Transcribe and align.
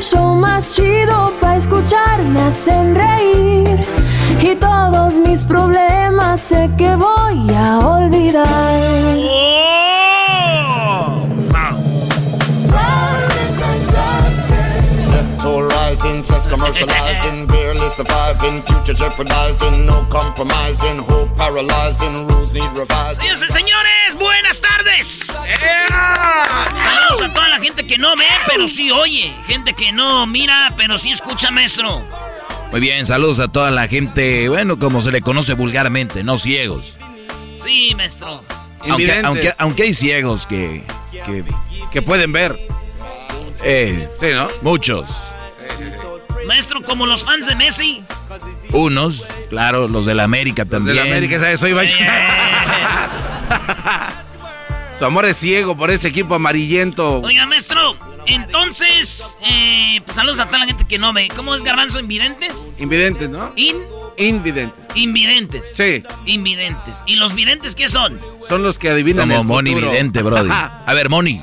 show 0.00 0.34
más 0.34 0.72
chido 0.72 1.32
para 1.40 1.56
escuchar 1.56 2.22
me 2.22 2.42
hacen 2.42 2.94
reír. 2.94 3.80
Y 4.40 4.54
todos 4.56 5.18
mis 5.18 5.44
problemas 5.44 6.40
sé 6.40 6.70
que 6.78 6.96
voy 6.96 7.54
a 7.54 7.78
olvidar. 7.78 9.89
Says 16.22 16.46
commercializing, 16.46 17.46
barely 17.48 17.88
surviving, 17.90 18.62
future 18.62 18.94
jeopardizing, 18.94 19.86
no 19.86 20.06
compromising, 20.08 20.98
hope 20.98 21.34
paralyzing, 21.36 22.26
rules 22.28 22.54
need 22.54 22.70
revising. 22.76 23.20
Señoras 23.28 23.42
y 23.48 23.52
señores, 23.52 24.14
buenas 24.18 24.60
tardes. 24.60 25.06
Saludos 26.82 27.22
a 27.22 27.32
toda 27.32 27.48
la 27.48 27.58
gente 27.58 27.86
que 27.86 27.98
no 27.98 28.16
ve, 28.16 28.26
pero 28.46 28.68
sí 28.68 28.90
oye. 28.90 29.32
Gente 29.46 29.74
que 29.74 29.92
no 29.92 30.26
mira, 30.26 30.72
pero 30.76 30.98
sí 30.98 31.10
escucha, 31.10 31.50
maestro. 31.50 32.02
Muy 32.70 32.80
bien, 32.80 33.04
saludos 33.06 33.40
a 33.40 33.48
toda 33.48 33.70
la 33.70 33.88
gente, 33.88 34.48
bueno, 34.48 34.78
como 34.78 35.00
se 35.00 35.10
le 35.10 35.22
conoce 35.22 35.54
vulgarmente, 35.54 36.22
no 36.22 36.38
ciegos. 36.38 36.98
Sí, 37.56 37.94
maestro. 37.96 38.42
Aunque, 38.88 39.20
aunque, 39.24 39.54
aunque 39.58 39.82
hay 39.82 39.94
ciegos 39.94 40.46
que, 40.46 40.82
que, 41.10 41.44
que 41.90 42.02
pueden 42.02 42.32
ver. 42.32 42.58
Eh, 43.62 44.08
Sí, 44.20 44.26
¿no? 44.32 44.48
muchos. 44.62 45.34
Maestro, 46.50 46.82
como 46.82 47.06
los 47.06 47.22
fans 47.22 47.46
de 47.46 47.54
Messi. 47.54 48.02
Unos, 48.72 49.24
claro, 49.50 49.86
los 49.86 50.04
de 50.04 50.16
la 50.16 50.24
América 50.24 50.64
De 50.64 50.70
también. 50.70 50.96
la 50.96 51.02
América, 51.02 51.38
¿sabes? 51.38 51.60
Soy 51.60 51.70
Eh, 51.70 52.00
Su 54.98 55.04
amor 55.04 55.26
es 55.26 55.36
ciego 55.36 55.76
por 55.76 55.92
ese 55.92 56.08
equipo 56.08 56.34
amarillento. 56.34 57.20
Oiga, 57.20 57.46
maestro, 57.46 57.94
entonces, 58.26 59.38
eh, 59.48 60.00
pues 60.04 60.16
saludos 60.16 60.40
a 60.40 60.46
toda 60.46 60.58
la 60.58 60.66
gente 60.66 60.84
que 60.88 60.98
no 60.98 61.12
ve. 61.12 61.28
¿Cómo 61.36 61.54
es 61.54 61.62
garbanzo? 61.62 62.00
¿Invidentes? 62.00 62.68
Invidentes, 62.78 63.30
¿no? 63.30 63.52
In, 63.54 63.76
Invidentes. 64.18 64.74
invidentes. 64.96 65.72
Sí, 65.76 66.02
Invidentes. 66.26 67.04
¿Y 67.06 67.14
los 67.14 67.36
videntes 67.36 67.76
qué 67.76 67.88
son? 67.88 68.18
son 68.48 68.64
los 68.64 68.76
que 68.76 68.90
adivinan 68.90 69.28
Como 69.28 69.40
el 69.42 69.46
Moni 69.46 69.70
futuro. 69.70 69.92
Vidente, 69.92 70.20
Brody. 70.22 70.50
A 70.86 70.92
ver, 70.94 71.10
Moni. 71.10 71.40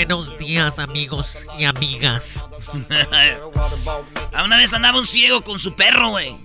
Buenos 0.00 0.36
días 0.36 0.78
amigos 0.78 1.46
y 1.58 1.64
amigas. 1.64 2.44
A 4.34 4.44
una 4.44 4.58
vez 4.58 4.74
andaba 4.74 4.98
un 4.98 5.06
ciego 5.06 5.40
con 5.40 5.58
su 5.58 5.74
perro, 5.74 6.10
güey. 6.10 6.36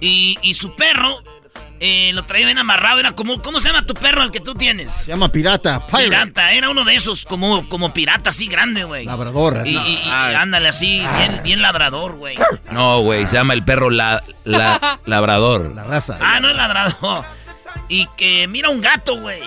Y, 0.00 0.38
y 0.40 0.54
su 0.54 0.74
perro 0.74 1.22
eh, 1.80 2.12
lo 2.14 2.24
traía 2.24 2.46
bien 2.46 2.56
amarrado. 2.56 2.98
Era 2.98 3.12
como, 3.12 3.42
¿cómo 3.42 3.60
se 3.60 3.68
llama 3.68 3.84
tu 3.84 3.92
perro 3.92 4.22
el 4.22 4.30
que 4.30 4.40
tú 4.40 4.54
tienes? 4.54 4.90
Se 4.90 5.08
llama 5.10 5.30
pirata, 5.30 5.86
pirate. 5.86 6.04
Pirata, 6.08 6.52
era 6.54 6.70
uno 6.70 6.84
de 6.86 6.94
esos, 6.96 7.26
como, 7.26 7.68
como 7.68 7.92
pirata 7.92 8.30
así 8.30 8.46
grande, 8.46 8.84
güey. 8.84 9.04
Labrador. 9.04 9.60
Y, 9.66 9.76
y- 9.76 10.00
y 10.06 10.08
ándale 10.34 10.70
así, 10.70 11.04
bien, 11.18 11.42
bien 11.44 11.60
ladrador, 11.60 12.14
güey. 12.14 12.38
No, 12.72 13.00
güey, 13.02 13.26
se 13.26 13.36
llama 13.36 13.52
el 13.52 13.64
perro 13.64 13.90
la, 13.90 14.24
la- 14.44 14.98
labrador. 15.04 15.74
La 15.74 15.84
raza. 15.84 16.16
Ah, 16.22 16.40
no 16.40 16.48
es 16.48 16.56
ladrador. 16.56 17.22
Y 17.90 18.06
que 18.16 18.48
mira 18.48 18.70
un 18.70 18.80
gato, 18.80 19.20
güey. 19.20 19.42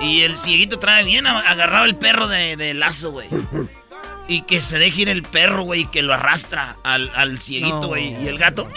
Y 0.00 0.22
el 0.22 0.36
cieguito 0.36 0.78
trae 0.78 1.04
bien 1.04 1.26
agarrado 1.26 1.84
el 1.84 1.96
perro 1.96 2.28
de, 2.28 2.56
de 2.56 2.74
lazo, 2.74 3.10
güey. 3.12 3.28
Y 4.28 4.42
que 4.42 4.60
se 4.60 4.78
deje 4.78 5.02
ir 5.02 5.08
el 5.08 5.22
perro, 5.22 5.62
güey, 5.64 5.82
y 5.82 5.86
que 5.86 6.02
lo 6.02 6.14
arrastra 6.14 6.76
al, 6.82 7.10
al 7.14 7.40
cieguito, 7.40 7.82
No. 7.82 7.88
güey. 7.88 8.22
Y 8.22 8.28
el 8.28 8.38
gato. 8.38 8.68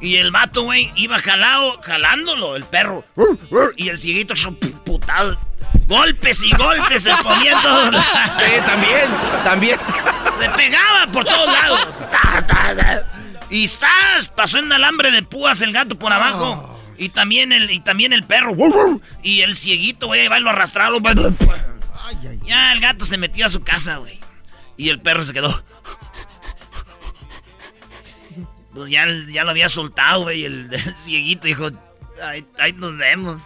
Y 0.00 0.16
el 0.16 0.30
vato, 0.32 0.62
güey, 0.62 0.90
iba 0.96 1.18
jalado, 1.18 1.80
jalándolo, 1.82 2.56
el 2.56 2.64
perro. 2.64 3.04
Y 3.76 3.88
el 3.88 3.98
cieguito, 3.98 4.34
putado. 4.84 5.38
Golpes 5.86 6.42
y 6.42 6.50
golpes 6.56 7.02
se 7.02 7.14
ponía 7.22 7.52
en 7.52 7.62
todos 7.62 7.92
lados. 7.92 8.06
Sí, 8.38 8.60
también, 8.64 9.10
también. 9.44 9.78
Se 10.40 10.48
pegaba 10.50 11.06
por 11.12 11.24
todos 11.24 11.46
lados. 11.52 12.02
Y 13.50 13.68
¡zas! 13.68 14.28
Pasó 14.34 14.58
en 14.58 14.72
alambre 14.72 15.10
de 15.10 15.22
púas 15.22 15.60
el 15.60 15.72
gato 15.72 15.96
por 15.98 16.12
abajo. 16.12 16.71
Y 17.02 17.08
también 17.08 17.50
el, 17.52 17.68
y 17.68 17.80
también 17.80 18.12
el 18.12 18.22
perro. 18.22 18.54
Y 19.24 19.40
el 19.40 19.56
cieguito, 19.56 20.06
güey, 20.06 20.28
va 20.28 20.38
y 20.38 20.42
lo 20.42 20.50
arrastraron. 20.50 21.02
Ya 22.46 22.72
el 22.72 22.80
gato 22.80 23.04
se 23.04 23.18
metió 23.18 23.44
a 23.46 23.48
su 23.48 23.62
casa, 23.62 23.96
güey. 23.96 24.20
Y 24.76 24.88
el 24.88 25.00
perro 25.00 25.24
se 25.24 25.32
quedó. 25.32 25.64
Pues 28.72 28.88
ya, 28.88 29.06
ya 29.28 29.42
lo 29.42 29.50
había 29.50 29.68
soltado, 29.68 30.22
güey. 30.22 30.44
El, 30.44 30.72
el 30.72 30.96
cieguito 30.96 31.48
dijo, 31.48 31.70
ahí, 32.22 32.46
ahí 32.58 32.72
nos 32.72 32.96
vemos. 32.96 33.42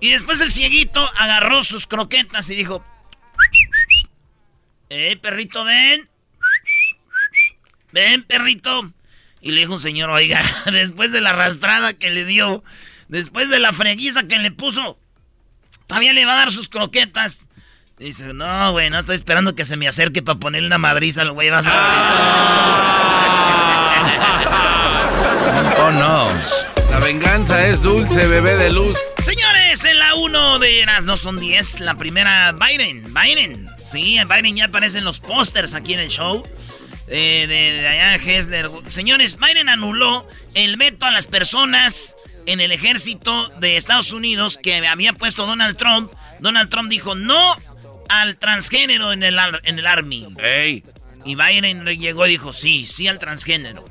Y 0.00 0.10
después 0.10 0.40
el 0.40 0.52
cieguito 0.52 1.04
agarró 1.16 1.64
sus 1.64 1.88
croquetas 1.88 2.48
y 2.48 2.54
dijo, 2.54 2.84
eh, 4.88 5.16
perrito, 5.20 5.64
ven. 5.64 6.08
Ven, 7.90 8.22
perrito. 8.22 8.92
Y 9.40 9.52
le 9.52 9.60
dijo 9.60 9.74
un 9.74 9.80
señor, 9.80 10.08
oiga, 10.08 10.40
después 10.72 11.12
de 11.12 11.20
la 11.20 11.30
arrastrada 11.30 11.92
que 11.92 12.10
le 12.10 12.24
dio, 12.24 12.64
después 13.08 13.50
de 13.50 13.58
la 13.58 13.72
freguiza 13.72 14.24
que 14.24 14.38
le 14.38 14.50
puso, 14.50 14.98
todavía 15.86 16.12
le 16.12 16.24
va 16.24 16.34
a 16.34 16.38
dar 16.38 16.50
sus 16.50 16.68
croquetas. 16.68 17.40
Dice, 17.98 18.34
no, 18.34 18.72
güey, 18.72 18.90
no 18.90 18.98
estoy 18.98 19.14
esperando 19.14 19.54
que 19.54 19.64
se 19.64 19.76
me 19.76 19.86
acerque 19.86 20.22
para 20.22 20.38
ponerle 20.38 20.66
una 20.66 20.78
madriza 20.78 21.22
al 21.22 21.32
güey. 21.32 21.50
Vas 21.50 21.66
a 21.68 21.70
Oh, 25.78 25.90
no. 25.92 26.28
La 26.90 26.98
venganza 27.00 27.66
es 27.66 27.82
dulce, 27.82 28.26
bebé 28.26 28.56
de 28.56 28.70
luz. 28.70 28.98
Señores, 29.22 29.84
en 29.84 29.98
la 29.98 30.14
1 30.14 30.58
de 30.58 30.86
las 30.86 31.04
no 31.04 31.16
son 31.16 31.38
10, 31.38 31.80
la 31.80 31.96
primera 31.96 32.52
Biden, 32.52 33.12
Biden. 33.12 33.68
Sí, 33.82 34.18
Biden 34.28 34.56
ya 34.56 34.66
aparece 34.66 34.98
en 34.98 35.04
los 35.04 35.20
pósters 35.20 35.74
aquí 35.74 35.94
en 35.94 36.00
el 36.00 36.08
show. 36.08 36.42
Eh, 37.08 37.46
de, 37.48 37.82
de 37.82 37.88
allá 37.88 38.14
Hessler. 38.16 38.70
Señores, 38.86 39.38
Biden 39.38 39.68
anuló 39.68 40.26
el 40.54 40.76
veto 40.76 41.06
a 41.06 41.10
las 41.10 41.26
personas 41.26 42.16
en 42.46 42.60
el 42.60 42.72
ejército 42.72 43.48
de 43.60 43.76
Estados 43.76 44.12
Unidos 44.12 44.58
que 44.62 44.86
había 44.86 45.12
puesto 45.12 45.46
Donald 45.46 45.76
Trump. 45.76 46.12
Donald 46.40 46.70
Trump 46.70 46.90
dijo 46.90 47.14
no 47.14 47.56
al 48.08 48.36
transgénero 48.36 49.12
en 49.12 49.22
el, 49.22 49.38
en 49.64 49.78
el 49.78 49.86
Army. 49.86 50.26
Ey. 50.38 50.84
Y 51.24 51.36
Biden 51.36 51.84
llegó 51.98 52.26
y 52.26 52.30
dijo, 52.30 52.52
sí, 52.52 52.86
sí 52.86 53.08
al 53.08 53.18
transgénero. 53.18 53.84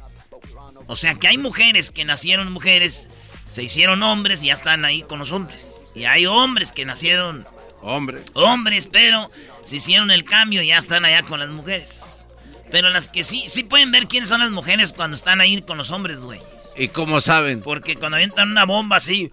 O 0.88 0.95
sea 0.95 1.15
que 1.15 1.27
hay 1.27 1.38
mujeres 1.38 1.89
que 1.91 2.05
nacieron 2.05 2.51
mujeres, 2.51 3.07
se 3.50 3.63
hicieron 3.63 4.03
hombres 4.03 4.44
y 4.44 4.47
ya 4.47 4.53
están 4.53 4.85
ahí 4.85 5.01
con 5.01 5.19
los 5.19 5.31
hombres. 5.31 5.77
Y 5.95 6.05
hay 6.05 6.25
hombres 6.25 6.71
que 6.71 6.85
nacieron 6.85 7.47
Hombre. 7.81 8.21
hombres, 8.33 8.88
pero 8.91 9.29
se 9.65 9.77
hicieron 9.77 10.11
el 10.11 10.25
cambio 10.25 10.61
y 10.61 10.67
ya 10.67 10.77
están 10.77 11.05
allá 11.05 11.23
con 11.23 11.39
las 11.39 11.50
mujeres. 11.50 12.25
Pero 12.69 12.89
las 12.89 13.07
que 13.07 13.23
sí, 13.23 13.45
sí 13.47 13.63
pueden 13.63 13.91
ver 13.91 14.07
quiénes 14.07 14.29
son 14.29 14.41
las 14.41 14.51
mujeres 14.51 14.94
cuando 14.94 15.15
están 15.15 15.41
ahí 15.41 15.61
con 15.61 15.77
los 15.77 15.91
hombres, 15.91 16.19
güey. 16.19 16.41
¿Y 16.75 16.88
cómo 16.90 17.22
saben? 17.22 17.62
Porque 17.62 17.96
cuando 17.96 18.16
avientan 18.18 18.52
una 18.52 18.66
bomba 18.66 18.98
así, 18.98 19.31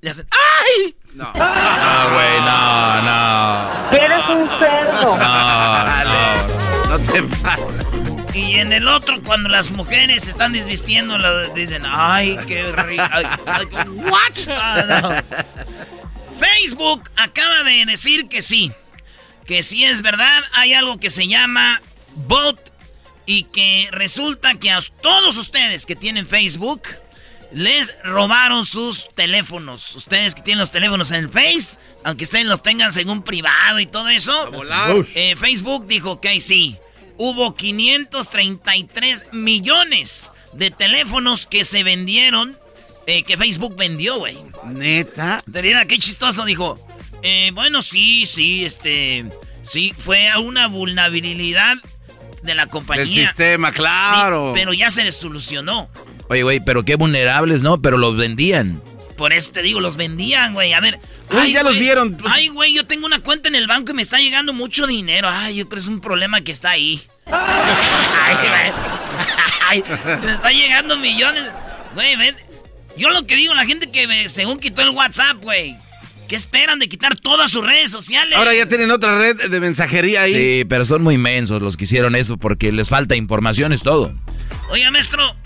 le 0.00 0.10
hacen 0.10 0.26
¡Ay! 0.30 0.94
No. 1.14 1.24
No, 1.24 1.32
güey, 1.32 2.40
no, 2.40 3.02
no. 3.02 3.96
Eres 3.96 4.28
un 4.28 4.48
cerdo. 4.58 5.16
No, 5.16 6.04
no. 6.04 6.88
No 6.88 6.98
te 7.12 7.22
pases. 7.22 7.86
Y 8.34 8.54
en 8.56 8.72
el 8.72 8.88
otro, 8.88 9.22
cuando 9.22 9.50
las 9.50 9.72
mujeres 9.72 10.24
se 10.24 10.30
están 10.30 10.52
desvistiendo, 10.54 11.18
lo- 11.18 11.48
dicen, 11.54 11.82
¡ay, 11.86 12.38
qué 12.48 12.64
rico! 12.72 13.02
¿What? 14.08 14.48
Ah, 14.48 14.84
no. 14.88 15.38
Facebook 16.38 17.10
acaba 17.16 17.62
de 17.64 17.84
decir 17.86 18.28
que 18.28 18.40
sí. 18.40 18.72
Que 19.46 19.62
sí 19.62 19.84
es 19.84 20.00
verdad, 20.02 20.42
hay 20.54 20.72
algo 20.72 20.98
que 20.98 21.10
se 21.10 21.26
llama 21.28 21.82
bot 22.14 22.71
y 23.26 23.44
que 23.44 23.88
resulta 23.92 24.58
que 24.58 24.70
a 24.70 24.80
todos 25.00 25.36
ustedes 25.36 25.86
que 25.86 25.96
tienen 25.96 26.26
Facebook 26.26 26.82
les 27.52 27.94
robaron 28.02 28.64
sus 28.64 29.08
teléfonos. 29.14 29.94
Ustedes 29.94 30.34
que 30.34 30.42
tienen 30.42 30.60
los 30.60 30.72
teléfonos 30.72 31.10
en 31.10 31.30
Face, 31.30 31.78
aunque 32.04 32.24
ustedes 32.24 32.46
los 32.46 32.62
tengan 32.62 32.92
según 32.92 33.22
privado 33.22 33.78
y 33.78 33.86
todo 33.86 34.08
eso, 34.08 34.50
eh, 35.14 35.36
Facebook 35.36 35.86
dijo 35.86 36.20
que 36.20 36.40
sí. 36.40 36.76
Hubo 37.18 37.54
533 37.54 39.28
millones 39.32 40.32
de 40.54 40.70
teléfonos 40.70 41.46
que 41.46 41.64
se 41.64 41.82
vendieron, 41.82 42.58
eh, 43.06 43.22
que 43.22 43.36
Facebook 43.36 43.76
vendió, 43.76 44.18
güey. 44.18 44.38
Neta. 44.64 45.42
Mira, 45.46 45.86
qué 45.86 45.98
chistoso, 45.98 46.44
dijo. 46.44 46.74
Eh, 47.22 47.50
bueno, 47.54 47.82
sí, 47.82 48.26
sí, 48.26 48.64
este. 48.64 49.26
Sí, 49.62 49.94
fue 49.96 50.28
a 50.28 50.40
una 50.40 50.66
vulnerabilidad 50.66 51.76
de 52.42 52.54
la 52.54 52.66
compañía. 52.66 53.04
Del 53.04 53.12
sistema, 53.14 53.72
claro. 53.72 54.52
Sí, 54.52 54.60
pero 54.60 54.72
ya 54.72 54.90
se 54.90 55.04
les 55.04 55.16
solucionó. 55.16 55.88
Oye, 56.28 56.42
güey, 56.42 56.60
pero 56.60 56.84
qué 56.84 56.96
vulnerables, 56.96 57.62
¿no? 57.62 57.80
Pero 57.80 57.98
los 57.98 58.16
vendían. 58.16 58.80
Por 59.16 59.32
eso 59.32 59.52
te 59.52 59.62
digo, 59.62 59.80
los 59.80 59.96
vendían, 59.96 60.54
güey. 60.54 60.72
A 60.72 60.80
ver. 60.80 60.98
Uy, 61.30 61.52
ya 61.52 61.62
los 61.62 61.78
vieron. 61.78 62.16
Ay, 62.28 62.48
güey, 62.48 62.74
yo 62.74 62.86
tengo 62.86 63.06
una 63.06 63.20
cuenta 63.20 63.48
en 63.48 63.54
el 63.54 63.66
banco 63.66 63.92
y 63.92 63.94
me 63.94 64.02
está 64.02 64.18
llegando 64.18 64.52
mucho 64.52 64.86
dinero. 64.86 65.28
Ay, 65.30 65.56
yo 65.56 65.68
creo 65.68 65.76
que 65.76 65.80
es 65.82 65.86
un 65.88 66.00
problema 66.00 66.40
que 66.40 66.52
está 66.52 66.70
ahí. 66.70 67.02
Ay, 67.26 68.36
güey. 68.36 68.72
Ay, 69.68 69.84
me 70.24 70.32
está 70.32 70.50
llegando 70.50 70.96
millones. 70.96 71.52
Güey, 71.94 72.16
ven. 72.16 72.36
Yo 72.96 73.10
lo 73.10 73.26
que 73.26 73.36
digo, 73.36 73.54
la 73.54 73.64
gente 73.64 73.90
que 73.90 74.06
me- 74.06 74.28
según 74.28 74.58
quitó 74.58 74.82
el 74.82 74.90
WhatsApp, 74.90 75.36
güey. 75.40 75.76
¿Qué 76.32 76.36
esperan 76.36 76.78
de 76.78 76.88
quitar 76.88 77.14
todas 77.14 77.50
sus 77.50 77.62
redes 77.62 77.90
sociales? 77.90 78.38
Ahora 78.38 78.54
ya 78.54 78.64
tienen 78.64 78.90
otra 78.90 79.18
red 79.18 79.50
de 79.50 79.60
mensajería 79.60 80.22
ahí. 80.22 80.34
Sí, 80.34 80.64
pero 80.64 80.86
son 80.86 81.02
muy 81.02 81.18
mensos 81.18 81.60
los 81.60 81.76
que 81.76 81.84
hicieron 81.84 82.16
eso 82.16 82.38
porque 82.38 82.72
les 82.72 82.88
falta 82.88 83.14
información, 83.16 83.70
es 83.70 83.82
todo. 83.82 84.14
Oiga, 84.70 84.90
maestro, 84.90 85.36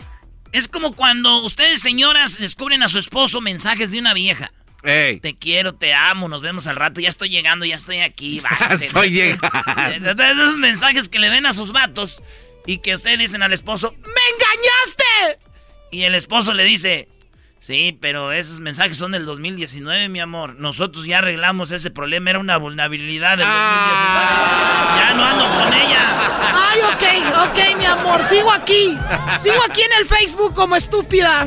es 0.52 0.68
como 0.68 0.94
cuando 0.94 1.42
ustedes, 1.42 1.80
señoras, 1.80 2.38
descubren 2.38 2.84
a 2.84 2.88
su 2.88 3.00
esposo 3.00 3.40
mensajes 3.40 3.90
de 3.90 3.98
una 3.98 4.14
vieja. 4.14 4.52
Ey. 4.84 5.18
Te 5.18 5.36
quiero, 5.36 5.74
te 5.74 5.92
amo, 5.92 6.28
nos 6.28 6.40
vemos 6.40 6.68
al 6.68 6.76
rato, 6.76 7.00
ya 7.00 7.08
estoy 7.08 7.30
llegando, 7.30 7.66
ya 7.66 7.74
estoy 7.74 7.98
aquí. 7.98 8.40
Estoy 8.80 9.10
llegando. 9.10 10.22
Esos 10.22 10.58
mensajes 10.58 11.08
que 11.08 11.18
le 11.18 11.30
ven 11.30 11.46
a 11.46 11.52
sus 11.52 11.72
vatos 11.72 12.22
y 12.64 12.78
que 12.78 12.94
ustedes 12.94 13.18
dicen 13.18 13.42
al 13.42 13.52
esposo, 13.52 13.92
¡Me 14.02 14.06
engañaste! 14.06 15.48
Y 15.90 16.02
el 16.02 16.14
esposo 16.14 16.54
le 16.54 16.62
dice, 16.62 17.08
sí, 17.61 17.97
pero 18.00 18.32
esos 18.32 18.61
mensajes 18.61 18.97
son 18.97 19.12
del 19.12 19.26
2019, 19.26 20.08
mi 20.08 20.20
amor. 20.20 20.55
Nosotros 20.58 21.05
ya 21.06 21.19
arreglamos 21.19 21.70
ese 21.73 21.91
problema, 21.91 22.31
era 22.31 22.38
una 22.38 22.56
vulnerabilidad 22.58 23.37
del 23.38 23.47
2019. 23.47 24.26
Ya 24.97 25.14
no 25.14 25.25
ando 25.25 25.44
con 25.55 25.73
ella. 25.73 26.08
Ay, 26.55 26.81
ok, 26.81 27.49
ok, 27.50 27.79
mi 27.79 27.85
amor, 27.87 28.23
sigo 28.23 28.53
aquí. 28.53 28.97
Sigo 29.37 29.56
aquí 29.69 29.82
en 29.82 29.93
el 30.00 30.06
Facebook 30.06 30.55
como 30.55 30.76
estúpida. 30.76 31.43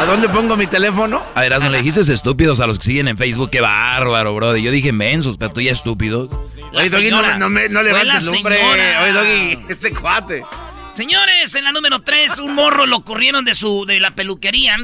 ¿A 0.00 0.04
dónde 0.06 0.28
pongo 0.28 0.56
mi 0.56 0.66
teléfono? 0.66 1.22
A 1.34 1.40
ver, 1.42 1.60
no 1.62 1.70
le 1.70 1.78
dijiste 1.82 2.00
estúpidos 2.00 2.60
a 2.60 2.66
los 2.66 2.78
que 2.78 2.84
siguen 2.86 3.08
en 3.08 3.16
Facebook. 3.18 3.50
Qué 3.50 3.60
bárbaro, 3.60 4.34
bro. 4.34 4.56
Yo 4.56 4.70
dije 4.70 4.92
mensos, 4.92 5.36
pero 5.38 5.52
tú 5.52 5.60
ya 5.60 5.72
estúpido. 5.72 6.28
La 6.72 6.80
Oye, 6.82 6.90
Doggy, 6.90 7.10
no, 7.10 7.38
no, 7.38 7.48
me- 7.48 7.68
no 7.68 7.82
levantes 7.82 8.22
el 8.22 8.28
hombre. 8.28 8.60
Oye, 8.62 9.12
Doggy, 9.12 9.58
este 9.68 9.92
cuate. 9.94 10.42
Señores, 10.90 11.54
en 11.54 11.64
la 11.64 11.72
número 11.72 12.00
3, 12.00 12.38
un 12.38 12.54
morro 12.54 12.86
lo 12.86 13.04
corrieron 13.04 13.44
de 13.44 13.54
su 13.54 13.84
de 13.86 14.00
la 14.00 14.10
peluquería 14.12 14.76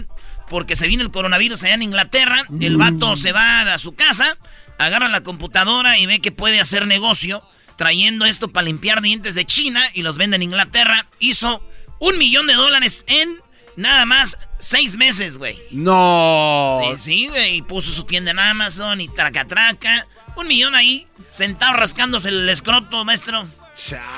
porque 0.54 0.76
se 0.76 0.86
vino 0.86 1.02
el 1.02 1.10
coronavirus 1.10 1.64
allá 1.64 1.74
en 1.74 1.82
Inglaterra. 1.82 2.46
El 2.60 2.76
vato 2.76 3.16
se 3.16 3.32
va 3.32 3.62
a 3.62 3.78
su 3.78 3.96
casa, 3.96 4.38
agarra 4.78 5.08
la 5.08 5.24
computadora 5.24 5.98
y 5.98 6.06
ve 6.06 6.20
que 6.20 6.30
puede 6.30 6.60
hacer 6.60 6.86
negocio 6.86 7.42
trayendo 7.74 8.24
esto 8.24 8.52
para 8.52 8.66
limpiar 8.66 9.02
dientes 9.02 9.34
de 9.34 9.44
China 9.44 9.82
y 9.94 10.02
los 10.02 10.16
vende 10.16 10.36
en 10.36 10.44
Inglaterra. 10.44 11.08
Hizo 11.18 11.60
un 11.98 12.18
millón 12.18 12.46
de 12.46 12.54
dólares 12.54 13.04
en 13.08 13.36
nada 13.74 14.06
más 14.06 14.38
seis 14.60 14.96
meses, 14.96 15.38
güey. 15.38 15.58
No. 15.72 16.82
Sí, 16.92 16.98
sí, 16.98 17.26
güey. 17.26 17.56
Y 17.56 17.62
puso 17.62 17.90
su 17.90 18.04
tienda 18.04 18.30
en 18.30 18.38
Amazon 18.38 19.00
y 19.00 19.08
traca 19.08 19.46
traca. 19.46 20.06
Un 20.36 20.46
millón 20.46 20.76
ahí, 20.76 21.08
sentado 21.28 21.72
rascándose 21.72 22.28
el 22.28 22.48
escroto, 22.48 23.04
maestro. 23.04 23.48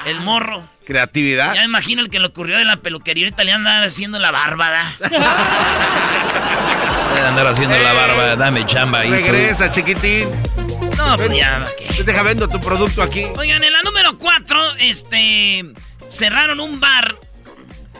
El 0.04 0.20
morro. 0.20 0.68
Creatividad. 0.86 1.52
Ya 1.54 1.60
me 1.62 1.66
imagino 1.66 2.00
el 2.00 2.08
que 2.10 2.20
le 2.20 2.26
ocurrió 2.26 2.56
de 2.56 2.64
la 2.64 2.76
peluquería. 2.76 3.24
Ahorita 3.24 3.42
le 3.42 3.52
anda 3.52 3.82
haciendo 3.82 4.20
la 4.20 4.30
bárbara. 4.30 4.94
Debe 7.14 7.26
andar 7.26 7.46
haciendo 7.48 7.76
la 7.76 7.92
barba, 7.92 8.36
dame 8.36 8.64
chamba 8.66 9.00
ahí. 9.00 9.08
tú. 9.08 9.14
Regresa, 9.16 9.70
chiquitín. 9.70 10.28
No, 10.96 11.16
pues 11.16 11.30
ya, 11.36 11.64
¿qué? 11.76 12.04
Deja 12.04 12.22
vendo 12.22 12.48
tu 12.48 12.60
producto 12.60 13.02
aquí. 13.02 13.24
Oigan, 13.36 13.64
en 13.64 13.72
la 13.72 13.82
número 13.82 14.16
4, 14.16 14.76
este. 14.78 15.64
Cerraron 16.08 16.60
un 16.60 16.78
bar. 16.78 17.16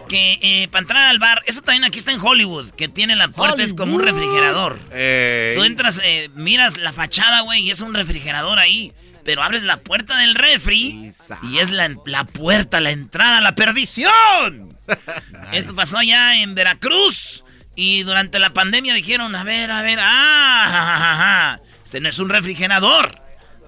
Que 0.08 0.38
eh, 0.40 0.68
para 0.68 0.82
entrar 0.82 1.06
al 1.08 1.18
bar, 1.18 1.42
eso 1.46 1.62
también 1.62 1.82
aquí 1.82 1.98
está 1.98 2.12
en 2.12 2.20
Hollywood, 2.20 2.70
que 2.70 2.86
tiene 2.86 3.16
la 3.16 3.26
puerta, 3.26 3.64
es 3.64 3.74
como 3.74 3.96
un 3.96 4.02
refrigerador. 4.02 4.78
Ey. 4.92 5.56
Tú 5.56 5.64
entras, 5.64 6.00
eh, 6.04 6.30
miras 6.34 6.76
la 6.76 6.92
fachada, 6.92 7.40
güey, 7.40 7.62
y 7.62 7.72
es 7.72 7.80
un 7.80 7.92
refrigerador 7.92 8.60
ahí. 8.60 8.92
Pero 9.26 9.43
abres 9.43 9.64
la 9.64 9.81
puerta 9.81 10.17
del 10.17 10.37
refri 10.37 11.12
y 11.43 11.58
es 11.58 11.70
la, 11.70 11.94
la 12.06 12.25
puerta, 12.25 12.81
la 12.81 12.93
entrada 12.93 13.40
la 13.40 13.56
perdición. 13.56 14.78
Esto 15.52 15.75
pasó 15.75 15.99
allá 15.99 16.37
en 16.37 16.54
Veracruz. 16.54 17.42
Y 17.75 18.04
durante 18.04 18.38
la 18.38 18.54
pandemia 18.54 18.95
dijeron, 18.95 19.35
a 19.35 19.42
ver, 19.45 19.73
a 19.73 19.83
ver, 19.83 19.99
ah, 20.00 20.66
ja, 20.71 20.73
ja, 20.85 20.99
ja, 20.99 21.16
ja. 21.16 21.61
Este 21.85 22.00
no 22.00 22.09
es 22.09 22.21
un 22.21 22.28
refrigerador. 22.28 23.21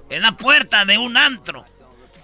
Es 0.08 0.22
la 0.22 0.36
puerta 0.36 0.84
de 0.84 0.96
un 0.96 1.16
antro. 1.16 1.66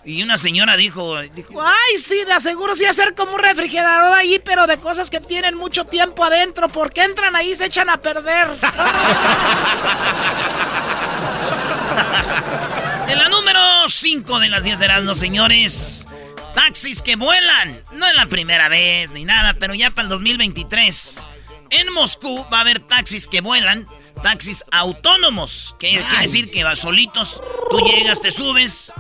Y 0.05 0.23
una 0.23 0.39
señora 0.39 0.77
dijo, 0.77 1.19
dijo 1.35 1.61
Ay, 1.61 1.99
sí, 1.99 2.23
de 2.25 2.35
aseguro 2.35 2.77
sí 2.77 2.85
hacer 2.85 3.15
como 3.15 3.35
un 3.35 3.41
refrigerador 3.41 4.17
ahí, 4.17 4.41
pero 4.45 4.67
de 4.67 4.79
cosas 4.79 5.11
que 5.11 5.21
tienen 5.21 5.57
mucho 5.57 5.87
tiempo 5.87 6.25
adentro, 6.25 6.69
porque 6.69 7.03
entran 7.03 7.35
ahí 7.35 7.53
y 7.53 7.57
se 7.57 7.67
echan 7.67 7.91
a 7.91 7.97
perder. 7.97 8.47
En 13.09 13.19
la 13.19 13.29
número 13.29 13.61
5 13.89 14.39
de 14.41 14.49
las 14.49 14.65
10 14.65 14.79
de 14.79 14.85
Erasmus, 14.87 15.19
señores. 15.19 16.07
Taxis 16.55 17.03
que 17.03 17.17
vuelan. 17.17 17.81
No 17.93 18.07
es 18.07 18.15
la 18.15 18.27
primera 18.27 18.69
vez 18.69 19.13
ni 19.13 19.25
nada, 19.25 19.55
pero 19.55 19.75
ya 19.75 19.91
para 19.91 20.05
el 20.05 20.09
2023. 20.09 21.23
En 21.71 21.93
Moscú 21.93 22.47
va 22.53 22.59
a 22.59 22.61
haber 22.63 22.81
taxis 22.81 23.29
que 23.29 23.41
vuelan. 23.41 23.87
Taxis 24.23 24.65
autónomos. 24.71 25.77
Que 25.79 25.91
quiere 25.91 26.23
decir 26.23 26.51
que 26.51 26.65
va 26.65 26.77
solitos. 26.77 27.43
Tú 27.71 27.79
llegas, 27.81 28.23
te 28.23 28.31
subes. 28.31 28.93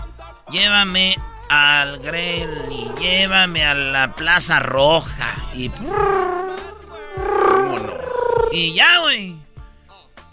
Llévame 0.50 1.16
al 1.48 1.98
Grel 1.98 2.66
y 2.70 3.00
llévame 3.00 3.64
a 3.64 3.74
la 3.74 4.14
Plaza 4.14 4.58
Roja. 4.58 5.34
Y. 5.54 5.70
Y 8.52 8.74
ya, 8.74 8.98
güey. 9.00 9.43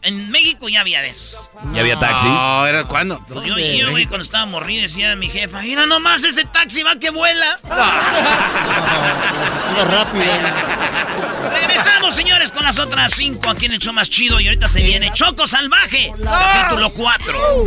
En 0.03 0.31
México 0.31 0.67
ya 0.67 0.81
había 0.81 0.99
de 1.01 1.09
esos. 1.09 1.51
¿Ya 1.73 1.81
había 1.81 1.99
taxis? 1.99 2.27
No, 2.27 2.65
¿era 2.65 2.85
cuándo? 2.85 3.23
Pues 3.27 3.45
yo, 3.45 3.55
yo, 3.59 3.91
güey, 3.91 4.07
cuando 4.07 4.23
estaba 4.23 4.47
morrido 4.47 4.81
decía 4.81 5.11
a 5.11 5.15
mi 5.15 5.29
jefa, 5.29 5.61
mira 5.61 5.85
nomás 5.85 6.23
ese 6.23 6.43
taxi 6.45 6.81
va 6.81 6.95
que 6.95 7.11
vuela. 7.11 7.55
Regresamos, 11.53 12.15
señores, 12.15 12.51
con 12.51 12.63
las 12.63 12.79
otras 12.79 13.13
cinco 13.15 13.49
aquí 13.51 13.67
en 13.67 13.73
el 13.73 13.79
show 13.79 13.93
más 13.93 14.09
chido. 14.09 14.39
Y 14.39 14.47
ahorita 14.47 14.67
se 14.67 14.81
viene 14.81 15.11
Choco 15.13 15.45
Salvaje, 15.45 16.11
capítulo 16.23 16.91
4. 16.93 17.65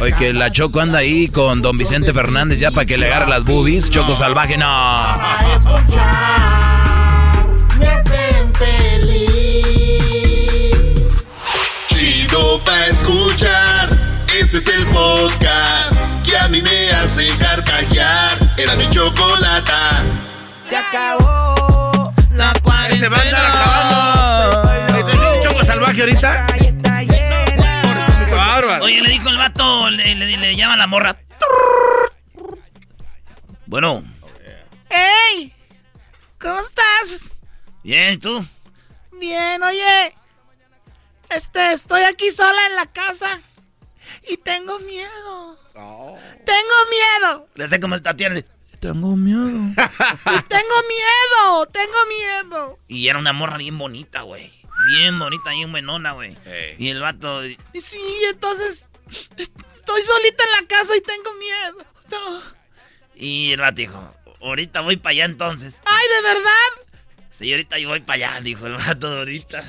Oye, 0.00 0.14
que 0.18 0.32
la 0.32 0.50
Choco 0.50 0.80
anda 0.80 1.00
ahí 1.00 1.28
con 1.28 1.60
don 1.60 1.76
Vicente 1.76 2.14
Fernández 2.14 2.58
ya 2.58 2.70
para 2.70 2.86
que 2.86 2.96
le 2.96 3.06
agarre 3.06 3.28
las 3.28 3.44
boobies. 3.44 3.90
Choco 3.90 4.14
salvaje, 4.14 4.56
no. 4.56 4.66
Me 7.78 7.86
hacen 7.88 8.54
feliz. 8.54 8.93
Chido 12.34 12.58
pa' 12.64 12.86
escuchar. 12.86 13.96
Este 14.36 14.56
es 14.56 14.66
el 14.66 14.86
podcast 14.86 15.94
que 16.24 16.36
a 16.36 16.48
mí 16.48 16.60
me 16.60 16.90
hace 16.90 17.28
carcajear. 17.38 18.36
Era 18.56 18.74
mi 18.74 18.90
chocolata. 18.90 20.02
Se 20.64 20.76
acabó 20.76 22.12
la 22.32 22.52
cuarentena. 22.60 22.98
Se 22.98 23.08
va 23.08 23.18
a 23.18 23.22
andar 23.22 23.46
acabando. 23.46 25.10
¿Te 25.12 25.48
choco 25.48 25.64
salvaje 25.64 26.00
ahorita? 26.00 26.46
Oye, 28.82 29.00
le 29.00 29.10
dijo 29.10 29.28
el 29.28 29.36
vato, 29.36 29.90
le, 29.90 30.16
le, 30.16 30.36
le 30.36 30.56
llama 30.56 30.74
a 30.74 30.78
la 30.78 30.86
morra. 30.88 31.16
Bueno, 33.66 34.02
¡Ey! 34.90 35.52
¿Cómo 36.40 36.58
estás? 36.58 37.30
bien, 37.84 38.14
¿y 38.14 38.18
tú? 38.18 38.44
Bien, 39.20 39.62
oye. 39.62 40.23
Este, 41.36 41.72
estoy 41.72 42.02
aquí 42.02 42.30
sola 42.30 42.66
en 42.66 42.76
la 42.76 42.86
casa. 42.86 43.42
Y 44.28 44.36
tengo 44.36 44.78
miedo. 44.80 45.58
Tengo 45.74 46.74
miedo. 46.90 47.48
Le 47.54 47.80
como 47.80 47.96
el 47.96 48.02
Tatiana. 48.02 48.36
de, 48.36 48.44
Tengo 48.80 49.16
miedo. 49.16 49.40
tengo 50.48 50.74
miedo. 50.88 51.66
Tengo 51.72 52.06
miedo. 52.08 52.78
Y 52.86 53.08
era 53.08 53.18
una 53.18 53.32
morra 53.32 53.56
bien 53.56 53.76
bonita, 53.76 54.22
güey. 54.22 54.52
Bien 54.88 55.18
bonita, 55.18 55.50
bien 55.50 55.72
buenona, 55.72 56.12
güey. 56.12 56.36
Y 56.78 56.88
el 56.88 57.00
vato... 57.00 57.44
Y 57.44 57.58
Sí, 57.80 58.00
entonces. 58.30 58.88
Estoy 59.36 60.02
solita 60.02 60.44
en 60.44 60.62
la 60.62 60.68
casa 60.68 60.96
y 60.96 61.00
tengo 61.00 61.34
miedo. 61.34 61.78
No. 62.10 62.42
Y 63.16 63.52
el 63.52 63.60
vato 63.60 63.76
dijo, 63.76 64.14
ahorita 64.40 64.80
voy 64.82 64.96
para 64.96 65.12
allá 65.12 65.24
entonces. 65.24 65.80
¡Ay, 65.84 66.06
de 66.16 66.22
verdad! 66.28 66.94
Sí, 67.30 67.50
ahorita 67.50 67.78
yo 67.78 67.88
voy 67.88 68.00
para 68.00 68.28
allá, 68.28 68.40
dijo 68.40 68.66
el 68.66 68.74
vato 68.74 69.08
ahorita. 69.18 69.64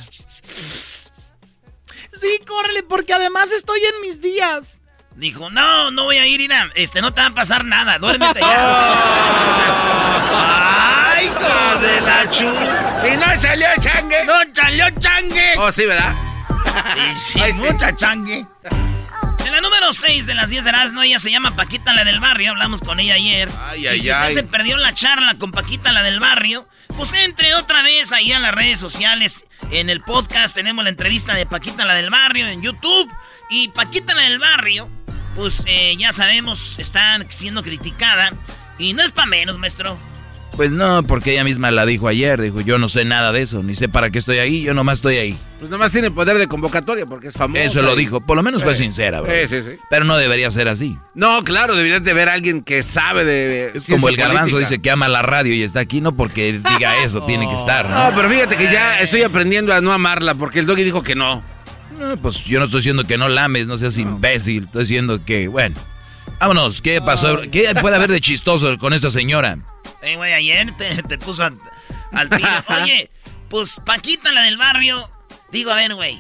Sí, 2.19 2.39
córrele, 2.47 2.83
porque 2.83 3.13
además 3.13 3.51
estoy 3.51 3.79
en 3.83 4.01
mis 4.01 4.21
días. 4.21 4.79
Dijo, 5.15 5.49
no, 5.49 5.91
no 5.91 6.03
voy 6.05 6.17
a 6.17 6.27
ir, 6.27 6.41
Ira. 6.41 6.69
Este, 6.75 7.01
no 7.01 7.13
te 7.13 7.21
va 7.21 7.27
a 7.27 7.33
pasar 7.33 7.63
nada, 7.63 7.99
duérmete 7.99 8.39
ya. 8.41 8.45
¡Ay, 11.15 11.25
hijo 11.27 11.79
de 11.79 12.01
la 12.01 12.29
chu! 12.29 12.45
Y 12.45 13.17
no 13.17 13.39
salió 13.41 13.67
changue. 13.79 14.25
¡No 14.25 14.33
salió 14.53 14.85
changue! 14.99 15.53
Oh, 15.57 15.71
sí, 15.71 15.85
¿verdad? 15.85 16.13
Sí, 17.15 17.33
sí, 17.33 17.39
Ay, 17.41 17.53
sí. 17.53 17.61
mucha 17.61 17.95
changue. 17.95 18.45
En 19.45 19.51
la 19.51 19.61
número 19.61 19.93
6 19.93 20.25
de 20.25 20.33
las 20.33 20.49
10 20.49 20.63
de 20.63 20.69
Erasmo, 20.71 21.03
ella 21.03 21.19
se 21.19 21.29
llama 21.29 21.55
Paquita 21.55 21.93
la 21.93 22.03
del 22.03 22.19
barrio. 22.19 22.49
Hablamos 22.49 22.81
con 22.81 22.99
ella 22.99 23.13
ayer. 23.13 23.47
Ay, 23.67 23.83
y 23.83 23.87
ay, 23.87 23.99
si 23.99 24.09
usted 24.09 24.23
ay. 24.23 24.33
se 24.33 24.43
perdió 24.43 24.75
la 24.77 24.95
charla 24.95 25.37
con 25.37 25.51
Paquita 25.51 25.91
la 25.91 26.01
del 26.01 26.19
barrio, 26.19 26.67
pues 26.97 27.13
entre 27.13 27.53
otra 27.53 27.83
vez 27.83 28.11
ahí 28.11 28.31
a 28.31 28.39
las 28.39 28.55
redes 28.55 28.79
sociales. 28.79 29.45
En 29.69 29.91
el 29.91 30.01
podcast 30.01 30.55
tenemos 30.55 30.83
la 30.83 30.89
entrevista 30.89 31.35
de 31.35 31.45
Paquita 31.45 31.85
la 31.85 31.93
del 31.93 32.09
barrio 32.09 32.47
en 32.47 32.63
YouTube. 32.63 33.07
Y 33.51 33.67
Paquita 33.67 34.15
la 34.15 34.23
del 34.23 34.39
barrio, 34.39 34.89
pues 35.35 35.63
eh, 35.67 35.95
ya 35.95 36.11
sabemos, 36.11 36.79
está 36.79 37.23
siendo 37.29 37.61
criticada. 37.61 38.33
Y 38.79 38.93
no 38.93 39.03
es 39.03 39.11
para 39.11 39.27
menos, 39.27 39.59
maestro. 39.59 39.95
Pues 40.55 40.71
no, 40.71 41.03
porque 41.03 41.33
ella 41.33 41.43
misma 41.43 41.69
la 41.71 41.85
dijo 41.85 42.07
ayer. 42.07 42.41
Dijo, 42.41 42.61
yo 42.61 42.77
no 42.77 42.87
sé 42.87 43.03
nada 43.03 43.31
de 43.31 43.41
eso, 43.41 43.61
ni 43.61 43.75
sé 43.75 43.89
para 43.89 44.09
qué 44.09 44.19
estoy 44.19 44.37
ahí, 44.37 44.61
yo 44.61 44.73
nomás 44.73 44.99
estoy 44.99 45.17
ahí. 45.17 45.37
Pues 45.59 45.69
nomás 45.69 45.91
tiene 45.91 46.11
poder 46.11 46.37
de 46.37 46.47
convocatoria 46.47 47.05
porque 47.05 47.27
es 47.27 47.33
famoso. 47.33 47.61
Eso 47.61 47.81
lo 47.81 47.95
dijo. 47.95 48.21
Por 48.21 48.37
lo 48.37 48.43
menos 48.43 48.63
fue 48.63 48.75
sincera, 48.75 49.21
bro. 49.21 49.31
Sí, 49.31 49.47
sí, 49.49 49.63
sí. 49.69 49.77
Pero 49.89 50.05
no 50.05 50.15
debería 50.17 50.49
ser 50.51 50.67
así. 50.67 50.97
No, 51.13 51.43
claro, 51.43 51.75
deberías 51.75 52.03
de 52.03 52.13
ver 52.13 52.29
a 52.29 52.33
alguien 52.33 52.63
que 52.63 52.83
sabe 52.83 53.25
de. 53.25 53.71
Es 53.73 53.85
como 53.85 54.07
el 54.07 54.15
garbanzo 54.15 54.57
dice 54.57 54.79
que 54.79 54.91
ama 54.91 55.07
la 55.07 55.21
radio 55.21 55.53
y 55.53 55.63
está 55.63 55.81
aquí, 55.81 55.99
no 55.99 56.15
porque 56.15 56.53
diga 56.53 57.03
eso, 57.03 57.21
tiene 57.25 57.47
que 57.49 57.55
estar, 57.55 57.89
¿no? 57.89 58.09
No, 58.09 58.15
pero 58.15 58.29
fíjate 58.29 58.55
que 58.55 58.71
ya 58.71 58.99
estoy 58.99 59.23
aprendiendo 59.23 59.73
a 59.73 59.81
no 59.81 59.91
amarla 59.91 60.35
porque 60.35 60.59
el 60.59 60.65
doggy 60.65 60.83
dijo 60.83 61.03
que 61.03 61.15
no. 61.15 61.43
No, 61.99 62.17
pues 62.17 62.43
yo 62.45 62.59
no 62.59 62.65
estoy 62.65 62.79
diciendo 62.79 63.05
que 63.05 63.17
no 63.17 63.27
lames, 63.27 63.67
no 63.67 63.77
seas 63.77 63.97
imbécil. 63.97 64.65
Estoy 64.65 64.81
diciendo 64.81 65.19
que, 65.25 65.47
bueno. 65.47 65.75
Vámonos, 66.39 66.81
¿qué 66.81 67.01
pasó? 67.01 67.41
¿Qué 67.49 67.69
puede 67.79 67.95
haber 67.95 68.11
de 68.11 68.19
chistoso 68.19 68.77
con 68.77 68.93
esta 68.93 69.09
señora? 69.09 69.57
Eh, 70.05 70.15
güey, 70.15 70.33
ayer 70.33 70.71
te, 70.77 71.01
te 71.03 71.17
puso 71.17 71.43
al, 71.43 71.57
al 72.11 72.29
tiro. 72.29 72.49
Oye, 72.83 73.09
pues 73.49 73.81
Paquita, 73.85 74.31
la 74.31 74.41
del 74.43 74.57
barrio. 74.57 75.09
Digo, 75.51 75.71
a 75.71 75.75
ver, 75.75 75.93
güey. 75.95 76.19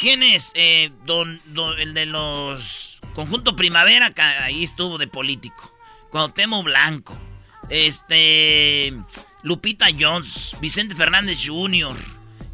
¿Quién 0.00 0.22
es? 0.22 0.52
Eh, 0.54 0.90
don, 1.04 1.40
don- 1.46 1.78
el 1.78 1.94
de 1.94 2.06
los 2.06 2.98
Conjunto 3.14 3.54
Primavera, 3.56 4.10
que 4.10 4.22
ahí 4.22 4.62
estuvo 4.62 4.98
de 4.98 5.06
político. 5.06 5.72
Cuauhtémoc 6.10 6.64
Blanco. 6.64 7.16
Este. 7.68 8.92
Lupita 9.42 9.86
Jones. 9.98 10.56
Vicente 10.60 10.94
Fernández 10.94 11.38
Jr. 11.46 11.96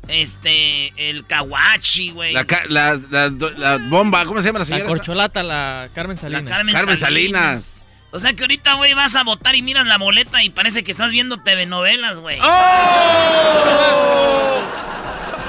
Este. 0.08 0.92
El 1.10 1.24
Kawachi, 1.26 2.10
güey. 2.10 2.32
La, 2.32 2.46
la, 2.68 3.00
la- 3.10 3.28
la 3.30 3.78
bomba, 3.78 4.24
¿cómo 4.24 4.40
se 4.40 4.48
llama 4.48 4.60
la 4.60 4.64
La 4.64 4.68
señora? 4.68 4.86
corcholata, 4.86 5.42
la 5.42 5.88
Carmen 5.94 6.16
La 6.16 6.20
Salinas. 6.22 6.44
Carmen, 6.52 6.74
Carmen 6.74 6.98
Salinas. 6.98 7.62
Salinas. 7.64 7.84
O 8.10 8.18
sea 8.18 8.34
que 8.34 8.42
ahorita, 8.42 8.74
güey, 8.74 8.94
vas 8.94 9.14
a 9.14 9.24
votar 9.24 9.54
y 9.56 9.62
miras 9.62 9.86
la 9.86 9.98
boleta 9.98 10.42
y 10.42 10.50
parece 10.50 10.84
que 10.84 10.90
estás 10.90 11.12
viendo 11.12 11.42
TV 11.42 11.66
novelas, 11.66 12.18
güey. 12.18 12.38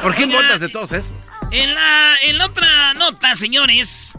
¿Por 0.02 0.16
quién 0.16 0.30
Oiga, 0.30 0.42
votas 0.42 0.60
de 0.60 0.70
todos 0.70 0.92
esos? 0.92 1.12
En 1.52 1.74
la, 1.74 2.16
en 2.24 2.38
la 2.38 2.46
otra 2.46 2.94
nota, 2.96 3.36
señores, 3.36 4.18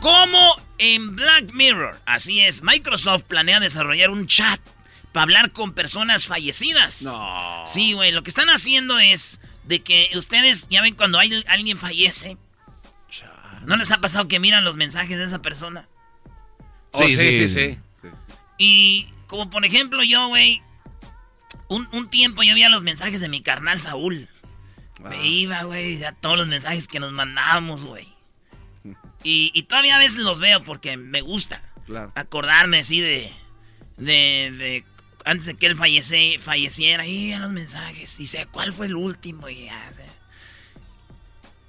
como 0.00 0.60
en 0.78 1.16
Black 1.16 1.52
Mirror, 1.52 1.98
así 2.04 2.40
es, 2.40 2.62
Microsoft 2.62 3.24
planea 3.24 3.58
desarrollar 3.60 4.10
un 4.10 4.26
chat 4.26 4.60
para 5.12 5.22
hablar 5.22 5.50
con 5.52 5.72
personas 5.72 6.26
fallecidas. 6.26 7.02
No. 7.02 7.64
Sí, 7.66 7.94
güey, 7.94 8.12
lo 8.12 8.22
que 8.22 8.30
están 8.30 8.50
haciendo 8.50 8.98
es 8.98 9.40
de 9.64 9.82
que 9.82 10.10
ustedes, 10.14 10.68
ya 10.68 10.82
ven 10.82 10.94
cuando 10.94 11.18
hay, 11.18 11.42
alguien 11.48 11.78
fallece, 11.78 12.36
¿no 13.64 13.76
les 13.76 13.90
ha 13.90 14.00
pasado 14.00 14.28
que 14.28 14.38
miran 14.38 14.64
los 14.64 14.76
mensajes 14.76 15.16
de 15.16 15.24
esa 15.24 15.40
persona? 15.40 15.88
Oh, 16.96 17.06
sí, 17.06 17.16
sí, 17.16 17.48
sí, 17.48 17.48
sí. 17.48 17.78
Y 18.58 19.08
como 19.26 19.50
por 19.50 19.64
ejemplo 19.64 20.02
yo, 20.02 20.28
güey, 20.28 20.62
un, 21.68 21.88
un 21.92 22.08
tiempo 22.10 22.42
yo 22.42 22.54
veía 22.54 22.68
los 22.68 22.82
mensajes 22.82 23.20
de 23.20 23.28
mi 23.28 23.42
carnal 23.42 23.80
Saúl. 23.80 24.28
Me 25.02 25.26
iba, 25.26 25.62
güey, 25.64 26.02
a 26.04 26.12
todos 26.12 26.38
los 26.38 26.46
mensajes 26.46 26.88
que 26.88 27.00
nos 27.00 27.12
mandábamos, 27.12 27.84
güey. 27.84 28.06
Y, 29.22 29.50
y 29.54 29.64
todavía 29.64 29.96
a 29.96 29.98
veces 29.98 30.18
los 30.20 30.38
veo 30.38 30.62
porque 30.62 30.96
me 30.96 31.20
gusta 31.20 31.60
Claro. 31.86 32.12
acordarme 32.14 32.78
así 32.78 33.00
de, 33.00 33.32
de, 33.96 34.52
de 34.56 34.84
antes 35.24 35.46
de 35.46 35.54
que 35.54 35.66
él 35.66 35.74
fallece, 35.74 36.38
falleciera, 36.40 37.04
y 37.06 37.32
a 37.32 37.40
los 37.40 37.50
mensajes, 37.50 38.20
y 38.20 38.28
sé 38.28 38.46
cuál 38.46 38.72
fue 38.72 38.86
el 38.86 38.94
último, 38.94 39.48
y 39.48 39.64
ya, 39.64 39.92
sé. 39.92 40.04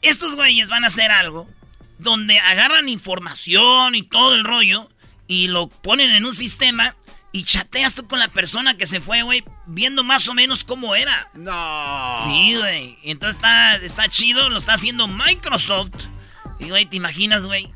Estos 0.03 0.35
güeyes 0.35 0.69
van 0.69 0.83
a 0.83 0.87
hacer 0.87 1.09
algo 1.09 1.49
donde 1.97 2.37
agarran 2.39 2.89
información 2.89 3.95
y 3.95 4.03
todo 4.03 4.35
el 4.35 4.43
rollo 4.43 4.87
y 5.27 5.47
lo 5.47 5.67
ponen 5.67 6.11
en 6.11 6.25
un 6.25 6.33
sistema 6.33 6.95
y 7.31 7.43
chateas 7.43 7.93
tú 7.93 8.07
con 8.07 8.19
la 8.19 8.29
persona 8.29 8.77
que 8.77 8.85
se 8.87 8.99
fue, 9.01 9.21
güey, 9.21 9.43
viendo 9.65 10.03
más 10.03 10.27
o 10.27 10.33
menos 10.33 10.63
cómo 10.63 10.95
era. 10.95 11.29
No. 11.33 12.13
Sí, 12.23 12.55
güey. 12.55 12.97
Y 13.03 13.11
Entonces 13.11 13.35
está, 13.35 13.75
está 13.75 14.07
chido, 14.09 14.49
lo 14.49 14.57
está 14.57 14.73
haciendo 14.73 15.07
Microsoft. 15.07 15.91
Y, 16.59 16.69
güey, 16.69 16.85
¿te 16.85 16.95
imaginas, 16.97 17.45
güey? 17.45 17.71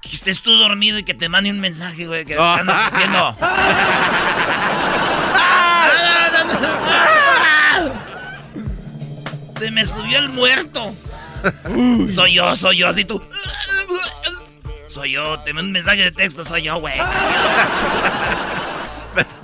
Que 0.00 0.10
estés 0.12 0.40
tú 0.42 0.52
dormido 0.56 0.98
y 0.98 1.02
que 1.02 1.14
te 1.14 1.28
mande 1.28 1.50
un 1.50 1.60
mensaje, 1.60 2.06
güey, 2.06 2.24
que 2.24 2.34
¿qué 2.34 2.40
andas 2.40 2.94
haciendo. 2.94 3.36
Se 9.58 9.70
me 9.70 9.84
subió 9.84 10.18
el 10.18 10.28
muerto. 10.30 10.94
soy 12.08 12.34
yo, 12.34 12.54
soy 12.56 12.78
yo, 12.78 12.88
así 12.88 13.04
tú. 13.04 13.22
Soy 14.94 15.10
yo, 15.10 15.38
te 15.40 15.52
mando 15.52 15.66
un 15.66 15.72
mensaje 15.72 16.04
de 16.04 16.12
texto, 16.12 16.44
soy 16.44 16.62
yo, 16.62 16.78
güey. 16.78 16.94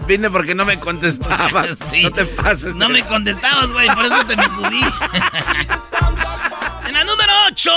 Vine 0.07 0.31
porque 0.31 0.55
no 0.55 0.65
me 0.65 0.79
contestabas. 0.79 1.77
Sí. 1.91 2.05
No 2.05 2.13
te 2.13 2.25
pases. 2.25 2.77
No 2.77 2.89
me 2.89 3.03
contestabas, 3.03 3.73
güey, 3.73 3.89
por 3.89 4.05
eso 4.05 4.25
te 4.27 4.37
me 4.37 4.45
subí. 4.45 4.81
en 6.87 6.95
la 6.95 7.03
número 7.03 7.33
8. 7.49 7.73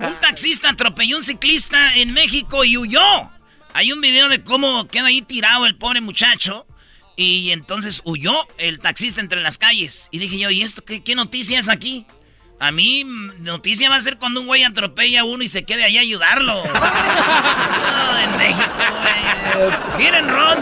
Un 0.00 0.14
taxista 0.20 0.70
atropelló 0.70 1.14
a 1.14 1.18
un 1.20 1.24
ciclista 1.24 1.94
en 1.94 2.12
México 2.12 2.64
y 2.64 2.76
huyó. 2.76 3.30
Hay 3.72 3.92
un 3.92 4.00
video 4.00 4.28
de 4.28 4.42
cómo 4.42 4.88
queda 4.88 5.06
ahí 5.06 5.22
tirado 5.22 5.64
el 5.64 5.76
pobre 5.76 6.00
muchacho. 6.00 6.66
Y 7.14 7.52
entonces 7.52 8.02
huyó 8.04 8.34
el 8.58 8.80
taxista 8.80 9.20
entre 9.20 9.40
las 9.42 9.58
calles. 9.58 10.08
Y 10.10 10.18
dije 10.18 10.40
yo, 10.40 10.50
¿y 10.50 10.62
esto 10.62 10.84
qué, 10.84 11.04
qué 11.04 11.14
noticia 11.14 11.60
es 11.60 11.68
aquí? 11.68 12.04
A 12.60 12.72
mí, 12.72 13.04
noticia 13.40 13.88
va 13.88 13.96
a 13.96 14.00
ser 14.00 14.18
cuando 14.18 14.40
un 14.40 14.46
güey 14.46 14.64
atropella 14.64 15.20
a 15.20 15.24
uno 15.24 15.44
y 15.44 15.48
se 15.48 15.64
quede 15.64 15.84
ahí 15.84 15.96
a 15.96 16.00
ayudarlo. 16.00 16.62
No, 16.72 18.18
en 18.18 18.38
México, 18.38 18.84
güey. 19.58 20.04
Miren, 20.04 20.28
Ron. 20.28 20.58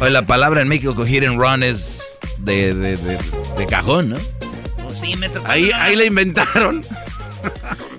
Oye, 0.00 0.10
la 0.10 0.22
palabra 0.22 0.62
en 0.62 0.68
México 0.68 1.04
hit 1.04 1.24
and 1.24 1.38
run 1.38 1.62
es 1.62 2.02
de, 2.38 2.74
de, 2.74 2.96
de, 2.96 3.18
de 3.56 3.66
cajón, 3.66 4.10
¿no? 4.10 4.16
Pues 4.82 4.98
sí, 4.98 5.14
maestro. 5.16 5.42
Ahí, 5.46 5.68
¿cuándo 5.68 5.84
ahí 5.84 5.96
la 5.96 6.04
inventaron. 6.04 6.84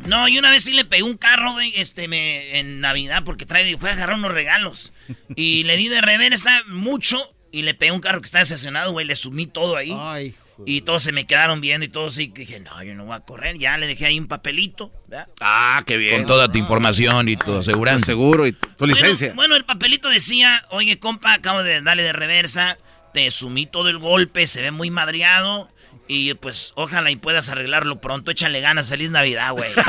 No, 0.05 0.27
y 0.27 0.37
una 0.37 0.51
vez 0.51 0.63
sí 0.63 0.73
le 0.73 0.83
pegué 0.83 1.03
un 1.03 1.15
carro, 1.17 1.53
güey, 1.53 1.73
este, 1.77 2.09
me, 2.09 2.59
en 2.59 2.81
Navidad, 2.81 3.23
porque 3.23 3.45
trae, 3.45 3.77
fue 3.77 3.89
a 3.89 3.93
agarrar 3.93 4.17
unos 4.17 4.33
regalos. 4.33 4.91
Y 5.35 5.63
le 5.63 5.77
di 5.77 5.87
de 5.87 6.01
reversa 6.01 6.61
mucho 6.67 7.17
y 7.51 7.61
le 7.61 7.73
pegué 7.73 7.93
un 7.93 8.01
carro 8.01 8.19
que 8.19 8.25
estaba 8.25 8.41
estacionado, 8.41 8.91
güey, 8.91 9.05
le 9.05 9.15
sumí 9.15 9.47
todo 9.47 9.77
ahí. 9.77 9.95
Ay, 9.97 10.35
Y 10.65 10.81
todos 10.81 11.03
se 11.03 11.11
me 11.11 11.25
quedaron 11.25 11.61
viendo 11.61 11.85
y 11.85 11.89
todos 11.89 12.15
sí. 12.15 12.31
Dije, 12.33 12.59
no, 12.59 12.81
yo 12.83 12.95
no 12.95 13.05
voy 13.05 13.15
a 13.15 13.19
correr. 13.19 13.57
Ya 13.57 13.77
le 13.77 13.87
dejé 13.87 14.05
ahí 14.05 14.19
un 14.19 14.27
papelito. 14.27 14.91
¿verdad? 15.07 15.27
Ah, 15.41 15.83
qué 15.85 15.97
bien. 15.97 16.17
Con 16.17 16.27
toda 16.27 16.51
tu 16.51 16.57
información 16.57 17.27
y 17.29 17.35
tu 17.35 17.55
aseguranza. 17.57 18.05
Seguro 18.05 18.47
y 18.47 18.53
tu 18.53 18.67
Bueno, 18.79 18.93
licencia. 18.93 19.33
Bueno, 19.35 19.55
el 19.55 19.65
papelito 19.65 20.09
decía, 20.09 20.63
oye, 20.69 20.99
compa, 20.99 21.33
acabo 21.33 21.63
de 21.63 21.81
darle 21.81 22.03
de 22.03 22.13
reversa, 22.13 22.77
te 23.13 23.29
sumí 23.31 23.65
todo 23.65 23.89
el 23.89 23.97
golpe, 23.97 24.47
se 24.47 24.61
ve 24.61 24.71
muy 24.71 24.89
madreado. 24.89 25.69
Y 26.07 26.33
pues, 26.35 26.73
ojalá 26.75 27.11
y 27.11 27.15
puedas 27.15 27.49
arreglarlo 27.49 28.01
pronto. 28.01 28.31
Échale 28.31 28.59
ganas. 28.61 28.89
Feliz 28.89 29.11
Navidad, 29.11 29.51
güey. 29.53 29.71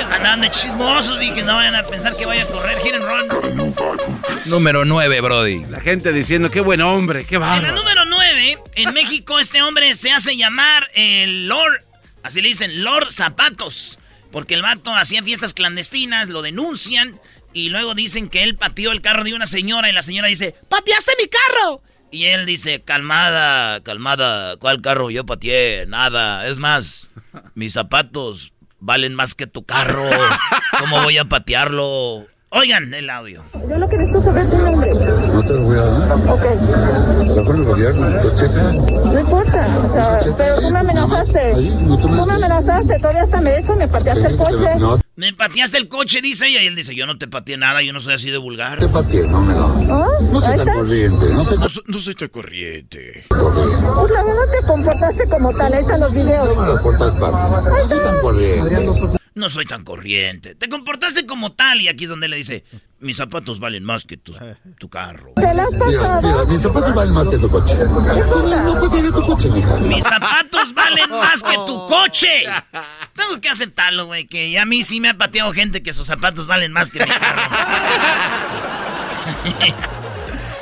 andaban 0.00 0.40
de 0.40 0.50
chismosos 0.50 1.22
y 1.22 1.32
que 1.32 1.42
no 1.42 1.54
vayan 1.54 1.74
a 1.74 1.82
pensar 1.84 2.16
que 2.16 2.26
vaya 2.26 2.42
a 2.42 2.46
correr. 2.46 2.78
Hit 2.78 2.94
and 2.94 3.04
run. 3.04 3.74
Número 4.46 4.84
9, 4.84 5.20
Brody. 5.20 5.64
La 5.66 5.80
gente 5.80 6.12
diciendo, 6.12 6.50
qué 6.50 6.60
buen 6.60 6.80
hombre, 6.80 7.24
qué 7.24 7.36
En 7.36 7.40
la 7.40 7.46
bárbaro. 7.48 7.76
número 7.76 8.04
9, 8.06 8.58
en 8.74 8.94
México 8.94 9.38
este 9.38 9.62
hombre 9.62 9.94
se 9.94 10.10
hace 10.10 10.36
llamar 10.36 10.88
el 10.94 11.48
Lord, 11.48 11.82
así 12.22 12.42
le 12.42 12.48
dicen, 12.48 12.84
Lord 12.84 13.12
Zapatos. 13.12 13.98
Porque 14.32 14.54
el 14.54 14.62
vato 14.62 14.92
hacía 14.94 15.22
fiestas 15.22 15.54
clandestinas, 15.54 16.28
lo 16.28 16.42
denuncian 16.42 17.20
y 17.52 17.68
luego 17.68 17.94
dicen 17.94 18.28
que 18.28 18.42
él 18.42 18.56
pateó 18.56 18.90
el 18.90 19.00
carro 19.00 19.22
de 19.22 19.34
una 19.34 19.46
señora 19.46 19.88
y 19.88 19.92
la 19.92 20.02
señora 20.02 20.26
dice, 20.26 20.56
¡pateaste 20.68 21.12
mi 21.20 21.28
carro! 21.28 21.82
Y 22.10 22.24
él 22.26 22.44
dice, 22.44 22.82
calmada, 22.82 23.80
calmada, 23.82 24.56
¿cuál 24.56 24.80
carro 24.80 25.10
yo 25.10 25.24
pateé? 25.24 25.86
Nada, 25.86 26.48
es 26.48 26.58
más, 26.58 27.10
mis 27.54 27.72
zapatos 27.74 28.53
valen 28.84 29.14
más 29.14 29.34
que 29.34 29.46
tu 29.46 29.64
carro. 29.64 30.02
¿Cómo 30.78 31.02
voy 31.02 31.18
a 31.18 31.24
patearlo? 31.24 32.26
Oigan 32.50 32.94
el 32.94 33.10
audio. 33.10 33.42
Yo 33.68 33.78
lo 33.78 33.88
que 33.88 33.96
necesito 33.96 34.22
saber 34.22 34.48
tu 34.48 34.58
nombre. 34.58 34.92
No 34.94 35.42
te 35.42 35.54
lo 35.54 35.62
voy 35.62 35.76
a 35.76 35.80
dar. 35.80 36.12
Ok. 36.12 36.42
Trabajo 37.34 37.50
en 37.54 37.56
el 37.60 37.64
gobierno. 37.64 38.10
No 38.10 39.20
importa. 39.20 39.66
O 39.82 39.92
sea, 39.92 40.18
pero 40.36 40.60
tú 40.60 40.70
me 40.70 40.78
amenazaste. 40.78 41.40
Ahí, 41.40 41.76
no 41.84 41.96
te 41.96 42.02
Tú 42.02 42.08
me 42.10 42.22
amenazaste. 42.22 42.44
amenazaste. 42.44 42.98
Todavía 43.00 43.22
hasta 43.24 43.40
me 43.40 43.58
eso, 43.58 43.74
me 43.74 43.88
pateaste 43.88 44.26
el 44.28 44.36
coche. 44.36 44.74
No 44.78 44.98
Me 45.16 45.32
pateaste 45.32 45.78
el 45.78 45.86
coche, 45.88 46.20
dice 46.20 46.48
ella. 46.48 46.62
Y 46.62 46.66
él 46.66 46.74
dice, 46.74 46.94
yo 46.94 47.06
no 47.06 47.16
te 47.18 47.28
pateé 47.28 47.56
nada, 47.56 47.82
yo 47.82 47.92
no 47.92 48.00
soy 48.00 48.14
así 48.14 48.30
de 48.30 48.38
vulgar. 48.38 48.78
te 48.78 48.88
pateé, 48.88 49.26
no 49.28 49.42
me 49.42 49.54
lo. 49.54 49.66
¿Ah? 49.94 50.08
No 50.32 50.40
soy 50.40 50.56
tan 50.56 50.76
corriente. 50.76 51.26
No 51.32 51.44
soy 51.44 51.58
tan 51.58 51.68
No 51.86 51.98
soy 52.00 52.14
tan 52.14 52.28
corriente. 52.28 53.24
corriente. 53.30 53.94
Pues 53.94 54.10
la 54.12 54.22
verdad 54.24 54.60
te 54.60 54.66
comportaste 54.66 55.28
como 55.28 55.52
tal. 55.54 55.72
Ahí 55.72 55.80
están 55.82 56.00
los 56.00 56.12
videos. 56.12 56.48
No 56.48 56.62
me 56.62 56.66
lo 56.66 56.82
portas 56.82 57.12
partes. 57.12 57.72
No 57.72 57.88
soy 57.88 57.98
tan 58.02 58.20
corriente. 58.20 59.18
No 59.34 59.50
soy 59.50 59.66
tan 59.66 59.84
corriente. 59.84 60.54
Te 60.56 60.68
comportaste 60.68 61.26
como 61.26 61.52
tal. 61.52 61.80
Y 61.80 61.88
aquí 61.88 62.04
es 62.04 62.10
donde 62.10 62.26
le 62.28 62.36
dice, 62.36 62.64
mis 63.04 63.16
zapatos 63.18 63.60
valen 63.60 63.84
más 63.84 64.04
que 64.04 64.16
tu, 64.16 64.34
tu 64.78 64.88
carro. 64.88 65.32
¿Te 65.36 65.54
la 65.54 65.64
has 65.64 65.72
Mira, 65.72 66.20
mira, 66.22 66.44
mis 66.46 66.62
zapatos 66.62 66.94
valen 66.94 67.14
más 67.14 67.28
que 67.28 67.38
tu 67.38 67.50
coche. 67.50 67.74
No, 67.76 68.62
no 68.62 68.80
patearé 68.80 69.12
tu 69.12 69.22
coche, 69.26 69.48
mija. 69.50 69.76
Mis 69.78 70.02
zapatos 70.04 70.72
valen 70.74 71.10
más 71.10 71.42
que 71.42 71.54
tu 71.54 71.86
coche. 71.88 72.44
Tengo 73.14 73.40
que 73.40 73.48
aceptarlo, 73.50 74.06
güey, 74.06 74.26
que 74.26 74.58
a 74.58 74.64
mí 74.64 74.82
sí 74.82 75.00
me 75.00 75.10
ha 75.10 75.14
pateado 75.18 75.52
gente 75.52 75.82
que 75.82 75.92
sus 75.92 76.06
zapatos 76.06 76.46
valen 76.46 76.72
más 76.72 76.90
que 76.90 77.00
mi 77.00 77.10
carro. 77.12 77.42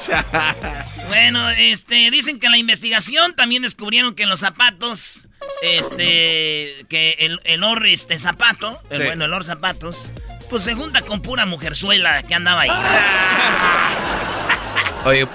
bueno, 1.09 1.49
este, 1.51 2.11
dicen 2.11 2.41
que 2.41 2.47
en 2.47 2.53
la 2.53 2.59
investigación 2.59 3.35
también 3.35 3.63
descubrieron 3.63 4.15
que 4.15 4.25
en 4.25 4.29
los 4.29 4.41
zapatos, 4.41 5.29
este, 5.63 6.85
que 6.89 7.17
el, 7.21 7.41
el 7.45 7.63
or, 7.65 7.87
este, 7.87 8.19
zapato, 8.19 8.81
el, 8.91 8.99
Sí. 8.99 9.05
bueno, 9.07 9.25
el 9.27 9.33
or 9.33 9.45
zapatos, 9.45 10.13
pues 10.53 10.65
se 10.65 10.75
junta 10.75 11.01
con 11.01 11.23
pura 11.23 11.47
mujerzuela 11.47 12.23
que 12.25 12.35
andaba 12.35 12.61
ahí. 12.61 12.71
Oye, 15.07 15.27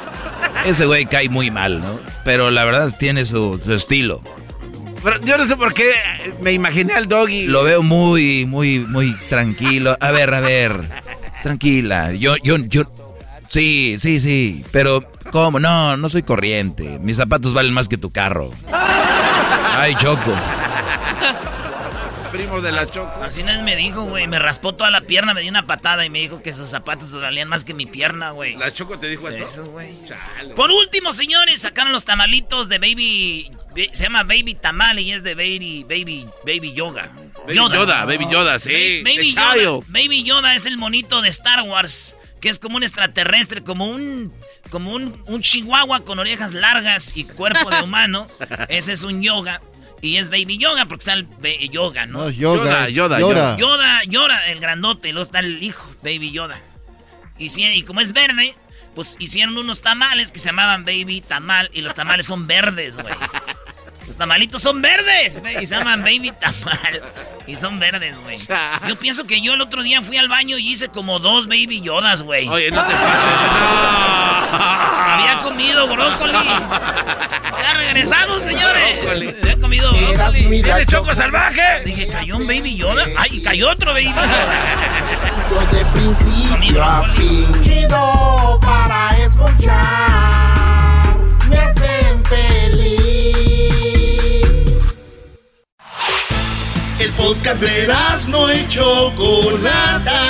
ese 0.64 0.86
güey 0.86 1.08
cae 1.08 1.28
muy 1.28 1.50
mal, 1.50 1.82
¿no? 1.82 2.00
Pero 2.24 2.52
la 2.52 2.64
verdad 2.66 2.96
tiene 3.00 3.26
su, 3.26 3.60
su 3.60 3.74
estilo. 3.74 4.22
Pero 5.04 5.20
yo 5.22 5.40
no 5.40 5.46
sé 5.46 5.58
por 5.58 5.74
qué 5.74 5.92
me 6.40 6.52
imaginé 6.52 6.94
al 6.94 7.08
doggy. 7.08 7.48
Lo 7.48 7.64
veo 7.64 7.82
muy, 7.82 8.46
muy, 8.46 8.82
muy 8.82 9.12
tranquilo. 9.28 9.98
A 10.00 10.12
ver, 10.12 10.32
a 10.36 10.40
ver. 10.40 10.88
Tranquila. 11.42 12.14
Yo, 12.14 12.36
yo, 12.44 12.58
yo. 12.58 12.84
Sí, 13.48 13.96
sí, 13.98 14.20
sí. 14.20 14.64
Pero, 14.72 15.04
¿cómo? 15.32 15.60
No, 15.60 15.98
no 15.98 16.10
soy 16.10 16.22
corriente. 16.22 17.00
Mis 17.02 17.18
zapatos 17.18 17.56
valen 17.56 17.74
más 17.74 17.90
que 17.90 17.98
tu 17.98 18.12
carro. 18.12 18.52
Ay, 18.72 19.96
Choco. 19.96 20.36
De 22.62 22.72
la 22.72 22.90
Choco. 22.90 23.22
Así 23.24 23.44
nadie 23.44 23.62
me 23.64 23.76
dijo, 23.76 24.04
güey, 24.04 24.28
me 24.28 24.40
raspó 24.40 24.74
toda 24.74 24.90
la 24.92 25.02
pierna, 25.02 25.34
me 25.34 25.42
dio 25.42 25.50
una 25.50 25.68
patada 25.68 26.06
y 26.06 26.10
me 26.10 26.20
dijo 26.20 26.42
que 26.42 26.54
sus 26.54 26.70
zapatos 26.70 27.12
valían 27.20 27.48
más 27.50 27.64
que 27.64 27.74
mi 27.74 27.86
pierna, 27.86 28.32
güey. 28.32 28.56
¿La 28.56 28.74
Choco 28.74 28.98
te 29.00 29.08
dijo 29.08 29.30
eso? 29.30 29.46
Eso, 29.46 29.66
güey. 29.66 29.96
Por 30.56 30.72
último, 30.72 31.14
señores, 31.14 31.62
sacaron 31.62 31.92
los 31.94 32.06
tamalitos 32.06 32.70
de 32.70 32.80
Baby. 32.80 33.52
Se 33.94 34.04
llama 34.04 34.24
Baby 34.24 34.56
Tamal 34.56 34.98
y 35.00 35.12
es 35.12 35.24
de 35.24 35.36
Baby. 35.36 35.84
Baby. 35.88 36.28
Baby 36.46 36.74
Yoga. 36.74 37.12
Baby 37.46 37.56
Yoda, 37.56 38.06
Baby 38.06 38.28
Yoda, 38.30 38.60
sí. 38.60 39.02
Ba- 39.04 39.10
Baby. 39.12 39.34
Yoda. 39.34 39.86
Baby 39.88 40.24
Yoda 40.24 40.56
es 40.56 40.66
el 40.66 40.78
monito 40.78 41.22
de 41.22 41.30
Star 41.30 41.62
Wars. 41.64 42.16
Que 42.42 42.50
es 42.50 42.60
como 42.60 42.78
un 42.78 42.84
extraterrestre, 42.84 43.64
como 43.64 43.88
un. 43.88 44.34
Como 44.70 44.92
un, 44.94 45.24
un 45.28 45.42
chihuahua 45.42 46.02
con 46.02 46.20
orejas 46.20 46.54
largas 46.54 47.14
y 47.16 47.24
cuerpo 47.24 47.70
de 47.72 47.82
humano. 47.84 48.28
Ese 48.70 48.94
es 48.94 49.04
un 49.04 49.22
yoga. 49.22 49.62
Y 50.02 50.18
es 50.18 50.30
Baby 50.30 50.58
Yoga 50.58 50.86
porque 50.86 51.02
está 51.02 51.14
el 51.14 51.24
be- 51.24 51.68
yoga, 51.70 52.06
¿no? 52.06 52.20
No, 52.24 52.28
es 52.30 52.36
yoga. 52.38 52.88
Yoda, 52.90 52.90
Yoda, 52.90 53.20
Yoda. 53.20 53.58
Yoda, 53.58 54.04
Yoda, 54.06 54.48
el 54.52 54.60
grandote, 54.60 55.12
luego 55.12 55.24
está 55.24 55.40
el 55.40 55.62
hijo, 55.64 55.90
Baby 56.04 56.32
Yoda. 56.32 56.60
Y, 57.40 57.50
si- 57.50 57.64
y 57.66 57.82
como 57.84 58.00
es 58.02 58.14
verde, 58.14 58.56
pues 58.96 59.16
hicieron 59.20 59.58
unos 59.58 59.82
tamales 59.82 60.32
que 60.32 60.40
se 60.40 60.46
llamaban 60.46 60.86
Baby 60.86 61.22
Tamal 61.22 61.70
y 61.74 61.82
los 61.82 61.96
tamales 61.96 62.26
son 62.28 62.48
verdes, 62.48 62.98
güey. 62.98 63.14
Los 64.08 64.16
tamalitos 64.16 64.62
son 64.62 64.82
verdes 64.82 65.42
güey, 65.42 65.62
y 65.64 65.66
se 65.66 65.76
llaman 65.76 66.00
Baby 66.02 66.32
Tamal 66.40 67.02
y 67.48 67.56
son 67.56 67.80
verdes, 67.80 68.18
güey. 68.24 68.38
Yo 68.88 68.96
pienso 68.98 69.26
que 69.26 69.42
yo 69.42 69.54
el 69.54 69.62
otro 69.62 69.82
día 69.84 70.02
fui 70.02 70.18
al 70.18 70.28
baño 70.28 70.58
y 70.58 70.70
hice 70.72 70.90
como 70.90 71.20
dos 71.20 71.48
Baby 71.48 71.82
Yodas, 71.82 72.22
güey. 72.24 72.48
Oye, 72.50 72.72
no 72.72 72.84
te 72.86 72.94
pases. 72.94 73.26
No. 73.52 73.98
Había 75.14 75.38
comido 75.38 75.88
brócoli. 75.88 76.34
Ya 76.34 77.74
regresamos, 77.76 78.44
señores. 78.44 79.02
Brócoli. 79.02 79.36
Había 79.42 79.58
comido 79.58 79.92
brócoli. 79.92 80.62
¿Tiene 80.62 80.86
Choco 80.86 81.16
salvaje? 81.16 81.84
Dije, 81.86 82.08
cayó 82.08 82.38
un 82.38 82.48
Baby 82.48 82.76
Yoda. 82.76 83.06
Ay, 83.18 83.30
y 83.34 83.42
cayó 83.42 83.70
otro 83.72 83.94
Baby 83.94 84.14
Yoda. 84.14 84.48
De 85.72 85.86
principio 85.86 86.84
a 86.84 87.08
fin. 87.14 87.62
Chido 87.64 88.60
para 88.62 89.18
escuchar. 89.18 90.37
Podcast 97.18 97.60
de 97.60 97.88
no 98.30 98.54
y 98.54 98.68
Chocolata. 98.70 100.22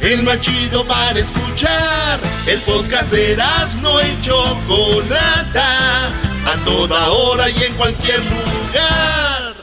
El 0.00 0.22
más 0.22 0.40
chido 0.40 0.86
para 0.86 1.18
escuchar. 1.18 2.20
El 2.46 2.60
podcast 2.60 3.10
de 3.10 3.36
no 3.80 4.00
y 4.00 4.20
Chocolata. 4.20 6.08
A 6.46 6.64
toda 6.64 7.08
hora 7.08 7.48
y 7.50 7.62
en 7.64 7.74
cualquier 7.74 8.20
lugar. 8.20 9.54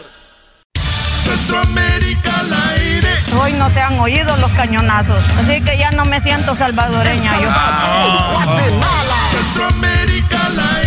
Centroamérica 1.24 2.40
al 2.40 2.54
aire. 2.54 3.10
Hoy 3.42 3.54
no 3.54 3.70
se 3.70 3.80
han 3.80 3.98
oído 4.00 4.36
los 4.38 4.52
cañonazos. 4.52 5.24
Así 5.40 5.62
que 5.62 5.78
ya 5.78 5.92
no 5.92 6.04
me 6.06 6.20
siento 6.20 6.56
salvadoreña 6.56 7.32
yo. 7.40 7.48
Guatemala. 8.34 9.16
Centroamérica 9.32 10.46
al 10.48 10.60
aire. 10.60 10.83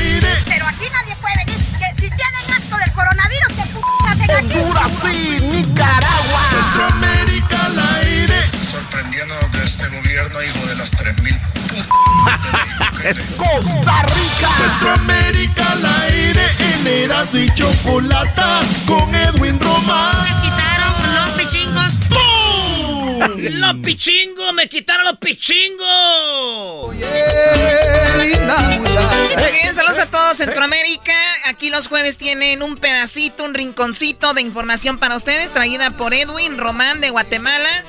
Honduras 4.29 4.93
y 5.13 5.41
Nicaragua. 5.41 6.41
Centroamérica 6.51 7.67
al 7.67 7.79
aire. 8.03 8.41
Sorprendiendo 8.71 9.35
de 9.53 9.65
este 9.65 9.87
gobierno, 9.89 10.43
hijo 10.43 10.67
de 10.67 10.75
las 10.77 10.91
3000. 10.91 11.37
Costa 13.37 14.03
Rica. 14.03 14.51
Centroamérica 14.59 15.73
al 15.73 15.87
aire. 16.03 16.45
En 16.59 16.87
Erasmo 16.87 17.39
y 17.39 17.49
Chocolata. 17.55 18.61
Con 18.87 19.15
Edwin 19.15 19.59
Román. 19.61 20.27
quitaron 20.43 20.95
los 21.15 21.31
pichingos. 21.37 22.01
¡Los 23.29 23.75
pichingos! 23.83 24.53
¡Me 24.53 24.69
quitaron 24.69 25.05
los 25.05 25.19
pichingos! 25.19 26.95
Muy 29.37 29.53
bien, 29.53 29.75
saludos 29.75 29.99
a 29.99 30.11
todos 30.11 30.37
Centroamérica. 30.39 31.13
Aquí 31.47 31.71
los 31.71 31.89
jueves 31.89 32.19
tienen 32.19 32.63
un 32.63 32.77
pedacito, 32.77 33.45
un 33.45 33.55
rinconcito 33.55 34.35
de 34.35 34.43
información 34.43 34.99
para 34.99 35.17
ustedes, 35.17 35.53
traída 35.53 35.91
por 35.91 36.15
Edwin 36.15 36.59
Román 36.59 37.01
de 37.01 37.11
Guatemala. 37.11 37.85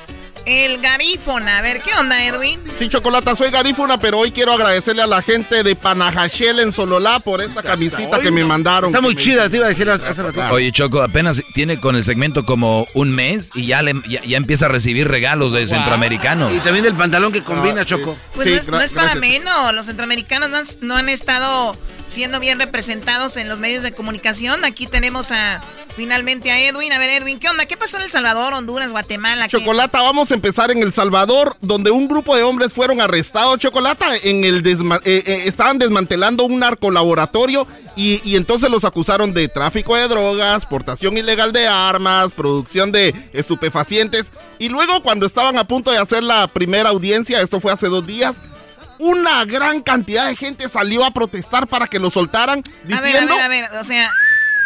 El 0.46 0.80
garífona. 0.80 1.58
A 1.58 1.62
ver, 1.62 1.82
¿qué 1.82 1.92
onda, 1.94 2.24
Edwin? 2.24 2.58
Sí, 2.72 2.88
Chocolata, 2.88 3.36
soy 3.36 3.50
garífuna, 3.50 4.00
pero 4.00 4.18
hoy 4.18 4.32
quiero 4.32 4.52
agradecerle 4.52 5.02
a 5.02 5.06
la 5.06 5.20
gente 5.20 5.62
de 5.62 5.76
Panajachel 5.76 6.60
en 6.60 6.72
Sololá 6.72 7.20
por 7.20 7.40
esta 7.42 7.62
camisita 7.62 8.18
que 8.20 8.30
me 8.30 8.44
mandaron. 8.44 8.90
Está 8.90 9.00
muy 9.02 9.14
chida, 9.14 9.50
te 9.50 9.56
iba 9.56 9.66
a 9.66 9.68
decir 9.68 9.90
hace 9.90 10.22
rato. 10.22 10.40
Oye, 10.54 10.72
Choco, 10.72 11.02
apenas 11.02 11.42
tiene 11.54 11.78
con 11.78 11.96
el 11.96 12.04
segmento 12.04 12.46
como 12.46 12.86
un 12.94 13.10
mes 13.14 13.50
y 13.54 13.66
ya, 13.66 13.82
le, 13.82 13.94
ya, 14.08 14.22
ya 14.24 14.36
empieza 14.38 14.66
a 14.66 14.68
recibir 14.68 15.06
regalos 15.08 15.52
de 15.52 15.66
centroamericanos. 15.66 16.52
Y 16.54 16.58
también 16.60 16.84
del 16.84 16.96
pantalón 16.96 17.32
que 17.32 17.44
combina, 17.44 17.82
Ah, 17.82 17.84
sí. 17.84 17.90
Choco. 17.90 18.16
Pues 18.34 18.46
Sí, 18.46 18.52
no 18.54 18.58
es, 18.60 18.68
no 18.70 18.80
es 18.80 18.92
para 18.94 19.14
menos. 19.16 19.72
Los 19.74 19.86
centroamericanos 19.86 20.48
no 20.48 20.56
han, 20.56 20.64
no 20.80 20.96
han 20.96 21.08
estado 21.10 21.76
siendo 22.06 22.40
bien 22.40 22.58
representados 22.58 23.36
en 23.36 23.48
los 23.48 23.60
medios 23.60 23.82
de 23.82 23.92
comunicación. 23.92 24.64
Aquí 24.64 24.86
tenemos 24.86 25.30
a 25.30 25.60
finalmente 25.94 26.50
a 26.50 26.58
Edwin. 26.60 26.92
A 26.92 26.98
ver, 26.98 27.10
Edwin, 27.10 27.38
¿qué 27.38 27.48
onda? 27.48 27.66
¿Qué 27.66 27.76
pasó 27.76 27.98
en 27.98 28.04
El 28.04 28.10
Salvador, 28.10 28.54
Honduras, 28.54 28.92
Guatemala? 28.92 29.46
¿Qué- 29.48 29.58
Chocolata, 29.58 30.00
vamos 30.28 30.32
a 30.32 30.46
empezar 30.46 30.70
en 30.70 30.82
El 30.82 30.92
Salvador, 30.92 31.56
donde 31.62 31.90
un 31.90 32.06
grupo 32.06 32.36
de 32.36 32.42
hombres 32.42 32.74
fueron 32.74 33.00
arrestados, 33.00 33.56
Chocolata, 33.58 34.06
en 34.24 34.44
el 34.44 34.62
desma- 34.62 35.00
eh, 35.06 35.22
eh, 35.24 35.42
estaban 35.46 35.78
desmantelando 35.78 36.44
un 36.44 36.58
narcolaboratorio 36.58 37.66
y, 37.96 38.20
y 38.24 38.36
entonces 38.36 38.68
los 38.70 38.84
acusaron 38.84 39.32
de 39.32 39.48
tráfico 39.48 39.96
de 39.96 40.06
drogas, 40.06 40.66
portación 40.66 41.16
ilegal 41.16 41.52
de 41.54 41.66
armas, 41.66 42.32
producción 42.32 42.92
de 42.92 43.14
estupefacientes. 43.32 44.26
Y 44.58 44.68
luego, 44.68 45.02
cuando 45.02 45.24
estaban 45.24 45.56
a 45.56 45.64
punto 45.64 45.90
de 45.92 45.96
hacer 45.98 46.22
la 46.22 46.46
primera 46.46 46.90
audiencia, 46.90 47.40
esto 47.40 47.58
fue 47.58 47.72
hace 47.72 47.86
dos 47.88 48.06
días, 48.06 48.36
una 48.98 49.46
gran 49.46 49.80
cantidad 49.80 50.28
de 50.28 50.36
gente 50.36 50.68
salió 50.68 51.04
a 51.06 51.12
protestar 51.12 51.66
para 51.68 51.86
que 51.86 51.98
lo 51.98 52.10
soltaran, 52.10 52.58
A 52.58 52.86
ver, 52.86 52.98
a 52.98 53.00
diciendo... 53.02 53.34
ver, 53.34 53.42
a 53.44 53.48
ver. 53.48 53.64
O 53.80 53.84
sea, 53.84 54.10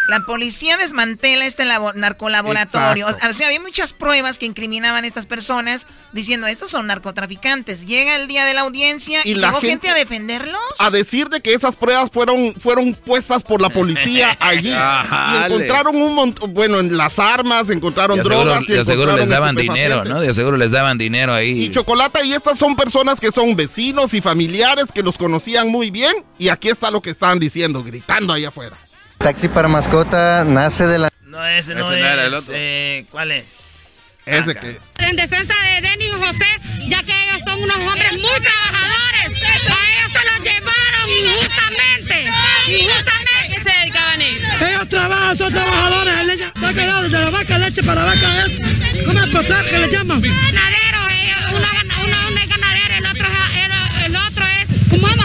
la 0.08 0.20
policía 0.26 0.76
desmantela 0.76 1.46
este 1.46 1.64
labo- 1.64 1.92
narcolaboratorio. 1.94 3.06
Exacto. 3.06 3.28
O 3.28 3.32
sea, 3.32 3.46
había 3.46 3.60
muchas 3.60 3.92
pruebas 3.92 4.38
que 4.38 4.46
incriminaban 4.46 5.04
a 5.04 5.06
estas 5.06 5.26
personas 5.26 5.86
diciendo, 6.12 6.46
estos 6.46 6.70
son 6.70 6.86
narcotraficantes. 6.88 7.86
Llega 7.86 8.16
el 8.16 8.26
día 8.28 8.44
de 8.44 8.54
la 8.54 8.62
audiencia 8.62 9.20
y, 9.24 9.30
Y 9.30 9.34
la 9.34 9.48
llegó 9.48 9.60
gente... 9.60 9.88
gente- 9.88 9.90
a 9.90 9.94
defenderlos. 9.94 10.60
a 10.78 10.90
decir 10.90 11.28
de 11.28 11.40
que 11.40 11.54
esas 11.54 11.76
pruebas 11.76 12.10
fueron, 12.12 12.54
fueron 12.58 12.94
puestas 12.94 13.42
por 13.42 13.60
la 13.62 13.68
policía 13.70 14.36
allí. 14.40 14.70
y 14.70 14.72
Ajale. 14.72 15.46
encontraron 15.54 15.96
un 15.96 16.14
montón, 16.14 16.52
bueno, 16.52 16.80
en 16.80 16.96
las 16.96 17.18
armas, 17.18 17.70
encontraron 17.70 18.18
De 18.18 18.24
seguro, 18.24 18.44
drogas. 18.50 18.68
y 18.68 18.72
de 18.72 18.84
seguro 18.84 19.16
les 19.16 19.28
daban 19.28 19.54
dinero, 19.54 19.72
estupefacientes. 19.96 20.14
¿no? 20.14 20.20
De 20.20 20.34
seguro 20.34 20.56
les 20.56 20.70
daban 20.72 20.98
dinero 20.98 21.32
ahí. 21.32 21.62
Y 21.64 21.70
chocolate, 21.70 22.24
y 22.26 22.32
estas 22.32 22.58
son 22.58 22.74
personas 22.76 23.20
que 23.20 23.30
son 23.30 23.54
vecinos 23.56 24.14
y 24.14 24.20
familiares 24.20 24.86
que 24.92 25.02
los 25.02 25.16
conocían 25.16 25.68
muy 25.68 25.90
bien. 25.90 26.12
Y 26.38 26.48
aquí 26.48 26.68
está 26.68 26.90
lo 26.90 27.00
que 27.00 27.10
estaban 27.10 27.38
diciendo, 27.38 27.82
gritando 27.84 28.32
allá 28.32 28.48
afuera. 28.48 28.76
Taxi 29.22 29.48
para 29.48 29.68
mascota 29.68 30.44
nace 30.44 30.86
de 30.86 30.98
la... 30.98 31.08
No, 31.26 31.46
ese 31.46 31.74
no 31.74 31.86
Ese 31.86 31.94
es. 31.94 32.00
no 32.00 32.06
era 32.08 32.26
el 32.26 32.34
otro. 32.34 32.52
eh, 32.56 33.06
¿Cuál 33.10 33.30
es? 33.30 34.18
Ese 34.26 34.54
que. 34.54 34.78
En 34.98 35.16
defensa 35.16 35.54
de 35.64 35.80
Denis 35.88 36.08
y 36.08 36.20
José, 36.20 36.88
ya 36.88 37.02
que 37.02 37.12
ellos 37.12 37.40
son 37.46 37.62
unos 37.62 37.76
hombres 37.78 38.12
muy 38.12 38.40
trabajadores. 38.40 39.26
A 39.26 39.74
ellos 39.90 40.12
se 40.12 40.24
los 40.26 40.40
llevaron 40.40 41.10
injustamente. 41.24 42.30
Injustamente. 42.68 43.54
¿Qué 43.54 43.62
se 43.62 43.78
dedicaban 43.80 44.20
ellos? 44.20 44.50
Ellos 44.60 44.88
trabajan, 44.88 45.38
son 45.38 45.52
trabajadores 45.52 46.26
de 46.26 46.74
quedado 46.74 47.02
desde 47.02 47.24
la 47.24 47.30
vaca, 47.30 47.58
leche 47.58 47.82
para 47.84 48.04
vaca. 48.04 48.44
Es, 48.46 48.58
¿Cómo 49.06 49.20
es 49.20 49.70
que 49.70 49.78
le 49.78 49.88
llaman? 49.90 50.20
Ganadero, 50.20 50.98
ellos- 51.10 51.52
uno, 51.52 51.66
gana- 51.72 51.94
uno- 52.04 52.28
uno 52.28 52.40
es 52.40 52.48
ganadero, 52.48 52.94
el 52.98 53.06
otro, 53.06 53.26
es- 53.26 53.64
el, 53.64 54.04
el 54.06 54.16
otro 54.16 54.44
es. 54.46 54.66
¿Cómo 54.90 55.06
ama? 55.08 55.24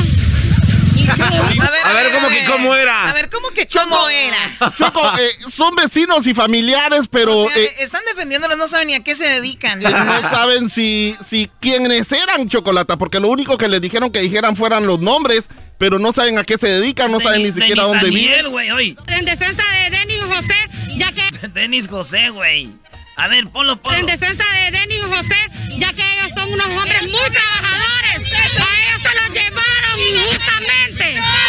A 1.10 1.70
ver, 1.72 1.86
A 1.86 1.94
ver, 1.94 2.12
¿cómo 2.14 2.28
que 2.30 2.46
cómo 2.46 2.76
era? 2.76 3.10
A 3.10 3.14
ver, 3.14 3.30
¿cómo 3.30 3.50
que 3.52 3.68
cómo 3.68 4.10
era? 4.10 4.38
Choco, 4.78 5.02
eh, 5.20 5.30
son 5.52 5.76
vecinos 5.76 6.28
y 6.28 6.34
familiares, 6.34 7.08
pero 7.10 7.38
O 7.38 7.50
sea, 7.50 7.58
eh, 7.58 7.76
están 7.80 8.02
defendiéndolos, 8.08 8.58
no 8.58 8.68
saben 8.68 8.88
ni 8.88 8.94
a 8.96 9.04
qué 9.04 9.16
se 9.16 9.26
dedican. 9.28 9.82
eh, 9.86 9.90
no 9.90 10.22
saben 10.30 10.70
si, 10.70 11.16
si 11.30 11.50
quiénes 11.60 12.12
eran 12.12 12.50
Chocolata, 12.50 12.98
porque 12.98 13.20
lo 13.20 13.30
único 13.30 13.58
que 13.58 13.68
les 13.68 13.82
dijeron 13.82 14.12
que 14.12 14.22
dijeran 14.22 14.56
fueran 14.56 14.86
los 14.86 15.00
nombres, 15.00 15.46
pero 15.78 16.00
no 16.00 16.12
saben 16.12 16.38
a 16.40 16.44
qué 16.44 16.58
se 16.58 16.68
dedican, 16.68 17.12
no 17.12 17.20
saben 17.20 17.44
ni 17.44 17.52
siquiera 17.52 17.84
Denis 17.84 18.02
dónde 18.02 18.08
Daniel, 18.08 18.48
viven. 18.48 18.98
En 19.08 19.26
defensa 19.26 19.64
de 19.74 19.98
Denis 19.98 20.18
y 20.18 20.34
José, 20.34 20.70
ya 20.98 21.12
que. 21.12 21.48
Denis 21.54 21.88
José, 21.88 22.30
güey. 22.30 22.72
A 23.16 23.28
ver, 23.28 23.48
ponlo, 23.50 23.82
ponlo. 23.82 23.98
En 23.98 24.06
defensa 24.06 24.44
de 24.54 24.78
Denis 24.78 25.04
José, 25.06 25.50
ya 25.78 25.92
que 25.94 26.02
ellos 26.04 26.32
son 26.36 26.52
unos 26.54 26.68
hombres 26.68 27.02
muy 27.04 27.30
trabajadores. 27.32 28.18
A 28.18 28.66
ellos 28.78 29.02
se 29.02 29.16
los 29.16 29.30
llevaron 29.30 30.00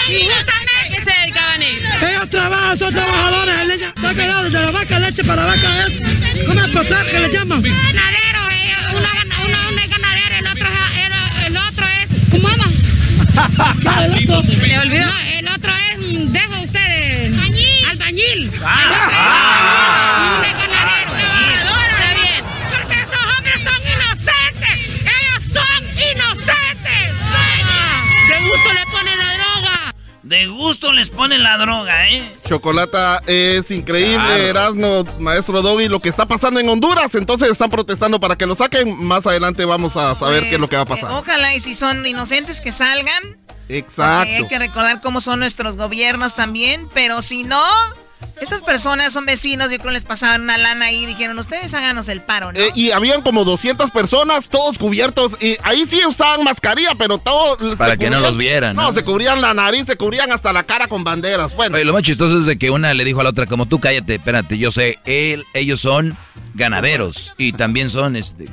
injustamente. 0.08 0.22
Injustamente. 0.22 0.96
¿Qué 0.96 1.00
se 1.04 1.20
dedicaban 1.20 1.62
ellos? 1.62 2.02
Ellos 2.02 2.30
trabajan, 2.30 2.78
son 2.78 2.94
trabajadores 2.94 3.66
leña. 3.66 3.88
Está 3.88 4.14
quedado 4.14 4.44
desde 4.44 4.60
la 4.64 4.70
vaca, 4.70 4.98
leche 4.98 5.24
para 5.24 5.44
vaca. 5.46 5.86
Es, 5.86 6.00
¿Cómo 6.46 6.60
es 6.60 6.68
potar 6.68 7.06
que 7.06 7.20
le 7.20 7.30
llaman? 7.32 7.62
Ganadero, 7.62 8.40
ellos- 8.50 8.92
uno, 8.94 9.08
es 9.78 9.88
ganadero, 9.90 10.36
el 10.38 10.46
otro, 10.46 10.66
es- 10.68 11.04
el, 11.04 11.12
el 11.46 11.56
otro 11.56 11.86
es. 11.86 12.06
¿Cómo 12.30 12.48
ama? 12.48 12.66
¿Le 14.66 14.78
olvidó? 14.78 15.06
No, 15.06 15.12
el 15.38 15.48
otro 15.48 15.72
es. 15.72 16.32
Dejo 16.32 16.60
ustedes. 16.62 17.32
Albañil. 17.90 18.50
Ah. 18.64 20.27
De 30.28 30.46
gusto 30.46 30.92
les 30.92 31.08
ponen 31.08 31.42
la 31.42 31.56
droga, 31.56 32.06
¿eh? 32.10 32.30
Chocolata 32.46 33.22
es 33.26 33.70
increíble, 33.70 34.48
Erasmo, 34.48 35.02
maestro 35.18 35.62
Doggy, 35.62 35.88
lo 35.88 36.00
que 36.00 36.10
está 36.10 36.26
pasando 36.26 36.60
en 36.60 36.68
Honduras. 36.68 37.14
Entonces 37.14 37.50
están 37.50 37.70
protestando 37.70 38.20
para 38.20 38.36
que 38.36 38.44
lo 38.44 38.54
saquen. 38.54 39.02
Más 39.06 39.26
adelante 39.26 39.64
vamos 39.64 39.96
a 39.96 40.14
saber 40.18 40.42
qué 40.50 40.56
es 40.56 40.60
lo 40.60 40.68
que 40.68 40.76
va 40.76 40.82
a 40.82 40.84
Pues, 40.84 41.00
pasar. 41.00 41.16
eh, 41.16 41.20
ojalá 41.22 41.54
y 41.54 41.60
si 41.60 41.72
son 41.72 42.04
inocentes 42.04 42.60
que 42.60 42.72
salgan. 42.72 43.38
Exacto. 43.70 44.30
Hay 44.34 44.46
que 44.48 44.58
recordar 44.58 45.00
cómo 45.00 45.22
son 45.22 45.40
nuestros 45.40 45.78
gobiernos 45.78 46.34
también, 46.34 46.90
pero 46.92 47.22
si 47.22 47.44
no, 47.44 47.64
estas 48.40 48.62
personas 48.62 49.12
son 49.12 49.26
vecinos, 49.26 49.70
yo 49.70 49.78
creo 49.78 49.90
les 49.90 50.04
pasaban 50.04 50.42
una 50.42 50.58
lana 50.58 50.86
ahí 50.86 51.04
y 51.04 51.06
dijeron, 51.06 51.38
ustedes 51.38 51.74
háganos 51.74 52.08
el 52.08 52.22
paro, 52.22 52.52
¿no? 52.52 52.58
Eh, 52.58 52.70
y 52.74 52.90
habían 52.92 53.22
como 53.22 53.44
200 53.44 53.90
personas, 53.90 54.48
todos 54.48 54.78
cubiertos. 54.78 55.36
Y 55.40 55.56
ahí 55.62 55.84
sí 55.88 56.00
usaban 56.06 56.44
mascarilla, 56.44 56.94
pero 56.96 57.18
todo. 57.18 57.76
Para 57.76 57.96
que 57.96 58.10
no 58.10 58.20
los 58.20 58.36
vieran, 58.36 58.76
No, 58.76 58.82
¿no? 58.82 58.92
se 58.92 59.04
cubrían 59.04 59.40
la 59.40 59.54
nariz, 59.54 59.84
se 59.86 59.96
cubrían 59.96 60.30
hasta 60.32 60.52
la 60.52 60.64
cara 60.64 60.88
con 60.88 61.04
banderas. 61.04 61.54
Bueno, 61.54 61.76
Oye, 61.76 61.84
lo 61.84 61.92
más 61.92 62.02
chistoso 62.02 62.38
es 62.38 62.46
de 62.46 62.58
que 62.58 62.70
una 62.70 62.94
le 62.94 63.04
dijo 63.04 63.20
a 63.20 63.24
la 63.24 63.30
otra, 63.30 63.46
como 63.46 63.66
tú 63.66 63.80
cállate, 63.80 64.16
espérate, 64.16 64.58
yo 64.58 64.70
sé, 64.70 64.98
él, 65.04 65.44
ellos 65.54 65.80
son 65.80 66.16
ganaderos 66.54 67.34
y 67.38 67.52
también 67.52 67.90
son, 67.90 68.16
este... 68.16 68.48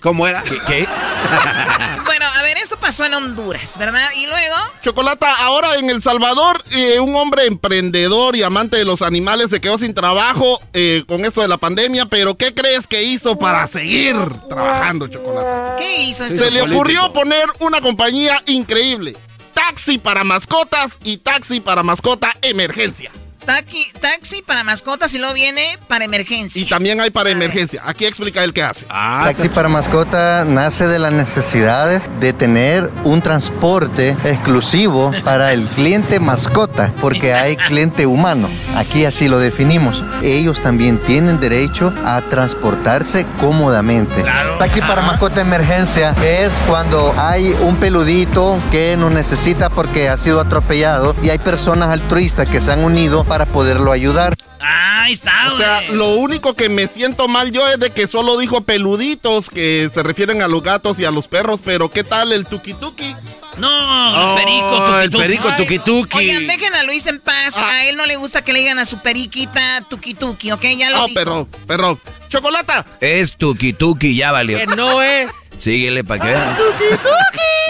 ¿Cómo 0.00 0.26
era? 0.26 0.42
¿Qué? 0.42 0.58
qué? 0.66 0.88
bueno, 2.04 2.26
ver, 2.54 2.62
eso 2.62 2.76
pasó 2.78 3.04
en 3.04 3.14
Honduras, 3.14 3.76
¿verdad? 3.78 4.08
Y 4.16 4.26
luego, 4.26 4.54
Chocolata, 4.82 5.34
ahora 5.36 5.76
en 5.76 5.90
El 5.90 6.02
Salvador, 6.02 6.62
eh, 6.70 7.00
un 7.00 7.14
hombre 7.16 7.46
emprendedor 7.46 8.36
y 8.36 8.42
amante 8.42 8.76
de 8.76 8.84
los 8.84 9.02
animales 9.02 9.50
se 9.50 9.60
quedó 9.60 9.78
sin 9.78 9.94
trabajo 9.94 10.60
eh, 10.72 11.04
con 11.06 11.24
esto 11.24 11.40
de 11.40 11.48
la 11.48 11.58
pandemia. 11.58 12.06
Pero 12.06 12.36
¿qué 12.36 12.54
crees 12.54 12.86
que 12.86 13.02
hizo 13.02 13.38
para 13.38 13.66
seguir 13.66 14.16
trabajando, 14.48 15.08
Chocolata? 15.08 15.76
¿qué 15.78 16.02
hizo 16.02 16.24
este 16.24 16.38
Se 16.38 16.50
le 16.50 16.60
político. 16.60 16.76
ocurrió 16.80 17.12
poner 17.12 17.46
una 17.60 17.80
compañía 17.80 18.40
increíble. 18.46 19.16
Taxi 19.54 19.98
para 19.98 20.24
mascotas 20.24 20.98
y 21.04 21.18
taxi 21.18 21.60
para 21.60 21.82
mascota 21.82 22.36
emergencia. 22.42 23.12
Taqui- 23.46 23.92
taxi 24.00 24.42
para 24.42 24.62
mascotas 24.64 25.14
y 25.14 25.18
luego 25.18 25.34
viene 25.34 25.78
para 25.88 26.04
emergencia. 26.04 26.60
Y 26.62 26.66
también 26.66 27.00
hay 27.00 27.10
para 27.10 27.30
emergencia. 27.30 27.82
Aquí 27.84 28.04
explica 28.06 28.42
él 28.44 28.52
qué 28.52 28.62
hace. 28.62 28.86
Taxi 28.86 29.48
para 29.48 29.68
mascota 29.68 30.44
nace 30.44 30.86
de 30.86 30.98
las 30.98 31.12
necesidades 31.12 32.02
de 32.20 32.32
tener 32.32 32.90
un 33.04 33.20
transporte 33.20 34.16
exclusivo 34.24 35.12
para 35.24 35.52
el 35.52 35.62
cliente 35.66 36.20
mascota, 36.20 36.92
porque 37.00 37.34
hay 37.34 37.56
cliente 37.56 38.06
humano. 38.06 38.48
Aquí 38.76 39.04
así 39.04 39.28
lo 39.28 39.38
definimos. 39.38 40.04
Ellos 40.22 40.60
también 40.60 40.98
tienen 40.98 41.40
derecho 41.40 41.92
a 42.04 42.20
transportarse 42.22 43.26
cómodamente. 43.40 44.24
Taxi 44.58 44.80
para 44.80 45.02
mascota 45.02 45.40
emergencia 45.40 46.14
es 46.24 46.62
cuando 46.68 47.14
hay 47.18 47.54
un 47.62 47.76
peludito 47.76 48.58
que 48.70 48.96
nos 48.96 49.10
necesita 49.12 49.68
porque 49.70 50.08
ha 50.08 50.16
sido 50.16 50.40
atropellado 50.40 51.14
y 51.22 51.30
hay 51.30 51.38
personas 51.38 51.90
altruistas 51.90 52.48
que 52.48 52.60
se 52.60 52.70
han 52.72 52.84
unido 52.84 53.24
para 53.32 53.46
poderlo 53.46 53.92
ayudar. 53.92 54.36
Ah, 54.60 55.04
ahí 55.04 55.14
está, 55.14 55.54
O 55.54 55.56
sea, 55.56 55.80
lo 55.90 56.16
único 56.16 56.52
que 56.52 56.68
me 56.68 56.86
siento 56.86 57.28
mal 57.28 57.50
yo 57.50 57.66
es 57.66 57.80
de 57.80 57.88
que 57.88 58.06
solo 58.06 58.36
dijo 58.36 58.60
peluditos, 58.60 59.48
que 59.48 59.88
se 59.90 60.02
refieren 60.02 60.42
a 60.42 60.48
los 60.48 60.62
gatos 60.62 60.98
y 61.00 61.06
a 61.06 61.10
los 61.10 61.28
perros, 61.28 61.62
pero 61.64 61.90
¿qué 61.90 62.04
tal 62.04 62.30
el 62.32 62.44
tuki 62.44 62.74
tuki? 62.74 63.16
No, 63.56 64.34
Oh, 64.34 64.36
el 64.38 64.44
perico, 64.44 64.68
tuki, 64.86 65.02
el 65.04 65.10
tuki. 65.10 65.22
perico 65.22 65.48
tuki 65.56 65.78
tuki. 65.78 66.18
Oigan, 66.18 66.46
dejen 66.46 66.74
a 66.74 66.82
Luis 66.82 67.06
en 67.06 67.20
paz. 67.20 67.56
Ah. 67.56 67.70
A 67.70 67.86
él 67.86 67.96
no 67.96 68.04
le 68.04 68.16
gusta 68.16 68.44
que 68.44 68.52
le 68.52 68.58
digan 68.58 68.78
a 68.78 68.84
su 68.84 68.98
periquita 69.00 69.82
tuki 69.88 70.12
tuki, 70.12 70.52
¿ok? 70.52 70.64
Ya 70.76 70.90
lo 70.90 70.98
No, 70.98 71.02
dijo. 71.06 71.14
pero, 71.14 71.48
pero, 71.66 71.98
chocolata. 72.28 72.84
Es 73.00 73.34
tuki 73.38 73.72
tuki, 73.72 74.14
ya 74.14 74.30
valió. 74.30 74.58
Que 74.58 74.66
no 74.66 75.00
es. 75.02 75.30
Síguele 75.56 76.04
para 76.04 76.22
que 76.22 76.28
vean. 76.32 76.56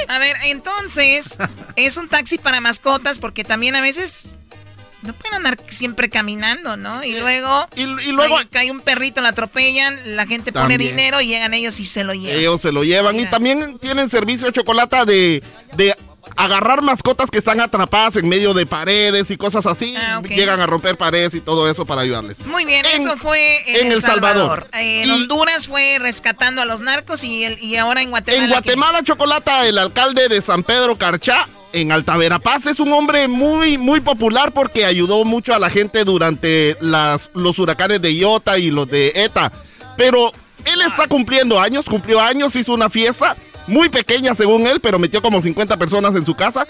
A 0.08 0.18
ver, 0.18 0.36
entonces, 0.46 1.38
es 1.76 1.96
un 1.98 2.08
taxi 2.08 2.36
para 2.38 2.60
mascotas 2.60 3.20
porque 3.20 3.44
también 3.44 3.76
a 3.76 3.80
veces 3.80 4.34
No 5.02 5.12
pueden 5.14 5.34
andar 5.34 5.58
siempre 5.68 6.08
caminando, 6.08 6.76
¿no? 6.76 7.02
Y 7.02 7.18
luego, 7.18 7.68
y, 7.74 8.12
luego 8.12 8.36
cae, 8.36 8.46
cae, 8.48 8.70
un 8.70 8.80
perrito, 8.80 9.20
lo 9.20 9.28
atropellan, 9.28 10.16
la 10.16 10.26
gente 10.26 10.52
pone 10.52 10.78
dinero 10.78 11.20
y 11.20 11.26
llegan 11.26 11.54
ellos 11.54 11.80
y 11.80 11.86
se 11.86 12.04
lo 12.04 12.14
llevan. 12.14 12.38
Ellos 12.38 12.60
se 12.60 12.72
lo 12.72 12.84
llevan. 12.84 13.18
Y 13.18 13.26
también 13.26 13.78
tienen 13.78 14.08
servicio 14.08 14.46
de 14.46 14.52
chocolate 14.52 15.04
de, 15.04 15.42
de 15.76 15.94
agarrar 16.36 16.82
mascotas 16.82 17.30
que 17.30 17.38
están 17.38 17.60
atrapadas 17.60 18.16
en 18.16 18.28
medio 18.28 18.54
de 18.54 18.66
paredes 18.66 19.30
y 19.30 19.36
cosas 19.36 19.66
así. 19.66 19.94
Ah, 19.96 20.22
Llegan 20.22 20.60
a 20.60 20.66
romper 20.66 20.96
paredes 20.96 21.34
y 21.34 21.40
todo 21.40 21.68
eso 21.68 21.84
para 21.84 22.02
ayudarles. 22.02 22.38
Muy 22.46 22.64
bien, 22.64 22.84
eso 22.94 23.16
fue 23.16 23.80
en, 23.80 23.92
El 23.92 24.00
Salvador. 24.00 24.68
En 24.72 25.10
Honduras 25.10 25.68
fue 25.68 25.98
rescatando 25.98 26.62
a 26.62 26.64
los 26.64 26.80
narcos 26.80 27.24
y, 27.24 27.44
el, 27.44 27.62
y 27.62 27.76
ahora 27.76 28.02
en 28.02 28.10
Guatemala. 28.10 28.44
En 28.44 28.50
Guatemala, 28.50 29.02
Chocolata, 29.02 29.66
el 29.66 29.78
alcalde 29.78 30.28
de 30.28 30.40
San 30.40 30.62
Pedro 30.62 30.96
Carchá 30.96 31.48
en 31.72 31.92
Alta 31.92 32.16
Verapaz 32.16 32.66
es 32.66 32.80
un 32.80 32.92
hombre 32.92 33.28
muy, 33.28 33.78
muy 33.78 34.00
popular 34.00 34.52
porque 34.52 34.84
ayudó 34.84 35.24
mucho 35.24 35.54
a 35.54 35.58
la 35.58 35.70
gente 35.70 36.04
durante 36.04 36.76
las, 36.80 37.30
los 37.34 37.58
huracanes 37.58 38.00
de 38.02 38.14
Iota 38.14 38.58
y 38.58 38.70
los 38.70 38.88
de 38.88 39.12
ETA. 39.14 39.52
Pero 39.96 40.32
él 40.64 40.82
está 40.82 41.06
cumpliendo 41.08 41.60
años, 41.60 41.86
cumplió 41.86 42.20
años, 42.20 42.54
hizo 42.56 42.74
una 42.74 42.90
fiesta 42.90 43.36
muy 43.66 43.88
pequeña 43.88 44.34
según 44.34 44.66
él, 44.66 44.80
pero 44.80 44.98
metió 44.98 45.22
como 45.22 45.40
50 45.40 45.76
personas 45.76 46.14
en 46.14 46.24
su 46.24 46.34
casa. 46.34 46.66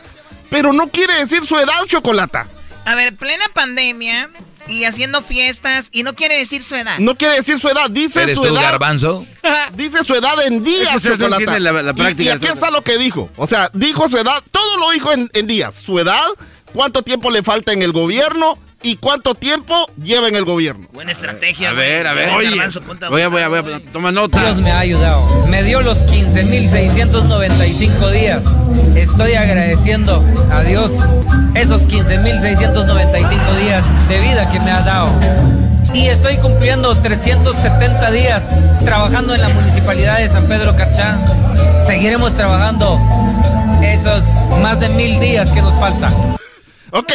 Pero 0.51 0.73
no 0.73 0.89
quiere 0.89 1.15
decir 1.15 1.47
su 1.47 1.57
edad, 1.57 1.87
Chocolata. 1.87 2.47
A 2.85 2.95
ver, 2.95 3.17
plena 3.17 3.45
pandemia 3.55 4.29
y 4.69 4.85
haciendo 4.85 5.23
fiestas 5.23 5.89
y 5.93 6.03
no 6.03 6.15
quiere 6.15 6.39
decir 6.39 6.63
su 6.63 6.75
edad. 6.77 6.99
No 6.99 7.17
quiere 7.17 7.37
decir 7.37 7.59
su 7.59 7.69
edad, 7.69 7.91
dice 7.91 8.23
¿Eres 8.23 8.37
su 8.37 8.43
tú, 8.43 8.49
edad. 8.55 8.63
garbanzo? 8.63 9.27
Dice 9.75 10.05
su 10.05 10.15
edad 10.15 10.35
en 10.47 10.63
días, 10.63 11.05
Eso 11.05 11.17
no 11.17 11.37
entiende 11.37 11.61
la, 11.61 11.73
la 11.83 11.95
práctica. 11.95 12.23
Y, 12.23 12.27
y, 12.27 12.29
aquí 12.29 12.47
está 12.47 12.71
lo 12.71 12.83
que 12.83 12.97
dijo. 12.99 13.31
O 13.37 13.47
sea, 13.47 13.71
dijo 13.73 14.09
su 14.09 14.19
edad, 14.19 14.43
todo 14.51 14.79
lo 14.79 14.91
dijo 14.91 15.13
en, 15.13 15.29
en 15.33 15.47
días. 15.47 15.75
Su 15.75 15.99
edad, 15.99 16.25
cuánto 16.73 17.03
tiempo 17.03 17.31
le 17.31 17.43
falta 17.43 17.73
en 17.73 17.83
el 17.83 17.93
gobierno 17.93 18.59
y 18.83 18.97
cuánto 18.97 19.35
tiempo 19.35 19.91
lleva 20.03 20.29
en 20.29 20.37
el 20.37 20.45
gobierno. 20.45 20.89
Buena 20.93 21.13
estrategia. 21.13 21.71
A 21.71 21.73
ver, 21.73 22.07
a 22.07 22.13
ver. 22.13 22.29
Oye, 22.31 22.51
voy 23.11 23.23
a, 23.23 23.29
voy 23.29 23.43
a, 23.43 23.49
voy 23.49 23.73
a, 23.73 23.81
toma 23.93 24.13
nota. 24.13 24.39
Dios 24.41 24.59
me 24.59 24.71
ha 24.71 24.81
ayudado. 24.81 25.47
Me 25.47 25.63
dio 25.63 25.81
los 25.81 25.99
15.695 26.07 28.11
días. 28.11 28.45
Estoy 28.95 29.33
agradeciendo 29.35 30.23
a 30.51 30.63
Dios 30.63 30.93
esos 31.55 31.87
15.695 31.89 33.57
días 33.57 33.87
de 34.09 34.21
vida 34.21 34.51
que 34.51 34.61
me 34.61 34.71
ha 34.71 34.83
dado. 34.83 35.11
Y 35.95 36.07
estoy 36.07 36.37
cumpliendo 36.39 36.95
370 36.97 38.11
días 38.13 38.45
trabajando 38.85 39.35
en 39.35 39.43
la 39.43 39.51
municipalidad 39.51 40.19
de 40.19 40.31
San 40.31 40.47
Pedro 40.47 40.75
Cachá. 40.77 41.19
Seguiremos 41.87 42.35
trabajando 42.35 42.99
esos 43.83 44.25
más 44.63 44.81
de 44.81 44.89
mil 44.91 45.19
días 45.21 45.51
que 45.51 45.61
nos 45.61 45.79
faltan. 45.79 46.13
Ok, 46.95 47.11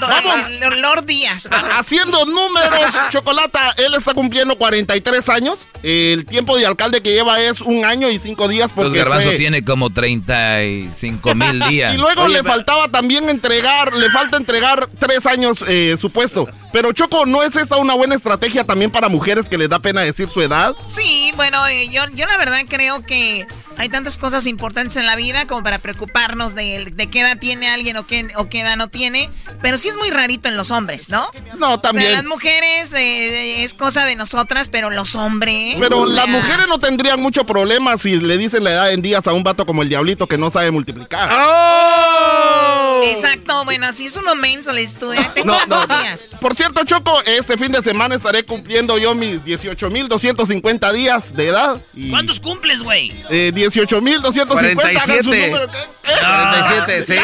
vamos. 0.00 0.76
Lord 0.76 1.06
Díaz. 1.06 1.48
Haciendo 1.74 2.26
números, 2.26 2.92
Chocolata, 3.08 3.74
él 3.78 3.94
está 3.94 4.12
cumpliendo 4.12 4.56
43 4.58 5.28
años. 5.30 5.58
El 5.82 6.26
tiempo 6.26 6.54
de 6.58 6.66
alcalde 6.66 7.00
que 7.00 7.12
lleva 7.12 7.40
es 7.40 7.62
un 7.62 7.86
año 7.86 8.10
y 8.10 8.18
cinco 8.18 8.46
días. 8.46 8.72
Porque 8.74 8.90
Los 8.90 8.98
Garbanzo 8.98 9.28
fue... 9.28 9.38
tiene 9.38 9.64
como 9.64 9.88
35 9.88 11.34
mil 11.34 11.60
días. 11.68 11.94
y 11.94 11.98
luego 11.98 12.24
Oye, 12.24 12.34
le 12.34 12.42
pero... 12.42 12.54
faltaba 12.54 12.88
también 12.88 13.30
entregar, 13.30 13.94
le 13.94 14.10
falta 14.10 14.36
entregar 14.36 14.86
tres 14.98 15.26
años 15.26 15.64
eh, 15.66 15.96
su 15.98 16.10
puesto. 16.10 16.46
Pero 16.72 16.92
Choco, 16.92 17.24
¿no 17.24 17.42
es 17.42 17.56
esta 17.56 17.76
una 17.76 17.94
buena 17.94 18.14
estrategia 18.16 18.64
también 18.64 18.90
para 18.90 19.08
mujeres 19.08 19.48
que 19.48 19.56
les 19.56 19.70
da 19.70 19.78
pena 19.78 20.02
decir 20.02 20.28
su 20.28 20.42
edad? 20.42 20.74
Sí, 20.84 21.32
bueno, 21.36 21.66
eh, 21.68 21.88
yo, 21.90 22.02
yo 22.12 22.26
la 22.26 22.36
verdad 22.36 22.60
creo 22.68 23.00
que 23.06 23.46
hay 23.78 23.88
tantas 23.88 24.18
cosas 24.18 24.46
importantes 24.46 24.96
en 24.96 25.06
la 25.06 25.16
vida 25.16 25.46
como 25.46 25.62
para 25.62 25.78
preocuparnos 25.78 26.54
de, 26.54 26.92
de 26.92 27.06
qué 27.08 27.20
edad 27.20 27.38
tiene 27.38 27.68
alguien 27.68 27.96
o 27.96 28.06
qué, 28.06 28.28
o 28.36 28.48
qué 28.48 28.60
edad 28.60 28.76
no 28.76 28.88
tiene. 28.88 29.30
Pero 29.62 29.76
sí 29.76 29.88
es 29.88 29.96
muy 29.96 30.10
rarito 30.10 30.48
en 30.48 30.56
los 30.56 30.70
hombres, 30.70 31.08
¿no? 31.10 31.26
No, 31.58 31.80
también. 31.80 32.06
O 32.06 32.10
sea, 32.10 32.22
las 32.22 32.26
mujeres 32.26 32.92
eh, 32.94 33.62
es 33.62 33.74
cosa 33.74 34.04
de 34.04 34.16
nosotras, 34.16 34.68
pero 34.68 34.90
los 34.90 35.14
hombres. 35.14 35.76
Pero 35.78 36.00
o 36.00 36.06
sea... 36.06 36.16
las 36.16 36.28
mujeres 36.28 36.66
no 36.68 36.78
tendrían 36.78 37.20
mucho 37.20 37.44
problema 37.44 37.98
si 37.98 38.18
le 38.18 38.38
dicen 38.38 38.64
la 38.64 38.70
edad 38.70 38.92
en 38.92 39.02
días 39.02 39.26
a 39.26 39.32
un 39.32 39.42
vato 39.42 39.66
como 39.66 39.82
el 39.82 39.88
diablito 39.88 40.26
que 40.26 40.38
no 40.38 40.50
sabe 40.50 40.70
multiplicar. 40.70 41.30
¡Oh! 41.32 42.85
Exacto, 43.04 43.64
bueno, 43.64 43.92
si 43.92 44.06
es 44.06 44.16
un 44.16 44.24
menso 44.40 44.72
le 44.72 44.82
estudia. 44.82 45.32
Tengo 45.34 45.56
no, 45.66 45.86
no, 45.86 45.86
días. 45.86 46.38
Por 46.40 46.54
cierto, 46.54 46.84
Choco, 46.84 47.20
este 47.22 47.56
fin 47.56 47.72
de 47.72 47.82
semana 47.82 48.14
estaré 48.14 48.44
cumpliendo 48.44 48.98
yo 48.98 49.14
mis 49.14 49.42
18.250 49.42 50.92
días 50.92 51.34
de 51.34 51.48
edad. 51.48 51.80
Y... 51.94 52.10
¿Cuántos 52.10 52.40
cumples, 52.40 52.82
güey? 52.82 53.12
Eh, 53.30 53.52
18.250. 53.54 54.46
47. 54.46 55.50
No. 55.50 55.66
47, 56.12 57.04
sí. 57.06 57.14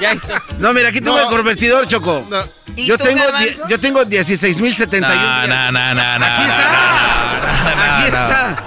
ya 0.00 0.14
hizo. 0.14 0.28
No, 0.58 0.72
mira, 0.72 0.88
aquí 0.88 1.00
tengo 1.00 1.16
no. 1.16 1.22
el 1.22 1.28
convertidor, 1.28 1.86
Choco. 1.88 2.24
No. 2.30 2.42
Yo, 2.76 2.96
tú, 2.96 3.04
tengo 3.04 3.22
yo 3.68 3.80
tengo 3.80 4.02
16.071. 4.02 5.00
No, 5.00 5.46
no, 5.46 5.72
no, 5.72 5.94
no, 5.94 6.18
no. 6.18 6.24
Aquí 6.24 6.42
está. 6.48 7.98
Aquí 7.98 8.06
está. 8.06 8.61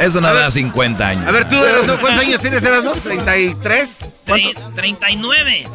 Eso 0.00 0.20
no 0.20 0.32
da 0.32 0.50
50 0.50 1.08
años. 1.08 1.26
A 1.26 1.30
ver, 1.30 1.48
tú, 1.48 1.56
Erasno, 1.56 1.98
¿cuántos 2.00 2.24
años 2.24 2.40
tienes, 2.40 2.62
Erasno? 2.62 2.94
¿33? 2.94 3.88
¿Cuánto? 4.26 4.72
39. 4.74 5.68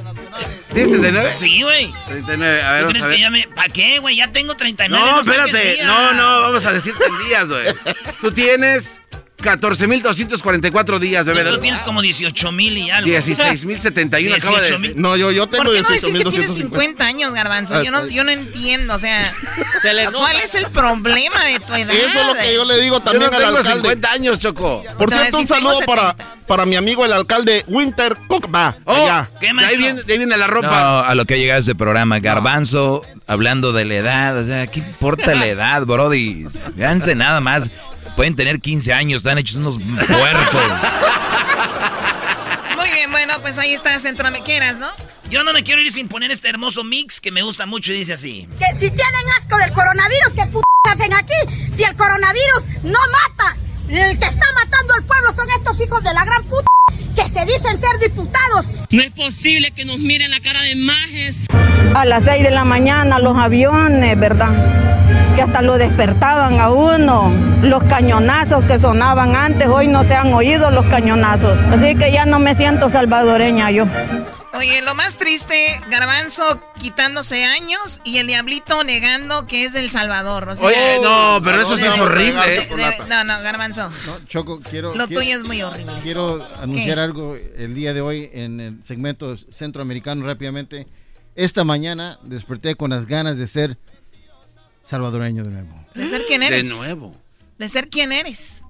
¿Tienes 0.73 0.89
39? 0.91 1.35
Sí, 1.37 1.61
güey. 1.63 1.93
39, 2.07 2.61
a 2.61 2.71
ver, 2.73 2.85
¿Tú 2.85 2.89
crees 2.89 3.03
a 3.03 3.07
ver. 3.07 3.15
que 3.15 3.21
ya 3.21 3.29
me... 3.29 3.47
¿Para 3.47 3.69
qué, 3.69 3.99
güey? 3.99 4.15
Ya 4.15 4.31
tengo 4.31 4.55
39. 4.55 5.05
No, 5.05 5.11
no 5.15 5.21
espérate. 5.21 5.83
No, 5.83 6.13
no, 6.13 6.41
vamos 6.41 6.65
a 6.65 6.71
decirte 6.71 7.03
en 7.03 7.27
días, 7.27 7.47
güey. 7.47 7.65
Tú 8.21 8.31
tienes 8.31 8.99
14.244 9.41 10.99
días, 10.99 11.25
bebé. 11.25 11.43
Tú 11.45 11.57
tienes 11.59 11.81
como 11.81 12.01
18 12.01 12.51
mil 12.51 12.77
y 12.77 12.89
algo. 12.89 13.09
16.071 13.09 14.35
acaba 14.37 14.61
de 14.61 14.71
decir. 14.71 14.93
No, 14.97 15.15
yo, 15.17 15.31
yo 15.31 15.47
tengo 15.47 15.65
¿Por 15.65 15.73
qué 15.73 15.81
no 15.81 15.89
decir 15.89 16.13
que 16.13 16.19
18.250. 16.19 16.29
tienes 16.31 16.53
50 16.53 17.05
años, 17.05 17.33
Garbanzo? 17.33 17.75
Ah, 17.75 17.83
Yo 17.83 17.91
no, 17.91 18.07
yo 18.07 18.23
no 18.23 18.31
entiendo, 18.31 18.93
o 18.95 18.99
sea, 18.99 19.33
Se 19.81 19.93
le 19.93 20.11
¿cuál 20.11 20.39
es 20.39 20.55
el 20.55 20.67
problema 20.67 21.43
de 21.45 21.59
tu 21.59 21.73
edad? 21.73 21.93
Eso 21.93 22.19
es 22.21 22.27
lo 22.27 22.33
que 22.35 22.53
yo 22.53 22.65
le 22.65 22.81
digo 22.81 22.97
Yo 22.97 23.01
también 23.01 23.31
no 23.31 23.37
al 23.37 23.43
tengo 23.43 23.57
alcalde. 23.57 23.79
50 23.81 24.11
años, 24.11 24.39
Choco. 24.39 24.83
Por 24.97 25.11
cierto, 25.11 25.37
un 25.39 25.47
saludo 25.47 25.79
para, 25.85 26.11
70. 26.11 26.45
para 26.47 26.65
mi 26.65 26.75
amigo 26.75 27.05
el 27.05 27.13
alcalde 27.13 27.63
Winter 27.67 28.17
Cookba. 28.27 28.75
Oh, 28.85 28.93
allá. 28.93 29.29
¿Qué, 29.39 29.53
de 29.53 29.65
ahí 29.65 29.77
viene, 29.77 30.01
ahí 30.07 30.17
viene 30.17 30.37
la 30.37 30.47
ropa. 30.47 30.67
No, 30.67 30.99
a 30.99 31.15
lo 31.15 31.25
que 31.25 31.35
ha 31.35 31.37
llegado 31.37 31.59
este 31.59 31.75
programa, 31.75 32.19
Garbanzo, 32.19 33.03
hablando 33.27 33.73
de 33.73 33.85
la 33.85 33.95
edad, 33.95 34.37
o 34.37 34.45
sea, 34.45 34.67
¿qué 34.67 34.79
importa 34.79 35.33
la 35.35 35.47
edad, 35.47 35.85
brody? 35.85 36.45
Véanse 36.75 37.15
nada 37.15 37.39
más. 37.41 37.69
Pueden 38.15 38.35
tener 38.35 38.59
15 38.59 38.93
años, 38.93 39.17
están 39.17 39.37
hechos 39.37 39.55
unos 39.55 39.77
puercos. 39.77 40.63
Muy 42.77 42.91
bien, 42.91 43.11
bueno, 43.11 43.33
pues 43.41 43.57
ahí 43.57 43.73
está 43.73 43.97
Centroamericanas, 43.99 44.77
¿no? 44.77 44.89
Yo 45.29 45.43
no 45.43 45.53
me 45.53 45.63
quiero 45.63 45.81
ir 45.81 45.91
sin 45.91 46.07
poner 46.07 46.29
este 46.31 46.49
hermoso 46.49 46.83
mix 46.83 47.21
que 47.21 47.31
me 47.31 47.41
gusta 47.41 47.65
mucho 47.65 47.93
y 47.93 47.97
dice 47.97 48.13
así. 48.13 48.47
Que 48.59 48.65
si 48.73 48.91
tienen 48.91 49.25
asco 49.39 49.57
del 49.57 49.71
coronavirus, 49.71 50.33
¿qué 50.35 50.45
p 50.45 50.59
hacen 50.89 51.13
aquí? 51.13 51.33
Si 51.73 51.83
el 51.83 51.95
coronavirus 51.95 52.65
no 52.83 52.99
mata, 53.11 53.55
el 53.87 54.19
que 54.19 54.25
está 54.25 54.45
matando 54.55 54.93
al 54.95 55.03
pueblo 55.05 55.33
son 55.33 55.49
estos 55.51 55.79
hijos 55.79 56.03
de 56.03 56.13
la 56.13 56.25
gran 56.25 56.43
puta 56.43 56.67
que 57.15 57.23
se 57.29 57.45
dicen 57.45 57.79
ser 57.79 57.99
diputados. 58.01 58.67
No 58.89 59.01
es 59.01 59.11
posible 59.11 59.71
que 59.71 59.85
nos 59.85 59.99
miren 59.99 60.31
la 60.31 60.39
cara 60.39 60.61
de 60.61 60.75
majes. 60.75 61.35
A 61.95 62.05
las 62.05 62.23
6 62.23 62.43
de 62.43 62.51
la 62.51 62.65
mañana 62.65 63.19
los 63.19 63.37
aviones, 63.37 64.19
¿verdad? 64.19 64.49
Que 65.41 65.45
hasta 65.45 65.63
lo 65.63 65.79
despertaban 65.79 66.59
a 66.59 66.69
uno. 66.69 67.31
Los 67.63 67.83
cañonazos 67.85 68.63
que 68.65 68.77
sonaban 68.77 69.35
antes, 69.35 69.65
hoy 69.67 69.87
no 69.87 70.03
se 70.03 70.13
han 70.13 70.31
oído 70.35 70.69
los 70.69 70.85
cañonazos. 70.85 71.57
Así 71.71 71.95
que 71.95 72.11
ya 72.11 72.27
no 72.27 72.37
me 72.37 72.53
siento 72.53 72.91
salvadoreña 72.91 73.71
yo. 73.71 73.87
Oye, 74.53 74.83
lo 74.83 74.93
más 74.93 75.15
triste, 75.17 75.79
Garbanzo 75.89 76.43
quitándose 76.79 77.43
años 77.43 78.01
y 78.03 78.19
el 78.19 78.27
Diablito 78.27 78.83
negando 78.83 79.47
que 79.47 79.65
es 79.65 79.73
del 79.73 79.89
Salvador. 79.89 80.47
O 80.49 80.55
sea, 80.55 80.67
Oye, 80.67 80.99
no, 81.01 81.39
pero 81.43 81.59
eso 81.59 81.75
sí 81.75 81.87
es 81.87 81.97
horrible. 81.97 82.39
de- 82.39 82.57
¿eh? 82.57 82.67
de- 82.69 83.07
no, 83.09 83.23
no, 83.23 83.41
Garbanzo. 83.41 83.89
No, 84.05 84.23
Choco, 84.27 84.59
quiero. 84.59 84.93
Lo 84.93 85.07
quiero- 85.07 85.21
tuyo 85.23 85.37
es 85.37 85.43
muy 85.43 85.63
horrible. 85.63 85.93
Quiero 86.03 86.47
anunciar 86.61 86.97
¿Qué? 86.97 87.01
algo 87.01 87.35
el 87.57 87.73
día 87.73 87.95
de 87.95 88.01
hoy 88.01 88.29
en 88.31 88.59
el 88.59 88.83
segmento 88.83 89.35
centroamericano 89.37 90.23
rápidamente. 90.23 90.85
Esta 91.33 91.63
mañana 91.63 92.19
desperté 92.21 92.75
con 92.75 92.91
las 92.91 93.07
ganas 93.07 93.39
de 93.39 93.47
ser 93.47 93.77
salvadoreño 94.91 95.43
de 95.45 95.49
nuevo. 95.51 95.85
¿De 95.95 96.05
ser 96.07 96.21
quién 96.27 96.41
De 96.41 96.47
eres? 96.47 96.69
nuevo. 96.69 97.15
De 97.57 97.69
ser 97.69 97.87
quién 97.89 98.11
eres. 98.11 98.61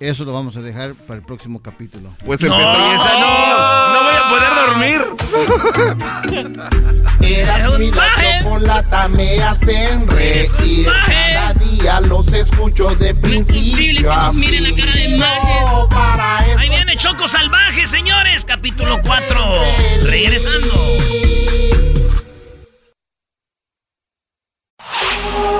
Eso 0.00 0.24
lo 0.24 0.32
vamos 0.32 0.56
a 0.56 0.62
dejar 0.62 0.94
para 0.94 1.18
el 1.20 1.24
próximo 1.26 1.60
capítulo. 1.62 2.14
Pues 2.24 2.40
No, 2.42 2.54
empezamos. 2.54 2.94
esa 2.94 3.12
no. 3.20 3.28
No 3.92 4.00
voy 4.02 4.16
a 4.16 4.28
poder 4.32 4.50
dormir. 4.66 5.00
Eras 7.20 7.78
mi 7.78 7.90
la 7.90 8.40
chocolata 8.42 9.08
me 9.08 9.42
hacen 9.42 10.06
reír. 10.08 10.46
Cada 10.86 11.52
día 11.54 12.00
los 12.00 12.32
escucho 12.32 12.94
de 12.96 13.14
principio 13.14 14.12
a 14.12 14.32
miren 14.32 14.64
la 14.64 14.70
cara 14.74 14.92
de 14.92 15.18
majes. 15.18 16.56
Ahí 16.58 16.68
viene 16.70 16.96
Choco 16.96 17.28
Salvaje, 17.28 17.86
señores. 17.86 18.44
Capítulo 18.44 18.98
4. 19.02 19.38
Regresando. 20.02 20.96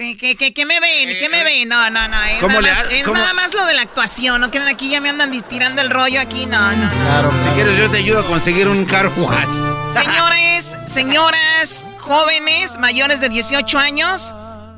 ¿Qué, 0.00 0.16
qué, 0.16 0.34
qué, 0.34 0.54
qué 0.54 0.64
me 0.64 0.80
ven? 0.80 1.10
¿Qué 1.10 1.28
me 1.28 1.44
ven? 1.44 1.68
No, 1.68 1.90
no, 1.90 2.08
no. 2.08 2.22
Es, 2.24 2.40
¿Cómo 2.40 2.62
nada, 2.62 2.62
le 2.62 2.84
más, 2.84 2.92
es 2.94 3.04
cómo- 3.04 3.18
nada 3.18 3.34
más 3.34 3.52
lo 3.52 3.66
de 3.66 3.74
la 3.74 3.82
actuación. 3.82 4.40
¿No 4.40 4.50
creen 4.50 4.66
aquí 4.66 4.88
ya 4.88 4.98
me 4.98 5.10
andan 5.10 5.30
tirando 5.46 5.82
el 5.82 5.90
rollo 5.90 6.18
aquí? 6.22 6.46
No, 6.46 6.72
no. 6.72 6.88
Claro, 6.88 7.30
si 7.30 7.50
quieres 7.54 7.76
yo 7.76 7.90
te 7.90 7.98
ayudo 7.98 8.20
a 8.20 8.26
conseguir 8.26 8.66
un 8.66 8.86
car 8.86 9.08
wash. 9.18 9.92
Señores, 9.92 10.74
señoras, 10.86 11.84
jóvenes 11.98 12.78
mayores 12.78 13.20
de 13.20 13.28
18 13.28 13.78
años, 13.78 14.34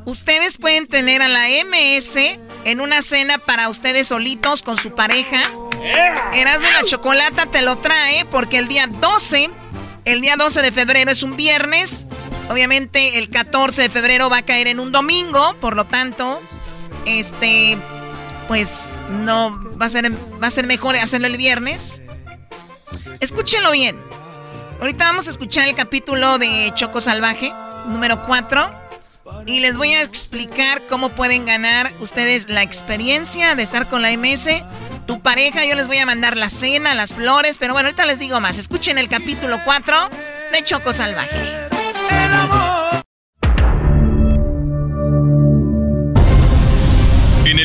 ustedes 0.06 0.58
pueden 0.58 0.88
tener 0.88 1.22
a 1.22 1.28
la 1.28 1.46
MS 1.46 2.16
en 2.64 2.80
una 2.80 3.00
cena 3.00 3.38
para 3.38 3.68
ustedes 3.68 4.08
solitos 4.08 4.62
con 4.62 4.76
su 4.76 4.92
pareja. 4.96 5.40
Erasmo 6.32 6.66
y 6.66 6.72
la 6.72 6.82
Chocolata 6.82 7.46
te 7.46 7.62
lo 7.62 7.78
trae 7.78 8.24
porque 8.24 8.58
el 8.58 8.66
día 8.66 8.88
12, 8.88 9.50
el 10.04 10.20
día 10.20 10.34
12 10.34 10.62
de 10.62 10.72
febrero 10.72 11.12
es 11.12 11.22
un 11.22 11.36
viernes. 11.36 12.08
Obviamente 12.50 13.18
el 13.18 13.30
14 13.30 13.82
de 13.82 13.88
febrero 13.88 14.28
va 14.28 14.38
a 14.38 14.42
caer 14.42 14.66
en 14.66 14.80
un 14.80 14.92
domingo, 14.92 15.54
por 15.60 15.76
lo 15.76 15.84
tanto, 15.86 16.40
este, 17.06 17.78
pues 18.48 18.92
no 19.10 19.58
va 19.80 19.86
a 19.86 19.88
ser, 19.88 20.12
va 20.12 20.48
a 20.48 20.50
ser 20.50 20.66
mejor 20.66 20.96
hacerlo 20.96 21.26
el 21.26 21.36
viernes. 21.36 22.02
Escúchenlo 23.20 23.70
bien. 23.70 23.96
Ahorita 24.80 25.04
vamos 25.04 25.28
a 25.28 25.30
escuchar 25.30 25.68
el 25.68 25.74
capítulo 25.74 26.38
de 26.38 26.72
Choco 26.74 27.00
Salvaje, 27.00 27.52
número 27.86 28.26
4. 28.26 28.82
Y 29.46 29.60
les 29.60 29.78
voy 29.78 29.94
a 29.94 30.02
explicar 30.02 30.82
cómo 30.88 31.08
pueden 31.08 31.46
ganar 31.46 31.90
ustedes 32.00 32.48
la 32.48 32.62
experiencia 32.62 33.54
de 33.54 33.62
estar 33.62 33.88
con 33.88 34.02
la 34.02 34.10
MS. 34.10 34.48
Tu 35.06 35.20
pareja, 35.20 35.64
yo 35.64 35.76
les 35.76 35.86
voy 35.86 35.98
a 35.98 36.06
mandar 36.06 36.36
la 36.36 36.50
cena, 36.50 36.94
las 36.94 37.14
flores, 37.14 37.58
pero 37.58 37.72
bueno, 37.72 37.88
ahorita 37.88 38.04
les 38.04 38.18
digo 38.18 38.40
más. 38.40 38.58
Escuchen 38.58 38.98
el 38.98 39.08
capítulo 39.08 39.58
4 39.64 40.10
de 40.52 40.64
Choco 40.64 40.92
Salvaje. 40.92 41.81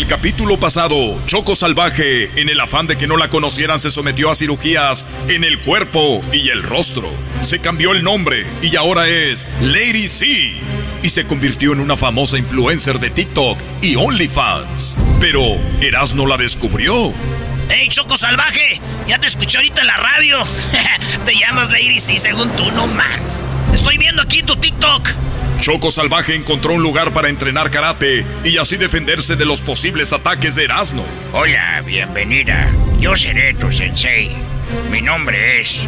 Capítulo 0.07 0.57
pasado, 0.57 0.95
Choco 1.25 1.53
Salvaje, 1.55 2.31
en 2.39 2.47
el 2.47 2.59
afán 2.61 2.87
de 2.87 2.97
que 2.97 3.07
no 3.07 3.17
la 3.17 3.29
conocieran, 3.29 3.77
se 3.77 3.91
sometió 3.91 4.31
a 4.31 4.35
cirugías 4.35 5.05
en 5.27 5.43
el 5.43 5.59
cuerpo 5.59 6.21
y 6.31 6.49
el 6.49 6.63
rostro. 6.63 7.11
Se 7.41 7.59
cambió 7.59 7.91
el 7.91 8.03
nombre 8.03 8.47
y 8.61 8.75
ahora 8.77 9.07
es 9.09 9.47
Lady 9.61 10.07
C. 10.07 10.53
Y 11.03 11.09
se 11.09 11.25
convirtió 11.25 11.73
en 11.73 11.81
una 11.81 11.97
famosa 11.97 12.37
influencer 12.37 12.99
de 12.99 13.09
TikTok 13.09 13.59
y 13.81 13.95
OnlyFans. 13.95 14.97
Pero 15.19 15.57
Erasno 15.81 16.25
la 16.25 16.37
descubrió. 16.37 17.13
¡Ey, 17.69 17.89
Choco 17.89 18.17
Salvaje! 18.17 18.79
Ya 19.07 19.19
te 19.19 19.27
escuché 19.27 19.57
ahorita 19.57 19.81
en 19.81 19.87
la 19.87 19.97
radio. 19.97 20.37
te 21.25 21.35
llamas 21.37 21.69
Lady 21.69 21.99
C 21.99 22.17
según 22.17 22.49
tú, 22.55 22.71
no 22.71 22.87
más. 22.87 23.43
Estoy 23.73 23.97
viendo 23.97 24.21
aquí 24.21 24.41
tu 24.41 24.55
TikTok. 24.55 25.09
Choco 25.61 25.91
Salvaje 25.91 26.35
encontró 26.35 26.73
un 26.73 26.81
lugar 26.81 27.13
para 27.13 27.29
entrenar 27.29 27.71
karate 27.71 28.25
y 28.43 28.57
así 28.57 28.77
defenderse 28.77 29.35
de 29.35 29.45
los 29.45 29.61
posibles 29.61 30.13
ataques 30.13 30.55
de 30.55 30.65
Erasno. 30.65 31.03
Hola, 31.33 31.81
bienvenida. 31.85 32.69
Yo 32.99 33.15
seré 33.15 33.53
tu 33.53 33.71
sensei. 33.71 34.35
Mi 34.91 35.01
nombre 35.01 35.59
es 35.59 35.87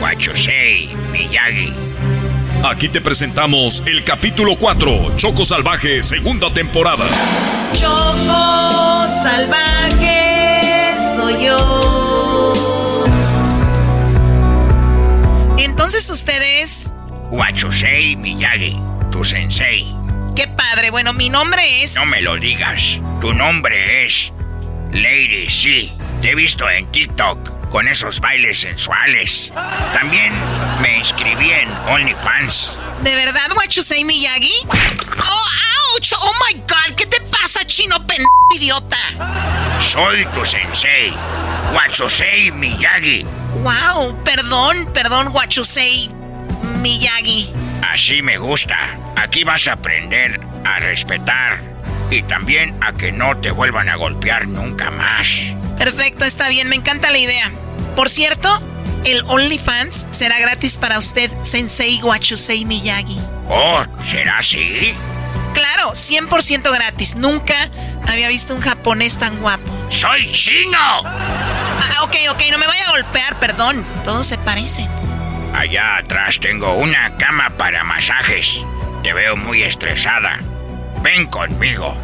Wachosei 0.00 0.94
Miyagi. 1.12 1.72
Aquí 2.64 2.88
te 2.88 3.00
presentamos 3.00 3.82
el 3.86 4.02
capítulo 4.04 4.56
4, 4.56 5.16
Choco 5.16 5.44
Salvaje, 5.44 6.02
segunda 6.02 6.52
temporada. 6.52 7.06
Choco 7.72 9.08
Salvaje 9.08 10.94
soy 11.14 11.44
yo. 11.44 12.52
Entonces 15.58 16.10
ustedes, 16.10 16.94
Wachosei 17.30 18.16
Miyagi, 18.16 18.76
tu 19.16 19.24
sensei. 19.24 19.86
qué 20.34 20.46
padre. 20.46 20.90
Bueno, 20.90 21.14
mi 21.14 21.30
nombre 21.30 21.82
es... 21.82 21.94
No 21.94 22.04
me 22.04 22.20
lo 22.20 22.36
digas. 22.36 23.00
Tu 23.22 23.32
nombre 23.32 24.04
es 24.04 24.30
Lady 24.92 25.48
C. 25.48 25.90
Te 26.20 26.32
he 26.32 26.34
visto 26.34 26.68
en 26.68 26.86
TikTok 26.92 27.70
con 27.70 27.88
esos 27.88 28.20
bailes 28.20 28.60
sensuales. 28.60 29.52
También 29.94 30.34
me 30.82 30.98
inscribí 30.98 31.50
en 31.50 31.70
OnlyFans. 31.88 32.78
¿De 33.02 33.14
verdad, 33.14 33.48
Wachusei 33.56 34.04
Miyagi? 34.04 34.52
¡Oh, 34.68 35.94
ouch! 35.94 36.12
¡Oh, 36.20 36.32
my 36.44 36.60
God! 36.60 36.94
¿Qué 36.94 37.06
te 37.06 37.20
pasa, 37.22 37.64
chino 37.64 37.96
pendejo 38.06 38.28
idiota? 38.54 38.98
Soy 39.78 40.26
tu 40.26 40.44
sensei, 40.44 41.10
Wachosei 41.74 42.50
Miyagi. 42.50 43.24
¡Wow! 43.62 44.22
Perdón, 44.24 44.92
perdón, 44.92 45.28
Wachusei 45.28 46.10
Miyagi. 46.86 47.50
Así 47.82 48.22
me 48.22 48.38
gusta. 48.38 48.76
Aquí 49.16 49.42
vas 49.42 49.66
a 49.66 49.72
aprender 49.72 50.38
a 50.64 50.78
respetar 50.78 51.60
y 52.12 52.22
también 52.22 52.78
a 52.80 52.92
que 52.92 53.10
no 53.10 53.34
te 53.34 53.50
vuelvan 53.50 53.88
a 53.88 53.96
golpear 53.96 54.46
nunca 54.46 54.92
más. 54.92 55.52
Perfecto, 55.76 56.24
está 56.24 56.48
bien, 56.48 56.68
me 56.68 56.76
encanta 56.76 57.10
la 57.10 57.18
idea. 57.18 57.50
Por 57.96 58.08
cierto, 58.08 58.60
el 59.04 59.20
OnlyFans 59.22 60.06
será 60.12 60.38
gratis 60.38 60.76
para 60.76 61.00
usted, 61.00 61.28
Sensei 61.42 62.00
Wachusei 62.04 62.64
Miyagi. 62.64 63.18
Oh, 63.48 63.82
¿será 64.00 64.38
así? 64.38 64.94
Claro, 65.54 65.90
100% 65.90 66.72
gratis. 66.72 67.16
Nunca 67.16 67.68
había 68.06 68.28
visto 68.28 68.54
un 68.54 68.60
japonés 68.60 69.18
tan 69.18 69.40
guapo. 69.40 69.88
¡Soy 69.90 70.30
chino! 70.30 70.78
Ah, 70.78 72.04
ok, 72.04 72.14
ok, 72.30 72.42
no 72.52 72.58
me 72.58 72.66
vaya 72.68 72.86
a 72.86 72.90
golpear, 72.92 73.40
perdón. 73.40 73.84
Todos 74.04 74.28
se 74.28 74.38
parecen. 74.38 74.88
Allá 75.56 75.96
atrás 75.96 76.38
tengo 76.38 76.74
una 76.74 77.16
cama 77.16 77.48
para 77.56 77.82
masajes. 77.82 78.62
Te 79.02 79.14
veo 79.14 79.36
muy 79.36 79.62
estresada. 79.62 80.38
Ven 81.02 81.26
conmigo. 81.26 81.96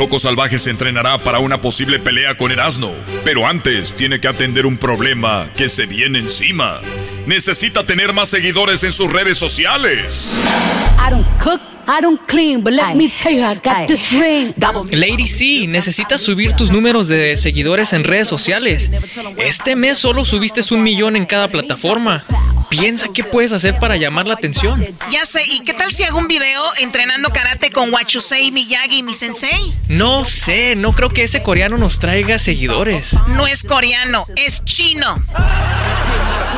Choco 0.00 0.18
Salvaje 0.18 0.58
se 0.58 0.70
entrenará 0.70 1.18
para 1.18 1.40
una 1.40 1.60
posible 1.60 1.98
pelea 1.98 2.34
con 2.34 2.50
Erasno, 2.50 2.90
pero 3.22 3.46
antes 3.46 3.92
tiene 3.94 4.18
que 4.18 4.28
atender 4.28 4.64
un 4.64 4.78
problema 4.78 5.50
que 5.54 5.68
se 5.68 5.84
viene 5.84 6.20
encima. 6.20 6.80
Necesita 7.26 7.84
tener 7.84 8.12
más 8.12 8.28
seguidores 8.28 8.82
en 8.84 8.92
sus 8.92 9.12
redes 9.12 9.38
sociales. 9.38 10.34
I 11.06 11.10
don't 11.10 11.28
cook, 11.38 11.60
I 11.86 12.00
don't 12.00 12.20
clean, 12.26 12.62
but 12.62 12.72
let 12.72 12.94
me 12.94 13.10
tell 13.22 13.32
you, 13.32 13.42
I 13.42 13.54
got 13.54 13.86
this 13.86 14.10
ring. 14.12 14.54
Lady 14.90 15.26
C, 15.26 15.66
necesitas 15.66 16.20
subir 16.20 16.52
tus 16.54 16.70
números 16.70 17.08
de 17.08 17.36
seguidores 17.36 17.92
en 17.92 18.04
redes 18.04 18.28
sociales. 18.28 18.90
Este 19.36 19.76
mes 19.76 19.98
solo 19.98 20.24
subiste 20.24 20.60
un 20.72 20.82
millón 20.82 21.16
en 21.16 21.26
cada 21.26 21.48
plataforma. 21.48 22.24
Piensa 22.68 23.08
qué 23.12 23.24
puedes 23.24 23.52
hacer 23.52 23.78
para 23.78 23.96
llamar 23.96 24.28
la 24.28 24.34
atención. 24.34 24.86
Ya 25.10 25.24
sé, 25.24 25.42
¿y 25.44 25.60
qué 25.60 25.74
tal 25.74 25.90
si 25.90 26.04
hago 26.04 26.18
un 26.18 26.28
video 26.28 26.62
entrenando 26.78 27.30
karate 27.30 27.70
con 27.70 27.92
Wachusei 27.92 28.52
Miyagi, 28.52 29.02
mi 29.02 29.12
sensei? 29.12 29.74
No 29.88 30.24
sé, 30.24 30.76
no 30.76 30.92
creo 30.92 31.08
que 31.08 31.24
ese 31.24 31.42
coreano 31.42 31.78
nos 31.78 31.98
traiga 31.98 32.38
seguidores. 32.38 33.16
No 33.28 33.46
es 33.48 33.64
coreano, 33.64 34.24
es 34.36 34.64
chino. 34.64 35.20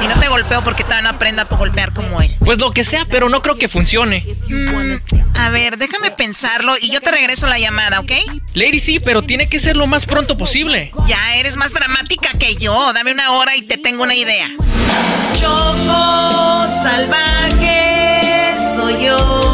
Y 0.03 0.07
no 0.09 0.19
te 0.19 0.29
golpeo 0.29 0.63
porque 0.63 0.83
todavía 0.83 1.03
no 1.03 1.11
aprenda 1.11 1.43
a 1.49 1.57
golpear 1.57 1.93
como 1.93 2.21
él. 2.21 2.35
Pues 2.41 2.59
lo 2.59 2.73
que 2.73 2.83
sea, 2.85 3.07
pero 3.09 3.29
no 3.29 3.41
creo 3.41 3.57
que 3.57 3.69
funcione. 3.69 4.25
Mm, 4.49 4.97
a 5.39 5.51
ver, 5.51 5.79
déjame 5.79 6.11
pensarlo 6.11 6.75
y 6.81 6.91
yo 6.91 7.01
te 7.01 7.11
regreso 7.11 7.47
la 7.47 7.59
llamada, 7.59 8.01
¿ok? 8.01 8.11
Lady 8.55 8.79
C, 8.79 9.01
pero 9.01 9.23
tiene 9.23 9.49
que 9.49 9.59
ser 9.59 9.77
lo 9.77 9.87
más 9.87 10.07
pronto 10.07 10.37
posible. 10.37 10.91
Ya 11.07 11.37
eres 11.37 11.57
más 11.57 11.73
dramática 11.73 12.31
que 12.39 12.57
yo. 12.57 12.93
Dame 12.93 13.13
una 13.13 13.33
hora 13.33 13.57
y 13.57 13.63
te 13.63 13.79
tengo 13.79 14.03
una 14.03 14.15
idea. 14.15 14.49
Choco 15.41 16.69
salvaje 16.83 18.57
soy 18.75 19.05
yo. 19.07 19.52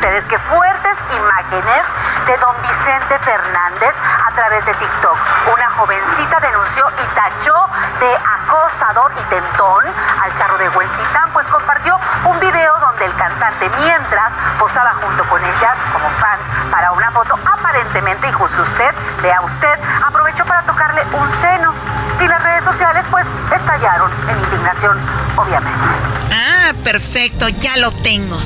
Ustedes 0.00 0.24
qué 0.30 0.38
fuertes 0.38 0.96
imágenes 1.14 1.84
de 2.24 2.34
don 2.38 2.56
Vicente 2.62 3.18
Fernández 3.18 3.94
a 4.26 4.34
través 4.34 4.64
de 4.64 4.72
TikTok. 4.72 5.18
Una 5.52 5.70
jovencita 5.72 6.40
denunció 6.40 6.86
y 6.88 7.14
tachó 7.14 7.68
de 8.00 8.16
acosador 8.16 9.12
y 9.12 9.22
tentón 9.28 9.84
al 10.24 10.32
charro 10.32 10.56
de 10.56 10.70
Huentitán, 10.70 11.30
pues 11.34 11.50
compartió 11.50 12.00
un 12.24 12.40
video 12.40 12.80
donde 12.80 13.04
el 13.04 13.14
cantante 13.16 13.68
mientras 13.78 14.32
posaba 14.58 14.94
junto 15.02 15.22
con 15.28 15.44
ellas 15.44 15.76
como 15.92 16.08
fans 16.18 16.48
para 16.70 16.92
una 16.92 17.10
foto 17.10 17.38
aparentemente, 17.44 18.26
y 18.26 18.32
juzgue 18.32 18.62
usted, 18.62 18.94
vea 19.20 19.42
usted, 19.42 19.78
aprovechó 20.02 20.46
para 20.46 20.62
tocarle 20.62 21.04
un 21.12 21.30
seno. 21.42 21.74
Y 22.18 22.26
las 22.26 22.42
redes 22.42 22.64
sociales 22.64 23.06
pues 23.10 23.26
estallaron 23.54 24.10
en 24.30 24.40
indignación, 24.40 24.98
obviamente. 25.36 25.88
Ah, 26.32 26.72
perfecto, 26.82 27.50
ya 27.50 27.76
lo 27.76 27.92
tengo. 27.92 28.38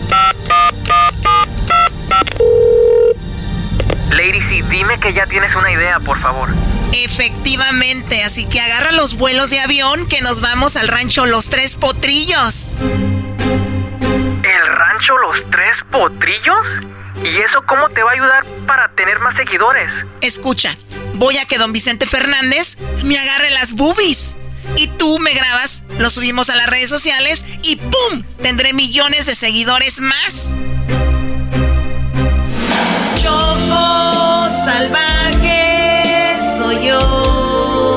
Lady, 4.11 4.41
sí, 4.43 4.63
dime 4.71 5.01
que 5.01 5.13
ya 5.13 5.27
tienes 5.27 5.55
una 5.55 5.73
idea, 5.73 5.99
por 6.01 6.21
favor. 6.21 6.49
Efectivamente, 6.93 8.23
así 8.23 8.45
que 8.47 8.61
agarra 8.61 8.93
los 8.93 9.17
vuelos 9.17 9.51
de 9.51 9.61
avión 9.61 10.07
que 10.07 10.21
nos 10.21 10.41
vamos 10.41 10.77
al 10.77 10.89
rancho 10.89 11.27
Los 11.27 11.49
Tres 11.49 11.75
Potrillos. 11.75 12.79
¿El 12.81 14.67
rancho 14.67 15.19
Los 15.19 15.45
Tres 15.51 15.79
Potrillos? 15.91 16.67
¿Y 17.25 17.39
eso 17.39 17.63
cómo 17.67 17.89
te 17.89 18.03
va 18.03 18.11
a 18.11 18.15
ayudar 18.15 18.45
para 18.67 18.89
tener 18.95 19.19
más 19.19 19.35
seguidores? 19.35 19.91
Escucha, 20.21 20.77
voy 21.15 21.39
a 21.39 21.47
que 21.47 21.59
don 21.59 21.73
Vicente 21.73 22.07
Fernández 22.07 22.77
me 23.03 23.19
agarre 23.19 23.51
las 23.51 23.73
boobies. 23.73 24.37
Y 24.77 24.89
tú 24.89 25.19
me 25.19 25.35
grabas, 25.35 25.85
lo 25.99 26.11
subimos 26.11 26.49
a 26.49 26.57
las 26.57 26.69
redes 26.69 26.91
sociales 26.91 27.45
y 27.63 27.77
¡pum! 27.77 28.23
Tendré 28.41 28.73
millones 28.73 29.27
de 29.27 29.35
seguidores 29.35 30.01
más. 30.01 30.57
Salvaje 34.65 36.39
soy 36.57 36.87
yo. 36.87 37.95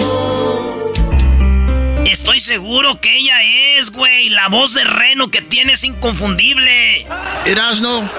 Estoy 2.05 2.39
seguro 2.39 2.99
que 2.99 3.15
ella 3.15 3.41
es, 3.77 3.91
güey. 3.91 4.29
La 4.29 4.49
voz 4.49 4.73
de 4.73 4.83
Reno 4.83 5.29
que 5.29 5.41
tiene 5.41 5.73
es 5.73 5.83
inconfundible. 5.83 7.05
Erasno, 7.45 8.09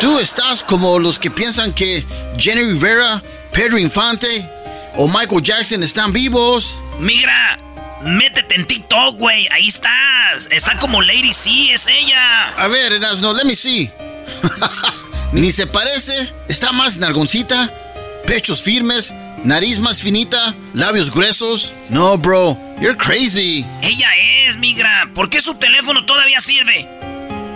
tú 0.00 0.18
estás 0.18 0.62
como 0.62 0.98
los 0.98 1.18
que 1.18 1.30
piensan 1.30 1.72
que 1.72 2.04
Jenny 2.38 2.64
Rivera, 2.64 3.22
Pedro 3.52 3.78
Infante 3.78 4.48
o 4.96 5.08
Michael 5.08 5.42
Jackson 5.42 5.82
están 5.82 6.12
vivos. 6.12 6.78
Migra, 6.98 7.58
métete 8.02 8.56
en 8.56 8.66
TikTok, 8.66 9.16
güey. 9.16 9.48
Ahí 9.52 9.68
estás. 9.68 10.48
Está 10.50 10.78
como 10.78 11.00
Lady 11.00 11.32
C, 11.32 11.72
es 11.72 11.86
ella. 11.86 12.48
A 12.56 12.68
ver, 12.68 12.92
Erasno, 12.92 13.32
let 13.32 13.44
me 13.44 13.56
see. 13.56 13.90
Ni 15.32 15.50
se 15.50 15.66
parece, 15.66 16.32
está 16.48 16.70
más 16.70 16.98
nalgoncita, 16.98 17.70
pechos 18.26 18.62
firmes, 18.62 19.14
nariz 19.44 19.78
más 19.78 20.02
finita, 20.02 20.54
labios 20.72 21.10
gruesos. 21.10 21.72
No, 21.88 22.18
bro, 22.18 22.58
you're 22.80 22.96
crazy. 22.96 23.64
Ella 23.82 24.08
es, 24.46 24.56
migra. 24.56 25.08
¿Por 25.14 25.30
qué 25.30 25.40
su 25.40 25.54
teléfono 25.54 26.04
todavía 26.04 26.40
sirve? 26.40 26.88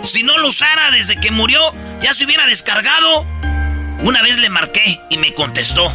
Si 0.03 0.23
no 0.23 0.37
lo 0.37 0.47
usara 0.47 0.91
desde 0.91 1.19
que 1.19 1.31
murió, 1.31 1.59
ya 2.01 2.13
se 2.13 2.25
hubiera 2.25 2.45
descargado. 2.45 3.25
Una 4.01 4.21
vez 4.21 4.37
le 4.37 4.49
marqué 4.49 5.01
y 5.09 5.17
me 5.17 5.33
contestó. 5.33 5.91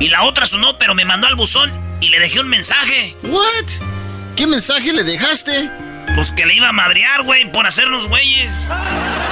Y 0.00 0.08
la 0.08 0.22
otra 0.24 0.46
sonó, 0.46 0.78
pero 0.78 0.94
me 0.94 1.04
mandó 1.04 1.26
al 1.26 1.34
buzón 1.34 1.72
y 2.00 2.08
le 2.08 2.20
dejé 2.20 2.40
un 2.40 2.48
mensaje. 2.48 3.16
What? 3.24 3.88
¿Qué 4.36 4.46
mensaje 4.46 4.92
le 4.92 5.02
dejaste? 5.02 5.68
Pues 6.14 6.32
que 6.32 6.46
le 6.46 6.54
iba 6.54 6.68
a 6.68 6.72
madrear, 6.72 7.22
güey, 7.22 7.50
por 7.50 7.66
hacernos 7.66 8.08
güeyes. 8.08 8.68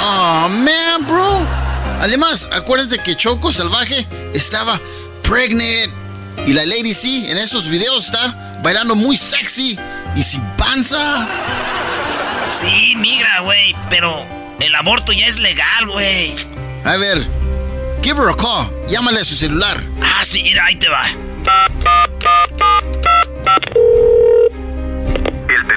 Oh, 0.01 0.49
man, 0.49 1.07
bro. 1.07 1.47
Además, 2.01 2.49
acuérdate 2.53 2.99
que 3.03 3.16
Choco 3.16 3.53
Salvaje 3.53 4.07
estaba 4.34 4.80
pregnant. 5.22 5.92
Y 6.47 6.53
la 6.53 6.66
Lady 6.66 6.92
C 6.92 7.30
en 7.30 7.38
esos 7.38 7.68
videos 7.68 8.07
está 8.07 8.59
bailando 8.62 8.94
muy 8.94 9.16
sexy 9.16 9.78
y 10.14 10.22
sin 10.22 10.42
panza. 10.57 11.26
Sí, 12.47 12.94
migra, 12.97 13.40
güey, 13.40 13.74
pero 13.90 14.24
el 14.61 14.74
aborto 14.74 15.12
ya 15.12 15.26
es 15.26 15.38
legal, 15.38 15.86
güey. 15.88 16.34
A 16.84 16.97
ver, 16.97 17.26
give 18.03 18.20
her 18.20 18.28
a 18.28 18.34
call. 18.34 18.70
Llámale 18.86 19.20
a 19.20 19.24
su 19.24 19.34
celular. 19.34 19.82
Ah, 20.03 20.24
sí, 20.24 20.42
mira, 20.42 20.66
ahí 20.66 20.76
te 20.76 20.88
va. 20.88 21.05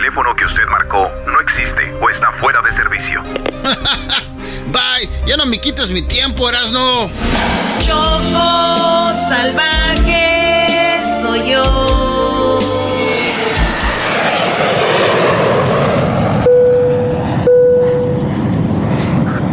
El 0.09 0.15
teléfono 0.15 0.35
que 0.35 0.45
usted 0.45 0.65
marcó 0.65 1.07
no 1.27 1.39
existe 1.39 1.93
o 2.01 2.09
está 2.09 2.31
fuera 2.31 2.63
de 2.63 2.71
servicio. 2.71 3.21
Bye, 4.73 5.07
ya 5.27 5.37
no 5.37 5.45
me 5.45 5.61
quites 5.61 5.91
mi 5.91 6.01
tiempo, 6.01 6.49
Erasno. 6.49 7.11
Choco 7.79 9.13
salvaje 9.13 11.03
soy 11.21 11.51
yo. 11.51 12.59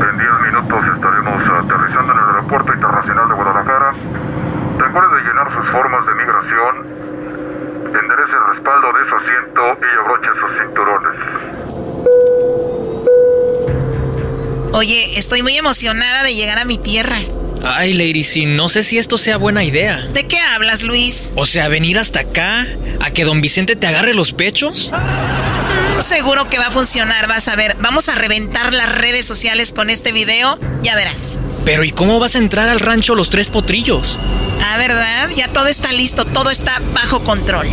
En 0.01 0.19
10 0.19 0.31
minutos 0.41 0.85
estaremos 0.91 1.43
aterrizando 1.49 2.13
en 2.15 2.19
el 2.19 2.25
Aeropuerto 2.25 2.73
Internacional 2.73 3.29
de 3.29 3.35
Guadalajara. 3.35 3.93
Recuerde 4.79 5.21
llenar 5.21 5.53
sus 5.53 5.67
formas 5.69 6.07
de 6.07 6.15
migración, 6.15 7.07
enderece 8.01 8.37
el 8.37 8.47
respaldo 8.49 8.93
de 8.93 9.05
su 9.05 9.17
asiento 9.17 9.63
y 9.81 9.99
abroche 10.01 10.16
cinturones. 10.57 11.17
Oye, 14.73 15.19
estoy 15.19 15.43
muy 15.43 15.57
emocionada 15.57 16.23
de 16.23 16.35
llegar 16.35 16.59
a 16.59 16.65
mi 16.65 16.77
tierra. 16.79 17.17
Ay, 17.65 17.95
Lady, 17.95 18.23
sí, 18.23 18.47
no 18.47 18.69
sé 18.69 18.83
si 18.83 18.99
esto 18.99 19.19
sea 19.19 19.39
buena 19.39 19.65
idea. 19.65 20.07
¿De 20.13 20.27
qué 20.27 20.39
hablas, 20.39 20.83
Luis? 20.83 21.31
O 21.35 21.47
sea, 21.47 21.69
venir 21.69 21.99
hasta 21.99 22.21
acá, 22.21 22.67
a 23.01 23.11
que 23.11 23.25
don 23.25 23.41
Vicente 23.41 23.75
te 23.77 23.87
agarre 23.87 24.15
los 24.15 24.33
pechos. 24.33 24.93
Mm, 24.93 26.01
seguro 26.03 26.49
que 26.51 26.59
va 26.59 26.67
a 26.67 26.71
funcionar, 26.71 27.27
vas 27.27 27.49
a 27.49 27.57
ver. 27.57 27.77
Vamos 27.81 28.09
a 28.09 28.15
reventar 28.15 28.75
las 28.75 28.95
redes 28.95 29.27
sociales 29.27 29.73
con 29.73 29.91
este 29.91 30.13
video, 30.13 30.59
ya 30.83 30.95
verás. 30.95 31.39
Pero 31.65 31.83
¿y 31.83 31.91
cómo 31.91 32.21
vas 32.21 32.37
a 32.37 32.39
entrar 32.39 32.69
al 32.69 32.79
rancho 32.79 33.15
Los 33.15 33.31
Tres 33.31 33.49
Potrillos? 33.49 34.19
Ah, 34.63 34.77
¿verdad? 34.79 35.31
Ya 35.35 35.49
todo 35.49 35.67
está 35.67 35.93
listo, 35.93 36.25
todo 36.25 36.51
está 36.51 36.81
bajo 36.93 37.25
control. 37.25 37.67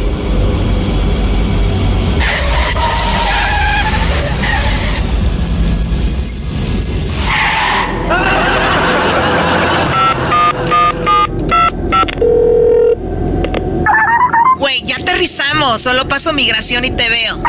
Solo 15.26 16.06
paso 16.10 16.34
migración 16.34 16.84
y 16.84 16.92
te 16.92 17.10
veo. 17.10 17.36
Ok, 17.36 17.46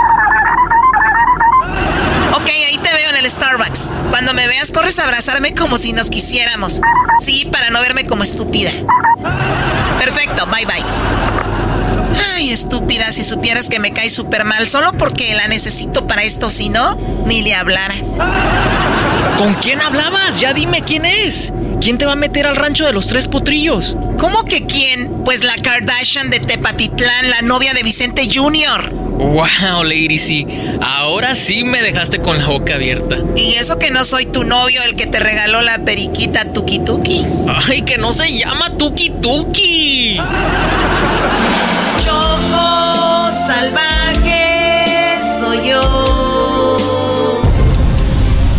ahí 2.48 2.78
te 2.80 2.94
veo 2.94 3.10
en 3.10 3.16
el 3.16 3.28
Starbucks. 3.28 3.92
Cuando 4.10 4.32
me 4.32 4.46
veas, 4.46 4.70
corres 4.70 5.00
a 5.00 5.04
abrazarme 5.04 5.54
como 5.54 5.76
si 5.76 5.92
nos 5.92 6.08
quisiéramos. 6.08 6.80
Sí, 7.18 7.48
para 7.50 7.70
no 7.70 7.80
verme 7.80 8.06
como 8.06 8.22
estúpida. 8.22 8.70
Perfecto, 9.98 10.46
bye 10.46 10.64
bye. 10.66 10.84
Ay, 12.34 12.52
estúpida, 12.52 13.10
si 13.10 13.24
supieras 13.24 13.68
que 13.68 13.80
me 13.80 13.92
cae 13.92 14.08
súper 14.08 14.44
mal 14.44 14.68
solo 14.68 14.92
porque 14.92 15.34
la 15.34 15.48
necesito 15.48 16.06
para 16.06 16.22
esto, 16.22 16.50
si 16.50 16.68
no, 16.68 16.96
ni 17.26 17.42
le 17.42 17.56
hablara. 17.56 17.94
¿Con 19.36 19.54
quién 19.54 19.80
hablabas? 19.80 20.38
Ya 20.38 20.54
dime 20.54 20.82
quién 20.82 21.06
es. 21.06 21.52
¿Quién 21.84 21.98
te 21.98 22.06
va 22.06 22.12
a 22.12 22.16
meter 22.16 22.46
al 22.46 22.56
rancho 22.56 22.86
de 22.86 22.94
los 22.94 23.08
tres 23.08 23.28
potrillos? 23.28 23.94
¿Cómo 24.18 24.46
que 24.46 24.64
quién? 24.64 25.22
Pues 25.22 25.44
la 25.44 25.54
Kardashian 25.56 26.30
de 26.30 26.40
Tepatitlán, 26.40 27.28
la 27.28 27.42
novia 27.42 27.74
de 27.74 27.82
Vicente 27.82 28.26
Jr. 28.32 28.90
Wow, 28.90 29.82
Lady 29.84 30.16
C. 30.16 30.46
Ahora 30.80 31.34
sí 31.34 31.62
me 31.62 31.82
dejaste 31.82 32.20
con 32.20 32.38
la 32.38 32.46
boca 32.46 32.76
abierta. 32.76 33.18
Y 33.36 33.56
eso 33.56 33.78
que 33.78 33.90
no 33.90 34.02
soy 34.06 34.24
tu 34.24 34.44
novio, 34.44 34.82
el 34.82 34.96
que 34.96 35.06
te 35.06 35.20
regaló 35.20 35.60
la 35.60 35.84
periquita 35.84 36.54
Tuki 36.54 36.78
Tuki. 36.78 37.26
Ay, 37.68 37.82
que 37.82 37.98
no 37.98 38.14
se 38.14 38.34
llama 38.34 38.70
Tuki 38.78 39.10
Tuki. 39.20 40.16
Choco 42.02 43.30
salvaje 43.46 45.18
soy 45.38 45.68
yo. 45.68 46.13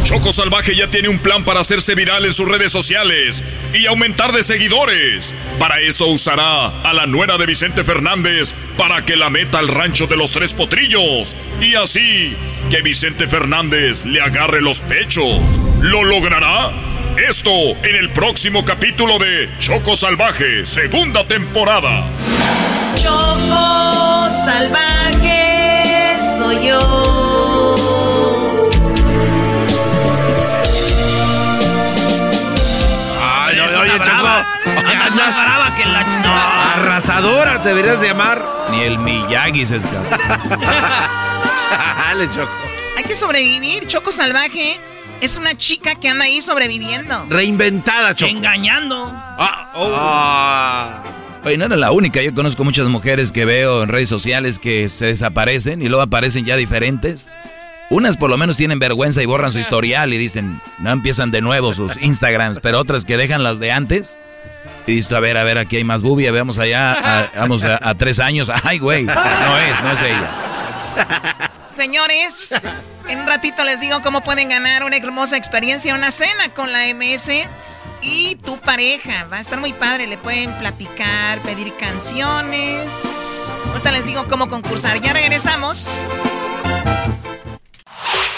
Choco 0.06 0.32
Salvaje 0.32 0.76
ya 0.76 0.88
tiene 0.88 1.10
un 1.10 1.18
plan 1.18 1.44
para 1.44 1.62
hacerse 1.62 1.96
viral 1.96 2.26
en 2.26 2.32
sus 2.32 2.48
redes 2.48 2.72
sociales 2.72 3.44
y 3.74 3.88
aumentar 3.88 4.34
de 4.34 4.44
seguidores. 4.44 5.34
Para 5.58 5.80
eso 5.82 6.06
usará 6.06 6.68
a 6.84 6.94
la 6.94 7.08
nuera 7.08 7.40
de 7.40 7.48
Vicente 7.48 7.84
Fernández 7.84 8.54
para 8.78 9.04
que 9.04 9.16
la 9.16 9.32
meta 9.32 9.58
al 9.58 9.68
rancho 9.68 10.06
de 10.06 10.16
los 10.16 10.32
tres 10.32 10.54
potrillos. 10.54 11.36
Y 11.60 11.74
así 11.74 12.38
que 12.70 12.84
Vicente 12.84 13.28
Fernández 13.28 14.06
le 14.06 14.22
agarre 14.22 14.62
los 14.62 14.82
pechos. 14.82 15.42
¿Lo 15.82 16.04
logrará? 16.04 16.72
Esto 17.28 17.50
en 17.84 17.96
el 17.96 18.12
próximo 18.12 18.64
capítulo 18.64 19.18
de 19.18 19.50
Choco 19.58 19.96
Salvaje, 19.96 20.68
segunda 20.68 21.28
temporada. 21.28 22.12
Choco 22.96 24.30
salvaje 24.30 26.18
soy 26.38 26.68
yo. 26.68 27.15
Más 35.16 35.34
brava 35.34 35.76
que 35.76 35.86
la... 35.86 36.04
No. 36.22 36.34
Arrasadora 36.34 37.64
te 37.64 37.70
deberías 37.70 38.02
llamar. 38.02 38.44
Ni 38.72 38.82
el 38.82 38.98
Miyagi 39.00 39.66
se 39.66 39.78
escapa. 39.78 40.20
Chale, 41.70 42.28
Choco. 42.32 42.52
Hay 42.98 43.04
que 43.04 43.16
sobrevivir. 43.16 43.88
Choco 43.88 44.12
salvaje 44.12 44.78
es 45.22 45.38
una 45.38 45.56
chica 45.56 45.96
que 45.96 46.10
anda 46.10 46.26
ahí 46.26 46.42
sobreviviendo. 46.42 47.26
Reinventada, 47.30 48.16
Choco. 48.16 48.30
Engañando. 48.30 49.12
Ah, 49.12 49.72
oh. 51.44 51.48
Oye, 51.48 51.58
no 51.58 51.66
era 51.66 51.76
la 51.76 51.92
única. 51.92 52.22
Yo 52.22 52.34
conozco 52.34 52.64
muchas 52.64 52.88
mujeres 52.88 53.32
que 53.32 53.46
veo 53.46 53.84
en 53.84 53.90
redes 53.90 54.10
sociales 54.10 54.60
que 54.60 54.90
se 54.90 55.06
desaparecen 55.06 55.82
y 55.82 55.88
luego 55.88 56.02
aparecen 56.02 56.46
ya 56.46 56.56
diferentes. 56.58 57.32
Unas 57.92 58.18
por 58.18 58.32
lo 58.32 58.38
menos 58.38 58.58
tienen 58.58 58.80
vergüenza 58.80 59.22
y 59.22 59.28
borran 59.28 59.52
su 59.52 59.60
historial 59.60 60.12
y 60.14 60.18
dicen, 60.18 60.60
no 60.80 60.90
empiezan 60.90 61.30
de 61.30 61.42
nuevo 61.42 61.72
sus 61.72 62.02
Instagrams, 62.02 62.60
pero 62.60 62.80
otras 62.80 63.06
que 63.06 63.16
dejan 63.16 63.44
las 63.44 63.60
de 63.60 63.72
antes 63.72 64.18
Y 64.88 64.96
listo, 64.96 65.18
a 65.18 65.20
ver, 65.20 65.38
a 65.38 65.44
ver, 65.44 65.58
aquí 65.58 65.78
hay 65.78 65.84
más 65.84 66.04
bubia, 66.04 66.32
veamos 66.32 66.60
allá, 66.60 67.32
vamos 67.36 67.64
a, 67.64 67.80
a 67.82 67.96
tres 67.96 68.20
años. 68.20 68.52
Ay, 68.64 68.80
güey, 68.80 69.04
no 69.06 69.58
es, 69.60 69.82
no 69.82 69.92
es 69.92 70.02
ella. 70.02 71.52
Señores, 71.70 72.54
en 73.10 73.20
un 73.20 73.28
ratito 73.28 73.64
les 73.64 73.82
digo 73.82 74.02
cómo 74.02 74.22
pueden 74.22 74.50
ganar 74.50 74.84
una 74.84 74.96
hermosa 74.98 75.38
experiencia, 75.38 75.94
una 75.96 76.12
cena 76.12 76.50
con 76.56 76.72
la 76.72 76.86
MS 76.94 77.32
y 78.02 78.36
tu 78.38 78.58
pareja. 78.60 79.26
Va 79.32 79.38
a 79.38 79.40
estar 79.40 79.60
muy 79.60 79.74
padre, 79.74 80.08
le 80.08 80.18
pueden 80.18 80.52
platicar, 80.54 81.40
pedir 81.40 81.74
canciones. 81.78 83.02
Ahorita 83.70 83.92
les 83.92 84.06
digo 84.06 84.26
cómo 84.28 84.48
concursar. 84.48 85.02
Ya 85.02 85.14
regresamos. 85.14 85.90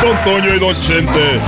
Don 0.00 0.16
Toño 0.24 0.54
y 0.54 0.58
Don 0.58 0.78
Chente. 0.80 1.40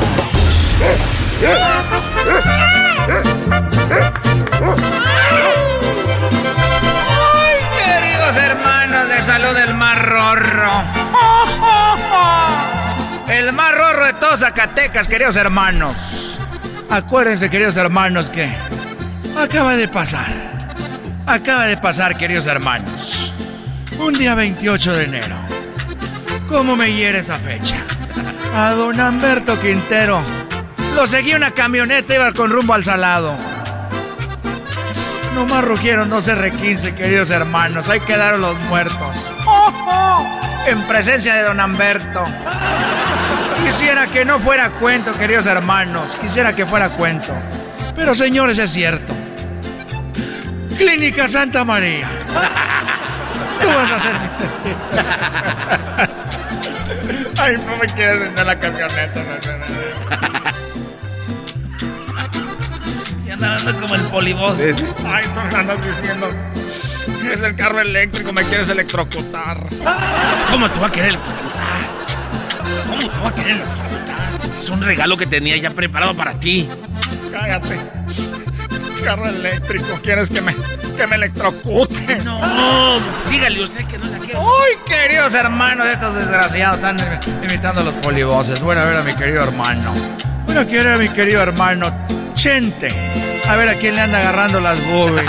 Ay, 7.09 7.57
queridos 7.85 8.37
hermanos, 8.37 9.09
les 9.09 9.25
saluda 9.25 9.65
el 9.65 9.75
más. 9.75 9.95
El 13.29 13.53
más 13.53 13.75
rorro 13.75 14.07
de 14.07 14.13
todos 14.15 14.41
Zacatecas, 14.41 15.09
queridos 15.09 15.37
hermanos. 15.37 16.41
Acuérdense, 16.91 17.51
queridos 17.51 17.77
hermanos, 17.77 18.31
que 18.31 18.53
acaba 19.37 19.77
de 19.77 19.89
pasar. 19.89 20.27
Acaba 21.27 21.67
de 21.67 21.77
pasar, 21.77 22.17
queridos 22.17 22.47
hermanos. 22.47 23.33
Un 23.99 24.13
día 24.13 24.35
28 24.35 24.95
de 24.95 25.05
enero. 25.05 25.37
¿Cómo 26.49 26.77
me 26.77 26.93
hiere 26.93 27.19
esa 27.19 27.39
fecha? 27.39 27.77
A 28.57 28.71
don 28.71 29.01
Humberto 29.01 29.61
Quintero. 29.61 30.23
Lo 30.95 31.09
seguí 31.09 31.35
una 31.35 31.51
camioneta, 31.51 32.15
iba 32.15 32.33
con 32.33 32.51
rumbo 32.51 32.75
al 32.75 32.85
salado. 32.85 33.35
Nomás 35.35 35.65
rugieron 35.65 36.09
dos 36.09 36.29
R15, 36.29 36.95
queridos 36.95 37.31
hermanos. 37.31 37.89
Ahí 37.89 37.99
quedaron 38.01 38.41
los 38.41 38.59
muertos. 38.63 39.33
En 40.67 40.81
presencia 40.85 41.35
de 41.35 41.43
don 41.43 41.61
Humberto. 41.61 42.25
Quisiera 43.63 44.07
que 44.07 44.25
no 44.25 44.39
fuera 44.39 44.71
cuento, 44.71 45.13
queridos 45.13 45.45
hermanos. 45.45 46.17
Quisiera 46.23 46.57
que 46.57 46.65
fuera 46.65 46.89
cuento. 46.89 47.35
Pero 47.95 48.15
señores, 48.15 48.57
es 48.57 48.71
cierto. 48.71 49.15
Clínica 50.79 51.29
Santa 51.29 51.67
María. 51.67 52.09
Tú 53.61 53.69
vas 53.69 53.91
a 53.91 54.01
ser 54.01 54.15
Ay, 57.39 57.57
no 57.67 57.77
me 57.77 57.87
quieres 57.87 58.21
vender 58.21 58.47
la 58.47 58.59
camioneta. 58.59 59.23
no. 59.23 59.65
Y 63.27 63.31
andan 63.31 63.53
andando 63.59 63.81
como 63.83 63.95
el 63.95 64.03
polibos. 64.03 64.61
Ay, 64.61 65.25
tú 65.35 65.57
andas 65.57 65.87
diciendo. 65.87 66.31
Es 67.33 67.43
el 67.43 67.57
carro 67.57 67.81
eléctrico, 67.81 68.33
me 68.33 68.43
quieres 68.45 68.69
electrocutar. 68.69 69.59
¿Cómo 70.51 70.71
te 70.71 70.81
va 70.81 70.87
a 70.87 70.91
querer 70.93 71.11
electrocutar? 71.11 71.81
¿Cómo 72.87 73.09
te 73.11 73.19
va 73.19 73.29
a 73.29 73.35
querer 73.35 73.51
electrocutar? 73.53 74.59
Es 74.61 74.69
un 74.69 74.83
regalo 74.83 75.17
que 75.17 75.27
tenía 75.27 75.57
ya 75.57 75.71
preparado 75.71 76.15
para 76.15 76.39
ti. 76.39 76.69
Cállate. 77.33 77.79
Carro 79.05 79.27
eléctrico, 79.27 80.01
¿quieres 80.03 80.31
que 80.31 80.41
me, 80.41 80.55
que 80.97 81.07
me 81.07 81.17
electrocute? 81.17 82.17
No, 82.25 82.99
dígale 83.31 83.63
usted 83.63 83.85
que 83.87 83.99
no 83.99 84.07
la 84.07 84.19
quiere. 84.19 84.39
Ay, 84.39 84.77
queridos 84.87 85.35
hermanos, 85.35 85.87
estos 85.89 86.15
desgraciados 86.17 86.77
están 86.77 86.97
imitando 87.43 87.83
a 87.83 87.85
los 87.85 87.95
polivoces. 87.97 88.61
Bueno, 88.63 88.81
a 88.81 88.85
ver 88.87 88.97
a 88.97 89.03
mi 89.03 89.15
querido 89.15 89.43
hermano. 89.43 89.93
Bueno, 90.47 90.61
a 90.63 90.65
ver 90.65 90.89
a 90.89 90.97
mi 90.97 91.09
querido 91.11 91.43
hermano 91.43 91.95
Chente. 92.35 92.89
A 93.47 93.57
ver 93.57 93.69
a 93.69 93.75
quién 93.75 93.95
le 93.95 94.01
anda 94.01 94.21
agarrando 94.21 94.59
las 94.61 94.83
boobies. 94.87 95.29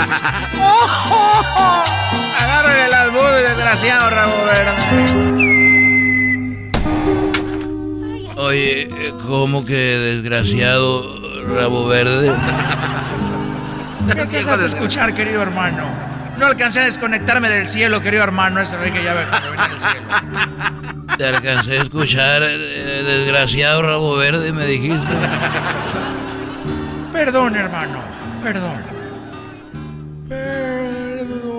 Agárrale 2.40 2.88
las 2.90 3.12
boobies, 3.12 3.48
desgraciado 3.48 4.08
Rabo 4.08 4.44
Verde. 4.46 5.36
Oye, 8.36 8.82
eh, 8.82 9.12
¿cómo 9.26 9.64
que 9.64 9.74
desgraciado 9.74 11.16
rabo 11.46 11.86
verde? 11.86 12.32
¿Qué 14.12 14.20
alcanzaste 14.20 14.62
a 14.62 14.66
escuchar, 14.66 15.14
querido 15.14 15.42
hermano? 15.42 15.84
No 16.38 16.46
alcancé 16.46 16.80
a 16.80 16.84
desconectarme 16.84 17.48
del 17.48 17.66
cielo, 17.66 18.00
querido 18.00 18.22
hermano. 18.22 18.60
Ese 18.60 18.76
rey 18.76 18.92
que 18.92 19.02
ya 19.02 19.14
ve 19.14 19.26
cuando 19.28 19.50
viene 19.50 19.68
del 19.68 19.78
cielo. 19.80 20.06
Te 21.16 21.26
alcancé 21.26 21.78
a 21.78 21.82
escuchar, 21.82 22.42
eh, 22.44 23.02
desgraciado 23.04 23.82
rabo 23.82 24.16
verde, 24.16 24.52
me 24.52 24.66
dijiste. 24.66 25.14
Perdón, 27.12 27.56
hermano. 27.56 28.00
Perdón. 28.42 28.82
Perdóname. 30.28 31.56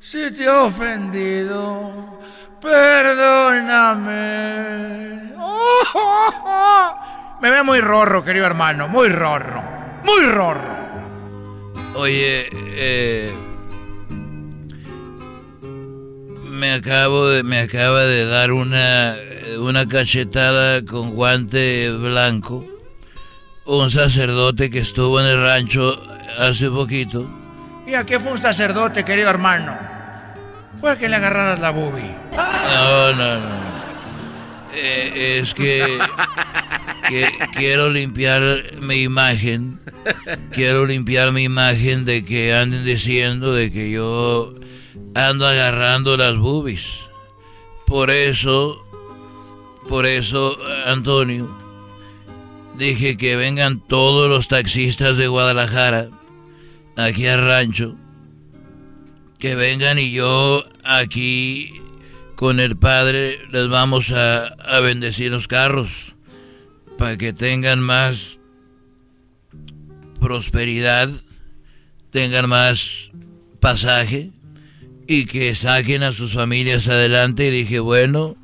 Si 0.00 0.30
te 0.32 0.44
he 0.44 0.48
ofendido, 0.48 2.20
perdóname. 2.60 4.14
Oh, 5.36 5.82
oh, 5.94 6.30
oh. 6.46 7.19
Me 7.40 7.50
ve 7.50 7.62
muy 7.62 7.80
rorro, 7.80 8.22
querido 8.22 8.46
hermano. 8.46 8.86
Muy 8.88 9.08
rorro. 9.08 9.62
Muy 10.04 10.26
rorro. 10.26 10.80
Oye, 11.94 12.48
eh, 12.52 13.32
me 16.50 16.72
acabo 16.72 17.28
de, 17.28 17.42
me 17.42 17.60
acaba 17.60 18.04
de 18.04 18.26
dar 18.26 18.52
una, 18.52 19.14
una 19.58 19.88
cachetada 19.88 20.84
con 20.84 21.12
guante 21.12 21.90
blanco. 21.90 22.64
Un 23.64 23.90
sacerdote 23.90 24.70
que 24.70 24.80
estuvo 24.80 25.18
en 25.20 25.26
el 25.26 25.42
rancho 25.42 26.00
hace 26.38 26.68
poquito. 26.68 27.26
¿Y 27.86 27.94
a 27.94 28.04
qué 28.04 28.20
fue 28.20 28.32
un 28.32 28.38
sacerdote, 28.38 29.04
querido 29.04 29.30
hermano? 29.30 29.76
Fue 30.80 30.92
a 30.92 30.96
que 30.96 31.08
le 31.08 31.16
agarraras 31.16 31.58
la 31.60 31.70
boobie. 31.70 32.14
No, 32.32 33.12
no, 33.14 33.40
no. 33.40 33.69
Eh, 34.74 35.40
es 35.40 35.54
que, 35.54 35.98
quiero 37.56 37.90
limpiar 37.90 38.42
mi 38.80 39.02
imagen. 39.02 39.80
Quiero 40.52 40.86
limpiar 40.86 41.32
mi 41.32 41.44
imagen 41.44 42.04
de 42.04 42.24
que 42.24 42.54
anden 42.54 42.84
diciendo 42.84 43.52
de 43.52 43.72
que 43.72 43.90
yo 43.90 44.54
ando 45.14 45.46
agarrando 45.46 46.16
las 46.16 46.36
boobies. 46.36 46.86
Por 47.86 48.10
eso, 48.10 48.84
por 49.88 50.06
eso, 50.06 50.56
Antonio, 50.86 51.50
dije 52.78 53.16
que 53.16 53.36
vengan 53.36 53.80
todos 53.80 54.28
los 54.28 54.48
taxistas 54.48 55.16
de 55.16 55.28
Guadalajara 55.28 56.08
aquí 56.96 57.26
al 57.26 57.44
rancho. 57.44 57.96
Que 59.38 59.54
vengan 59.54 59.98
y 59.98 60.12
yo 60.12 60.62
aquí 60.84 61.80
con 62.40 62.58
el 62.58 62.74
padre 62.74 63.38
les 63.52 63.68
vamos 63.68 64.12
a, 64.12 64.56
bendecir 64.80 65.30
los 65.30 65.46
carros 65.46 66.14
para 66.96 67.18
que 67.18 67.34
tengan 67.34 67.80
más 67.80 68.40
prosperidad, 70.18 71.10
tengan 72.10 72.48
más 72.48 73.10
pasaje 73.60 74.30
y 75.06 75.26
que 75.26 75.54
saquen 75.54 76.02
a 76.02 76.14
sus 76.14 76.32
familias 76.32 76.88
adelante. 76.88 77.48
Y 77.48 77.50
dije, 77.50 77.78
bueno, 77.78 78.38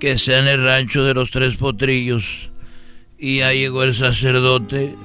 que 0.00 0.18
sea 0.18 0.40
en 0.40 0.48
el 0.48 0.64
rancho 0.64 1.04
de 1.04 1.14
los 1.14 1.30
tres 1.30 1.54
potrillos. 1.54 2.50
Y 3.16 3.38
ya 3.38 3.52
llegó 3.52 3.84
el 3.84 3.94
sacerdote 3.94 4.96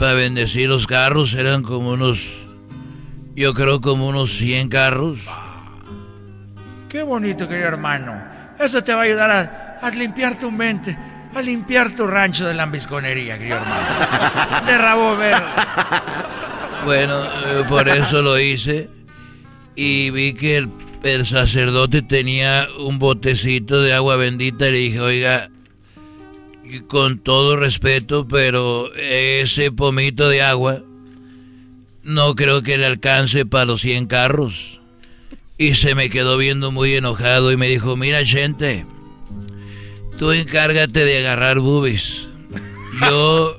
para 0.00 0.14
bendecir 0.14 0.68
los 0.68 0.88
carros. 0.88 1.34
Eran 1.34 1.62
como 1.62 1.90
unos, 1.90 2.18
yo 3.36 3.54
creo 3.54 3.80
como 3.80 4.08
unos 4.08 4.32
100 4.32 4.70
carros. 4.70 5.20
Qué 6.88 7.02
bonito, 7.02 7.46
querido 7.46 7.68
hermano. 7.68 8.18
Eso 8.58 8.82
te 8.82 8.94
va 8.94 9.02
a 9.02 9.04
ayudar 9.04 9.78
a, 9.80 9.90
limpiar 9.90 10.38
tu 10.38 10.50
mente, 10.50 10.96
a 11.34 11.42
limpiar 11.42 11.94
tu 11.94 12.06
rancho 12.06 12.46
de 12.46 12.54
lambisconería, 12.54 13.36
querido 13.36 13.58
hermano. 13.58 14.66
De 14.66 14.78
rabo 14.78 15.16
verde. 15.16 15.46
Bueno, 16.84 17.22
eh, 17.24 17.64
por 17.68 17.88
eso 17.88 18.22
lo 18.22 18.38
hice. 18.38 18.88
Y 19.74 20.10
vi 20.10 20.32
que 20.32 20.68
el, 21.02 21.26
sacerdote 21.26 22.02
tenía 22.02 22.66
un 22.78 22.98
botecito 22.98 23.82
de 23.82 23.92
agua 23.92 24.16
bendita 24.16 24.68
y 24.68 24.72
le 24.72 24.78
dije, 24.78 25.00
oiga, 25.00 25.50
con 26.88 27.18
todo 27.18 27.56
respeto, 27.56 28.26
pero 28.26 28.92
ese 28.94 29.70
pomito 29.70 30.28
de 30.28 30.42
agua 30.42 30.82
no 32.02 32.34
creo 32.34 32.62
que 32.62 32.78
le 32.78 32.86
alcance 32.86 33.44
para 33.44 33.66
los 33.66 33.82
100 33.82 34.06
carros. 34.06 34.77
Y 35.60 35.74
se 35.74 35.96
me 35.96 36.08
quedó 36.08 36.36
viendo 36.36 36.70
muy 36.70 36.94
enojado 36.94 37.50
y 37.50 37.56
me 37.56 37.66
dijo, 37.66 37.96
mira 37.96 38.24
gente, 38.24 38.86
tú 40.16 40.30
encárgate 40.30 41.04
de 41.04 41.18
agarrar 41.18 41.58
boobies. 41.58 42.28
Yo 43.00 43.58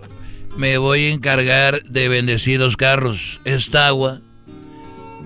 me 0.56 0.78
voy 0.78 1.08
a 1.08 1.10
encargar 1.10 1.84
de 1.84 2.08
bendecir 2.08 2.62
los 2.62 2.78
carros. 2.78 3.42
Esta 3.44 3.88
agua 3.88 4.22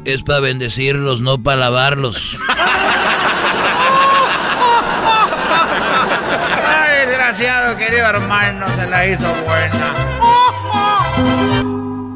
es 0.04 0.24
para 0.24 0.40
bendecirlos, 0.40 1.22
no 1.22 1.42
para 1.44 1.58
lavarlos. 1.58 2.40
Ay, 6.68 7.06
desgraciado, 7.06 7.78
querido 7.78 8.08
hermano, 8.08 8.66
se 8.74 8.88
la 8.88 9.08
hizo 9.08 9.32
buena. 9.46 9.94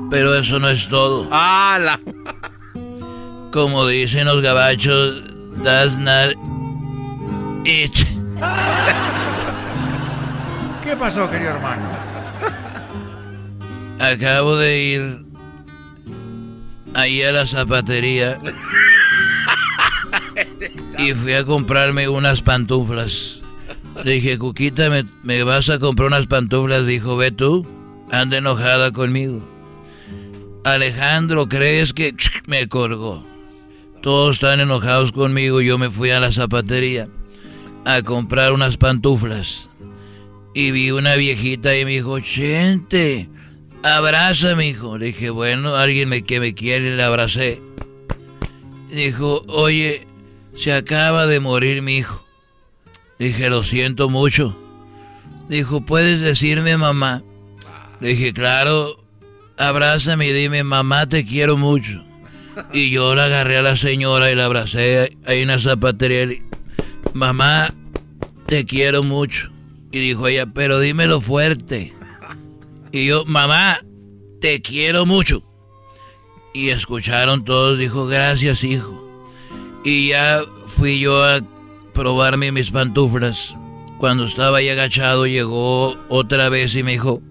Pero 0.10 0.36
eso 0.36 0.60
no 0.60 0.68
es 0.70 0.88
todo. 0.88 1.28
¡Hala! 1.32 2.00
Como 3.52 3.88
dicen 3.88 4.26
los 4.26 4.42
gabachos, 4.42 5.24
that's 5.64 5.98
not 5.98 6.36
it. 7.66 7.96
¿Qué 10.84 10.96
pasó, 10.96 11.30
querido 11.30 11.52
hermano? 11.52 11.90
Acabo 14.00 14.56
de 14.56 14.84
ir 14.84 15.26
ahí 16.94 17.24
a 17.24 17.32
la 17.32 17.46
zapatería 17.46 18.40
y 20.98 21.14
fui 21.14 21.34
a 21.34 21.46
comprarme 21.46 22.08
unas 22.08 22.42
pantuflas. 22.42 23.42
Le 24.04 24.14
dije, 24.14 24.38
Cuquita, 24.38 24.90
¿me, 24.90 25.06
me 25.24 25.44
vas 25.44 25.70
a 25.70 25.80
comprar 25.80 26.08
unas 26.08 26.28
pantuflas? 26.28 26.86
Dijo, 26.86 27.18
ve 27.18 27.32
tú, 27.32 27.66
anda 28.12 28.38
enojada 28.38 28.92
conmigo. 28.92 29.42
Alejandro, 30.64 31.48
¿crees 31.48 31.94
que 31.94 32.16
me 32.46 32.68
colgó? 32.68 33.24
Todos 34.02 34.36
están 34.36 34.60
enojados 34.60 35.12
conmigo. 35.12 35.62
Yo 35.62 35.78
me 35.78 35.90
fui 35.90 36.12
a 36.12 36.20
la 36.20 36.32
zapatería 36.32 37.08
a 37.86 38.02
comprar 38.02 38.54
unas 38.54 38.78
pantuflas. 38.78 39.70
Y 40.54 40.72
vi 40.72 40.92
una 40.92 41.16
viejita 41.16 41.78
y 41.78 41.86
me 41.86 41.92
dijo, 41.92 42.20
Chente, 42.20 43.30
abrázame, 43.84 44.68
hijo. 44.68 44.98
Le 44.98 45.08
dije, 45.08 45.30
bueno, 45.30 45.76
alguien 45.76 46.10
que 46.24 46.40
me 46.40 46.54
quiere, 46.54 46.96
le 46.96 47.04
abracé. 47.04 47.62
Dijo, 48.92 49.44
oye, 49.48 50.08
se 50.56 50.74
acaba 50.74 51.28
de 51.28 51.40
morir 51.40 51.82
mi 51.82 51.98
hijo. 51.98 52.26
Dije, 53.20 53.50
lo 53.50 53.64
siento 53.64 54.10
mucho. 54.10 54.56
Dijo, 55.50 55.82
¿puedes 55.82 56.22
decirme 56.22 56.78
mamá? 56.78 57.24
Le 58.00 58.10
dije, 58.10 58.34
claro, 58.34 59.04
abrázame 59.58 60.28
y 60.28 60.34
dime, 60.34 60.64
mamá, 60.64 61.08
te 61.08 61.26
quiero 61.26 61.58
mucho. 61.58 62.04
Y 62.74 62.90
yo 62.90 63.16
la 63.16 63.26
agarré 63.26 63.58
a 63.58 63.62
la 63.62 63.76
señora 63.76 64.32
y 64.32 64.36
la 64.36 64.46
abracé 64.46 65.18
en 65.26 65.48
la 65.48 65.60
zapatería. 65.60 66.24
y 66.24 66.42
Mamá, 67.14 67.70
te 68.46 68.66
quiero 68.66 69.04
mucho. 69.04 69.52
Y 69.92 70.00
dijo 70.00 70.28
ella, 70.28 70.46
pero 70.48 70.80
dímelo 70.80 71.22
fuerte. 71.22 71.94
Y 72.92 73.08
yo, 73.08 73.26
mamá, 73.26 73.80
te 74.42 74.62
quiero 74.62 75.06
mucho. 75.06 75.44
Y 76.54 76.70
escucharon 76.70 77.46
todos, 77.46 77.78
dijo, 77.78 78.08
gracias, 78.08 78.64
hijo. 78.64 79.04
Y 79.84 80.10
ya 80.10 80.44
fui 80.78 81.00
yo 81.00 81.24
a 81.24 81.42
probarme 81.94 82.52
mis 82.52 82.72
pantuflas. 82.72 83.56
Cuando 84.00 84.26
estaba 84.26 84.60
ahí 84.60 84.70
agachado, 84.70 85.26
llegó 85.26 85.98
otra 86.10 86.50
vez 86.50 86.76
y 86.76 86.84
me 86.84 86.94
dijo, 86.94 87.22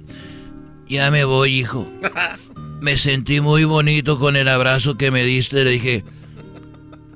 ya 0.89 1.11
me 1.11 1.25
voy, 1.25 1.61
hijo. 1.61 1.87
Me 2.81 2.99
sentí 2.99 3.41
muy 3.41 3.65
bonito 3.65 4.19
con 4.19 4.37
el 4.37 4.49
abrazo 4.49 4.97
que 4.97 5.11
me 5.11 5.25
diste. 5.25 5.65
Le 5.65 5.71
dije, 5.71 6.05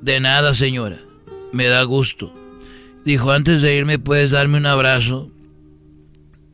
de 0.01 0.19
nada, 0.19 0.53
señora. 0.53 0.97
Me 1.51 1.67
da 1.67 1.83
gusto. 1.83 2.33
Dijo, 3.05 3.31
antes 3.31 3.61
de 3.61 3.75
irme, 3.75 3.99
¿puedes 3.99 4.31
darme 4.31 4.57
un 4.57 4.65
abrazo? 4.65 5.29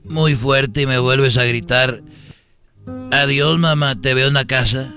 Muy 0.05 0.35
fuerte 0.35 0.83
y 0.83 0.87
me 0.87 0.99
vuelves 0.99 1.37
a 1.37 1.43
gritar, 1.43 2.01
adiós, 3.11 3.59
mamá, 3.59 3.99
te 3.99 4.13
veo 4.13 4.29
en 4.29 4.33
la 4.33 4.45
casa. 4.45 4.93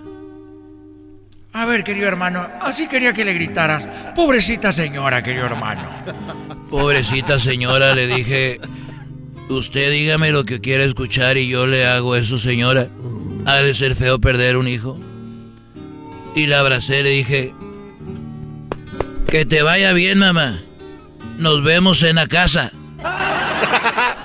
A 1.52 1.66
ver, 1.66 1.82
querido 1.82 2.06
hermano, 2.06 2.46
así 2.60 2.86
quería 2.86 3.12
que 3.12 3.24
le 3.24 3.34
gritaras. 3.34 3.88
Pobrecita 4.14 4.72
señora, 4.72 5.22
querido 5.24 5.46
hermano. 5.46 5.82
Pobrecita 6.70 7.40
señora, 7.40 7.92
le 7.96 8.06
dije, 8.06 8.60
usted 9.48 9.90
dígame 9.90 10.30
lo 10.30 10.44
que 10.44 10.60
quiere 10.60 10.84
escuchar 10.84 11.36
y 11.36 11.48
yo 11.48 11.66
le 11.66 11.86
hago 11.86 12.14
eso, 12.14 12.38
señora. 12.38 12.86
Ha 13.46 13.56
de 13.56 13.74
ser 13.74 13.94
feo 13.94 14.20
perder 14.20 14.56
un 14.56 14.68
hijo. 14.68 14.98
Y 16.34 16.46
la 16.46 16.60
abracé, 16.60 17.02
le 17.02 17.10
dije, 17.10 17.54
que 19.28 19.44
te 19.44 19.62
vaya 19.62 19.92
bien, 19.92 20.18
mamá. 20.18 20.60
Nos 21.38 21.62
vemos 21.62 22.02
en 22.02 22.16
la 22.16 22.26
casa. 22.26 22.72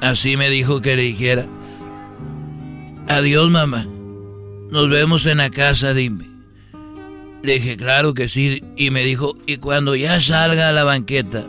Así 0.00 0.36
me 0.36 0.50
dijo 0.50 0.80
que 0.80 0.96
le 0.96 1.02
dijera. 1.02 1.46
Adiós, 3.08 3.50
mamá. 3.50 3.86
Nos 4.70 4.88
vemos 4.88 5.26
en 5.26 5.38
la 5.38 5.50
casa, 5.50 5.94
dime. 5.94 6.28
Le 7.42 7.54
dije, 7.54 7.76
claro 7.76 8.14
que 8.14 8.28
sí. 8.28 8.62
Y 8.76 8.90
me 8.90 9.04
dijo, 9.04 9.36
y 9.46 9.58
cuando 9.58 9.94
ya 9.94 10.20
salga 10.20 10.68
a 10.68 10.72
la 10.72 10.84
banqueta, 10.84 11.46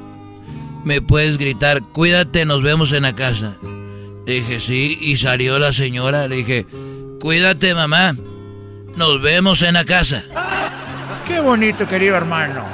me 0.84 1.02
puedes 1.02 1.38
gritar, 1.38 1.82
cuídate, 1.82 2.46
nos 2.46 2.62
vemos 2.62 2.92
en 2.92 3.04
la 3.04 3.16
casa. 3.16 3.56
Le 4.26 4.34
dije, 4.36 4.60
sí. 4.60 4.98
Y 5.02 5.18
salió 5.18 5.60
la 5.60 5.74
señora. 5.74 6.28
Le 6.28 6.38
dije, 6.38 6.66
cuídate, 7.20 7.74
mamá. 7.74 8.16
Nos 8.96 9.22
vemos 9.22 9.62
en 9.62 9.74
la 9.74 9.84
casa. 9.84 10.24
Qué 11.28 11.40
bonito, 11.40 11.88
querido 11.88 12.16
hermano. 12.16 12.66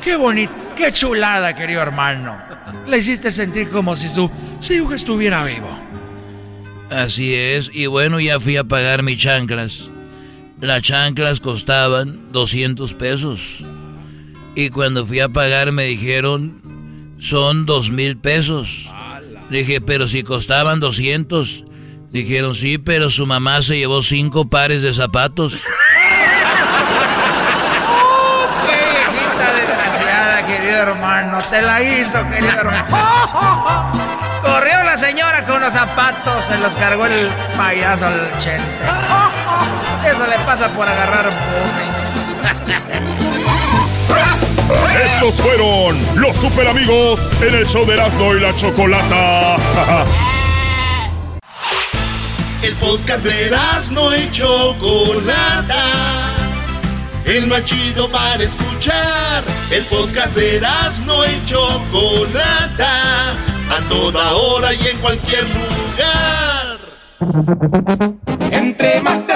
Qué 0.00 0.16
bonito. 0.16 0.52
Qué 0.76 0.92
chulada, 0.92 1.54
querido 1.54 1.82
hermano. 1.82 2.36
Le 2.86 2.98
hiciste 2.98 3.30
sentir 3.30 3.68
como 3.68 3.96
si 3.96 4.08
su, 4.08 4.30
su 4.60 4.72
hijo 4.72 4.94
estuviera 4.94 5.44
vivo. 5.44 5.68
Así 6.90 7.34
es, 7.34 7.70
y 7.72 7.86
bueno, 7.86 8.18
ya 8.18 8.40
fui 8.40 8.56
a 8.56 8.64
pagar 8.64 9.02
mis 9.02 9.18
chanclas. 9.18 9.90
Las 10.60 10.82
chanclas 10.82 11.40
costaban 11.40 12.32
200 12.32 12.94
pesos. 12.94 13.58
Y 14.54 14.70
cuando 14.70 15.04
fui 15.06 15.20
a 15.20 15.28
pagar 15.28 15.70
me 15.72 15.84
dijeron, 15.84 16.60
son 17.18 17.66
dos 17.66 17.90
mil 17.90 18.16
pesos. 18.16 18.88
Dije, 19.50 19.80
pero 19.80 20.08
si 20.08 20.22
costaban 20.22 20.80
200. 20.80 21.64
Dijeron, 22.10 22.54
sí, 22.54 22.78
pero 22.78 23.10
su 23.10 23.26
mamá 23.26 23.60
se 23.62 23.76
llevó 23.78 24.02
cinco 24.02 24.48
pares 24.48 24.82
de 24.82 24.94
zapatos. 24.94 25.54
¡Qué 28.66 28.72
viejita 28.72 29.54
desgraciada, 29.54 30.46
querido 30.46 30.78
hermano! 30.78 31.38
Te 31.50 31.60
la 31.62 31.82
hizo, 31.82 32.26
querido 32.30 32.52
hermano. 32.52 33.98
Corrió 34.42 34.82
la 34.84 34.96
señora 34.96 35.44
con 35.44 35.60
los 35.60 35.72
zapatos, 35.72 36.44
se 36.44 36.58
los 36.58 36.74
cargó 36.76 37.06
el 37.06 37.28
payaso 37.56 38.06
al 38.06 38.30
chente. 38.38 38.84
Eso 40.06 40.26
le 40.26 40.38
pasa 40.46 40.72
por 40.72 40.88
agarrar 40.88 41.26
boobies. 41.26 42.24
Estos 45.04 45.40
fueron 45.40 45.98
los 46.16 46.36
super 46.36 46.68
amigos 46.68 47.32
en 47.40 47.54
el 47.54 47.66
show 47.66 47.86
de 47.86 47.94
Erasmo 47.94 48.34
y 48.34 48.40
la 48.40 48.54
Chocolata. 48.54 49.56
El 52.62 52.74
podcast 52.74 53.24
de 53.24 53.50
no 53.92 54.14
y 54.14 54.30
Chocolata. 54.30 55.84
El 57.24 57.46
más 57.46 57.64
chido 57.64 58.10
para 58.10 58.42
escuchar. 58.42 59.44
El 59.70 59.84
podcast 59.84 60.34
de 60.34 60.60
no 61.06 61.24
y 61.24 61.44
Chocolata. 61.46 63.32
A 63.70 63.80
toda 63.88 64.32
hora 64.32 64.74
y 64.74 64.86
en 64.86 64.98
cualquier 64.98 65.44
lugar. 65.44 66.78
Entre 68.50 69.00
más 69.02 69.26
te 69.26 69.32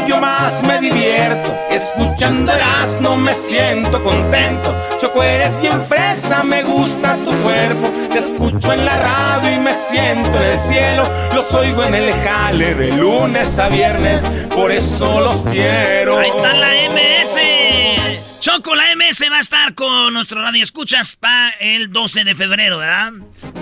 yo 0.00 0.20
más 0.20 0.62
me 0.62 0.80
divierto. 0.80 1.54
Escuchando 1.70 2.52
no 3.00 3.16
me 3.16 3.32
siento 3.32 4.02
contento. 4.02 4.74
Choco, 4.98 5.22
eres 5.22 5.60
bien 5.60 5.80
fresa, 5.86 6.42
me 6.42 6.62
gusta 6.62 7.16
tu 7.16 7.30
cuerpo. 7.42 7.90
Te 8.10 8.18
escucho 8.18 8.72
en 8.72 8.84
la 8.84 8.96
radio 8.96 9.52
y 9.54 9.58
me 9.58 9.72
siento 9.72 10.30
en 10.36 10.42
el 10.42 10.58
cielo. 10.58 11.04
Los 11.34 11.52
oigo 11.54 11.82
en 11.84 11.94
el 11.94 12.12
jale 12.12 12.74
de 12.74 12.92
lunes 12.92 13.58
a 13.58 13.68
viernes, 13.68 14.22
por 14.54 14.70
eso 14.70 15.20
los 15.20 15.44
quiero. 15.44 16.18
Ahí 16.18 16.28
está 16.28 16.54
la 16.54 16.68
MS. 16.90 18.13
Choco, 18.44 18.74
la 18.74 18.94
MS 18.94 19.30
va 19.32 19.38
a 19.38 19.40
estar 19.40 19.74
con 19.74 20.12
nuestro 20.12 20.42
radio 20.42 20.62
escuchas 20.62 21.16
para 21.16 21.48
el 21.60 21.90
12 21.90 22.24
de 22.24 22.34
febrero, 22.34 22.76
¿verdad? 22.76 23.12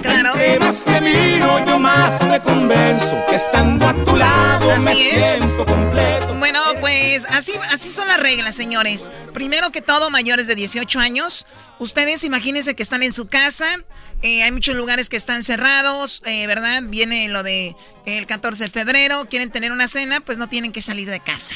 Claro. 0.02 0.30
Entre 0.30 0.58
más 0.58 0.84
te 0.84 1.00
miro, 1.00 1.64
yo 1.64 1.78
más 1.78 2.20
me 2.26 2.40
convenzo 2.40 3.16
que 3.28 3.36
estando 3.36 3.86
a 3.86 3.94
tu 4.04 4.16
lado 4.16 4.66
me 4.80 4.90
Así 4.90 5.08
es. 5.10 5.38
siento 5.38 5.66
completo. 5.66 6.34
Bueno, 6.34 6.58
pues 6.80 7.26
así, 7.30 7.52
así 7.70 7.90
son 7.90 8.08
las 8.08 8.18
reglas, 8.18 8.56
señores. 8.56 9.12
Primero 9.32 9.70
que 9.70 9.82
todo, 9.82 10.10
mayores 10.10 10.48
de 10.48 10.56
18 10.56 10.98
años, 10.98 11.46
ustedes 11.78 12.24
imagínense 12.24 12.74
que 12.74 12.82
están 12.82 13.04
en 13.04 13.12
su 13.12 13.28
casa, 13.28 13.76
Eh, 14.22 14.42
hay 14.42 14.50
muchos 14.50 14.74
lugares 14.74 15.08
que 15.08 15.16
están 15.16 15.44
cerrados, 15.44 16.22
eh, 16.24 16.48
¿verdad? 16.48 16.82
Viene 16.84 17.28
lo 17.28 17.44
de 17.44 17.76
el 18.04 18.26
14 18.26 18.64
de 18.64 18.70
febrero, 18.70 19.26
quieren 19.30 19.52
tener 19.52 19.70
una 19.70 19.86
cena, 19.86 20.18
pues 20.20 20.38
no 20.38 20.48
tienen 20.48 20.72
que 20.72 20.82
salir 20.82 21.08
de 21.08 21.20
casa. 21.20 21.54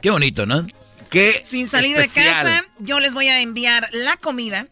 Qué 0.00 0.10
bonito, 0.10 0.46
¿no? 0.46 0.66
Qué 1.10 1.42
Sin 1.44 1.68
salir 1.68 1.96
de 1.96 2.08
casa, 2.08 2.64
yo 2.78 3.00
les 3.00 3.14
voy 3.14 3.28
a 3.28 3.40
enviar 3.40 3.88
la 3.92 4.16
comida, 4.16 4.66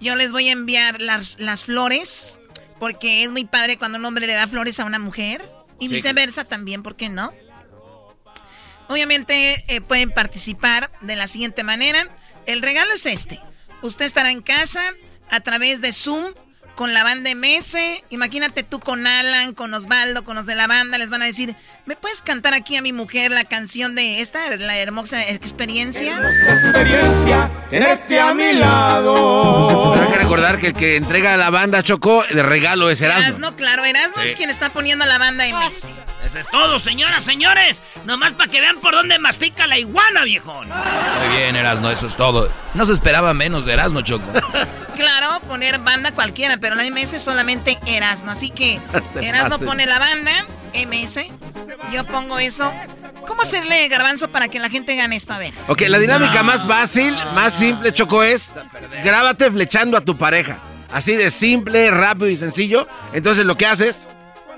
yo 0.00 0.16
les 0.16 0.32
voy 0.32 0.48
a 0.48 0.52
enviar 0.52 1.00
las, 1.00 1.38
las 1.38 1.64
flores, 1.64 2.40
porque 2.78 3.24
es 3.24 3.30
muy 3.30 3.44
padre 3.44 3.76
cuando 3.76 3.98
un 3.98 4.04
hombre 4.04 4.26
le 4.26 4.34
da 4.34 4.46
flores 4.48 4.80
a 4.80 4.84
una 4.84 4.98
mujer, 4.98 5.42
y 5.78 5.88
Sí, 5.88 5.94
viceversa 5.94 6.44
también, 6.44 6.82
¿por 6.82 6.96
qué 6.96 7.08
no? 7.08 7.32
Obviamente 8.88 9.64
eh, 9.68 9.80
pueden 9.80 10.10
participar 10.10 10.90
de 11.00 11.14
la 11.14 11.28
siguiente 11.28 11.62
manera. 11.62 12.08
El 12.46 12.60
regalo 12.60 12.92
es 12.92 13.06
este. 13.06 13.40
Usted 13.82 14.04
estará 14.04 14.30
en 14.30 14.42
casa 14.42 14.82
a 15.30 15.40
través 15.40 15.80
de 15.80 15.92
Zoom 15.92 16.34
con 16.74 16.94
la 16.94 17.04
banda 17.04 17.30
MS. 17.34 17.76
Imagínate 18.10 18.62
tú 18.62 18.80
con 18.80 19.06
Alan, 19.06 19.52
con 19.54 19.72
Osvaldo, 19.74 20.24
con 20.24 20.36
los 20.36 20.46
de 20.46 20.54
la 20.54 20.66
banda. 20.66 20.96
Les 20.98 21.10
van 21.10 21.22
a 21.22 21.26
decir, 21.26 21.54
¿me 21.86 21.96
puedes 21.96 22.22
cantar 22.22 22.54
aquí 22.54 22.76
a 22.76 22.82
mi 22.82 22.92
mujer 22.92 23.30
la 23.30 23.44
canción 23.44 23.94
de 23.94 24.20
esta, 24.20 24.48
la 24.56 24.76
hermosa 24.78 25.22
experiencia? 25.28 26.18
experiencia 26.20 27.50
tenerte 27.68 28.20
a 28.20 28.32
mi 28.34 28.52
lado. 28.54 29.94
Hay 29.94 30.08
que 30.08 30.18
recordar 30.18 30.58
que 30.58 30.68
el 30.68 30.74
que 30.74 30.96
entrega 30.96 31.34
a 31.34 31.36
la 31.36 31.50
banda 31.50 31.82
Choco, 31.82 32.24
de 32.32 32.42
regalo 32.42 32.90
es 32.90 33.00
Erasmo. 33.00 33.22
Erasno, 33.24 33.56
claro, 33.56 33.84
Erasno 33.84 34.22
es 34.22 34.30
Sí. 34.30 34.36
quien 34.36 34.50
está 34.50 34.70
poniendo 34.70 35.04
la 35.06 35.18
banda 35.18 35.46
MS. 35.46 35.88
Eso 36.24 36.38
es 36.38 36.48
todo, 36.48 36.78
señoras, 36.78 37.24
señores. 37.24 37.82
Nomás 38.04 38.34
para 38.34 38.50
que 38.50 38.60
vean 38.60 38.78
por 38.80 38.92
dónde 38.94 39.18
mastica 39.18 39.66
la 39.66 39.78
iguana, 39.78 40.24
viejón. 40.24 40.68
Muy 40.68 41.36
bien, 41.36 41.56
Erasno, 41.56 41.90
eso 41.90 42.06
es 42.06 42.16
todo. 42.16 42.50
No 42.74 42.84
se 42.84 42.92
esperaba 42.92 43.34
menos 43.34 43.64
de 43.64 43.72
Erasno, 43.72 44.02
Choco. 44.02 44.24
Claro, 44.96 45.40
poner 45.48 45.78
banda 45.78 46.12
cualquiera, 46.12 46.58
pero 46.58 46.74
la 46.74 46.84
MS 46.84 47.14
es 47.14 47.22
solamente 47.22 47.78
Erasno. 47.86 48.32
Así 48.32 48.50
que 48.50 48.78
Erasno 49.22 49.58
pone 49.58 49.86
la 49.86 49.98
banda, 49.98 50.30
MS. 50.74 51.20
Yo 51.90 52.04
pongo 52.04 52.38
eso. 52.38 52.70
¿Cómo 53.26 53.40
hacerle 53.42 53.88
garbanzo 53.88 54.28
para 54.28 54.48
que 54.48 54.58
la 54.58 54.68
gente 54.68 54.94
gane 54.96 55.16
esto? 55.16 55.32
A 55.32 55.38
ver. 55.38 55.54
Ok, 55.68 55.82
la 55.88 55.98
dinámica 55.98 56.42
más 56.42 56.66
fácil, 56.66 57.14
más 57.34 57.54
simple, 57.54 57.92
Choco, 57.92 58.22
es 58.22 58.52
grábate 59.02 59.50
flechando 59.50 59.96
a 59.96 60.02
tu 60.02 60.18
pareja. 60.18 60.58
Así 60.92 61.16
de 61.16 61.30
simple, 61.30 61.90
rápido 61.90 62.28
y 62.28 62.36
sencillo. 62.36 62.86
Entonces 63.14 63.46
lo 63.46 63.56
que 63.56 63.66
haces, 63.66 64.06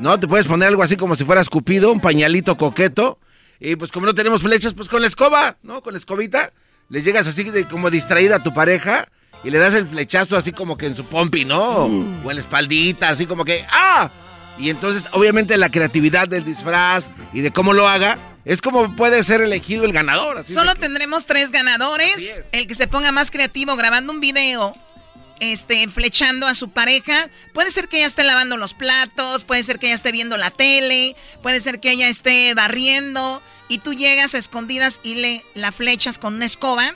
¿no? 0.02 0.18
Te 0.18 0.26
puedes 0.28 0.46
poner 0.46 0.68
algo 0.68 0.82
así 0.82 0.96
como 0.96 1.14
si 1.16 1.24
fueras 1.24 1.48
Cupido, 1.48 1.92
un 1.92 2.00
pañalito 2.00 2.56
coqueto. 2.56 3.18
Y 3.60 3.76
pues 3.76 3.92
como 3.92 4.06
no 4.06 4.14
tenemos 4.14 4.42
flechas, 4.42 4.74
pues 4.74 4.88
con 4.88 5.00
la 5.00 5.06
escoba, 5.08 5.56
¿no? 5.62 5.82
Con 5.82 5.92
la 5.94 5.98
escobita, 5.98 6.52
le 6.88 7.02
llegas 7.02 7.28
así 7.28 7.44
de 7.44 7.64
como 7.66 7.88
distraída 7.90 8.36
a 8.36 8.42
tu 8.42 8.52
pareja 8.52 9.08
y 9.44 9.50
le 9.50 9.58
das 9.58 9.74
el 9.74 9.86
flechazo 9.86 10.36
así 10.36 10.50
como 10.52 10.76
que 10.76 10.86
en 10.86 10.94
su 10.96 11.04
pompi, 11.04 11.44
¿no? 11.44 11.60
O 12.24 12.30
en 12.30 12.34
la 12.34 12.40
espaldita, 12.40 13.08
así 13.08 13.26
como 13.26 13.44
que 13.44 13.64
¡ah! 13.70 14.10
Y 14.58 14.68
entonces, 14.68 15.06
obviamente, 15.12 15.56
la 15.56 15.70
creatividad 15.70 16.26
del 16.28 16.44
disfraz 16.44 17.10
y 17.32 17.40
de 17.40 17.52
cómo 17.52 17.72
lo 17.72 17.88
haga 17.88 18.18
es 18.44 18.60
como 18.60 18.94
puede 18.96 19.22
ser 19.22 19.40
elegido 19.40 19.84
el 19.84 19.92
ganador. 19.92 20.38
así 20.38 20.52
Solo 20.52 20.74
que- 20.74 20.80
tendremos 20.80 21.24
tres 21.26 21.52
ganadores. 21.52 22.42
El 22.50 22.66
que 22.66 22.74
se 22.74 22.88
ponga 22.88 23.12
más 23.12 23.30
creativo 23.30 23.76
grabando 23.76 24.12
un 24.12 24.18
video, 24.20 24.74
este, 25.42 25.88
flechando 25.88 26.46
a 26.46 26.54
su 26.54 26.70
pareja. 26.70 27.28
Puede 27.52 27.70
ser 27.72 27.88
que 27.88 27.98
ella 27.98 28.06
esté 28.06 28.22
lavando 28.22 28.56
los 28.56 28.74
platos, 28.74 29.44
puede 29.44 29.62
ser 29.64 29.78
que 29.78 29.86
ella 29.86 29.94
esté 29.96 30.12
viendo 30.12 30.36
la 30.36 30.50
tele, 30.50 31.16
puede 31.42 31.60
ser 31.60 31.80
que 31.80 31.90
ella 31.90 32.08
esté 32.08 32.54
barriendo 32.54 33.42
y 33.68 33.78
tú 33.78 33.92
llegas 33.92 34.34
a 34.34 34.38
escondidas 34.38 35.00
y 35.02 35.16
le 35.16 35.44
la 35.54 35.72
flechas 35.72 36.18
con 36.18 36.34
una 36.34 36.46
escoba. 36.46 36.94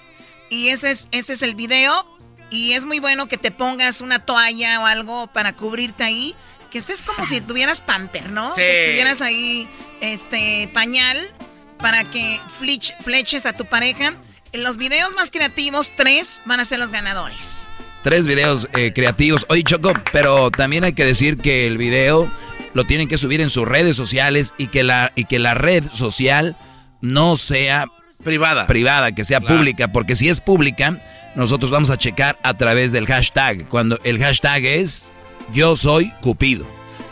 Y 0.49 0.69
ese 0.69 0.93
es, 0.93 1.09
ese 1.11 1.33
es 1.33 1.43
el 1.43 1.55
video. 1.57 2.07
Y 2.49 2.73
es 2.75 2.85
muy 2.85 3.01
bueno 3.01 3.27
que 3.27 3.37
te 3.37 3.51
pongas 3.51 4.01
una 4.01 4.21
toalla 4.25 4.81
o 4.81 4.87
algo 4.87 5.27
para 5.27 5.55
cubrirte 5.55 6.05
ahí. 6.05 6.37
Que 6.71 6.79
estés 6.79 7.03
como 7.03 7.27
si 7.27 7.41
tuvieras 7.41 7.81
pamper, 7.81 8.31
¿no? 8.31 8.55
Sí. 8.55 8.61
Que 8.61 8.89
tuvieras 8.93 9.23
ahí 9.23 9.69
este 10.01 10.69
pañal 10.73 11.33
para 11.79 12.05
que 12.05 12.41
flech- 12.61 12.97
fleches 13.03 13.45
a 13.47 13.55
tu 13.55 13.65
pareja. 13.65 14.15
En 14.53 14.63
los 14.63 14.77
videos 14.77 15.15
más 15.17 15.33
creativos, 15.33 15.93
tres 15.97 16.41
van 16.45 16.61
a 16.61 16.65
ser 16.65 16.79
los 16.79 16.93
ganadores. 16.93 17.69
Tres 18.07 18.29
videos 18.29 18.69
eh, 18.77 18.93
creativos. 18.95 19.47
Oye, 19.49 19.65
Choco, 19.65 19.93
pero 20.13 20.53
también 20.53 20.85
hay 20.85 20.93
que 20.93 21.05
decir 21.05 21.39
que 21.39 21.67
el 21.67 21.77
video 21.77 22.31
lo 22.73 22.85
tienen 22.85 23.09
que 23.09 23.19
subir 23.19 23.41
en 23.41 23.51
sus 23.51 23.67
redes 23.67 23.97
sociales 23.97 24.55
y 24.59 24.69
que 24.69 24.85
la, 24.85 25.11
y 25.17 25.25
que 25.25 25.41
la 25.41 25.55
red 25.55 25.83
social 25.91 26.57
no 27.01 27.35
sea 27.35 27.87
privada. 28.23 28.69
Privada, 28.69 29.11
que 29.11 29.25
sea 29.25 29.41
Claro. 29.41 29.57
pública, 29.57 29.89
porque 29.91 30.15
si 30.15 30.29
es 30.29 30.41
pública, 30.41 31.03
nosotros 31.35 31.73
vamos 31.73 31.91
a 31.91 31.97
checar 31.97 32.39
a 32.45 32.57
través 32.57 32.93
del 32.93 33.09
hashtag. 33.09 33.67
Cuando 33.67 33.99
el 34.05 34.21
hashtag 34.21 34.65
es 34.67 35.11
yo 35.53 35.75
soy 35.75 36.13
Cupido. 36.21 36.65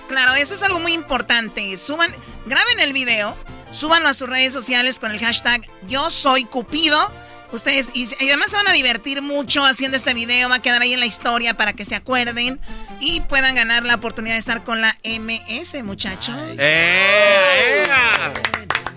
Claro, 0.07 0.36
eso 0.36 0.55
es 0.55 0.62
algo 0.62 0.78
muy 0.78 0.92
importante. 0.92 1.76
Suban, 1.76 2.12
graben 2.47 2.78
el 2.78 2.92
video, 2.92 3.36
súbanlo 3.72 4.09
a 4.09 4.14
sus 4.14 4.28
redes 4.28 4.53
sociales 4.53 5.01
con 5.01 5.11
el 5.11 5.18
hashtag 5.18 5.62
Yo 5.88 6.09
soy 6.11 6.45
Cupido. 6.45 7.11
Ustedes, 7.55 7.90
y, 7.94 8.02
y 8.18 8.28
además 8.28 8.50
se 8.50 8.57
van 8.57 8.66
a 8.68 8.72
divertir 8.72 9.22
mucho 9.22 9.64
haciendo 9.64 9.96
este 9.96 10.12
video, 10.12 10.48
va 10.48 10.57
a 10.57 10.62
quedar 10.62 10.82
ahí 10.82 10.92
en 10.92 10.98
la 11.00 11.07
historia 11.07 11.55
para 11.55 11.72
que 11.72 11.84
se 11.84 11.94
acuerden 11.94 12.61
y 13.00 13.20
puedan 13.20 13.55
ganar 13.55 13.84
la 13.84 13.94
oportunidad 13.94 14.34
de 14.34 14.40
estar 14.40 14.64
con 14.64 14.80
la 14.80 14.96
MS, 15.05 15.82
muchachos. 15.84 16.34
¡Eh! 16.59 17.84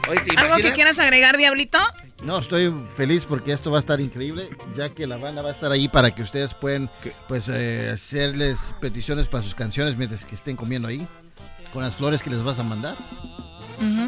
Oye, 0.09 0.21
¿te 0.21 0.35
¿Algo 0.37 0.55
que 0.57 0.71
quieras 0.71 0.97
agregar, 0.99 1.37
Diablito? 1.37 1.77
No, 2.23 2.39
estoy 2.39 2.73
feliz 2.95 3.25
porque 3.25 3.51
esto 3.51 3.69
va 3.69 3.77
a 3.77 3.79
estar 3.81 4.01
increíble, 4.01 4.49
ya 4.75 4.89
que 4.89 5.05
la 5.05 5.17
banda 5.17 5.43
va 5.43 5.49
a 5.49 5.51
estar 5.51 5.71
ahí 5.71 5.87
para 5.87 6.15
que 6.15 6.23
ustedes 6.23 6.55
puedan 6.55 6.89
pues 7.27 7.45
eh, 7.49 7.91
hacerles 7.93 8.73
peticiones 8.81 9.27
para 9.27 9.43
sus 9.43 9.53
canciones 9.53 9.95
mientras 9.97 10.25
que 10.25 10.33
estén 10.33 10.55
comiendo 10.55 10.87
ahí, 10.87 11.07
con 11.73 11.83
las 11.83 11.95
flores 11.95 12.23
que 12.23 12.31
les 12.31 12.41
vas 12.41 12.57
a 12.57 12.63
mandar. 12.63 12.95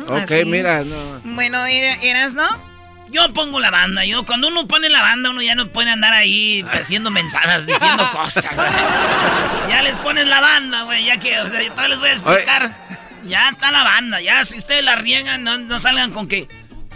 Ok, 0.08 0.12
Así. 0.32 0.46
mira, 0.46 0.84
no. 0.84 0.96
Bueno, 1.36 1.60
¿er- 1.68 2.00
¿eras, 2.02 2.34
no? 2.34 2.48
Yo 3.12 3.34
pongo 3.34 3.60
la 3.60 3.72
banda. 3.72 4.06
Yo, 4.06 4.26
cuando 4.26 4.48
uno 4.50 4.68
pone 4.68 4.90
la 4.90 5.02
banda, 5.02 5.30
uno 5.32 5.42
ya 5.42 5.56
no 5.56 5.70
puede 5.70 5.90
andar 5.90 6.14
ahí 6.14 6.64
haciendo 6.72 7.10
mensadas, 7.12 7.66
diciendo 7.66 8.10
cosas. 8.14 8.46
ya 9.68 9.82
les 9.82 9.98
pones 9.98 10.28
la 10.28 10.42
banda, 10.42 10.84
güey. 10.84 11.06
Ya 11.06 11.18
que, 11.18 11.40
o 11.40 11.50
sea, 11.50 11.62
yo 11.62 11.88
les 11.88 12.00
voy 12.00 12.10
a 12.10 12.12
explicar. 12.12 12.88
Ya 13.26 13.50
está 13.50 13.72
la 13.72 13.84
banda. 13.84 14.22
Ya, 14.22 14.44
si 14.46 14.58
ustedes 14.58 14.84
la 14.84 14.96
riegan, 14.96 15.44
no, 15.44 15.58
no 15.58 15.80
salgan 15.80 16.12
con 16.12 16.28
que 16.28 16.48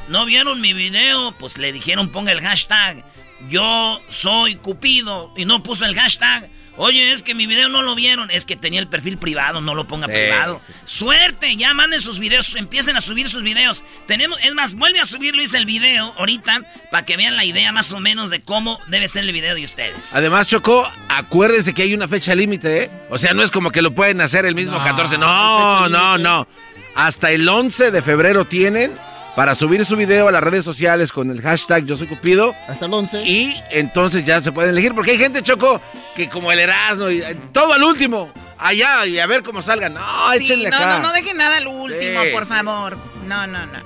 no 0.07 0.25
vieron 0.25 0.61
mi 0.61 0.73
video. 0.73 1.31
Pues 1.37 1.57
le 1.57 1.71
dijeron, 1.71 2.09
ponga 2.09 2.31
el 2.31 2.41
hashtag. 2.41 3.03
Yo 3.49 4.01
soy 4.07 4.55
Cupido. 4.55 5.33
Y 5.35 5.45
no 5.45 5.63
puso 5.63 5.85
el 5.85 5.95
hashtag. 5.95 6.49
Oye, 6.77 7.11
es 7.11 7.21
que 7.21 7.35
mi 7.35 7.45
video 7.45 7.69
no 7.69 7.81
lo 7.81 7.93
vieron. 7.95 8.31
Es 8.31 8.45
que 8.45 8.55
tenía 8.55 8.79
el 8.79 8.87
perfil 8.87 9.17
privado, 9.17 9.61
no 9.61 9.75
lo 9.75 9.87
ponga 9.87 10.07
Sí, 10.07 10.13
privado. 10.13 10.59
Suerte, 10.85 11.55
ya 11.55 11.73
manden 11.73 12.01
sus 12.01 12.19
videos, 12.19 12.55
empiecen 12.55 12.97
a 12.97 13.01
subir 13.01 13.29
sus 13.29 13.43
videos. 13.43 13.83
Tenemos, 14.07 14.39
es 14.43 14.53
más, 14.55 14.73
vuelve 14.73 14.99
a 14.99 15.05
subir 15.05 15.35
Luis 15.35 15.53
el 15.53 15.65
video 15.65 16.13
ahorita 16.17 16.61
para 16.91 17.05
que 17.05 17.15
vean 17.17 17.35
la 17.35 17.45
idea 17.45 17.71
más 17.71 17.91
o 17.91 17.99
menos 17.99 18.29
de 18.29 18.41
cómo 18.41 18.79
debe 18.87 19.07
ser 19.07 19.23
el 19.23 19.31
video 19.31 19.55
de 19.55 19.63
ustedes. 19.63 20.15
Además, 20.15 20.47
Choco, 20.47 20.89
acuérdense 21.09 21.73
que 21.73 21.83
hay 21.83 21.93
una 21.93 22.07
fecha 22.07 22.33
límite, 22.33 22.83
¿eh? 22.83 22.91
O 23.09 23.17
sea, 23.17 23.33
no 23.33 23.43
es 23.43 23.51
como 23.51 23.71
que 23.71 23.81
lo 23.81 23.93
pueden 23.93 24.21
hacer 24.21 24.45
el 24.45 24.55
mismo 24.55 24.83
14. 24.83 25.17
No, 25.17 25.89
no, 25.89 26.17
no. 26.17 26.47
Hasta 26.95 27.31
el 27.31 27.47
11 27.47 27.91
de 27.91 28.01
febrero 28.01 28.45
tienen 28.45 28.91
para 29.35 29.55
subir 29.55 29.83
su 29.85 29.95
video 29.95 30.27
a 30.27 30.31
las 30.31 30.43
redes 30.43 30.63
sociales 30.63 31.11
con 31.11 31.29
el 31.31 31.41
hashtag 31.41 31.85
Yo 31.85 31.97
Soy 31.97 32.07
Cupido. 32.07 32.55
Hasta 32.67 32.85
el 32.85 32.93
11. 32.93 33.23
Y 33.23 33.55
entonces 33.71 34.23
ya 34.25 34.39
se 34.41 34.51
pueden 34.51 34.71
elegir, 34.71 34.93
porque 34.93 35.11
hay 35.11 35.17
gente, 35.17 35.41
Choco, 35.41 35.81
que 36.15 36.29
como 36.29 36.51
el 36.51 36.59
Erasmo, 36.59 37.09
y 37.09 37.21
eh, 37.21 37.35
todo 37.51 37.73
al 37.73 37.83
último. 37.83 38.31
Allá, 38.59 39.05
y 39.05 39.19
a 39.19 39.25
ver 39.25 39.43
cómo 39.43 39.61
salgan. 39.61 39.95
No, 39.95 40.01
Sí, 40.37 40.45
échenle 40.45 40.69
no, 40.69 40.75
acá. 40.77 40.97
no, 40.99 41.07
no 41.07 41.13
dejen 41.13 41.37
nada 41.37 41.57
al 41.57 41.67
último, 41.67 42.21
Sí. 42.21 42.29
por 42.31 42.45
favor. 42.45 42.97
No, 43.27 43.47
no, 43.47 43.65
no. 43.65 43.79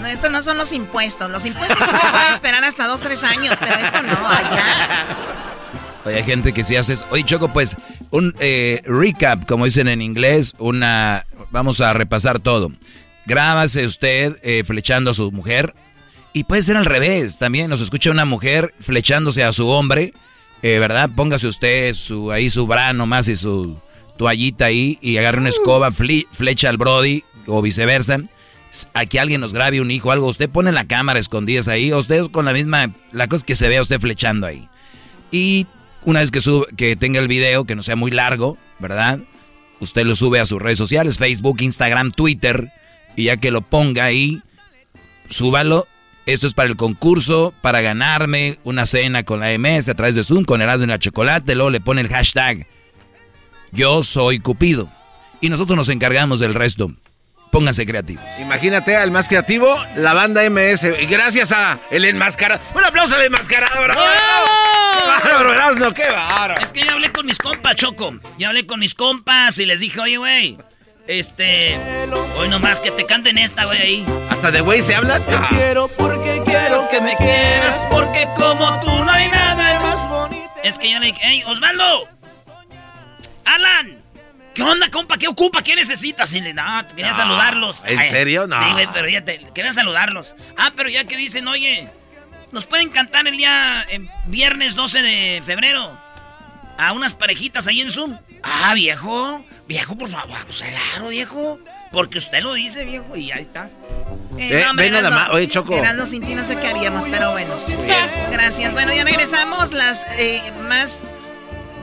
No, 0.00 0.06
esto 0.08 0.30
no 0.30 0.42
son 0.42 0.56
los 0.58 0.72
impuestos. 0.72 1.30
Los 1.30 1.44
impuestos 1.46 1.78
se 1.78 1.84
pueden 2.08 2.32
esperar 2.32 2.64
hasta 2.64 2.88
dos, 2.88 3.00
tres 3.02 3.22
años, 3.22 3.56
pero 3.60 3.74
esto 3.76 4.02
no, 4.02 4.28
allá. 4.28 5.06
Oye, 6.04 6.16
hay 6.16 6.24
gente 6.24 6.52
que 6.52 6.64
si 6.64 6.74
haces. 6.76 7.04
Oye, 7.10 7.22
Choco, 7.24 7.52
pues 7.52 7.76
un 8.10 8.34
eh, 8.40 8.82
recap, 8.84 9.46
como 9.46 9.66
dicen 9.66 9.86
en 9.86 10.02
inglés, 10.02 10.54
una. 10.58 11.24
Vamos 11.50 11.80
a 11.80 11.92
repasar 11.92 12.40
todo. 12.40 12.72
Grábase 13.26 13.84
usted 13.86 14.36
eh, 14.42 14.64
flechando 14.64 15.10
a 15.10 15.14
su 15.14 15.30
mujer. 15.32 15.74
Y 16.32 16.44
puede 16.44 16.62
ser 16.62 16.76
al 16.76 16.86
revés 16.86 17.38
también. 17.38 17.68
Nos 17.70 17.80
escucha 17.80 18.10
una 18.10 18.24
mujer 18.24 18.74
flechándose 18.80 19.44
a 19.44 19.52
su 19.52 19.68
hombre. 19.68 20.14
eh, 20.62 20.78
¿Verdad? 20.78 21.10
Póngase 21.14 21.46
usted 21.48 21.94
su, 21.94 22.30
ahí 22.32 22.50
su 22.50 22.66
brano 22.66 23.06
más 23.06 23.28
y 23.28 23.36
su 23.36 23.78
toallita 24.16 24.66
ahí. 24.66 24.98
Y 25.02 25.16
agarre 25.18 25.38
una 25.40 25.50
escoba, 25.50 25.90
fli- 25.90 26.26
flecha 26.32 26.68
al 26.68 26.78
Brody 26.78 27.22
o 27.46 27.60
viceversa. 27.62 28.20
A 28.94 29.04
que 29.04 29.20
alguien 29.20 29.42
nos 29.42 29.52
grabe 29.52 29.80
un 29.82 29.90
hijo 29.90 30.10
algo. 30.10 30.26
Usted 30.26 30.48
pone 30.48 30.72
la 30.72 30.86
cámara 30.86 31.18
escondidas 31.20 31.68
ahí. 31.68 31.92
O 31.92 31.98
usted 31.98 32.24
con 32.30 32.46
la 32.46 32.54
misma. 32.54 32.92
La 33.12 33.28
cosa 33.28 33.42
es 33.42 33.44
que 33.44 33.54
se 33.54 33.68
vea 33.68 33.82
usted 33.82 34.00
flechando 34.00 34.46
ahí. 34.46 34.68
Y 35.30 35.66
una 36.04 36.20
vez 36.20 36.30
que, 36.30 36.40
sube, 36.40 36.66
que 36.76 36.96
tenga 36.96 37.20
el 37.20 37.28
video, 37.28 37.64
que 37.66 37.76
no 37.76 37.82
sea 37.82 37.96
muy 37.96 38.10
largo, 38.10 38.56
¿verdad? 38.78 39.20
Usted 39.80 40.04
lo 40.06 40.14
sube 40.14 40.40
a 40.40 40.46
sus 40.46 40.60
redes 40.62 40.78
sociales, 40.78 41.18
Facebook, 41.18 41.60
Instagram, 41.60 42.10
Twitter, 42.12 42.72
y 43.16 43.24
ya 43.24 43.36
que 43.36 43.50
lo 43.50 43.60
ponga 43.62 44.04
ahí, 44.04 44.42
súbalo 45.28 45.86
Esto 46.26 46.46
es 46.46 46.54
para 46.54 46.68
el 46.68 46.76
concurso, 46.76 47.52
para 47.60 47.80
ganarme 47.80 48.58
una 48.64 48.86
cena 48.86 49.24
con 49.24 49.40
la 49.40 49.56
MS 49.58 49.88
a 49.88 49.94
través 49.94 50.14
de 50.14 50.22
Zoom, 50.22 50.44
con 50.44 50.62
Erasmo 50.62 50.84
en 50.84 50.90
la 50.90 50.98
Chocolate. 50.98 51.54
Luego 51.54 51.70
le 51.70 51.80
pone 51.80 52.00
el 52.00 52.08
hashtag 52.08 52.66
Yo 53.72 54.02
soy 54.02 54.38
Cupido. 54.38 54.90
Y 55.40 55.48
nosotros 55.48 55.76
nos 55.76 55.88
encargamos 55.88 56.38
del 56.38 56.54
resto. 56.54 56.92
Pónganse 57.50 57.84
creativos. 57.84 58.24
Imagínate 58.40 58.96
al 58.96 59.10
más 59.10 59.28
creativo, 59.28 59.68
la 59.96 60.14
banda 60.14 60.48
MS. 60.48 60.84
Y 61.02 61.06
gracias 61.06 61.52
a 61.52 61.78
el 61.90 62.06
enmascarado. 62.06 62.62
Un 62.74 62.82
aplauso 62.84 63.14
al 63.16 63.22
enmascarado, 63.22 63.82
bro. 63.82 63.92
¡Qué 63.92 65.06
bárbaro, 65.06 65.52
Erasmo! 65.52 65.92
¡Qué 65.92 66.08
bárbaro! 66.08 66.62
Es 66.62 66.72
que 66.72 66.84
ya 66.84 66.92
hablé 66.92 67.12
con 67.12 67.26
mis 67.26 67.36
compas, 67.36 67.76
Choco. 67.76 68.14
Ya 68.38 68.48
hablé 68.48 68.64
con 68.64 68.80
mis 68.80 68.94
compas 68.94 69.58
y 69.58 69.66
les 69.66 69.80
dije, 69.80 70.00
oye, 70.00 70.16
güey. 70.16 70.56
Este. 71.06 71.76
Hoy 72.36 72.48
nomás 72.48 72.80
que 72.80 72.90
te 72.90 73.04
canten 73.04 73.38
esta, 73.38 73.64
güey, 73.64 73.80
ahí. 73.80 74.06
¿Hasta 74.30 74.50
de 74.50 74.60
güey 74.60 74.82
se 74.82 74.94
habla? 74.94 75.18
Te 75.20 75.36
quiero 75.54 75.88
porque 75.88 76.42
quiero 76.44 76.88
que 76.88 77.00
me 77.00 77.16
quieras. 77.16 77.80
Porque 77.90 78.26
como 78.36 78.80
tú 78.80 79.04
no 79.04 79.10
hay 79.10 79.28
nada 79.28 79.80
más 79.80 80.08
bonito. 80.08 80.50
Es 80.62 80.78
que 80.78 80.90
ya 80.90 81.00
le 81.00 81.06
dije, 81.06 81.20
¡Ey, 81.26 81.42
Osvaldo! 81.44 82.08
¡Alan! 83.44 83.98
¿Qué 84.54 84.62
onda, 84.62 84.90
compa? 84.90 85.16
¿Qué 85.16 85.28
ocupa? 85.28 85.62
¿Qué 85.62 85.74
necesitas? 85.74 86.32
Y 86.34 86.40
le, 86.40 86.52
no, 86.52 86.62
quería 86.88 87.10
No, 87.10 87.16
saludarlos. 87.16 87.84
¿en 87.86 88.10
serio? 88.10 88.46
No. 88.46 88.62
Sí, 88.62 88.72
güey, 88.72 88.88
pero 88.92 89.08
ya 89.08 89.24
te, 89.24 89.44
quería 89.54 89.72
saludarlos. 89.72 90.34
Ah, 90.56 90.72
pero 90.76 90.88
ya 90.88 91.04
que 91.04 91.16
dicen, 91.16 91.48
oye, 91.48 91.88
nos 92.52 92.66
pueden 92.66 92.90
cantar 92.90 93.26
el 93.26 93.36
día 93.36 93.84
en 93.88 94.08
viernes 94.26 94.74
12 94.74 95.02
de 95.02 95.42
febrero 95.44 95.98
a 96.82 96.92
unas 96.92 97.14
parejitas 97.14 97.66
ahí 97.66 97.80
en 97.80 97.90
Zoom. 97.90 98.16
Ah, 98.42 98.74
viejo, 98.74 99.44
viejo, 99.68 99.96
por 99.96 100.08
favor, 100.08 100.38
claro, 100.46 101.08
viejo. 101.08 101.58
Porque 101.92 102.18
usted 102.18 102.42
lo 102.42 102.54
dice, 102.54 102.84
viejo, 102.84 103.16
y 103.16 103.30
ahí 103.30 103.42
está. 103.42 103.70
Eh, 104.38 104.64
ve 104.76 104.90
nada 104.90 105.10
más. 105.10 105.30
Oye, 105.30 105.46
Choco. 105.46 105.74
Erasmo 105.74 106.06
sin 106.06 106.24
ti 106.24 106.34
no 106.34 106.42
sé 106.42 106.56
qué 106.56 106.68
haríamos, 106.68 107.06
pero 107.06 107.32
bueno. 107.32 107.54
Gracias. 108.30 108.72
Bueno, 108.72 108.94
ya 108.94 109.04
regresamos. 109.04 109.72
Las 109.72 110.06
eh, 110.16 110.42
más. 110.68 111.04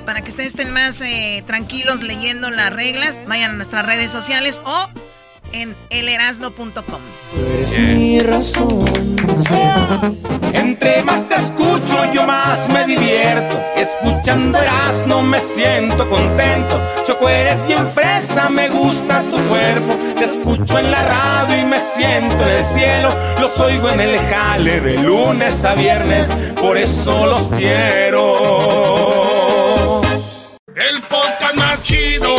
Para 0.06 0.22
que 0.22 0.32
ustedes 0.32 0.50
estén 0.50 0.74
más 0.74 1.00
eh, 1.02 1.44
tranquilos 1.46 2.02
leyendo 2.02 2.50
las 2.50 2.74
reglas, 2.74 3.22
vayan 3.28 3.52
a 3.52 3.54
nuestras 3.54 3.86
redes 3.86 4.12
sociales 4.12 4.60
o 4.66 4.90
en 5.54 5.76
elerasno.com. 5.90 7.02
mi 7.78 8.20
razón. 8.20 8.80
Entre 10.54 11.04
más 11.04 11.28
te 11.28 11.36
escucho, 11.36 12.12
yo 12.14 12.26
más 12.26 12.68
me 12.70 12.86
divierto. 12.86 13.58
Escuchando 13.76 14.60
Erasmo 14.60 15.22
me 15.22 15.40
siento 15.40 16.08
contento. 16.10 16.82
Choco, 17.04 17.30
eres 17.30 17.66
bien 17.68 17.88
fresa, 17.92 18.50
me 18.50 18.70
gusta 18.70 19.22
tu 19.24 19.38
cuerpo. 19.48 19.96
Te 20.16 20.26
escucho 20.26 20.80
en 20.80 20.92
la 20.92 21.04
radio 21.04 21.62
y 21.62 21.66
me 21.66 21.80
siento 21.80 22.42
en 22.44 22.50
el 22.50 22.64
cielo. 22.64 23.10
Los 23.40 23.60
oigo 23.60 23.90
en 23.90 24.00
el 24.02 24.18
jale 24.18 24.82
de 24.82 24.98
lunes 24.98 25.64
a 25.66 25.76
viernes, 25.76 26.30
por 26.60 26.78
eso 26.78 27.26
los 27.26 27.52
quiero. 27.52 28.34
El 30.76 31.02
podcast 31.04 31.56
más 31.56 31.84
chido 31.84 32.39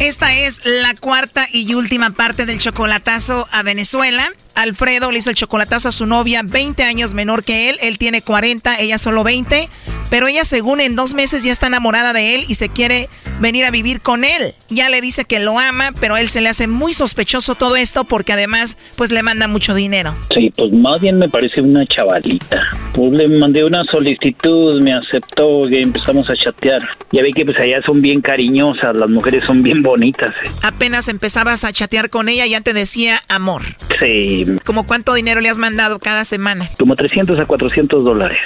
Esta 0.00 0.34
es 0.34 0.60
la 0.64 0.94
cuarta 0.94 1.46
y 1.50 1.72
última 1.72 2.10
parte 2.10 2.44
del 2.44 2.58
chocolatazo 2.58 3.46
a 3.50 3.62
Venezuela. 3.62 4.30
Alfredo 4.54 5.10
le 5.10 5.18
hizo 5.18 5.30
el 5.30 5.36
chocolatazo 5.36 5.88
a 5.88 5.92
su 5.92 6.06
novia, 6.06 6.42
20 6.44 6.82
años 6.84 7.14
menor 7.14 7.44
que 7.44 7.70
él. 7.70 7.78
Él 7.80 7.96
tiene 7.96 8.20
40, 8.20 8.78
ella 8.78 8.98
solo 8.98 9.24
20. 9.24 9.68
Pero 10.10 10.28
ella, 10.28 10.44
según 10.44 10.80
en 10.80 10.96
dos 10.96 11.14
meses, 11.14 11.42
ya 11.42 11.52
está 11.52 11.66
enamorada 11.66 12.12
de 12.12 12.34
él 12.34 12.44
y 12.48 12.54
se 12.54 12.68
quiere 12.68 13.08
venir 13.40 13.64
a 13.64 13.70
vivir 13.70 14.00
con 14.00 14.24
él. 14.24 14.54
Ya 14.68 14.88
le 14.88 15.00
dice 15.00 15.24
que 15.24 15.40
lo 15.40 15.58
ama, 15.58 15.90
pero 16.00 16.14
a 16.14 16.20
él 16.20 16.28
se 16.28 16.40
le 16.40 16.48
hace 16.48 16.66
muy 16.66 16.94
sospechoso 16.94 17.54
todo 17.54 17.76
esto 17.76 18.04
porque 18.04 18.32
además, 18.32 18.76
pues 18.96 19.10
le 19.10 19.22
manda 19.22 19.48
mucho 19.48 19.74
dinero. 19.74 20.14
Sí, 20.34 20.52
pues 20.56 20.72
más 20.72 21.00
bien 21.00 21.18
me 21.18 21.28
parece 21.28 21.60
una 21.60 21.84
chavalita. 21.86 22.62
Pues 22.94 23.10
le 23.12 23.28
mandé 23.38 23.64
una 23.64 23.82
solicitud, 23.84 24.80
me 24.82 24.92
aceptó, 24.94 25.68
y 25.68 25.82
empezamos 25.82 26.28
a 26.30 26.34
chatear. 26.36 26.80
Ya 27.12 27.22
ve 27.22 27.30
que 27.34 27.44
pues 27.44 27.56
allá 27.58 27.80
son 27.84 28.00
bien 28.00 28.20
cariñosas, 28.20 28.94
las 28.96 29.10
mujeres 29.10 29.44
son 29.44 29.62
bien 29.62 29.82
bonitas. 29.82 30.34
eh. 30.44 30.48
Apenas 30.62 31.08
empezabas 31.08 31.64
a 31.64 31.72
chatear 31.72 32.10
con 32.10 32.28
ella, 32.28 32.46
ya 32.46 32.60
te 32.60 32.72
decía 32.72 33.22
amor. 33.28 33.62
Sí, 33.98 34.44
¿Como 34.64 34.86
cuánto 34.86 35.14
dinero 35.14 35.40
le 35.40 35.48
has 35.48 35.58
mandado 35.58 35.98
cada 35.98 36.24
semana? 36.24 36.68
como 36.78 36.94
300 36.94 37.38
a 37.38 37.46
400 37.46 38.04
dólares. 38.04 38.38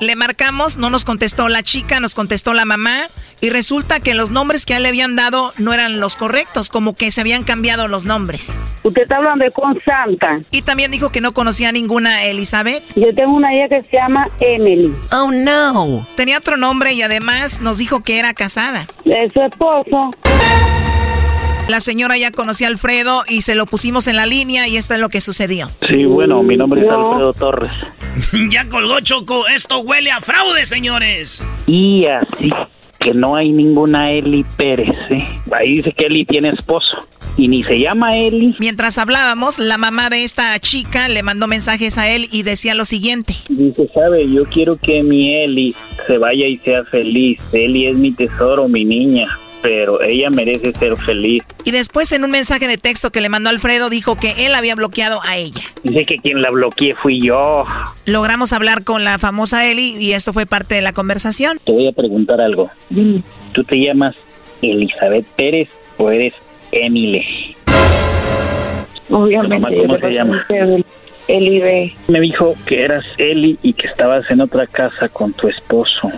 Le 0.00 0.16
marcamos, 0.16 0.76
no 0.76 0.90
nos 0.90 1.04
contestó 1.04 1.48
la 1.48 1.62
chica, 1.62 2.00
nos 2.00 2.14
contestó 2.14 2.52
la 2.52 2.64
mamá 2.64 3.06
y 3.40 3.50
resulta 3.50 4.00
que 4.00 4.14
los 4.14 4.30
nombres 4.30 4.66
que 4.66 4.74
a 4.74 4.76
él 4.78 4.82
le 4.82 4.88
habían 4.90 5.16
dado 5.16 5.52
no 5.58 5.72
eran 5.72 6.00
los 6.00 6.16
correctos, 6.16 6.68
como 6.68 6.94
que 6.94 7.10
se 7.10 7.20
habían 7.20 7.44
cambiado 7.44 7.88
los 7.88 8.04
nombres. 8.04 8.58
Usted 8.82 9.02
está 9.02 9.16
hablando 9.16 9.44
de 9.44 9.50
Constanta. 9.50 10.40
Y 10.50 10.62
también 10.62 10.90
dijo 10.90 11.10
que 11.10 11.20
no 11.20 11.32
conocía 11.32 11.70
a 11.70 11.72
ninguna 11.72 12.24
Elizabeth. 12.24 12.82
Yo 12.94 13.14
tengo 13.14 13.34
una 13.34 13.54
hija 13.54 13.68
que 13.68 13.82
se 13.82 13.96
llama 13.96 14.28
Emily. 14.40 14.94
Oh 15.12 15.30
no. 15.30 16.06
Tenía 16.16 16.38
otro 16.38 16.56
nombre 16.56 16.92
y 16.92 17.02
además 17.02 17.60
nos 17.60 17.78
dijo 17.78 18.02
que 18.02 18.18
era 18.18 18.34
casada. 18.34 18.86
Es 19.04 19.32
su 19.32 19.40
esposo. 19.40 20.10
La 21.68 21.80
señora 21.80 22.16
ya 22.16 22.30
conocía 22.30 22.68
a 22.68 22.70
Alfredo 22.70 23.24
y 23.28 23.42
se 23.42 23.56
lo 23.56 23.66
pusimos 23.66 24.06
en 24.06 24.14
la 24.16 24.24
línea 24.24 24.68
y 24.68 24.76
esto 24.76 24.94
es 24.94 25.00
lo 25.00 25.08
que 25.08 25.20
sucedió. 25.20 25.68
Sí, 25.88 26.04
bueno, 26.04 26.42
mi 26.44 26.56
nombre 26.56 26.82
es 26.82 26.88
Alfredo 26.88 27.32
Torres. 27.32 27.72
ya 28.50 28.68
colgó 28.68 29.00
Choco. 29.00 29.48
Esto 29.48 29.80
huele 29.80 30.12
a 30.12 30.20
fraude, 30.20 30.64
señores. 30.64 31.48
Y 31.66 32.06
así 32.06 32.50
que 33.00 33.12
no 33.14 33.34
hay 33.34 33.50
ninguna 33.50 34.12
Eli 34.12 34.44
Pérez. 34.56 34.96
¿eh? 35.10 35.24
Ahí 35.50 35.76
dice 35.76 35.92
que 35.92 36.06
Eli 36.06 36.24
tiene 36.24 36.50
esposo. 36.50 37.06
Y 37.36 37.48
ni 37.48 37.64
se 37.64 37.80
llama 37.80 38.16
Eli. 38.16 38.54
Mientras 38.60 38.96
hablábamos, 38.96 39.58
la 39.58 39.76
mamá 39.76 40.08
de 40.08 40.22
esta 40.22 40.58
chica 40.60 41.08
le 41.08 41.22
mandó 41.24 41.48
mensajes 41.48 41.98
a 41.98 42.08
él 42.08 42.28
y 42.30 42.44
decía 42.44 42.74
lo 42.74 42.84
siguiente. 42.84 43.34
Dice, 43.48 43.88
sabe, 43.88 44.30
yo 44.30 44.44
quiero 44.44 44.76
que 44.76 45.02
mi 45.02 45.34
Eli 45.34 45.74
se 46.06 46.16
vaya 46.16 46.46
y 46.46 46.56
sea 46.58 46.84
feliz. 46.84 47.42
Eli 47.52 47.88
es 47.88 47.96
mi 47.96 48.12
tesoro, 48.12 48.68
mi 48.68 48.84
niña. 48.84 49.28
Pero 49.66 50.00
ella 50.00 50.30
merece 50.30 50.70
ser 50.70 50.96
feliz. 50.96 51.42
Y 51.64 51.72
después 51.72 52.12
en 52.12 52.22
un 52.22 52.30
mensaje 52.30 52.68
de 52.68 52.78
texto 52.78 53.10
que 53.10 53.20
le 53.20 53.28
mandó 53.28 53.50
Alfredo 53.50 53.90
dijo 53.90 54.14
que 54.14 54.46
él 54.46 54.54
había 54.54 54.76
bloqueado 54.76 55.18
a 55.24 55.36
ella. 55.36 55.60
Dice 55.82 56.06
que 56.06 56.18
quien 56.18 56.40
la 56.40 56.52
bloqueé 56.52 56.94
fui 56.94 57.20
yo. 57.20 57.64
Logramos 58.04 58.52
hablar 58.52 58.84
con 58.84 59.02
la 59.02 59.18
famosa 59.18 59.66
Eli 59.68 59.96
y 59.96 60.12
esto 60.12 60.32
fue 60.32 60.46
parte 60.46 60.76
de 60.76 60.82
la 60.82 60.92
conversación. 60.92 61.58
Te 61.64 61.72
voy 61.72 61.88
a 61.88 61.92
preguntar 61.92 62.40
algo. 62.40 62.70
¿Tú 63.54 63.64
te 63.64 63.76
llamas 63.76 64.14
Elizabeth 64.62 65.26
Pérez 65.34 65.68
o 65.96 66.12
eres 66.12 66.34
Emile? 66.70 67.26
Obviamente. 69.10 69.78
¿cómo 69.78 69.98
te 69.98 70.84
Eli 71.28 71.60
B. 71.60 71.96
Me 72.08 72.20
dijo 72.20 72.54
que 72.66 72.84
eras 72.84 73.04
Eli 73.18 73.58
y 73.62 73.72
que 73.72 73.88
estabas 73.88 74.30
en 74.30 74.40
otra 74.40 74.66
casa 74.66 75.08
con 75.08 75.32
tu 75.32 75.48
esposo. 75.48 76.10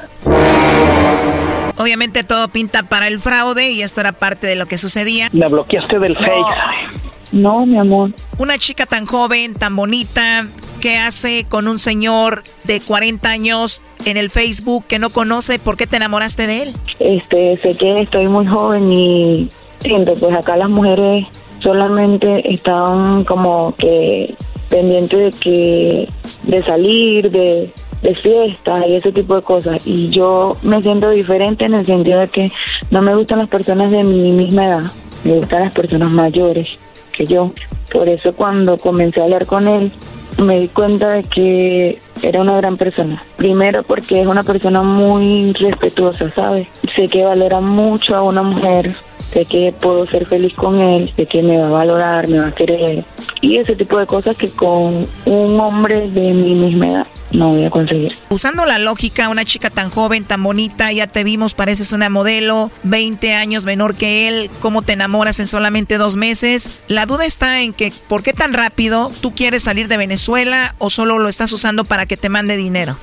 Obviamente 1.76 2.24
todo 2.24 2.48
pinta 2.48 2.82
para 2.82 3.06
el 3.06 3.18
fraude 3.18 3.70
y 3.70 3.82
esto 3.82 4.00
era 4.00 4.12
parte 4.12 4.46
de 4.46 4.56
lo 4.56 4.66
que 4.66 4.78
sucedía. 4.78 5.28
La 5.32 5.48
bloqueaste 5.48 5.98
del 5.98 6.16
Face. 6.16 6.98
No, 7.32 7.66
mi 7.66 7.78
amor. 7.78 8.12
Una 8.38 8.58
chica 8.58 8.86
tan 8.86 9.06
joven, 9.06 9.54
tan 9.54 9.76
bonita, 9.76 10.46
¿qué 10.80 10.96
hace 10.98 11.44
con 11.44 11.68
un 11.68 11.78
señor 11.78 12.42
de 12.64 12.80
40 12.80 13.28
años 13.28 13.80
en 14.06 14.16
el 14.16 14.30
Facebook 14.30 14.86
que 14.86 14.98
no 14.98 15.10
conoce? 15.10 15.58
¿Por 15.58 15.76
qué 15.76 15.86
te 15.86 15.96
enamoraste 15.96 16.46
de 16.46 16.62
él? 16.62 16.72
Este, 16.98 17.60
sé 17.62 17.76
que 17.76 18.02
estoy 18.02 18.28
muy 18.28 18.46
joven 18.46 18.90
y 18.90 19.48
siento, 19.80 20.14
pues 20.14 20.34
acá 20.34 20.56
las 20.56 20.70
mujeres 20.70 21.26
solamente 21.62 22.52
están 22.52 23.24
como 23.24 23.74
que 23.76 24.34
pendientes 24.68 25.18
de 25.18 25.40
que 25.40 26.08
de 26.44 26.62
salir, 26.64 27.30
de, 27.30 27.72
de 28.02 28.14
fiestas 28.16 28.84
y 28.86 28.96
ese 28.96 29.12
tipo 29.12 29.36
de 29.36 29.42
cosas. 29.42 29.80
Y 29.86 30.10
yo 30.10 30.56
me 30.62 30.82
siento 30.82 31.10
diferente 31.10 31.64
en 31.64 31.74
el 31.74 31.86
sentido 31.86 32.20
de 32.20 32.28
que 32.28 32.52
no 32.90 33.02
me 33.02 33.14
gustan 33.14 33.38
las 33.40 33.48
personas 33.48 33.92
de 33.92 34.04
mi 34.04 34.32
misma 34.32 34.66
edad, 34.66 34.82
me 35.24 35.34
gustan 35.34 35.64
las 35.64 35.72
personas 35.72 36.10
mayores 36.10 36.78
que 37.12 37.26
yo. 37.26 37.52
Por 37.92 38.08
eso 38.08 38.32
cuando 38.32 38.76
comencé 38.76 39.20
a 39.20 39.24
hablar 39.24 39.46
con 39.46 39.66
él, 39.66 39.90
me 40.38 40.60
di 40.60 40.68
cuenta 40.68 41.10
de 41.10 41.22
que 41.22 41.98
era 42.22 42.40
una 42.40 42.56
gran 42.56 42.76
persona. 42.76 43.22
Primero 43.36 43.82
porque 43.82 44.22
es 44.22 44.26
una 44.26 44.42
persona 44.42 44.82
muy 44.82 45.52
respetuosa, 45.52 46.30
¿sabes? 46.34 46.68
Sé 46.94 47.08
que 47.08 47.24
valora 47.24 47.60
mucho 47.60 48.14
a 48.14 48.22
una 48.22 48.42
mujer 48.42 48.94
sé 49.32 49.44
que 49.44 49.72
puedo 49.78 50.06
ser 50.06 50.26
feliz 50.26 50.54
con 50.54 50.78
él, 50.80 51.12
sé 51.16 51.26
que 51.26 51.42
me 51.42 51.58
va 51.58 51.68
a 51.68 51.70
valorar, 51.70 52.28
me 52.28 52.38
va 52.38 52.48
a 52.48 52.54
querer 52.54 53.04
y 53.40 53.56
ese 53.56 53.76
tipo 53.76 53.98
de 53.98 54.06
cosas 54.06 54.36
que 54.36 54.48
con 54.48 55.06
un 55.26 55.60
hombre 55.60 56.10
de 56.10 56.32
mi 56.32 56.54
misma 56.54 56.88
edad 56.88 57.06
no 57.30 57.50
voy 57.50 57.64
a 57.64 57.70
conseguir. 57.70 58.12
Usando 58.30 58.64
la 58.64 58.78
lógica, 58.78 59.28
una 59.28 59.44
chica 59.44 59.70
tan 59.70 59.90
joven, 59.90 60.24
tan 60.24 60.42
bonita, 60.42 60.92
ya 60.92 61.06
te 61.06 61.24
vimos, 61.24 61.54
pareces 61.54 61.92
una 61.92 62.08
modelo, 62.08 62.70
20 62.84 63.34
años 63.34 63.66
menor 63.66 63.94
que 63.94 64.28
él, 64.28 64.50
¿cómo 64.60 64.82
te 64.82 64.94
enamoras 64.94 65.38
en 65.40 65.46
solamente 65.46 65.98
dos 65.98 66.16
meses? 66.16 66.82
La 66.88 67.06
duda 67.06 67.26
está 67.26 67.60
en 67.60 67.72
que, 67.72 67.92
¿por 68.08 68.22
qué 68.22 68.32
tan 68.32 68.54
rápido 68.54 69.12
tú 69.20 69.34
quieres 69.34 69.62
salir 69.62 69.88
de 69.88 69.98
Venezuela 69.98 70.74
o 70.78 70.90
solo 70.90 71.18
lo 71.18 71.28
estás 71.28 71.52
usando 71.52 71.84
para 71.84 72.06
que 72.06 72.16
te 72.16 72.28
mande 72.28 72.56
dinero? 72.56 72.96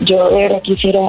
Yo 0.00 0.30
era 0.30 0.60
quisiera 0.60 1.00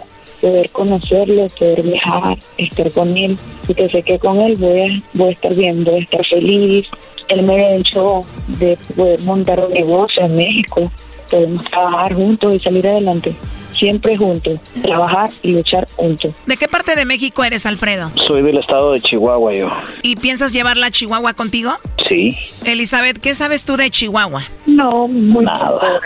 poder 0.42 0.70
conocerlo, 0.72 1.48
poder 1.58 1.84
viajar, 1.84 2.38
estar 2.58 2.92
con 2.92 3.16
él, 3.16 3.38
porque 3.68 3.88
sé 3.90 4.04
que 4.04 4.20
con 4.20 4.40
él 4.42 4.56
voy 4.58 4.82
a, 4.82 5.04
voy 5.14 5.30
a 5.30 5.32
estar 5.32 5.56
bien, 5.56 5.84
voy 5.84 5.96
a 5.96 6.00
estar 6.00 6.26
feliz. 6.26 6.88
Él 7.30 7.44
me 7.44 7.56
ha 7.56 7.76
hecho 7.76 8.22
de 8.60 8.78
poder 8.96 9.22
montar 9.22 9.60
un 9.66 9.72
negocio 9.72 10.24
en 10.24 10.36
México, 10.36 10.92
podemos 11.30 11.64
trabajar 11.66 12.14
juntos 12.16 12.56
y 12.56 12.60
salir 12.60 12.88
adelante 12.88 13.34
siempre 13.72 14.18
juntos, 14.18 14.60
trabajar 14.82 15.30
y 15.44 15.52
luchar 15.52 15.88
juntos. 15.96 16.34
¿De 16.46 16.58
qué 16.58 16.68
parte 16.68 16.96
de 16.96 17.06
México 17.06 17.44
eres, 17.44 17.66
Alfredo? 17.66 18.12
Soy 18.28 18.42
del 18.42 18.58
estado 18.58 18.92
de 18.92 19.02
Chihuahua 19.02 19.54
yo. 19.54 19.70
¿Y 20.02 20.16
piensas 20.16 20.54
llevarla 20.54 20.88
a 20.88 20.92
Chihuahua 20.92 21.34
contigo? 21.34 21.72
Sí. 22.08 22.38
Elizabeth, 22.66 23.20
¿qué 23.20 23.36
sabes 23.36 23.66
tú 23.66 23.78
de 23.78 23.90
Chihuahua? 23.90 24.44
No, 24.66 25.08
muy 25.08 25.46
nada. 25.46 26.00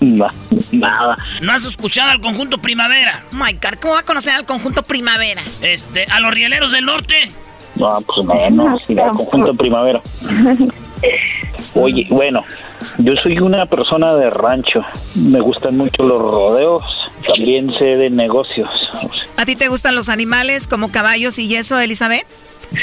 nada. 0.72 1.16
¿No 1.42 1.52
has 1.52 1.64
escuchado 1.64 2.10
al 2.10 2.20
conjunto 2.20 2.58
Primavera? 2.58 3.24
My 3.32 3.52
God, 3.52 3.78
¿cómo 3.80 3.94
va 3.94 4.00
a 4.00 4.04
conocer 4.04 4.34
al 4.34 4.44
conjunto 4.44 4.82
Primavera? 4.82 5.42
Este, 5.62 6.04
a 6.04 6.20
los 6.20 6.32
rieleros 6.32 6.72
del 6.72 6.84
norte. 6.84 7.14
No, 7.76 7.98
pues 8.06 8.26
menos, 8.26 8.88
al 8.88 9.10
conjunto 9.10 9.54
Primavera. 9.54 10.00
Oye, 11.74 12.06
bueno, 12.08 12.42
yo 12.98 13.12
soy 13.22 13.38
una 13.38 13.66
persona 13.66 14.14
de 14.14 14.30
rancho. 14.30 14.82
Me 15.14 15.40
gustan 15.40 15.76
mucho 15.76 16.02
los 16.02 16.20
rodeos. 16.20 16.82
También 17.26 17.70
sé 17.72 17.96
de 17.96 18.10
negocios. 18.10 18.68
¿A 19.36 19.44
ti 19.44 19.56
te 19.56 19.68
gustan 19.68 19.94
los 19.94 20.08
animales 20.08 20.66
como 20.66 20.92
caballos 20.92 21.38
y 21.38 21.54
eso, 21.56 21.78
Elizabeth? 21.78 22.26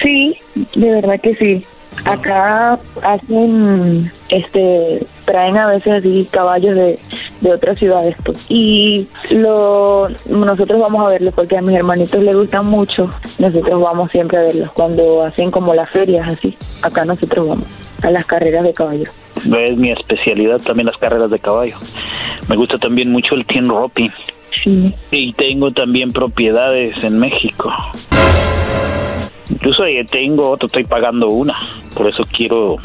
Sí, 0.02 0.38
de 0.56 0.92
verdad 0.92 1.20
que 1.22 1.36
sí. 1.36 1.66
Acá 2.06 2.80
hacen, 3.02 4.12
este, 4.30 5.06
traen 5.26 5.58
a 5.58 5.68
veces 5.68 5.94
así 5.94 6.28
caballos 6.32 6.76
de, 6.76 7.00
de 7.42 7.54
otras 7.54 7.78
ciudades, 7.78 8.16
pues. 8.24 8.46
Y 8.50 9.08
lo, 9.32 10.10
nosotros 10.28 10.82
vamos 10.82 11.06
a 11.06 11.14
verlos 11.14 11.34
porque 11.34 11.58
a 11.58 11.62
mis 11.62 11.76
hermanitos 11.76 12.22
les 12.22 12.36
gustan 12.36 12.66
mucho. 12.66 13.14
Nosotros 13.40 13.82
vamos 13.82 14.12
siempre 14.12 14.38
a 14.38 14.42
verlos 14.42 14.72
cuando 14.74 15.24
hacen 15.24 15.52
como 15.52 15.74
las 15.74 15.90
ferias 15.90 16.28
así. 16.28 16.58
Acá 16.82 17.06
nosotros 17.06 17.48
vamos 17.48 17.68
a 18.02 18.12
las 18.12 18.26
carreras 18.26 18.64
de 18.64 18.74
caballo. 18.74 19.06
Es 19.36 19.78
mi 19.78 19.92
especialidad 19.92 20.60
también 20.62 20.88
las 20.88 20.98
carreras 20.98 21.30
de 21.30 21.40
caballo. 21.40 21.76
Me 22.50 22.56
gusta 22.56 22.78
también 22.78 23.12
mucho 23.12 23.36
el 23.36 23.46
team 23.46 23.66
roping. 23.66 24.10
Sí. 24.56 24.94
Y 25.12 25.34
tengo 25.34 25.72
también 25.72 26.12
propiedades 26.12 27.02
en 27.04 27.20
México. 27.20 27.74
Incluso 29.50 29.84
tengo 30.10 30.50
otro, 30.50 30.68
estoy 30.68 30.84
pagando 30.86 31.28
una. 31.28 31.56
Por 31.96 32.08
eso 32.08 32.26
quiero 32.36 32.78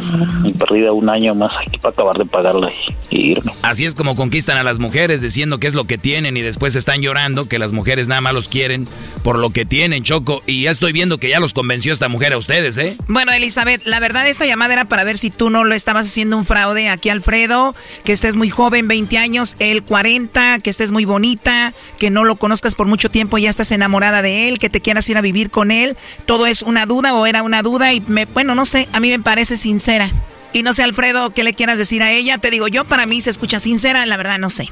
mi 0.43 0.53
perdida 0.53 0.93
un 0.93 1.09
año 1.09 1.35
más 1.35 1.55
aquí 1.57 1.79
para 1.79 1.93
acabar 1.93 2.17
de 2.17 2.27
pagarla 2.27 2.71
y, 3.11 3.31
irme. 3.31 3.53
Así 3.63 3.87
es 3.87 3.95
como 3.95 4.17
conquistan 4.17 4.59
a 4.59 4.63
las 4.63 4.79
mujeres, 4.79 5.23
diciendo 5.23 5.59
qué 5.59 5.67
es 5.67 5.75
lo 5.75 5.85
que 5.85 5.99
tienen 5.99 6.37
y 6.37 6.43
después 6.43 6.77
están 6.77 7.01
llorando 7.01 7.49
que 7.49 7.59
las 7.59 7.73
mujeres 7.73 8.09
nada 8.09 8.21
más 8.21 8.35
los 8.35 8.49
quieren 8.49 8.87
por 9.23 9.39
lo 9.39 9.51
que 9.51 9.65
tienen, 9.65 10.03
Choco. 10.03 10.43
Y 10.47 10.65
ya 10.65 10.71
estoy 10.71 10.93
viendo 10.93 11.19
que 11.19 11.29
ya 11.31 11.41
los 11.41 11.55
convenció 11.55 11.93
esta 11.93 12.09
mujer 12.09 12.33
a 12.33 12.39
ustedes, 12.39 12.77
¿eh? 12.77 12.97
Bueno, 13.09 13.33
Elizabeth, 13.33 13.87
la 13.87 14.01
verdad 14.01 14.29
esta 14.29 14.47
llamada 14.47 14.75
era 14.75 14.85
para 14.87 15.05
ver 15.05 15.17
si 15.17 15.31
tú 15.31 15.51
no 15.51 15.65
lo 15.65 15.75
estabas 15.75 16.07
haciendo 16.07 16.37
un 16.37 16.45
fraude 16.45 16.89
aquí, 16.89 17.09
Alfredo, 17.09 17.75
que 18.05 18.13
estés 18.13 18.37
muy 18.37 18.51
joven, 18.51 18.89
20 18.89 19.17
años, 19.17 19.57
él 19.59 19.83
40, 19.83 20.59
que 20.59 20.71
estés 20.71 20.93
muy 20.93 21.05
bonita, 21.05 21.73
que 21.99 22.11
no 22.11 22.25
lo 22.25 22.37
conozcas 22.37 22.75
por 22.75 22.87
mucho 22.87 23.11
tiempo 23.11 23.39
y 23.39 23.43
ya 23.43 23.51
estás 23.51 23.73
enamorada 23.73 24.23
de 24.23 24.49
él, 24.49 24.59
que 24.59 24.71
te 24.71 24.81
quieras 24.81 25.09
ir 25.09 25.17
a 25.17 25.21
vivir 25.21 25.51
con 25.51 25.71
él. 25.71 25.97
Todo 26.27 26.47
es 26.49 26.63
una 26.63 26.87
duda 26.87 27.15
o 27.15 27.27
era 27.27 27.43
una 27.43 27.63
duda 27.63 27.93
y 27.93 28.01
me, 28.01 28.25
bueno, 28.27 28.55
no 28.55 28.65
sé, 28.65 28.89
a 28.93 29.01
mí 29.01 29.11
me 29.11 29.21
parece 29.21 29.57
sincera. 29.57 30.11
Y 30.53 30.63
no 30.63 30.73
sé, 30.73 30.83
Alfredo, 30.83 31.31
¿qué 31.31 31.45
le 31.45 31.55
quieras 31.55 31.79
decir 31.79 32.03
a 32.03 32.11
ella? 32.11 32.39
Te 32.39 32.51
digo, 32.51 32.69
yo 32.69 32.85
para 32.85 33.07
mí 33.07 33.21
se 33.21 33.31
escucha 33.31 33.61
sincera, 33.61 34.07
la 34.07 34.17
verdad 34.17 34.39
no 34.39 34.51
sé. 34.51 34.69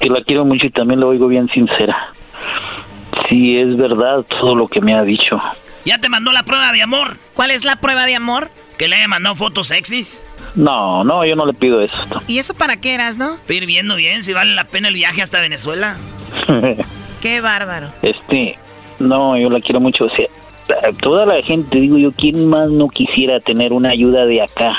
Que 0.00 0.08
la 0.08 0.22
quiero 0.24 0.44
mucho 0.44 0.66
y 0.66 0.70
también 0.70 1.00
la 1.00 1.06
oigo 1.06 1.28
bien 1.28 1.48
sincera. 1.48 2.12
Sí, 3.28 3.56
es 3.56 3.76
verdad 3.76 4.24
todo 4.28 4.54
lo 4.54 4.68
que 4.68 4.80
me 4.80 4.94
ha 4.94 5.02
dicho. 5.02 5.40
¿Ya 5.84 5.98
te 5.98 6.08
mandó 6.08 6.32
la 6.32 6.42
prueba 6.42 6.72
de 6.72 6.82
amor? 6.82 7.16
¿Cuál 7.34 7.50
es 7.50 7.64
la 7.64 7.76
prueba 7.76 8.06
de 8.06 8.16
amor? 8.16 8.50
¿Que 8.78 8.88
le 8.88 8.96
haya 8.96 9.08
mandado 9.08 9.34
fotos 9.36 9.68
sexys? 9.68 10.22
No, 10.54 11.04
no, 11.04 11.24
yo 11.24 11.34
no 11.34 11.46
le 11.46 11.54
pido 11.54 11.80
eso. 11.80 11.96
¿Y 12.26 12.38
eso 12.38 12.54
para 12.54 12.76
qué 12.76 12.94
eras, 12.94 13.18
no? 13.18 13.36
Ir 13.48 13.66
viendo 13.66 13.96
bien 13.96 14.22
si 14.22 14.32
vale 14.32 14.54
la 14.54 14.64
pena 14.64 14.88
el 14.88 14.94
viaje 14.94 15.22
hasta 15.22 15.40
Venezuela. 15.40 15.96
qué 17.22 17.40
bárbaro. 17.40 17.88
Este, 18.02 18.58
no, 18.98 19.36
yo 19.38 19.50
la 19.50 19.60
quiero 19.60 19.80
mucho. 19.80 20.04
O 20.04 20.10
sea, 20.10 20.26
toda 21.00 21.26
la 21.26 21.42
gente, 21.42 21.80
digo 21.80 21.98
yo, 21.98 22.12
¿quién 22.12 22.48
más 22.48 22.70
no 22.70 22.88
quisiera 22.88 23.40
tener 23.40 23.72
una 23.72 23.90
ayuda 23.90 24.26
de 24.26 24.42
acá? 24.42 24.76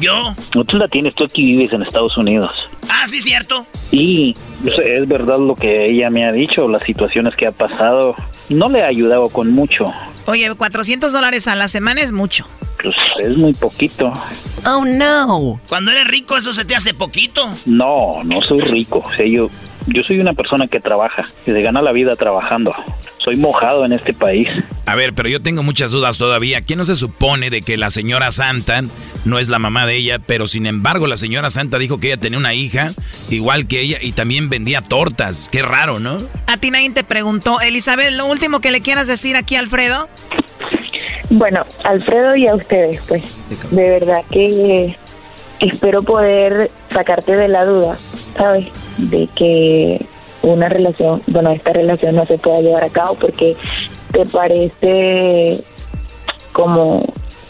¿Yo? 0.00 0.34
No, 0.54 0.64
tú 0.64 0.76
la 0.76 0.88
tienes, 0.88 1.14
tú 1.14 1.24
aquí 1.24 1.42
vives 1.42 1.72
en 1.72 1.82
Estados 1.82 2.16
Unidos. 2.16 2.68
Ah, 2.88 3.06
sí, 3.06 3.20
cierto. 3.20 3.66
Y 3.90 4.34
es 4.64 5.08
verdad 5.08 5.38
lo 5.38 5.54
que 5.54 5.86
ella 5.86 6.10
me 6.10 6.24
ha 6.24 6.32
dicho, 6.32 6.68
las 6.68 6.82
situaciones 6.82 7.34
que 7.34 7.46
ha 7.46 7.52
pasado. 7.52 8.14
No 8.48 8.68
le 8.68 8.82
ha 8.82 8.86
ayudado 8.86 9.28
con 9.28 9.50
mucho. 9.52 9.92
Oye, 10.26 10.54
400 10.54 11.12
dólares 11.12 11.48
a 11.48 11.54
la 11.54 11.68
semana 11.68 12.00
es 12.02 12.12
mucho. 12.12 12.46
Pues 12.82 12.96
es 13.20 13.36
muy 13.36 13.54
poquito. 13.54 14.12
Oh, 14.66 14.84
no. 14.84 15.60
Cuando 15.68 15.90
eres 15.90 16.06
rico, 16.06 16.36
¿eso 16.36 16.52
se 16.52 16.64
te 16.64 16.74
hace 16.74 16.94
poquito? 16.94 17.48
No, 17.64 18.22
no 18.24 18.42
soy 18.42 18.60
rico. 18.60 19.02
O 19.04 19.12
sea, 19.12 19.26
yo, 19.26 19.48
yo 19.86 20.02
soy 20.02 20.18
una 20.18 20.32
persona 20.32 20.66
que 20.66 20.80
trabaja, 20.80 21.24
que 21.44 21.52
se 21.52 21.62
gana 21.62 21.80
la 21.80 21.92
vida 21.92 22.16
trabajando. 22.16 22.72
Soy 23.18 23.36
mojado 23.36 23.84
en 23.84 23.92
este 23.92 24.12
país. 24.12 24.48
A 24.84 24.94
ver, 24.94 25.14
pero 25.14 25.28
yo 25.28 25.40
tengo 25.40 25.62
muchas 25.62 25.90
dudas 25.90 26.18
todavía. 26.18 26.62
¿Quién 26.62 26.78
no 26.78 26.84
se 26.84 26.96
supone 26.96 27.50
de 27.50 27.60
que 27.62 27.76
la 27.76 27.90
señora 27.90 28.30
Santa 28.30 28.82
no 29.24 29.38
es 29.38 29.48
la 29.48 29.58
mamá 29.58 29.86
de 29.86 29.96
ella? 29.96 30.18
Pero 30.18 30.46
sin 30.46 30.66
embargo, 30.66 31.06
la 31.06 31.16
señora 31.16 31.50
Santa 31.50 31.78
dijo 31.78 31.98
que 31.98 32.08
ella 32.08 32.16
tenía 32.16 32.38
una 32.38 32.54
hija 32.54 32.92
igual 33.30 33.66
que 33.66 33.80
ella 33.80 33.98
y 34.00 34.12
también 34.12 34.48
vendía 34.48 34.82
tortas. 34.82 35.48
Qué 35.50 35.62
raro, 35.62 35.98
¿no? 35.98 36.18
A 36.46 36.56
ti 36.56 36.70
nadie 36.70 36.90
te 36.90 37.04
preguntó. 37.04 37.60
Elizabeth, 37.60 38.12
lo 38.12 38.26
último 38.26 38.60
que 38.60 38.70
le 38.70 38.80
quieras 38.80 39.06
decir 39.06 39.36
aquí, 39.36 39.56
Alfredo. 39.56 40.08
Bueno, 41.30 41.64
Alfredo 41.84 42.36
y 42.36 42.46
a 42.46 42.54
ustedes, 42.54 43.02
pues. 43.08 43.22
De 43.70 43.88
verdad 43.88 44.22
que 44.30 44.96
espero 45.60 46.02
poder 46.02 46.70
sacarte 46.90 47.36
de 47.36 47.48
la 47.48 47.64
duda, 47.64 47.96
¿sabes? 48.36 48.66
De 48.98 49.28
que 49.34 50.04
una 50.42 50.68
relación, 50.68 51.22
bueno, 51.26 51.50
esta 51.50 51.72
relación 51.72 52.16
no 52.16 52.26
se 52.26 52.38
pueda 52.38 52.60
llevar 52.60 52.84
a 52.84 52.88
cabo 52.88 53.14
porque 53.14 53.56
te 54.12 54.24
parece 54.26 55.62
como 56.52 57.00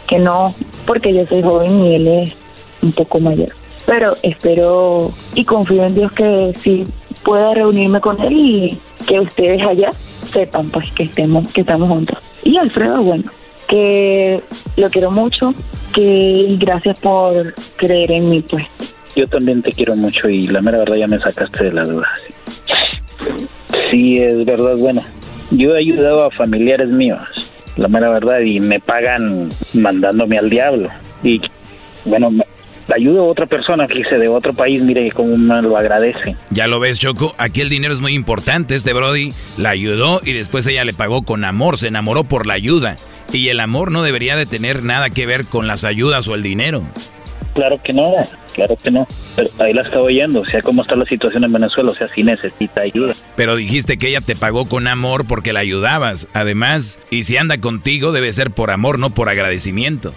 que 0.09 0.19
no, 0.19 0.55
porque 0.87 1.13
yo 1.13 1.27
soy 1.27 1.43
joven 1.43 1.85
y 1.85 1.97
él 1.97 2.09
es 2.09 2.37
un 2.83 2.93
poco 2.93 3.19
mayor. 3.19 3.49
Pero 3.87 4.13
espero 4.23 5.11
y 5.35 5.45
confío 5.45 5.85
en 5.85 5.95
Dios 5.95 6.13
que 6.13 6.53
sí 6.59 6.85
pueda 7.25 7.55
reunirme 7.55 8.01
con 8.01 8.21
él 8.21 8.33
y 8.37 8.81
que 9.07 9.21
ustedes 9.21 9.65
allá 9.65 9.91
sepan 9.93 10.71
pues 10.71 10.91
que 10.93 11.05
estemos, 11.05 11.53
que 11.53 11.61
estamos 11.61 11.89
juntos. 11.89 12.19
Y 12.43 12.57
Alfredo, 12.57 13.03
bueno, 13.03 13.25
que 13.69 14.43
lo 14.77 14.91
quiero 14.91 15.11
mucho, 15.11 15.55
que 15.93 16.57
gracias 16.59 17.01
por 17.01 17.55
creer 17.77 18.13
en 18.13 18.31
mí 18.31 18.43
pues. 18.43 18.67
Yo 19.17 19.27
también 19.27 19.63
te 19.63 19.73
quiero 19.73 19.97
mucho 19.97 20.29
y 20.29 20.47
la 20.47 20.61
mera 20.61 20.79
verdad 20.79 20.97
ya 20.97 21.07
me 21.07 21.19
sacaste 21.19 21.65
de 21.65 21.73
la 21.73 21.85
duda. 21.85 22.09
Sí, 23.91 24.19
es 24.19 24.45
verdad, 24.45 24.77
bueno, 24.77 25.03
yo 25.51 25.75
he 25.75 25.79
ayudado 25.79 26.25
a 26.25 26.31
familiares 26.31 26.89
míos, 26.89 27.21
la 27.77 27.89
mera 27.89 28.11
verdad, 28.11 28.41
y 28.41 28.61
me 28.61 28.79
pagan 28.79 29.49
mandándome 29.73 30.37
al 30.37 30.51
diablo. 30.51 30.91
Y 31.23 31.41
bueno, 32.05 32.31
ayudo 32.95 33.23
a 33.23 33.25
otra 33.25 33.47
persona, 33.47 33.87
dice 33.87 34.19
de 34.19 34.29
otro 34.29 34.53
país, 34.53 34.83
mire 34.83 35.11
cómo 35.13 35.37
me 35.37 35.63
lo 35.63 35.79
agradece. 35.79 36.37
Ya 36.51 36.67
lo 36.67 36.79
ves, 36.79 37.01
Choco, 37.01 37.35
aquí 37.39 37.63
el 37.63 37.71
dinero 37.71 37.95
es 37.95 38.03
muy 38.03 38.13
importante. 38.13 38.75
Este 38.75 38.93
Brody 38.93 39.33
la 39.57 39.71
ayudó 39.71 40.21
y 40.25 40.33
después 40.33 40.67
ella 40.67 40.85
le 40.85 40.93
pagó 40.93 41.23
con 41.23 41.45
amor, 41.45 41.79
se 41.79 41.89
enamoró 41.89 42.25
por 42.25 42.47
la 42.47 42.55
ayuda. 42.55 42.97
Y 43.33 43.49
el 43.49 43.61
amor 43.61 43.91
no 43.91 44.03
debería 44.03 44.37
de 44.37 44.47
tener 44.47 44.85
nada 44.85 45.11
que 45.11 45.27
ver 45.27 45.47
con 45.47 45.67
las 45.67 45.85
ayudas 45.85 46.29
o 46.29 46.35
el 46.35 46.43
dinero. 46.43 46.83
Claro 47.57 47.81
que 47.83 47.95
no, 47.95 48.15
claro 48.53 48.77
que 48.77 48.91
no. 48.91 49.09
Pero 49.35 49.49
ahí 49.61 49.73
la 49.73 49.81
estaba 49.81 50.03
oyendo, 50.03 50.43
o 50.43 50.45
sea, 50.45 50.61
cómo 50.61 50.83
está 50.83 50.95
la 50.95 51.07
situación 51.07 51.43
en 51.43 51.53
Venezuela, 51.55 51.91
o 51.91 51.95
sea, 51.95 52.07
si 52.15 52.23
necesita 52.23 52.83
ayuda. 52.83 53.15
Pero 53.35 53.57
dijiste 53.57 53.97
que 53.97 54.09
ella 54.09 54.21
te 54.21 54.37
pagó 54.37 54.69
con 54.69 54.87
amor 54.87 55.27
porque 55.27 55.55
la 55.55 55.61
ayudabas. 55.61 56.29
Además, 56.35 56.99
y 57.11 57.25
si 57.25 57.39
anda 57.39 57.59
contigo 57.59 58.13
debe 58.13 58.31
ser 58.35 58.51
por 58.51 58.71
amor, 58.71 58.99
no 58.99 59.09
por 59.09 59.31
agradecimiento. 59.31 60.13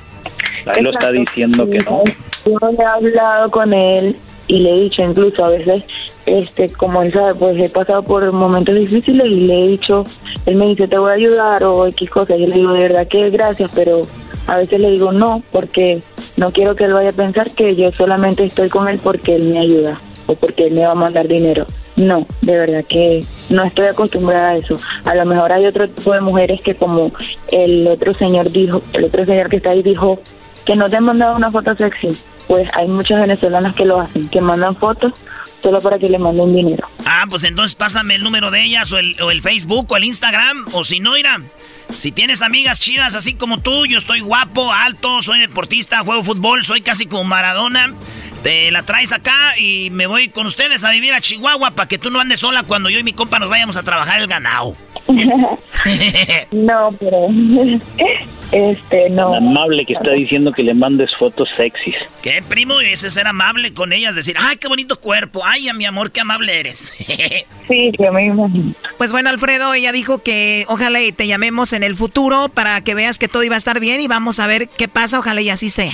Ahí 0.66 0.84
lo 0.84 0.92
está 0.92 1.14
diciendo 1.14 1.66
que 1.70 1.78
no. 1.78 2.04
Yo 2.46 2.58
he 2.78 2.84
hablado 2.84 3.50
con 3.50 3.74
él 3.74 4.18
y 4.50 4.60
le 4.60 4.72
he 4.72 4.80
dicho 4.82 5.04
incluso 5.04 5.45
a 5.45 5.50
veces, 5.52 5.86
este, 6.26 6.70
como 6.70 7.02
él 7.04 7.14
sabe, 7.14 7.36
pues 7.36 7.64
he 7.64 7.70
pasado 7.70 8.02
por 8.02 8.30
momentos 8.34 8.76
difíciles 8.76 9.28
y 9.28 9.41
le 9.41 9.64
he 9.64 9.68
dicho, 9.70 10.04
él 10.45 10.56
me 10.56 10.66
dice, 10.66 10.88
te 10.88 10.97
voy 10.97 11.12
a 11.12 11.14
ayudar 11.14 11.64
o 11.64 11.86
X 11.88 12.10
cosas. 12.10 12.39
Yo 12.39 12.47
le 12.47 12.56
digo, 12.56 12.74
de 12.74 12.80
verdad 12.80 13.08
que 13.08 13.30
gracias, 13.30 13.72
pero 13.76 14.02
a 14.47 14.58
veces 14.58 14.80
le 14.80 14.89
digo 14.89 15.12
no, 15.12 15.43
porque 15.52 16.02
no 16.36 16.50
quiero 16.50 16.76
que 16.76 16.86
él 16.86 16.93
vaya 16.93 17.10
a 17.10 17.14
pensar 17.14 17.52
que 17.52 17.76
yo 17.76 17.91
solamente 17.91 18.43
estoy 18.43 18.70
con 18.70 18.89
él 18.89 19.00
porque 19.02 19.36
él 19.36 19.43
me 19.43 19.60
ayuda 19.60 20.02
o 20.26 20.34
porque 20.34 20.66
él 20.66 20.74
me 20.74 20.86
va 20.86 20.91
a 20.91 20.95
mandar 20.95 21.28
dinero. 21.28 21.68
No, 21.95 22.26
de 22.41 22.54
verdad 22.54 22.86
que 22.86 23.20
no 23.52 23.64
estoy 23.64 23.86
acostumbrada 23.86 24.50
a 24.50 24.58
eso. 24.58 24.74
A 25.06 25.14
lo 25.14 25.26
mejor 25.26 25.52
hay 25.52 25.68
otro 25.68 25.88
tipo 25.88 26.14
de 26.14 26.22
mujeres 26.22 26.62
que 26.64 26.74
como 26.74 27.12
el 27.52 27.88
otro 27.88 28.14
señor 28.14 28.50
dijo, 28.50 28.82
el 28.93 29.06
otro 29.06 29.26
señor 29.26 29.50
que 29.50 29.58
está 29.58 29.72
ahí 29.72 29.84
dijo 29.84 30.20
que 30.66 30.76
no 30.76 30.89
te 30.89 30.97
han 30.97 31.04
mandado 31.04 31.36
una 31.36 31.52
foto 31.52 31.76
sexy. 31.76 32.08
Pues 32.50 32.68
hay 32.76 32.88
muchas 32.88 33.22
venezolanas 33.22 33.76
que 33.76 33.86
lo 33.86 34.02
hacen, 34.02 34.28
que 34.28 34.41
mandan 34.41 34.76
fotos 34.76 35.24
solo 35.62 35.80
para 35.82 36.00
que 36.00 36.08
le 36.08 36.18
manden 36.18 36.56
dinero. 36.56 36.88
Ah, 37.06 37.26
pues 37.30 37.43
entonces 37.43 37.76
pásame 37.76 38.16
el 38.16 38.24
número 38.24 38.50
de 38.50 38.64
ellas 38.64 38.91
o 38.91 38.97
el, 38.97 39.16
o 39.22 39.30
el 39.30 39.43
Facebook 39.43 39.86
o 39.88 39.97
el 39.97 40.04
Instagram 40.04 40.66
o 40.74 40.84
si 40.84 41.00
no, 41.00 41.16
irán. 41.16 41.52
Si 41.95 42.12
tienes 42.12 42.41
amigas 42.41 42.80
chidas 42.80 43.14
así 43.14 43.36
como 43.36 43.60
tú, 43.60 43.86
yo 43.86 44.00
estoy 44.00 44.22
guapo, 44.22 44.74
alto, 44.74 45.22
soy 45.22 45.39
deportista, 45.39 46.00
juego 46.00 46.24
fútbol, 46.24 46.66
soy 46.66 46.82
casi 46.82 47.06
como 47.06 47.24
Maradona. 47.24 47.93
Te 48.41 48.72
la 48.72 48.82
traes 48.82 49.12
acá 49.12 49.56
y 49.60 49.91
me 49.91 50.08
voy 50.08 50.30
con 50.30 50.47
ustedes 50.47 50.84
a 50.84 50.89
vivir 50.89 51.14
a 51.14 51.22
Chihuahua 51.22 51.70
para 51.72 51.88
que 51.88 52.00
tú 52.00 52.10
no 52.10 52.20
andes 52.20 52.39
sola 52.39 52.64
cuando 52.64 52.89
yo 52.89 52.97
y 52.97 53.04
mi 53.04 53.14
compa 53.14 53.38
nos 53.38 53.50
vayamos 53.50 53.78
a 53.78 53.84
trabajar 53.84 54.20
el 54.20 54.28
ganado. 54.28 54.76
no, 56.52 56.89
pero 57.00 57.28
este 58.52 59.10
no. 59.10 59.34
amable 59.34 59.86
que 59.86 59.93
está 59.93 60.12
diciendo 60.12 60.52
que 60.52 60.64
le 60.64 60.74
mandes 60.74 61.10
fotos 61.18 61.50
sexys. 61.56 61.95
¿Qué, 62.22 62.41
primo? 62.47 62.80
Ese 62.82 63.08
es 63.08 63.14
ser 63.14 63.28
amable 63.28 63.74
con 63.74 63.93
ellas, 63.93 64.16
decir, 64.16 64.36
ay, 64.39 64.58
qué 64.58 64.68
bonito 64.68 65.00
cuerpo, 65.00 65.41
ay, 65.45 65.70
a 65.70 65.74
mi 65.74 65.86
amor, 65.86 66.12
qué 66.12 66.22
amable 66.22 66.60
eres. 66.60 66.80
sí, 67.68 67.91
yo 67.97 68.12
me 68.12 68.28
imagino. 68.28 68.74
Pues 68.97 69.12
bueno, 69.12 69.30
Alfredo, 69.30 69.74
ella 69.74 69.91
dijo 69.91 70.20
que 70.20 70.66
ojalá 70.68 71.00
te 71.16 71.28
llamemos 71.28 71.74
en 71.74 71.84
el 71.84 71.95
futuro 71.95 72.50
para 72.50 72.82
que 72.82 72.95
veas 72.95 73.20
que 73.20 73.28
todo 73.28 73.43
iba 73.43 73.56
a 73.56 73.58
estar 73.58 73.80
bien 73.80 74.02
y 74.02 74.08
vamos 74.08 74.39
a 74.39 74.47
ver 74.47 74.68
qué 74.70 74.88
pasa, 74.88 75.20
ojalá 75.20 75.41
y 75.41 75.50
así 75.50 75.70
sea. 75.70 75.93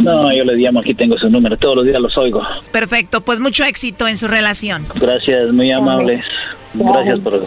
No, 0.00 0.32
yo 0.32 0.44
le 0.44 0.56
llamo, 0.56 0.80
aquí 0.80 0.94
tengo 0.94 1.16
su 1.16 1.28
número, 1.28 1.56
todos 1.56 1.76
los 1.76 1.84
días 1.84 2.00
los 2.00 2.16
oigo. 2.18 2.42
Perfecto, 2.72 3.20
pues 3.20 3.40
mucho 3.40 3.64
éxito 3.64 4.08
en 4.08 4.18
su 4.18 4.26
relación. 4.28 4.84
Gracias, 4.96 5.52
muy 5.52 5.70
amables. 5.70 6.24
Gracias 6.74 7.20
por... 7.20 7.46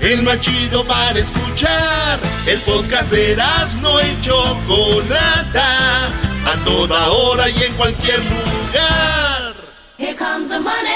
el 0.00 0.22
más 0.22 0.40
chido 0.40 0.84
para 0.84 1.18
escuchar. 1.18 2.18
El 2.46 2.60
podcast 2.60 3.10
de 3.10 3.32
Erasmo 3.32 4.00
y 4.00 4.20
Chocolata, 4.20 6.06
a 6.06 6.64
toda 6.64 7.08
hora 7.10 7.48
y 7.48 7.62
en 7.62 7.74
cualquier 7.74 8.20
lugar. 8.20 9.54
Here 9.98 10.14
comes 10.14 10.48
the 10.48 10.60
money. 10.60 10.92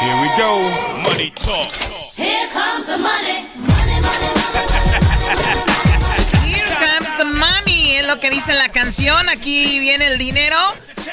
Here 0.00 0.20
we 0.20 0.28
go, 0.36 0.58
money 1.08 1.30
talk. 1.30 1.72
Here 2.16 2.48
comes 2.52 2.86
the 2.86 2.98
money. 2.98 3.55
Lo 8.06 8.20
que 8.20 8.30
dice 8.30 8.54
la 8.54 8.68
canción. 8.68 9.28
Aquí 9.28 9.78
viene 9.80 10.06
el 10.06 10.18
dinero. 10.18 10.56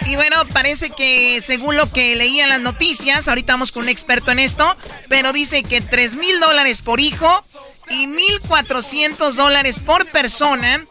Y 0.05 0.15
bueno, 0.15 0.35
parece 0.53 0.89
que 0.89 1.39
según 1.41 1.77
lo 1.77 1.91
que 1.91 2.15
leía 2.15 2.47
las 2.47 2.59
noticias, 2.59 3.27
ahorita 3.27 3.53
vamos 3.53 3.71
con 3.71 3.83
un 3.83 3.89
experto 3.89 4.31
en 4.31 4.39
esto, 4.39 4.75
pero 5.07 5.33
dice 5.33 5.63
que 5.63 5.81
3 5.81 6.15
mil 6.15 6.39
dólares 6.39 6.81
por 6.81 6.99
hijo 6.99 7.43
y 7.89 8.07
1.400 8.07 9.33
dólares 9.33 9.79
por 9.79 10.05
persona. 10.07 10.83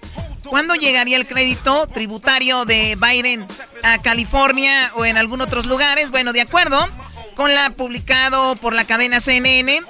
¿Cuándo 0.45 0.75
llegaría 0.75 1.17
el 1.17 1.27
crédito 1.27 1.87
tributario 1.87 2.65
de 2.65 2.97
Biden 2.97 3.47
a 3.83 3.99
California 3.99 4.93
o 4.95 5.05
en 5.05 5.17
algún 5.17 5.41
otros 5.41 5.67
lugares? 5.67 6.11
Bueno, 6.11 6.33
de 6.33 6.43
acuerdo 6.43 6.89
con 7.35 7.55
la 7.55 7.71
publicado 7.71 8.57
por 8.57 8.75
la 8.75 8.85
cadena 8.85 9.21
CNN, 9.21 9.81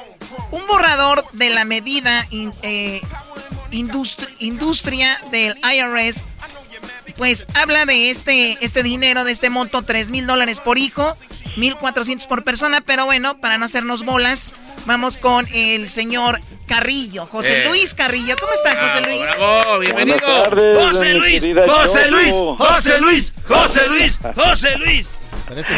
un 0.53 0.67
borrador 0.67 1.25
de 1.33 1.51
la 1.51 1.65
medida 1.65 2.27
eh, 2.31 3.01
industria 3.73 5.19
del 5.31 5.57
IRS 5.63 6.25
pues 7.17 7.47
habla 7.55 7.85
de 7.85 8.11
este, 8.11 8.57
este 8.65 8.83
dinero, 8.83 9.25
de 9.25 9.33
este 9.33 9.51
monto, 9.51 9.83
3 9.83 10.11
mil 10.11 10.27
dólares 10.27 10.61
por 10.61 10.79
hijo, 10.79 11.15
1.400 11.57 12.27
por 12.27 12.43
persona, 12.43 12.81
pero 12.81 13.05
bueno, 13.05 13.39
para 13.39 13.59
no 13.59 13.67
hacernos 13.67 14.05
bolas, 14.05 14.53
vamos 14.87 15.19
con 15.19 15.47
el 15.53 15.91
señor 15.91 16.41
Carrillo, 16.67 17.27
José 17.27 17.63
Eh. 17.63 17.69
Luis 17.69 17.95
Carrillo. 17.95 18.35
¿Cómo 18.41 18.53
está, 18.53 18.83
José 18.83 19.03
Luis? 19.03 19.31
Bravo, 19.39 19.79
bienvenido. 19.79 20.17
Buenas 20.19 20.43
tardes, 20.45 20.83
José 20.83 21.15
Luis, 21.15 21.43
José. 21.43 22.11
Luis, 22.11 22.35
José 22.59 22.99
Luis, 23.01 23.33
José 23.47 23.89
Luis, 23.89 24.19
José 24.35 24.79
Luis. 24.79 25.09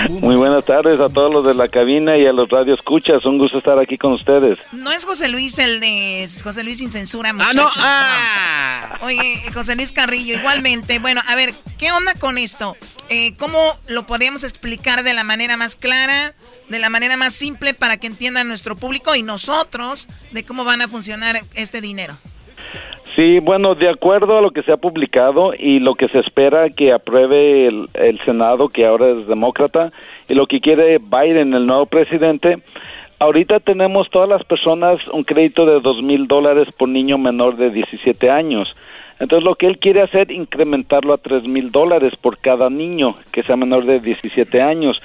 Muy 0.09 0.36
buenas 0.36 0.64
tardes 0.64 1.00
a 1.00 1.09
todos 1.09 1.32
los 1.32 1.44
de 1.44 1.55
la 1.55 1.68
cabina 1.68 2.16
y 2.16 2.26
a 2.26 2.32
los 2.32 2.48
radio 2.48 2.74
escuchas. 2.74 3.24
Un 3.24 3.38
gusto 3.38 3.59
estar 3.59 3.78
aquí 3.78 3.96
con 3.96 4.12
ustedes. 4.12 4.59
No 4.72 4.90
es 4.92 5.05
José 5.05 5.28
Luis 5.28 5.59
el 5.59 5.80
de 5.80 6.28
José 6.42 6.62
Luis 6.64 6.78
sin 6.78 6.90
censura, 6.90 7.30
Ah, 7.30 7.32
muchachos. 7.32 7.57
no, 7.57 7.70
ah. 7.76 8.98
Oye, 9.02 9.40
José 9.52 9.74
Luis 9.76 9.92
Carrillo, 9.92 10.34
igualmente. 10.38 10.98
Bueno, 10.98 11.20
a 11.26 11.34
ver, 11.34 11.52
¿qué 11.78 11.90
onda 11.92 12.14
con 12.14 12.38
esto? 12.38 12.76
Eh, 13.09 13.34
¿Cómo 13.36 13.76
lo 13.88 14.07
podríamos 14.07 14.44
explicar 14.44 15.02
de 15.02 15.12
la 15.14 15.24
manera 15.24 15.57
más 15.57 15.76
clara, 15.76 16.34
de 16.68 16.78
la 16.78 16.88
manera 16.88 17.16
más 17.16 17.34
simple 17.34 17.74
para 17.74 17.96
que 17.96 18.07
entienda 18.07 18.44
nuestro 18.44 18.76
público 18.76 19.14
y 19.14 19.22
nosotros 19.22 20.07
de 20.30 20.44
cómo 20.44 20.64
van 20.64 20.82
a 20.82 20.88
funcionar 20.88 21.38
este 21.55 21.80
dinero? 21.80 22.16
Sí, 23.14 23.38
bueno, 23.38 23.76
de 23.76 23.88
acuerdo 23.88 24.38
a 24.38 24.40
lo 24.40 24.50
que 24.50 24.62
se 24.62 24.72
ha 24.72 24.76
publicado 24.76 25.54
y 25.56 25.78
lo 25.78 25.94
que 25.94 26.08
se 26.08 26.18
espera 26.18 26.68
que 26.70 26.92
apruebe 26.92 27.68
el, 27.68 27.88
el 27.94 28.18
Senado, 28.24 28.68
que 28.68 28.86
ahora 28.86 29.10
es 29.10 29.28
demócrata, 29.28 29.92
y 30.28 30.34
lo 30.34 30.46
que 30.46 30.60
quiere 30.60 30.98
Biden, 30.98 31.54
el 31.54 31.64
nuevo 31.64 31.86
presidente, 31.86 32.58
ahorita 33.20 33.60
tenemos 33.60 34.10
todas 34.10 34.28
las 34.28 34.42
personas 34.42 34.98
un 35.12 35.22
crédito 35.22 35.64
de 35.64 35.80
dos 35.80 36.02
mil 36.02 36.26
dólares 36.26 36.72
por 36.72 36.88
niño 36.88 37.16
menor 37.16 37.56
de 37.56 37.70
17 37.70 38.30
años. 38.30 38.74
Entonces 39.20 39.44
lo 39.44 39.54
que 39.54 39.66
él 39.66 39.78
quiere 39.78 40.02
hacer 40.02 40.32
incrementarlo 40.32 41.14
a 41.14 41.18
tres 41.18 41.44
mil 41.44 41.70
dólares 41.70 42.14
por 42.20 42.38
cada 42.38 42.68
niño 42.68 43.14
que 43.32 43.44
sea 43.44 43.56
menor 43.56 43.86
de 43.86 44.00
17 44.00 44.60
años. 44.60 45.00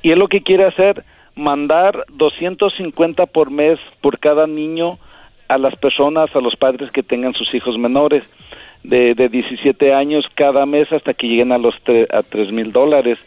Y 0.00 0.10
él 0.10 0.18
lo 0.18 0.28
que 0.28 0.42
quiere 0.42 0.64
hacer, 0.64 1.04
mandar 1.36 2.04
250 2.14 3.26
por 3.26 3.50
mes 3.50 3.78
por 4.00 4.18
cada 4.18 4.46
niño 4.46 4.92
a 5.54 5.58
las 5.58 5.76
personas, 5.76 6.34
a 6.34 6.40
los 6.40 6.56
padres 6.56 6.90
que 6.90 7.02
tengan 7.02 7.34
sus 7.34 7.52
hijos 7.54 7.76
menores 7.78 8.24
de, 8.82 9.14
de 9.14 9.28
17 9.28 9.92
años 9.94 10.24
cada 10.34 10.66
mes 10.66 10.92
hasta 10.92 11.14
que 11.14 11.26
lleguen 11.28 11.52
a 11.52 11.58
los 11.58 11.74
tre- 11.84 12.06
a 12.12 12.22
tres 12.22 12.50
mil 12.52 12.72
dólares 12.72 13.18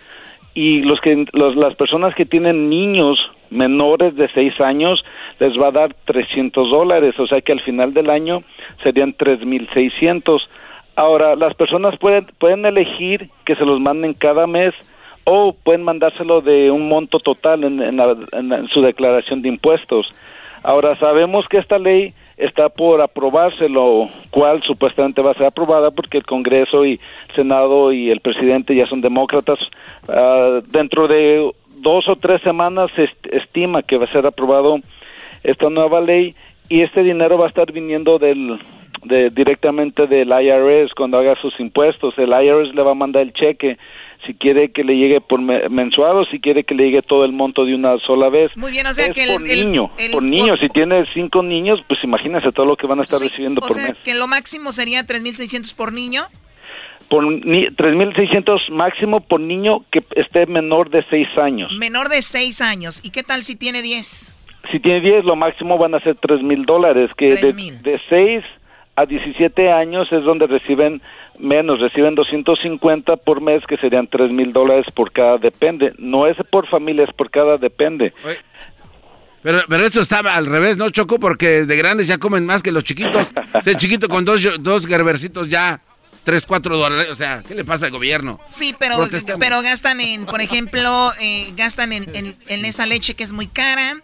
y 0.53 0.81
los 0.81 0.99
que 1.01 1.25
los, 1.33 1.55
las 1.55 1.75
personas 1.75 2.15
que 2.15 2.25
tienen 2.25 2.69
niños 2.69 3.19
menores 3.49 4.15
de 4.15 4.27
6 4.27 4.59
años 4.61 5.03
les 5.39 5.53
va 5.59 5.67
a 5.67 5.71
dar 5.71 5.93
300 6.05 6.69
dólares, 6.69 7.19
o 7.19 7.27
sea 7.27 7.41
que 7.41 7.51
al 7.51 7.61
final 7.61 7.93
del 7.93 8.09
año 8.09 8.41
serían 8.83 9.13
3.600. 9.13 10.41
Ahora, 10.95 11.35
las 11.35 11.53
personas 11.55 11.97
pueden, 11.97 12.25
pueden 12.39 12.65
elegir 12.65 13.29
que 13.45 13.55
se 13.55 13.65
los 13.65 13.79
manden 13.81 14.13
cada 14.13 14.47
mes 14.47 14.73
o 15.25 15.53
pueden 15.53 15.83
mandárselo 15.83 16.41
de 16.41 16.71
un 16.71 16.87
monto 16.87 17.19
total 17.19 17.63
en 17.63 17.97
la- 17.97 18.15
en 18.31 18.67
su 18.69 18.81
declaración 18.81 19.41
de 19.41 19.49
impuestos. 19.49 20.07
Ahora, 20.65 20.97
sabemos 20.97 21.47
que 21.47 21.57
esta 21.57 21.77
ley 21.77 22.11
está 22.37 22.69
por 22.69 22.99
aprobarse, 23.01 23.69
lo 23.69 24.07
cual 24.31 24.63
supuestamente 24.63 25.21
va 25.21 25.31
a 25.31 25.35
ser 25.35 25.45
aprobada 25.45 25.91
porque 25.91 26.17
el 26.17 26.25
Congreso 26.25 26.85
y 26.85 26.99
Senado 27.35 27.91
y 27.93 28.09
el 28.09 28.19
presidente 28.19 28.75
ya 28.75 28.87
son 28.87 29.01
demócratas. 29.01 29.59
Ah, 30.09 30.61
dentro 30.67 31.07
de 31.07 31.51
dos 31.77 32.09
o 32.09 32.15
tres 32.15 32.41
semanas 32.41 32.89
se 32.95 33.03
est- 33.03 33.27
estima 33.31 33.83
que 33.83 33.97
va 33.97 34.05
a 34.05 34.11
ser 34.11 34.25
aprobado 34.25 34.77
esta 35.43 35.69
nueva 35.69 36.01
ley 36.01 36.33
y 36.67 36.81
este 36.81 37.03
dinero 37.03 37.37
va 37.37 37.45
a 37.45 37.49
estar 37.49 37.71
viniendo 37.71 38.17
del 38.17 38.59
de, 39.05 39.29
directamente 39.29 40.07
del 40.07 40.29
IRS 40.29 40.93
cuando 40.95 41.17
haga 41.17 41.35
sus 41.41 41.57
impuestos. 41.59 42.13
El 42.17 42.29
IRS 42.29 42.73
le 42.75 42.81
va 42.83 42.91
a 42.91 42.95
mandar 42.95 43.21
el 43.23 43.33
cheque 43.33 43.77
si 44.25 44.33
quiere 44.33 44.71
que 44.71 44.83
le 44.83 44.95
llegue 44.97 45.21
por 45.21 45.39
me- 45.39 45.69
mensual 45.69 46.17
o 46.17 46.25
si 46.25 46.39
quiere 46.39 46.63
que 46.63 46.73
le 46.73 46.85
llegue 46.85 47.01
todo 47.03 47.25
el 47.25 47.31
monto 47.31 47.63
de 47.65 47.75
una 47.75 47.97
sola 47.99 48.29
vez. 48.29 48.51
Muy 48.55 48.71
bien, 48.71 48.87
o 48.87 48.93
sea 48.93 49.05
es 49.05 49.13
que 49.13 49.23
el- 49.23 49.33
por 49.39 49.47
el- 49.47 49.65
niño, 49.69 49.91
el- 49.99 50.11
por 50.13 50.23
niño. 50.23 50.57
Si 50.57 50.67
tiene 50.69 51.05
cinco 51.13 51.43
niños, 51.43 51.83
pues 51.87 51.99
imagínese 52.03 52.51
todo 52.51 52.65
lo 52.65 52.75
que 52.75 52.87
van 52.87 52.99
a 52.99 53.03
estar 53.03 53.19
recibiendo 53.19 53.59
O 53.59 53.67
por 53.67 53.75
sea 53.75 53.89
mes. 53.89 53.97
que 54.03 54.15
lo 54.15 54.27
máximo 54.27 54.71
sería 54.71 55.05
3.600 55.05 55.73
por 55.75 55.93
niño. 55.93 56.23
por 57.07 57.23
ni- 57.23 57.67
3.600 57.69 58.61
máximo 58.71 59.19
por 59.19 59.39
niño 59.39 59.85
que 59.91 60.01
esté 60.15 60.47
menor 60.47 60.89
de 60.89 61.03
6 61.03 61.27
años. 61.37 61.71
Menor 61.77 62.09
de 62.09 62.23
6 62.23 62.61
años. 62.61 62.99
¿Y 63.03 63.11
qué 63.11 63.21
tal 63.21 63.43
si 63.43 63.55
tiene 63.55 63.83
10? 63.83 64.35
Si 64.71 64.79
tiene 64.79 65.01
10, 65.01 65.23
lo 65.23 65.35
máximo 65.35 65.77
van 65.77 65.93
a 65.93 65.99
ser 65.99 66.15
3.000 66.15 66.65
dólares, 66.65 67.11
que 67.15 67.29
de, 67.29 67.35
3,000. 67.37 67.83
de 67.83 68.01
6 68.09 68.43
a 68.95 69.05
17 69.05 69.71
años 69.71 70.07
es 70.11 70.23
donde 70.23 70.47
reciben 70.47 71.01
menos, 71.37 71.79
reciben 71.79 72.15
250 72.15 73.17
por 73.17 73.41
mes, 73.41 73.61
que 73.67 73.77
serían 73.77 74.07
3.000 74.09 74.51
dólares 74.53 74.85
por 74.93 75.11
cada 75.11 75.37
depende. 75.37 75.93
No 75.97 76.27
es 76.27 76.37
por 76.49 76.67
familia, 76.67 77.03
es 77.03 77.13
por 77.13 77.29
cada 77.29 77.57
depende. 77.57 78.13
Pero, 79.43 79.59
pero 79.69 79.85
esto 79.85 80.01
está 80.01 80.19
al 80.19 80.45
revés, 80.47 80.75
¿no, 80.77 80.89
Choco? 80.89 81.19
Porque 81.19 81.65
de 81.65 81.77
grandes 81.77 82.07
ya 82.07 82.17
comen 82.17 82.45
más 82.45 82.63
que 82.63 82.71
los 82.71 82.83
chiquitos. 82.83 83.31
O 83.53 83.61
sea, 83.61 83.73
el 83.73 83.77
chiquito 83.77 84.07
con 84.07 84.25
dos, 84.25 84.41
dos 84.59 84.87
gerbercitos 84.87 85.49
ya, 85.49 85.79
tres, 86.23 86.45
cuatro 86.47 86.75
dólares. 86.77 87.11
O 87.11 87.15
sea, 87.15 87.43
¿qué 87.47 87.53
le 87.53 87.63
pasa 87.63 87.85
al 87.85 87.91
gobierno? 87.91 88.39
Sí, 88.49 88.73
pero, 88.79 88.95
pero 89.39 89.61
gastan 89.61 89.99
en, 90.01 90.25
por 90.25 90.41
ejemplo, 90.41 91.11
eh, 91.19 91.51
gastan 91.55 91.93
en, 91.93 92.05
en- 92.15 92.33
en 92.47 92.65
esa 92.65 92.87
leche 92.87 93.13
que 93.13 93.23
es 93.23 93.33
muy 93.33 93.45
cara, 93.47 93.97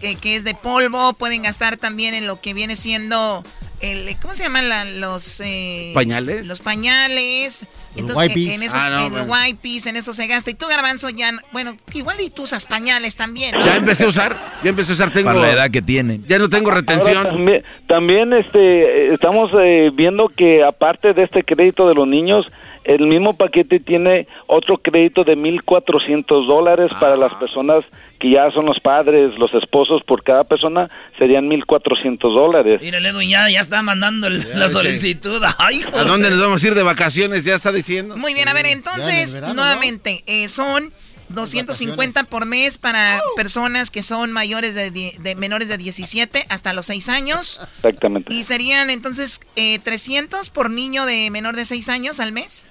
que, 0.00 0.16
que 0.16 0.36
es 0.36 0.44
de 0.44 0.54
polvo. 0.54 1.12
Pueden 1.14 1.42
gastar 1.42 1.76
también 1.76 2.14
en 2.14 2.26
lo 2.26 2.40
que 2.40 2.54
viene 2.54 2.76
siendo 2.76 3.42
el, 3.80 4.16
¿cómo 4.22 4.32
se 4.34 4.42
llaman 4.44 4.68
la- 4.70 4.84
los 4.86 5.40
eh, 5.44 5.90
¿Pañales? 5.94 6.46
Los 6.46 6.60
pañales. 6.62 7.66
Los 7.94 8.00
Entonces, 8.00 8.34
wipes. 8.36 8.54
en 8.54 8.62
esos, 8.62 8.82
Ah, 8.82 8.90
no, 8.90 9.06
en 9.06 9.12
bueno. 9.26 9.32
wipes, 9.32 9.86
en 9.86 9.96
eso 9.96 10.12
se 10.14 10.26
gasta. 10.26 10.50
Y 10.50 10.54
tú, 10.54 10.66
Garbanzo, 10.66 11.08
ya, 11.10 11.30
bueno, 11.52 11.76
igual 11.94 12.18
y 12.20 12.30
tú 12.30 12.42
usas 12.42 12.66
pañales 12.66 13.16
también, 13.16 13.52
¿no? 13.52 13.64
Ya 13.64 13.76
empecé 13.76 14.04
a 14.04 14.08
usar, 14.08 14.36
ya 14.62 14.70
empecé 14.70 14.92
a 14.92 14.94
usar, 14.94 15.12
tengo... 15.12 15.26
Para 15.28 15.40
la 15.40 15.50
edad 15.52 15.70
que 15.70 15.82
tiene. 15.82 16.20
Ya 16.26 16.38
no 16.38 16.48
tengo 16.48 16.70
retención. 16.70 17.16
Ahora, 17.18 17.30
también, 17.32 17.64
también, 17.86 18.32
este, 18.34 19.14
estamos 19.14 19.50
eh, 19.62 19.90
viendo 19.94 20.28
que 20.28 20.62
aparte 20.64 21.12
de 21.14 21.22
este 21.22 21.42
crédito 21.42 21.88
de 21.88 21.94
los 21.94 22.06
niños, 22.06 22.46
el 22.86 23.06
mismo 23.06 23.34
paquete 23.34 23.80
tiene 23.80 24.26
otro 24.46 24.78
crédito 24.78 25.24
de 25.24 25.36
1.400 25.36 26.46
dólares 26.46 26.90
para 27.00 27.16
las 27.16 27.34
personas 27.34 27.84
que 28.18 28.30
ya 28.30 28.50
son 28.52 28.64
los 28.66 28.80
padres, 28.80 29.36
los 29.38 29.52
esposos, 29.54 30.02
por 30.04 30.22
cada 30.22 30.44
persona 30.44 30.88
serían 31.18 31.48
1.400 31.50 32.18
dólares. 32.32 32.80
Mira, 32.80 32.98
el 32.98 33.06
Edwin 33.06 33.28
ya, 33.28 33.50
ya 33.50 33.60
está 33.60 33.82
mandando 33.82 34.28
el- 34.28 34.38
la 34.58 34.68
sí. 34.68 34.74
solicitud. 34.74 35.42
Ay, 35.58 35.82
¿A 35.92 36.04
dónde 36.04 36.30
nos 36.30 36.40
vamos 36.40 36.62
a 36.62 36.66
ir 36.68 36.74
de 36.74 36.82
vacaciones? 36.82 37.44
Ya 37.44 37.54
está 37.56 37.72
diciendo. 37.72 38.16
Muy 38.16 38.32
bien, 38.34 38.48
a 38.48 38.54
ver, 38.54 38.66
entonces, 38.66 39.34
verano, 39.34 39.54
nuevamente, 39.54 40.22
eh, 40.26 40.48
son 40.48 40.92
250 41.28 42.24
por 42.24 42.46
mes 42.46 42.78
para 42.78 43.20
personas 43.36 43.90
que 43.90 44.02
son 44.02 44.32
mayores 44.32 44.74
de, 44.74 44.90
de 44.90 45.34
menores 45.34 45.68
de 45.68 45.76
17 45.76 46.44
hasta 46.48 46.72
los 46.72 46.86
6 46.86 47.08
años. 47.08 47.60
Exactamente. 47.76 48.32
Y 48.34 48.42
serían 48.42 48.90
entonces 48.90 49.40
eh, 49.56 49.78
300 49.78 50.50
por 50.50 50.70
niño 50.70 51.06
de 51.06 51.30
menor 51.30 51.56
de 51.56 51.64
6 51.64 51.88
años 51.88 52.20
al 52.20 52.32
mes. 52.32 52.66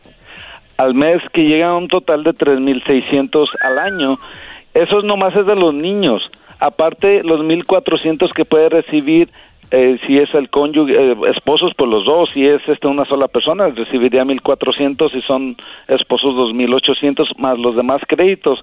Al 0.77 0.93
mes 0.93 1.21
que 1.33 1.41
llega 1.41 1.69
a 1.69 1.77
un 1.77 1.87
total 1.87 2.23
de 2.23 2.31
3.600 2.31 3.47
al 3.61 3.79
año. 3.79 4.19
Eso 4.73 5.01
nomás 5.01 5.35
es 5.35 5.45
de 5.45 5.55
los 5.55 5.73
niños. 5.73 6.21
Aparte, 6.59 7.23
los 7.23 7.41
1.400 7.41 8.33
que 8.33 8.45
puede 8.45 8.69
recibir 8.69 9.29
eh, 9.77 9.99
si 10.07 10.17
es 10.17 10.33
el 10.33 10.49
cónyuge, 10.49 10.93
eh, 10.93 11.15
esposos 11.35 11.73
por 11.75 11.87
los 11.87 12.05
dos, 12.05 12.29
si 12.33 12.45
es 12.47 12.61
este 12.67 12.87
una 12.87 13.03
sola 13.05 13.27
persona, 13.27 13.67
recibiría 13.67 14.23
1.400 14.23 15.13
y 15.15 15.21
son 15.23 15.57
esposos 15.87 16.33
2.800 16.35 17.37
más 17.37 17.59
los 17.59 17.75
demás 17.75 18.01
créditos. 18.07 18.59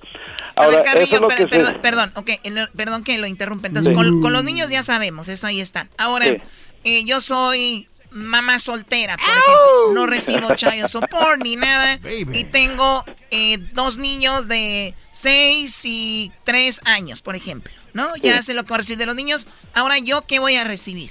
A 0.56 0.66
ver, 0.68 0.82
Carrillo, 0.82 1.04
eso 1.04 1.14
es 1.16 1.20
lo 1.20 1.28
per- 1.28 1.36
que 1.36 1.42
se- 1.42 1.48
perdón, 1.48 2.12
perdón, 2.14 2.68
perdón 2.76 3.04
que 3.04 3.18
lo 3.18 3.26
interrumpa. 3.26 3.66
Entonces, 3.68 3.90
Sí. 3.90 3.94
con, 3.94 4.20
con 4.20 4.32
los 4.32 4.44
niños 4.44 4.70
ya 4.70 4.82
sabemos, 4.82 5.28
eso 5.28 5.46
ahí 5.46 5.60
está. 5.60 5.86
Ahora, 5.98 6.26
Sí. 6.26 6.36
eh, 6.84 7.04
yo 7.04 7.20
soy 7.20 7.86
mamá 8.10 8.58
soltera, 8.58 9.16
por 9.16 9.24
ejemplo. 9.26 9.94
No 9.94 10.06
recibo 10.06 10.54
child 10.54 10.86
support 10.86 11.42
ni 11.42 11.56
nada. 11.56 11.98
Y 12.32 12.44
tengo 12.44 13.04
eh, 13.30 13.56
dos 13.72 13.96
niños 13.98 14.48
de 14.48 14.92
6 15.12 15.84
y 15.86 16.30
3 16.44 16.82
años, 16.84 17.22
por 17.22 17.34
ejemplo. 17.36 17.72
¿No? 17.94 18.14
Ya 18.16 18.36
Sí. 18.38 18.42
sé 18.42 18.54
lo 18.54 18.62
que 18.62 18.68
voy 18.68 18.74
a 18.76 18.78
recibir 18.78 18.98
de 18.98 19.06
los 19.06 19.14
niños. 19.14 19.48
Ahora, 19.74 19.98
¿yo 19.98 20.22
qué 20.26 20.38
voy 20.38 20.56
a 20.56 20.64
recibir? 20.64 21.10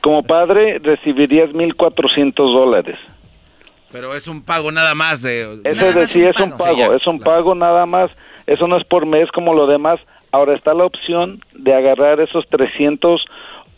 como 0.00 0.22
padre 0.22 0.78
recibirías 0.80 1.48
1.400 1.52 2.34
dólares. 2.34 2.98
Pero 3.90 4.14
es 4.14 4.28
un 4.28 4.42
pago 4.42 4.70
nada 4.70 4.94
más 4.94 5.22
de... 5.22 5.60
Ese 5.64 5.94
de 5.94 6.08
sí 6.08 6.22
es 6.22 6.38
un 6.38 6.54
pago, 6.58 6.92
es 6.92 7.06
un 7.06 7.18
pago 7.20 7.54
nada 7.54 7.86
más, 7.86 8.10
eso 8.46 8.66
no 8.68 8.76
es 8.76 8.84
por 8.86 9.06
mes 9.06 9.30
como 9.32 9.54
lo 9.54 9.66
demás. 9.66 9.98
Ahora 10.30 10.54
está 10.54 10.74
la 10.74 10.84
opción 10.84 11.40
de 11.54 11.72
agarrar 11.72 12.20
esos 12.20 12.44
300 12.50 13.24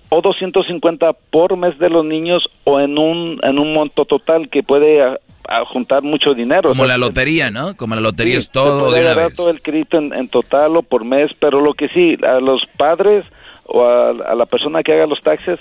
o 0.08 0.20
250 0.20 1.12
por 1.30 1.56
mes 1.56 1.78
de 1.78 1.90
los 1.90 2.04
niños 2.04 2.48
o 2.64 2.80
en 2.80 2.98
un 2.98 3.38
en 3.44 3.60
un 3.60 3.72
monto 3.72 4.04
total 4.04 4.48
que 4.48 4.64
puede 4.64 5.18
a- 5.48 5.64
juntar 5.64 6.02
mucho 6.02 6.34
dinero. 6.34 6.68
Como 6.70 6.82
O 6.82 6.86
sea, 6.86 6.96
la 6.96 6.98
lotería, 6.98 7.50
¿no? 7.50 7.76
Como 7.76 7.94
la 7.94 8.00
lotería 8.00 8.34
Sí, 8.34 8.38
es 8.38 8.50
todo 8.50 8.90
de 8.92 9.00
una 9.02 9.14
vez. 9.14 9.34
todo 9.34 9.50
el 9.50 9.62
crédito 9.62 9.98
en, 9.98 10.12
en 10.12 10.28
total 10.28 10.76
o 10.76 10.82
por 10.82 11.04
mes, 11.04 11.32
pero 11.38 11.60
lo 11.60 11.74
que 11.74 11.88
sí, 11.88 12.16
a 12.26 12.40
los 12.40 12.66
padres 12.76 13.24
o 13.64 13.84
a, 13.84 14.10
a 14.10 14.34
la 14.34 14.46
persona 14.46 14.82
que 14.82 14.92
haga 14.92 15.06
los 15.06 15.20
taxes, 15.22 15.58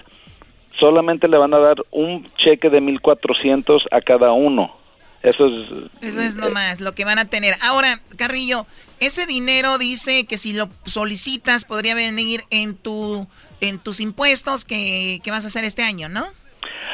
solamente 0.80 1.28
le 1.28 1.38
van 1.38 1.53
a 1.53 1.60
dar 1.60 1.78
un 1.91 2.28
cheque 2.38 2.70
de 2.70 2.82
1.400 2.82 3.82
a 3.91 4.02
cada 4.02 4.32
uno. 4.32 4.76
Eso 5.24 5.48
es... 5.48 5.70
Eso 6.02 6.22
es 6.22 6.36
nomás 6.36 6.82
lo 6.82 6.94
que 6.94 7.03
van 7.06 7.18
a 7.18 7.26
tener. 7.26 7.56
Ahora, 7.62 7.99
Carrillo, 8.16 8.68
ese 8.99 9.26
dinero 9.26 9.78
dice 9.80 10.26
que 10.26 10.38
si 10.38 10.53
lo 10.53 10.70
solicitas 10.86 11.66
podría 11.66 11.95
venir 11.95 12.41
en 12.52 12.76
tu 12.76 13.28
en 13.62 13.80
tus 13.80 13.99
impuestos 14.02 14.66
que, 14.66 15.22
que 15.24 15.32
vas 15.32 15.45
a 15.45 15.48
hacer 15.48 15.64
este 15.64 15.82
año, 15.82 16.10
¿no? 16.10 16.26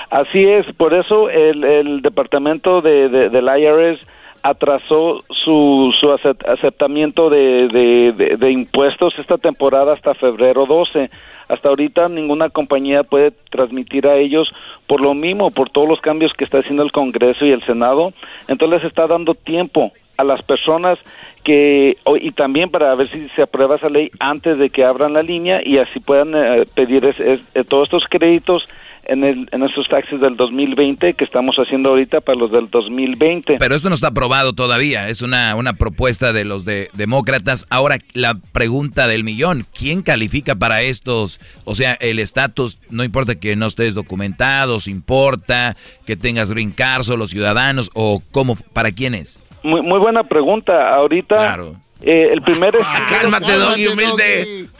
Así 0.09 0.43
es, 0.43 0.65
por 0.75 0.93
eso 0.93 1.29
el, 1.29 1.63
el 1.63 2.01
departamento 2.01 2.81
de, 2.81 3.09
de- 3.09 3.29
del 3.29 3.45
IRS 3.59 3.99
atrasó 4.43 5.19
su, 5.29 5.93
su 5.99 6.07
acep- 6.07 6.47
aceptamiento 6.47 7.29
de, 7.29 7.67
de- 7.67 8.37
de- 8.37 8.51
impuestos 8.51 9.17
esta 9.19 9.37
temporada 9.37 9.93
hasta 9.93 10.13
febrero 10.15 10.65
12. 10.65 11.09
Hasta 11.47 11.69
ahorita 11.69 12.09
ninguna 12.09 12.49
compañía 12.49 13.03
puede 13.03 13.31
transmitir 13.51 14.07
a 14.07 14.15
ellos 14.17 14.49
por 14.87 15.01
lo 15.01 15.13
mismo, 15.13 15.51
por 15.51 15.69
todos 15.69 15.87
los 15.87 16.01
cambios 16.01 16.33
que 16.33 16.43
está 16.45 16.59
haciendo 16.59 16.81
el 16.83 16.91
Congreso 16.91 17.45
y 17.45 17.51
el 17.51 17.63
Senado. 17.65 18.13
Entonces 18.47 18.83
está 18.83 19.05
dando 19.05 19.35
tiempo 19.35 19.91
a 20.17 20.23
las 20.23 20.41
personas 20.43 20.97
que 21.43 21.97
y 22.21 22.31
también 22.31 22.69
para 22.69 22.93
ver 22.95 23.07
si 23.07 23.27
se 23.29 23.41
aprueba 23.43 23.75
esa 23.75 23.89
ley 23.89 24.09
antes 24.19 24.59
de 24.59 24.69
que 24.69 24.83
abran 24.85 25.13
la 25.13 25.23
línea 25.23 25.61
y 25.63 25.77
así 25.79 25.99
puedan 25.99 26.33
eh, 26.35 26.65
pedir 26.75 27.05
es- 27.05 27.19
eh, 27.55 27.63
todos 27.67 27.83
estos 27.87 28.05
créditos 28.09 28.65
en, 29.05 29.23
el, 29.23 29.49
en 29.51 29.63
estos 29.63 29.87
taxes 29.89 30.19
del 30.21 30.35
2020 30.35 31.13
que 31.15 31.23
estamos 31.23 31.55
haciendo 31.57 31.89
ahorita 31.89 32.21
para 32.21 32.37
los 32.37 32.51
del 32.51 32.69
2020. 32.69 33.57
Pero 33.59 33.75
esto 33.75 33.89
no 33.89 33.95
está 33.95 34.07
aprobado 34.07 34.53
todavía, 34.53 35.09
es 35.09 35.21
una, 35.21 35.55
una 35.55 35.73
propuesta 35.73 36.33
de 36.33 36.45
los 36.45 36.65
de 36.65 36.89
demócratas. 36.93 37.65
Ahora, 37.69 37.97
la 38.13 38.35
pregunta 38.51 39.07
del 39.07 39.23
millón, 39.23 39.65
¿quién 39.77 40.01
califica 40.01 40.55
para 40.55 40.81
estos? 40.81 41.39
O 41.65 41.75
sea, 41.75 41.93
el 42.01 42.19
estatus, 42.19 42.77
no 42.89 43.03
importa 43.03 43.35
que 43.35 43.55
no 43.55 43.65
estés 43.67 43.95
documentados, 43.95 44.87
importa 44.87 45.75
que 46.05 46.15
tengas 46.15 46.51
green 46.51 46.71
card, 46.71 47.09
o 47.09 47.17
los 47.17 47.31
ciudadanos, 47.31 47.89
o 47.93 48.21
cómo, 48.31 48.55
¿para 48.73 48.91
quién 48.91 49.13
es? 49.15 49.43
Muy, 49.63 49.81
muy 49.81 49.99
buena 49.99 50.23
pregunta. 50.23 50.93
Ahorita 50.93 51.57
eh, 52.01 52.29
el 52.31 52.41
primer 52.41 52.73
Cálmate, 53.09 53.53
Doggy, 53.53 53.87
humilde. 53.87 54.65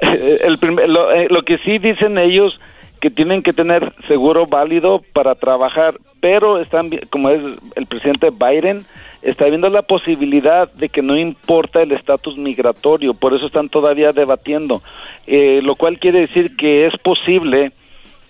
El 0.00 0.58
primer- 0.58 0.88
lo, 0.88 1.10
eh, 1.10 1.26
lo 1.30 1.42
que 1.42 1.58
sí 1.58 1.78
dicen 1.78 2.18
ellos 2.18 2.60
que 3.00 3.10
tienen 3.10 3.42
que 3.42 3.52
tener 3.52 3.92
seguro 4.08 4.46
válido 4.46 5.02
para 5.12 5.34
trabajar, 5.34 5.94
pero 6.20 6.60
están 6.60 6.90
como 7.10 7.30
es 7.30 7.42
el 7.74 7.86
presidente 7.86 8.30
Biden 8.30 8.84
está 9.22 9.46
viendo 9.46 9.68
la 9.68 9.82
posibilidad 9.82 10.72
de 10.72 10.88
que 10.88 11.02
no 11.02 11.16
importa 11.16 11.82
el 11.82 11.92
estatus 11.92 12.36
migratorio, 12.38 13.12
por 13.12 13.34
eso 13.34 13.46
están 13.46 13.68
todavía 13.68 14.12
debatiendo, 14.12 14.82
Eh, 15.26 15.60
lo 15.62 15.74
cual 15.74 15.98
quiere 15.98 16.20
decir 16.20 16.56
que 16.56 16.86
es 16.86 16.96
posible 17.02 17.72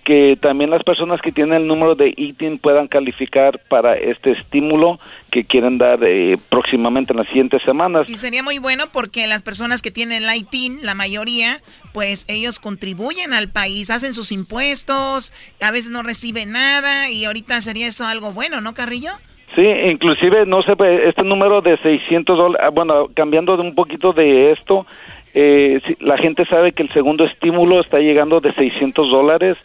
que 0.07 0.37
también 0.37 0.69
las 0.69 0.83
personas 0.83 1.21
que 1.21 1.33
tienen 1.33 1.61
el 1.61 1.67
número 1.67 1.93
de 1.93 2.13
ITIN 2.15 2.59
puedan 2.59 2.87
calificar 2.87 3.59
para 3.67 3.95
este 3.95 4.31
estímulo 4.31 4.99
que 5.29 5.43
quieren 5.43 5.77
dar 5.77 5.99
eh, 6.01 6.37
próximamente 6.49 7.11
en 7.11 7.17
las 7.17 7.27
siguientes 7.27 7.61
semanas. 7.63 8.09
Y 8.09 8.15
sería 8.15 8.41
muy 8.41 8.57
bueno 8.57 8.85
porque 8.93 9.27
las 9.27 9.43
personas 9.43 9.81
que 9.81 9.91
tienen 9.91 10.23
el 10.23 10.33
ITIN, 10.33 10.79
la 10.81 10.95
mayoría, 10.95 11.59
pues 11.97 12.27
ellos 12.29 12.59
contribuyen 12.59 13.33
al 13.33 13.49
país, 13.49 13.89
hacen 13.89 14.13
sus 14.13 14.31
impuestos, 14.31 15.33
a 15.59 15.71
veces 15.71 15.89
no 15.89 16.03
reciben 16.03 16.51
nada 16.51 17.09
y 17.09 17.25
ahorita 17.25 17.59
sería 17.59 17.87
eso 17.87 18.05
algo 18.05 18.33
bueno, 18.33 18.61
¿no, 18.61 18.75
Carrillo? 18.75 19.09
Sí, 19.55 19.65
inclusive, 19.65 20.45
no 20.45 20.61
sé, 20.61 20.75
pues, 20.75 21.05
este 21.05 21.23
número 21.23 21.59
de 21.61 21.75
600 21.77 22.37
dólares, 22.37 22.69
bueno, 22.71 23.07
cambiando 23.15 23.57
de 23.57 23.63
un 23.63 23.73
poquito 23.73 24.13
de 24.13 24.51
esto, 24.51 24.85
eh, 25.33 25.81
la 25.99 26.19
gente 26.19 26.45
sabe 26.45 26.71
que 26.71 26.83
el 26.83 26.91
segundo 26.91 27.25
estímulo 27.25 27.81
está 27.81 27.97
llegando 27.97 28.41
de 28.41 28.51
600 28.51 29.09
dólares 29.09 29.57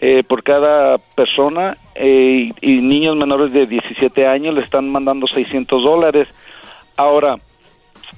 eh, 0.00 0.24
por 0.26 0.42
cada 0.42 0.98
persona 0.98 1.76
eh, 1.94 2.50
y, 2.60 2.72
y 2.72 2.80
niños 2.80 3.16
menores 3.16 3.52
de 3.52 3.66
17 3.66 4.26
años 4.26 4.52
le 4.52 4.62
están 4.62 4.90
mandando 4.90 5.28
600 5.28 5.84
dólares. 5.84 6.26
Ahora, 6.96 7.36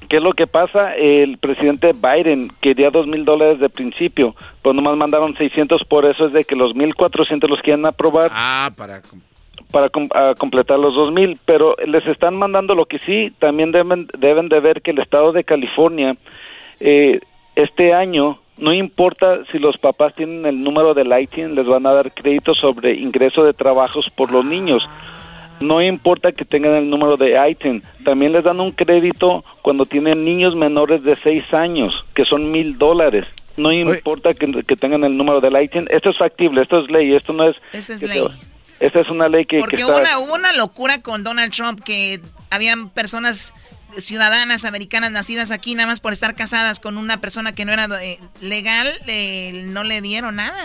¿qué 0.08 0.16
es 0.16 0.22
lo 0.22 0.32
que 0.32 0.46
pasa? 0.46 0.94
El 0.94 1.38
presidente 1.38 1.92
Biden 1.92 2.48
quería 2.60 2.90
2 2.90 3.06
mil 3.06 3.24
dólares 3.24 3.58
de 3.60 3.68
principio, 3.68 4.34
pero 4.62 4.72
nomás 4.74 4.96
mandaron 4.96 5.36
600, 5.36 5.84
por 5.84 6.04
eso 6.06 6.26
es 6.26 6.32
de 6.32 6.44
que 6.44 6.56
los 6.56 6.74
1.400 6.74 7.48
los 7.48 7.60
quieren 7.60 7.86
aprobar. 7.86 8.30
Ah, 8.32 8.70
para... 8.76 9.02
para 9.72 9.90
completar 10.34 10.78
los 10.78 10.94
2000, 10.94 11.38
pero 11.44 11.76
les 11.86 12.06
están 12.06 12.36
mandando 12.36 12.74
lo 12.74 12.86
que 12.86 12.98
sí, 12.98 13.32
también 13.38 13.70
deben, 13.70 14.08
deben 14.18 14.48
de 14.48 14.60
ver 14.60 14.82
que 14.82 14.90
el 14.90 14.98
estado 14.98 15.32
de 15.32 15.44
California 15.44 16.16
eh, 16.80 17.20
este 17.54 17.92
año, 17.92 18.38
no 18.58 18.72
importa 18.72 19.44
si 19.52 19.58
los 19.58 19.76
papás 19.76 20.14
tienen 20.14 20.46
el 20.46 20.62
número 20.62 20.94
del 20.94 21.12
ITIN, 21.12 21.54
les 21.54 21.66
van 21.66 21.86
a 21.86 21.92
dar 21.92 22.12
crédito 22.12 22.54
sobre 22.54 22.94
ingreso 22.94 23.44
de 23.44 23.52
trabajos 23.52 24.08
por 24.14 24.32
los 24.32 24.44
niños. 24.44 24.88
No 25.60 25.82
importa 25.82 26.32
que 26.32 26.44
tengan 26.44 26.72
el 26.74 26.88
número 26.90 27.16
de 27.16 27.36
ITIN, 27.50 27.82
también 28.04 28.32
les 28.32 28.42
dan 28.44 28.60
un 28.60 28.72
crédito 28.72 29.44
cuando 29.62 29.84
tienen 29.84 30.24
niños 30.24 30.56
menores 30.56 31.02
de 31.02 31.14
6 31.16 31.52
años, 31.54 31.92
que 32.14 32.24
son 32.24 32.50
mil 32.50 32.78
dólares. 32.78 33.26
No 33.56 33.70
importa 33.72 34.32
que, 34.32 34.50
que 34.66 34.76
tengan 34.76 35.04
el 35.04 35.16
número 35.18 35.40
del 35.42 35.62
ITIN. 35.62 35.86
Esto 35.90 36.10
es 36.10 36.18
factible, 36.18 36.62
esto 36.62 36.80
es 36.82 36.90
ley, 36.90 37.14
esto 37.14 37.32
no 37.34 37.44
es... 37.44 37.56
Esa 37.74 37.94
es 37.94 38.00
que 38.00 38.06
ley. 38.08 38.22
te- 38.26 38.86
esta 38.86 39.00
es 39.00 39.10
una 39.10 39.28
ley 39.28 39.44
que, 39.44 39.56
que 39.56 39.60
Porque 39.60 39.76
está... 39.76 39.88
hubo 39.92 39.98
una, 40.00 40.18
hubo 40.20 40.34
una 40.34 40.52
locura 40.54 41.02
con 41.02 41.22
Donald 41.24 41.52
Trump 41.52 41.80
que 41.84 42.20
habían 42.50 42.88
personas 42.88 43.52
ciudadanas 43.90 44.64
americanas 44.64 45.10
nacidas 45.10 45.50
aquí 45.50 45.74
nada 45.74 45.88
más 45.88 46.00
por 46.00 46.12
estar 46.12 46.34
casadas 46.34 46.80
con 46.80 46.96
una 46.96 47.20
persona 47.20 47.52
que 47.52 47.64
no 47.64 47.72
era 47.72 47.88
eh, 48.02 48.18
legal, 48.40 48.88
eh, 49.06 49.64
no 49.66 49.82
le 49.84 50.00
dieron 50.00 50.36
nada. 50.36 50.56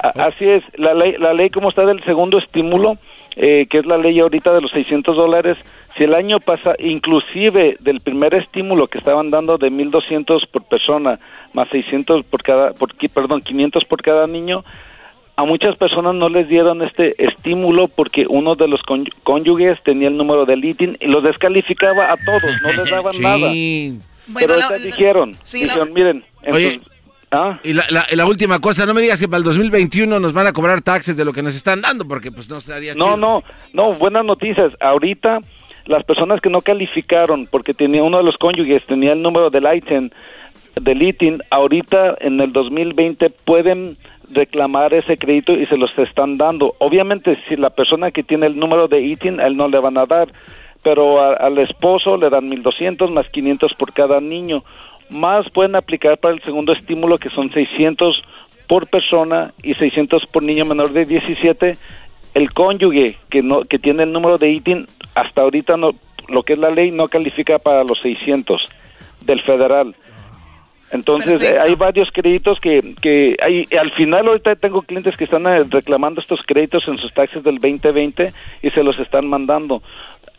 A- 0.00 0.08
Así 0.26 0.44
es, 0.44 0.62
la 0.74 0.92
ley, 0.92 1.14
la 1.18 1.32
ley 1.32 1.48
como 1.50 1.70
está 1.70 1.86
del 1.86 2.04
segundo 2.04 2.38
estímulo, 2.38 2.98
eh, 3.36 3.66
que 3.70 3.78
es 3.78 3.86
la 3.86 3.98
ley 3.98 4.18
ahorita 4.20 4.52
de 4.52 4.60
los 4.60 4.70
600 4.72 5.16
dólares, 5.16 5.56
si 5.96 6.04
el 6.04 6.14
año 6.14 6.40
pasa, 6.40 6.74
inclusive 6.78 7.76
del 7.80 8.00
primer 8.00 8.34
estímulo 8.34 8.86
que 8.86 8.98
estaban 8.98 9.30
dando 9.30 9.58
de 9.58 9.70
1.200 9.70 10.46
por 10.50 10.64
persona, 10.64 11.18
más 11.52 11.68
600 11.70 12.24
por 12.24 12.42
cada, 12.42 12.72
por, 12.72 12.90
perdón, 13.12 13.40
500 13.42 13.84
por 13.84 14.02
cada 14.02 14.26
niño, 14.26 14.64
a 15.36 15.44
muchas 15.44 15.76
personas 15.76 16.14
no 16.14 16.28
les 16.28 16.46
dieron 16.48 16.82
este 16.82 17.14
estímulo 17.24 17.88
porque 17.88 18.26
uno 18.28 18.54
de 18.54 18.68
los 18.68 18.80
cóny- 18.82 19.12
cónyuges 19.22 19.82
tenía 19.82 20.08
el 20.08 20.16
número 20.16 20.44
del 20.44 20.64
ITIN 20.64 20.96
y 21.00 21.06
los 21.06 21.22
descalificaba 21.24 22.12
a 22.12 22.16
todos, 22.18 22.42
no 22.62 22.72
les 22.72 22.90
daban 22.90 23.20
nada. 23.20 23.48
Pero 24.40 24.54
ahorita 24.54 24.68
dijeron, 24.84 25.36
dijeron, 25.68 25.92
miren, 25.94 26.24
Oye, 26.52 26.68
entonces- 26.74 26.91
¿ah? 27.32 27.58
y 27.64 27.72
la, 27.72 27.84
la- 27.90 28.06
la 28.12 28.26
última 28.26 28.60
cosa, 28.60 28.86
no 28.86 28.94
me 28.94 29.00
digas 29.02 29.18
que 29.20 29.26
para 29.26 29.38
el 29.38 29.44
2021 29.44 30.20
nos 30.20 30.32
van 30.32 30.46
a 30.46 30.52
cobrar 30.52 30.82
taxes 30.82 31.16
de 31.16 31.24
lo 31.24 31.32
que 31.32 31.42
nos 31.42 31.54
están 31.56 31.80
dando, 31.82 32.06
porque 32.06 32.30
pues 32.30 32.48
no 32.48 32.58
estaría 32.58 32.94
No, 32.94 33.04
chido. 33.04 33.16
no, 33.16 33.44
no, 33.72 33.92
buenas 33.94 34.24
noticias. 34.24 34.72
Ahorita 34.80 35.40
las 35.86 36.04
personas 36.04 36.40
que 36.40 36.48
no 36.50 36.60
calificaron 36.60 37.46
porque 37.50 37.74
tenía 37.74 38.02
uno 38.04 38.18
de 38.18 38.22
los 38.24 38.36
cónyuges 38.36 38.84
tenía 38.86 39.12
el 39.14 39.22
número 39.22 39.50
del 39.50 39.66
ITIN, 39.74 40.12
del 40.80 41.02
ITIN, 41.02 41.42
ahorita 41.50 42.16
en 42.20 42.40
el 42.40 42.52
2020 42.52 43.30
pueden 43.30 43.96
reclamar 44.30 44.94
ese 44.94 45.16
crédito 45.18 45.52
y 45.52 45.66
se 45.66 45.76
los 45.76 45.98
están 45.98 46.38
dando. 46.38 46.74
Obviamente 46.78 47.36
si 47.48 47.56
la 47.56 47.70
persona 47.70 48.10
que 48.10 48.22
tiene 48.22 48.46
el 48.46 48.58
número 48.58 48.88
de 48.88 49.00
ITIN, 49.00 49.40
a 49.40 49.46
él 49.46 49.56
no 49.56 49.68
le 49.68 49.78
van 49.80 49.98
a 49.98 50.06
dar, 50.06 50.28
pero 50.82 51.20
a- 51.20 51.34
al 51.34 51.58
esposo 51.58 52.16
le 52.16 52.30
dan 52.30 52.48
1200 52.48 53.10
más 53.12 53.28
500 53.28 53.74
por 53.74 53.92
cada 53.92 54.20
niño. 54.20 54.64
Más 55.12 55.50
pueden 55.50 55.76
aplicar 55.76 56.18
para 56.18 56.34
el 56.34 56.42
segundo 56.42 56.72
estímulo 56.72 57.18
que 57.18 57.28
son 57.28 57.52
600 57.52 58.22
por 58.66 58.88
persona 58.88 59.52
y 59.62 59.74
600 59.74 60.26
por 60.26 60.42
niño 60.42 60.64
menor 60.64 60.92
de 60.92 61.04
17 61.04 61.76
el 62.34 62.52
cónyuge 62.52 63.16
que 63.28 63.42
no 63.42 63.62
que 63.62 63.78
tiene 63.78 64.04
el 64.04 64.12
número 64.12 64.38
de 64.38 64.50
ITIN 64.50 64.86
hasta 65.14 65.42
ahorita 65.42 65.76
no 65.76 65.90
lo 66.28 66.42
que 66.42 66.54
es 66.54 66.58
la 66.58 66.70
ley 66.70 66.90
no 66.90 67.08
califica 67.08 67.58
para 67.58 67.84
los 67.84 68.00
600 68.00 68.64
del 69.20 69.42
federal. 69.42 69.94
Entonces 70.90 71.42
eh, 71.42 71.58
hay 71.58 71.74
varios 71.74 72.10
créditos 72.12 72.60
que, 72.60 72.94
que 73.00 73.36
hay, 73.42 73.66
al 73.78 73.90
final 73.92 74.28
ahorita 74.28 74.56
tengo 74.56 74.82
clientes 74.82 75.16
que 75.16 75.24
están 75.24 75.46
eh, 75.46 75.62
reclamando 75.68 76.20
estos 76.20 76.42
créditos 76.42 76.86
en 76.86 76.98
sus 76.98 77.12
taxes 77.14 77.42
del 77.42 77.58
2020 77.58 78.32
y 78.62 78.70
se 78.70 78.82
los 78.82 78.98
están 78.98 79.26
mandando, 79.26 79.82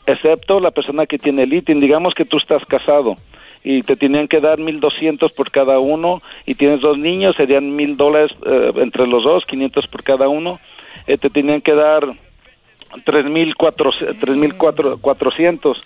excepto 0.05 0.59
la 0.59 0.69
persona 0.69 1.07
que 1.07 1.17
tiene 1.17 1.43
el 1.43 1.53
ITIN. 1.53 1.79
Digamos 1.79 2.13
que 2.13 2.25
tú 2.25 2.37
estás 2.37 2.63
casado 2.65 3.15
y 3.63 3.81
te 3.81 3.95
tenían 3.95 4.27
que 4.27 4.41
dar 4.41 4.59
1.200 4.59 5.33
por 5.33 5.49
cada 5.51 5.79
uno 5.79 6.21
y 6.45 6.53
tienes 6.55 6.81
dos 6.81 6.97
niños, 6.97 7.37
serían 7.37 7.73
mil 7.75 7.95
dólares 7.95 8.31
eh, 8.45 8.71
entre 8.75 9.07
los 9.07 9.23
dos, 9.23 9.45
500 9.45 9.87
por 9.87 10.03
cada 10.03 10.27
uno. 10.27 10.59
Eh, 11.07 11.17
te 11.17 11.29
tenían 11.29 11.61
que 11.61 11.73
dar 11.73 12.03
3.400. 13.05 15.83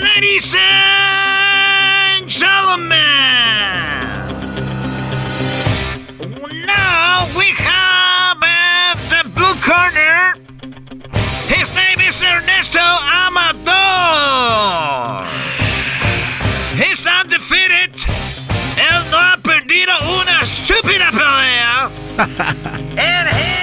Ladies 0.00 0.54
and 0.56 2.28
gentlemen, 2.28 2.94
now 6.66 7.26
we 7.36 7.46
have 7.56 8.38
at 8.44 8.94
the 9.10 9.28
blue 9.30 9.54
corner. 9.60 10.34
His 11.48 11.74
name 11.74 11.98
is 12.06 12.22
Ernesto 12.22 12.78
Amador. 12.78 13.74
He's 16.76 17.04
undefeated. 17.08 17.94
Él 18.76 19.10
no 19.10 19.18
ha 19.18 19.36
perdido 19.42 19.92
una 20.20 20.42
estúpida 20.42 21.10
pelea. 21.10 21.90
and 22.96 23.28
he 23.30 23.57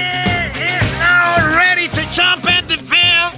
ready 1.75 1.89
to 1.89 2.09
jump 2.09 2.45
in 2.45 2.65
the 2.67 2.77
field. 2.77 3.33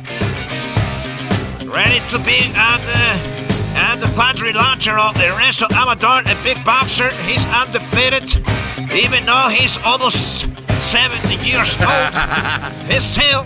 Ready 1.73 1.99
to 2.11 2.19
be 2.19 2.51
at 2.53 2.77
the, 2.85 3.77
at 3.77 3.95
the 3.95 4.05
quadrilateral. 4.13 5.11
Ernesto 5.15 5.65
Amador, 5.73 6.21
a 6.31 6.43
big 6.43 6.63
boxer. 6.63 7.09
He's 7.25 7.45
undefeated, 7.47 8.37
even 8.93 9.25
though 9.25 9.47
he's 9.49 9.77
almost 9.79 10.45
70 10.83 11.35
years 11.49 11.75
old. 11.81 12.13
He's 12.87 13.03
still, 13.03 13.43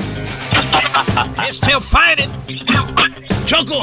he's 1.42 1.56
still 1.56 1.80
fighting. 1.80 2.30
¡Choco! 3.46 3.80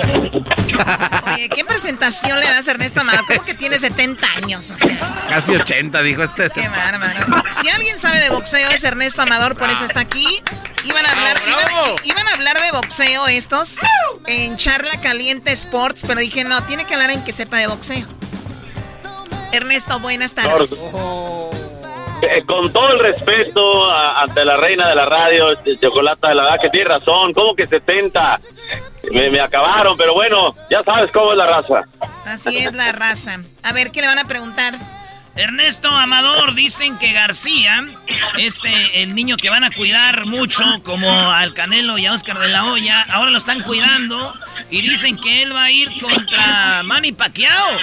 Oye, 1.35 1.49
¿qué 1.55 1.65
presentación 1.65 2.39
le 2.41 2.47
das 2.47 2.69
a 2.69 2.71
Ernesto 2.73 3.01
Amador? 3.01 3.25
¿Cómo 3.27 3.43
que 3.43 3.55
tiene 3.55 3.79
70 3.79 4.27
años? 4.37 4.71
O 4.71 4.79
sea, 4.79 5.27
Casi 5.29 5.55
80, 5.55 6.03
dijo 6.03 6.23
este. 6.23 6.51
qué 6.51 6.69
bárbaro. 6.69 7.43
Si 7.51 7.69
alguien 7.69 7.99
sabe 7.99 8.21
de 8.21 8.31
boxeo 8.31 8.71
es 8.71 8.85
Ernesto 8.85 9.23
Amador, 9.23 9.57
por 9.57 9.69
eso 9.71 9.85
está 9.85 10.01
aquí. 10.01 10.43
Iban 10.85 11.05
a 11.05 11.11
hablar, 11.11 11.37
iban, 11.47 11.95
iban 12.05 12.29
a 12.29 12.31
hablar 12.33 12.61
de 12.61 12.71
boxeo 12.73 13.27
estos 13.27 13.79
en 14.27 14.57
Charla 14.57 14.99
Caliente 15.03 15.53
Sports, 15.53 16.05
pero 16.07 16.21
dije, 16.21 16.45
no, 16.45 16.63
tiene 16.65 16.85
que 16.85 16.95
hablar 16.95 17.11
en 17.11 17.23
que 17.25 17.33
sepa 17.33 17.59
de 17.59 17.67
boxeo. 17.67 18.07
Ernesto, 19.53 19.99
buenas 20.01 20.35
tardes. 20.35 20.89
Eh, 22.21 22.43
con 22.47 22.73
todo 22.73 22.89
el 22.93 22.99
respeto 22.99 23.91
a- 23.91 24.23
ante 24.23 24.45
la 24.45 24.57
reina 24.57 24.89
de 24.89 24.95
la 24.97 25.05
radio, 25.05 25.53
este, 25.53 25.79
Chocolata, 25.79 26.35
la 26.35 26.43
verdad 26.45 26.59
que 26.61 26.71
tiene 26.71 26.89
razón. 26.89 27.33
¿Cómo 27.33 27.55
que 27.55 27.67
70? 27.67 28.41
Me, 29.13 29.31
me 29.31 29.41
acabaron, 29.41 29.97
pero 29.97 30.15
bueno, 30.15 30.55
ya 30.71 30.83
sabes 30.83 31.11
cómo 31.13 31.31
es 31.33 31.39
la 31.39 31.47
raza. 31.47 31.83
Así 32.27 32.59
es 32.59 32.73
la 32.75 32.91
raza. 32.93 33.39
A 33.63 33.73
ver, 33.73 33.93
¿qué 33.93 34.01
le 34.01 34.09
van 34.09 34.19
a 34.19 34.25
preguntar? 34.25 34.75
Ernesto 35.37 35.89
Amador, 35.89 36.55
dicen 36.57 36.99
que 36.99 37.13
García, 37.13 37.87
este, 38.39 39.03
el 39.05 39.15
niño 39.15 39.37
que 39.37 39.51
van 39.51 39.63
a 39.63 39.71
cuidar 39.71 40.27
mucho, 40.27 40.65
como 40.83 41.09
al 41.31 41.55
Canelo 41.55 41.97
y 41.97 42.07
a 42.07 42.13
Oscar 42.13 42.41
de 42.41 42.49
la 42.49 42.65
Hoya, 42.65 43.07
ahora 43.13 43.31
lo 43.31 43.39
están 43.39 43.63
cuidando 43.63 44.35
y 44.69 44.83
dicen 44.83 45.17
que 45.17 45.45
él 45.45 45.55
va 45.55 45.65
a 45.65 45.71
ir 45.71 45.89
contra 46.01 46.83
Manny 46.83 47.13
Pacquiao. 47.13 47.79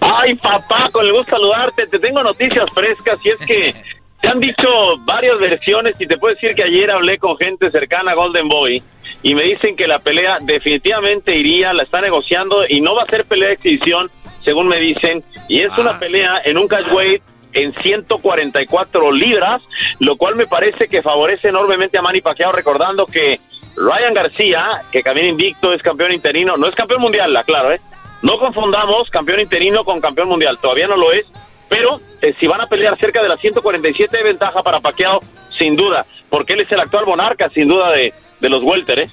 Ay, 0.00 0.34
papá, 0.34 0.88
con 0.90 1.06
el 1.06 1.12
gusto 1.12 1.32
saludarte. 1.32 1.86
Te 1.86 1.98
tengo 1.98 2.22
noticias 2.22 2.68
frescas 2.72 3.18
y 3.24 3.30
es 3.30 3.38
que 3.38 3.74
te 4.20 4.28
han 4.28 4.40
dicho 4.40 4.68
varias 5.00 5.40
versiones 5.40 5.94
y 5.98 6.06
te 6.06 6.18
puedo 6.18 6.34
decir 6.34 6.54
que 6.54 6.62
ayer 6.62 6.90
hablé 6.90 7.18
con 7.18 7.36
gente 7.36 7.70
cercana 7.70 8.12
a 8.12 8.14
Golden 8.14 8.48
Boy 8.48 8.82
y 9.22 9.34
me 9.34 9.44
dicen 9.44 9.76
que 9.76 9.86
la 9.86 9.98
pelea 9.98 10.38
definitivamente 10.40 11.34
iría, 11.34 11.72
la 11.72 11.84
está 11.84 12.00
negociando 12.00 12.66
y 12.68 12.80
no 12.80 12.94
va 12.94 13.04
a 13.04 13.06
ser 13.06 13.24
pelea 13.24 13.48
de 13.48 13.54
exhibición, 13.54 14.10
según 14.44 14.68
me 14.68 14.78
dicen, 14.78 15.22
y 15.48 15.62
es 15.62 15.76
una 15.78 15.98
pelea 15.98 16.42
en 16.44 16.58
un 16.58 16.68
catchweight 16.68 17.22
en 17.52 17.72
144 17.74 19.12
libras, 19.12 19.62
lo 19.98 20.16
cual 20.16 20.36
me 20.36 20.46
parece 20.46 20.86
que 20.86 21.02
favorece 21.02 21.48
enormemente 21.48 21.98
a 21.98 22.02
Manny 22.02 22.20
Pacquiao, 22.20 22.52
recordando 22.52 23.06
que 23.06 23.40
Ryan 23.76 24.14
García, 24.14 24.82
que 24.92 25.02
camina 25.02 25.28
invicto, 25.28 25.72
es 25.72 25.82
campeón 25.82 26.12
interino, 26.12 26.56
no 26.56 26.68
es 26.68 26.74
campeón 26.74 27.00
mundial, 27.00 27.36
aclaro, 27.36 27.72
¿eh? 27.72 27.80
No 28.22 28.38
confundamos 28.38 29.08
campeón 29.10 29.40
interino 29.40 29.84
con 29.84 30.00
campeón 30.00 30.28
mundial, 30.28 30.58
todavía 30.60 30.86
no 30.86 30.96
lo 30.96 31.12
es, 31.12 31.24
pero 31.68 32.00
eh, 32.22 32.34
si 32.38 32.46
van 32.46 32.60
a 32.60 32.66
pelear 32.66 32.98
cerca 32.98 33.22
de 33.22 33.28
las 33.28 33.40
147 33.40 34.16
de 34.16 34.22
ventaja 34.22 34.62
para 34.62 34.80
Pacquiao, 34.80 35.20
sin 35.56 35.76
duda, 35.76 36.04
porque 36.28 36.52
él 36.54 36.60
es 36.60 36.72
el 36.72 36.80
actual 36.80 37.06
monarca, 37.06 37.48
sin 37.48 37.68
duda, 37.68 37.90
de, 37.92 38.12
de 38.40 38.48
los 38.48 38.62
welter, 38.62 38.98
¿eh? 39.00 39.10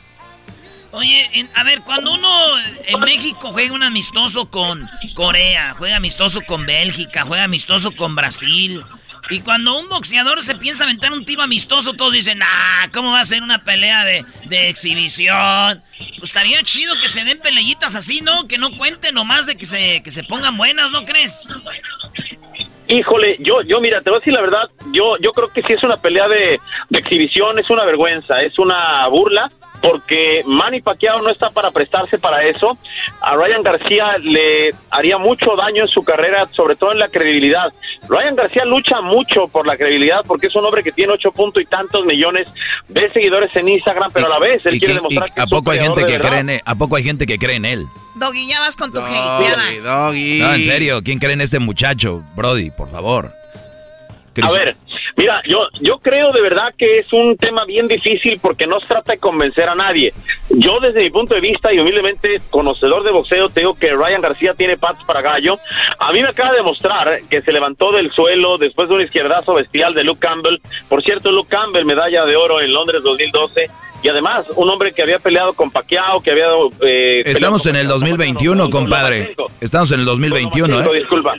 Oye, 0.91 1.29
en- 1.33 1.49
a 1.55 1.63
ver, 1.63 1.81
cuando 1.81 2.13
uno 2.13 2.29
en 2.85 2.99
México 3.01 3.49
juega 3.51 3.73
un 3.73 3.83
amistoso 3.83 4.49
con 4.49 4.89
Corea, 5.13 5.75
juega 5.77 5.97
amistoso 5.97 6.39
con 6.47 6.65
Bélgica, 6.65 7.23
juega 7.25 7.43
amistoso 7.43 7.91
con 7.95 8.15
Brasil, 8.15 8.83
y 9.29 9.39
cuando 9.41 9.77
un 9.79 9.89
boxeador 9.89 10.41
se 10.41 10.55
piensa 10.55 10.83
aventar 10.83 11.11
un 11.11 11.25
tiro 11.25 11.41
amistoso, 11.41 11.93
todos 11.93 12.13
dicen, 12.13 12.39
ah, 12.43 12.87
¿cómo 12.93 13.11
va 13.11 13.21
a 13.21 13.25
ser 13.25 13.43
una 13.43 13.63
pelea 13.63 14.03
de, 14.03 14.25
de 14.45 14.69
exhibición? 14.69 15.83
Pues 16.19 16.29
estaría 16.29 16.61
chido 16.63 16.93
que 17.01 17.09
se 17.09 17.23
den 17.23 17.39
peleitas 17.39 17.95
así, 17.95 18.21
¿no? 18.21 18.47
Que 18.47 18.57
no 18.57 18.71
cuenten 18.77 19.15
nomás 19.15 19.47
de 19.47 19.57
que 19.57 19.65
se, 19.65 20.01
que 20.03 20.11
se 20.11 20.23
pongan 20.23 20.57
buenas, 20.57 20.91
¿no 20.91 21.03
crees? 21.05 21.49
Híjole, 22.87 23.37
yo, 23.39 23.61
yo 23.63 23.81
mira, 23.81 24.01
te 24.01 24.09
voy 24.09 24.17
a 24.17 24.19
decir 24.19 24.33
la 24.33 24.41
verdad, 24.41 24.69
yo, 24.93 25.17
yo 25.21 25.31
creo 25.33 25.51
que 25.51 25.61
si 25.63 25.73
es 25.73 25.83
una 25.83 25.97
pelea 25.97 26.27
de, 26.29 26.59
de 26.89 26.99
exhibición, 26.99 27.59
es 27.59 27.69
una 27.69 27.83
vergüenza, 27.83 28.41
es 28.41 28.57
una 28.57 29.05
burla, 29.09 29.51
porque 29.81 30.43
Manny 30.45 30.81
Pacquiao 30.81 31.21
no 31.21 31.29
está 31.29 31.49
para 31.49 31.71
prestarse 31.71 32.17
para 32.17 32.43
eso. 32.43 32.77
A 33.21 33.35
Ryan 33.35 33.61
García 33.61 34.17
le 34.19 34.71
haría 34.89 35.17
mucho 35.17 35.55
daño 35.55 35.83
en 35.83 35.87
su 35.87 36.03
carrera, 36.03 36.47
sobre 36.51 36.75
todo 36.75 36.91
en 36.91 36.99
la 36.99 37.07
credibilidad. 37.07 37.71
Ryan 38.07 38.35
García 38.35 38.65
lucha 38.65 39.01
mucho 39.01 39.47
por 39.47 39.67
la 39.67 39.77
credibilidad 39.77 40.23
porque 40.25 40.47
es 40.47 40.55
un 40.55 40.65
hombre 40.65 40.83
que 40.83 40.91
tiene 40.91 41.13
ocho 41.13 41.31
puntos 41.31 41.61
y 41.61 41.65
tantos 41.65 42.05
millones 42.05 42.47
de 42.87 43.09
seguidores 43.11 43.55
en 43.55 43.69
Instagram, 43.69 44.11
pero 44.13 44.27
a 44.27 44.29
la 44.29 44.39
vez 44.39 44.65
él 44.65 44.75
¿Y 44.75 44.79
quiere 44.79 44.93
y 44.93 44.97
demostrar 44.97 45.33
que 45.33 45.41
¿A 45.41 45.43
es 45.43 45.51
un 45.51 45.57
poco 45.57 45.71
hay 45.71 45.79
gente 45.79 46.05
que 46.05 46.19
cree 46.19 46.39
en 46.39 46.49
él? 46.49 46.61
¿A 46.65 46.75
poco 46.75 46.95
hay 46.95 47.03
gente 47.03 47.25
que 47.25 47.37
cree 47.37 47.55
en 47.55 47.65
él? 47.65 47.85
Doggy, 48.15 48.47
ya 48.47 48.59
vas 48.59 48.75
con 48.75 48.91
tu 48.91 48.99
hate, 48.99 49.43
ya 49.43 49.55
vas. 49.55 49.83
No, 49.85 50.13
en 50.13 50.63
serio, 50.63 51.01
¿quién 51.03 51.19
cree 51.19 51.33
en 51.33 51.41
este 51.41 51.59
muchacho? 51.59 52.23
Brody, 52.35 52.71
por 52.71 52.89
favor. 52.89 53.31
A 54.41 54.51
ver, 54.51 54.75
mira, 55.17 55.41
yo, 55.45 55.67
yo 55.81 55.97
creo 55.99 56.31
de 56.31 56.41
verdad 56.41 56.73
que 56.77 56.99
es 56.99 57.11
un 57.11 57.35
tema 57.35 57.65
bien 57.65 57.87
difícil 57.87 58.39
porque 58.41 58.65
no 58.65 58.79
se 58.79 58.87
trata 58.87 59.11
de 59.13 59.19
convencer 59.19 59.67
a 59.67 59.75
nadie. 59.75 60.13
Yo 60.49 60.79
desde 60.79 61.01
mi 61.03 61.09
punto 61.09 61.35
de 61.35 61.41
vista 61.41 61.73
y 61.73 61.79
humildemente 61.79 62.37
conocedor 62.49 63.03
de 63.03 63.11
boxeo, 63.11 63.47
te 63.49 63.61
digo 63.61 63.75
que 63.77 63.91
Ryan 63.93 64.21
García 64.21 64.53
tiene 64.53 64.77
patas 64.77 65.03
para 65.05 65.21
gallo. 65.21 65.57
A 65.99 66.13
mí 66.13 66.21
me 66.21 66.29
acaba 66.29 66.51
de 66.51 66.57
demostrar 66.57 67.19
que 67.29 67.41
se 67.41 67.51
levantó 67.51 67.91
del 67.91 68.11
suelo 68.11 68.57
después 68.57 68.87
de 68.87 68.95
un 68.95 69.01
izquierdazo 69.01 69.53
bestial 69.55 69.93
de 69.93 70.03
Luke 70.03 70.19
Campbell. 70.21 70.59
Por 70.87 71.03
cierto, 71.03 71.31
Luke 71.31 71.49
Campbell, 71.49 71.83
medalla 71.85 72.25
de 72.25 72.35
oro 72.35 72.61
en 72.61 72.71
Londres 72.71 73.01
2012. 73.03 73.69
Y 74.03 74.09
además, 74.09 74.45
un 74.55 74.69
hombre 74.69 74.93
que 74.93 75.01
había 75.01 75.17
peleado 75.17 75.53
con 75.53 75.71
Pacquiao, 75.71 76.21
que 76.21 76.29
había... 76.31 76.45
eh, 76.81 77.23
Estamos 77.25 77.65
en 77.65 77.75
el 77.77 77.87
2021, 77.87 78.69
compadre. 78.69 79.35
Estamos 79.59 79.91
en 79.91 80.01
el 80.01 80.05
2021, 80.05 80.67
Lomachenko, 80.67 80.93
¿eh? 80.95 80.99
disculpa. 80.99 81.35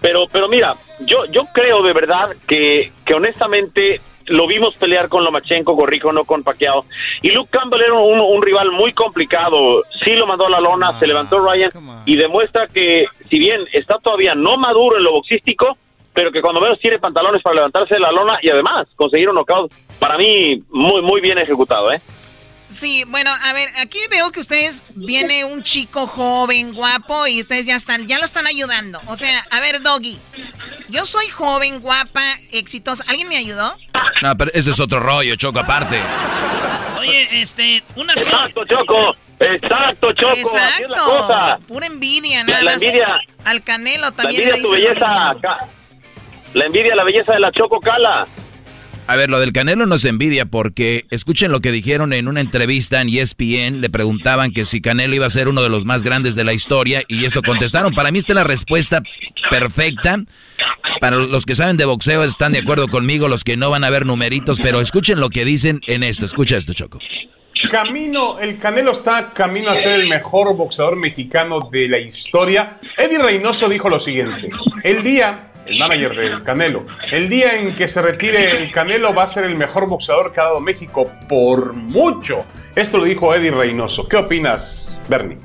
Pero, 0.00 0.24
pero 0.30 0.48
mira, 0.48 0.74
yo, 1.00 1.24
yo 1.26 1.44
creo 1.52 1.82
de 1.82 1.92
verdad 1.92 2.34
que, 2.46 2.92
que 3.04 3.14
honestamente 3.14 4.00
lo 4.26 4.46
vimos 4.46 4.74
pelear 4.76 5.08
con 5.08 5.24
Lomachenko, 5.24 5.74
Gorrijo, 5.74 6.12
no 6.12 6.24
con 6.24 6.42
Pacquiao. 6.42 6.84
Y 7.22 7.30
Luke 7.30 7.50
Campbell 7.50 7.82
era 7.82 7.94
un, 7.94 8.20
un 8.20 8.42
rival 8.42 8.72
muy 8.72 8.92
complicado. 8.92 9.82
Sí 9.90 10.14
lo 10.14 10.26
mandó 10.26 10.46
a 10.46 10.50
la 10.50 10.60
lona, 10.60 10.98
se 10.98 11.06
levantó 11.06 11.38
Ryan 11.38 11.70
y 12.04 12.16
demuestra 12.16 12.66
que, 12.66 13.06
si 13.28 13.38
bien 13.38 13.62
está 13.72 13.98
todavía 13.98 14.34
no 14.34 14.56
maduro 14.56 14.96
en 14.96 15.04
lo 15.04 15.12
boxístico, 15.12 15.76
pero 16.12 16.32
que 16.32 16.40
cuando 16.40 16.60
menos 16.60 16.78
tiene 16.80 16.98
pantalones 16.98 17.42
para 17.42 17.56
levantarse 17.56 17.94
de 17.94 18.00
la 18.00 18.10
lona 18.10 18.38
y 18.40 18.48
además 18.48 18.88
conseguir 18.96 19.28
un 19.28 19.36
knockout, 19.36 19.70
para 20.00 20.16
mí, 20.16 20.62
muy, 20.70 21.02
muy 21.02 21.20
bien 21.20 21.38
ejecutado, 21.38 21.92
¿eh? 21.92 22.00
Sí, 22.68 23.04
bueno, 23.06 23.30
a 23.30 23.52
ver, 23.52 23.68
aquí 23.80 23.98
veo 24.10 24.32
que 24.32 24.40
ustedes 24.40 24.82
viene 24.94 25.44
un 25.44 25.62
chico 25.62 26.06
joven, 26.08 26.74
guapo, 26.74 27.26
y 27.28 27.40
ustedes 27.40 27.64
ya 27.64 27.76
están, 27.76 28.08
ya 28.08 28.18
lo 28.18 28.24
están 28.24 28.46
ayudando. 28.46 29.00
O 29.06 29.14
sea, 29.14 29.44
a 29.50 29.60
ver, 29.60 29.82
Doggy, 29.82 30.18
yo 30.88 31.06
soy 31.06 31.28
joven, 31.28 31.80
guapa, 31.80 32.22
exitosa. 32.52 33.04
¿Alguien 33.08 33.28
me 33.28 33.36
ayudó? 33.36 33.76
No, 34.20 34.36
pero 34.36 34.50
ese 34.52 34.70
es 34.72 34.80
otro 34.80 34.98
rollo, 34.98 35.36
Choco, 35.36 35.60
aparte. 35.60 36.00
Oye, 36.98 37.40
este, 37.40 37.84
una 37.94 38.14
cosa. 38.14 38.28
Exacto, 38.30 38.64
Choco. 38.66 39.16
Exacto, 39.38 40.12
Choco. 40.12 40.30
Así 40.32 40.40
es 40.40 40.52
la 40.54 40.68
Exacto. 40.96 41.04
cosa. 41.04 41.58
Pura 41.68 41.86
envidia, 41.86 42.38
La- 42.38 42.44
nada 42.44 42.62
la 42.64 42.72
más. 42.72 42.82
envidia- 42.82 43.20
Al 43.44 43.62
Canelo 43.62 44.06
La 44.06 44.10
también 44.12 44.42
envidia 44.42 44.56
le 44.56 44.62
tu 44.62 44.70
belleza. 44.72 45.34
La 46.54 46.64
envidia, 46.64 46.96
la 46.96 47.04
belleza 47.04 47.32
de 47.34 47.40
la 47.40 47.52
Choco 47.52 47.78
Cala. 47.80 48.26
A 49.08 49.14
ver, 49.14 49.30
lo 49.30 49.38
del 49.38 49.52
Canelo 49.52 49.86
no 49.86 49.98
se 49.98 50.08
envidia 50.08 50.46
porque 50.46 51.04
escuchen 51.10 51.52
lo 51.52 51.60
que 51.60 51.70
dijeron 51.70 52.12
en 52.12 52.26
una 52.26 52.40
entrevista 52.40 53.00
en 53.00 53.08
ESPN. 53.08 53.80
Le 53.80 53.88
preguntaban 53.88 54.50
que 54.50 54.64
si 54.64 54.80
Canelo 54.80 55.14
iba 55.14 55.26
a 55.26 55.30
ser 55.30 55.46
uno 55.46 55.62
de 55.62 55.68
los 55.68 55.84
más 55.84 56.02
grandes 56.02 56.34
de 56.34 56.42
la 56.42 56.52
historia 56.52 57.02
y 57.06 57.24
esto 57.24 57.40
contestaron. 57.42 57.94
Para 57.94 58.10
mí 58.10 58.18
esta 58.18 58.32
es 58.32 58.36
la 58.36 58.44
respuesta 58.44 59.02
perfecta. 59.48 60.24
Para 61.00 61.18
los 61.18 61.46
que 61.46 61.54
saben 61.54 61.76
de 61.76 61.84
boxeo 61.84 62.24
están 62.24 62.52
de 62.52 62.58
acuerdo 62.58 62.88
conmigo, 62.88 63.28
los 63.28 63.44
que 63.44 63.56
no 63.56 63.70
van 63.70 63.84
a 63.84 63.90
ver 63.90 64.06
numeritos, 64.06 64.58
pero 64.60 64.80
escuchen 64.80 65.20
lo 65.20 65.30
que 65.30 65.44
dicen 65.44 65.80
en 65.86 66.02
esto. 66.02 66.24
Escucha 66.24 66.56
esto, 66.56 66.72
Choco. 66.72 66.98
Camino, 67.70 68.40
el 68.40 68.58
Canelo 68.58 68.92
está 68.92 69.30
camino 69.30 69.70
a 69.70 69.76
ser 69.76 70.00
el 70.00 70.08
mejor 70.08 70.54
boxeador 70.56 70.96
mexicano 70.96 71.68
de 71.70 71.88
la 71.88 71.98
historia. 71.98 72.78
Eddie 72.98 73.18
Reynoso 73.18 73.68
dijo 73.68 73.88
lo 73.88 74.00
siguiente: 74.00 74.48
el 74.82 75.02
día, 75.02 75.52
el 75.66 75.78
manager 75.78 76.14
del 76.14 76.42
Canelo, 76.42 76.86
el 77.10 77.28
día 77.28 77.58
en 77.58 77.74
que 77.74 77.88
se 77.88 78.00
retire 78.00 78.50
el 78.52 78.70
Canelo 78.70 79.12
va 79.14 79.24
a 79.24 79.28
ser 79.28 79.44
el 79.44 79.56
mejor 79.56 79.88
boxeador 79.88 80.32
que 80.32 80.40
ha 80.40 80.44
dado 80.44 80.60
México 80.60 81.10
por 81.28 81.72
mucho. 81.72 82.44
Esto 82.74 82.98
lo 82.98 83.04
dijo 83.04 83.34
Eddie 83.34 83.50
Reynoso. 83.50 84.08
¿Qué 84.08 84.16
opinas, 84.16 85.00
Bernie? 85.08 85.38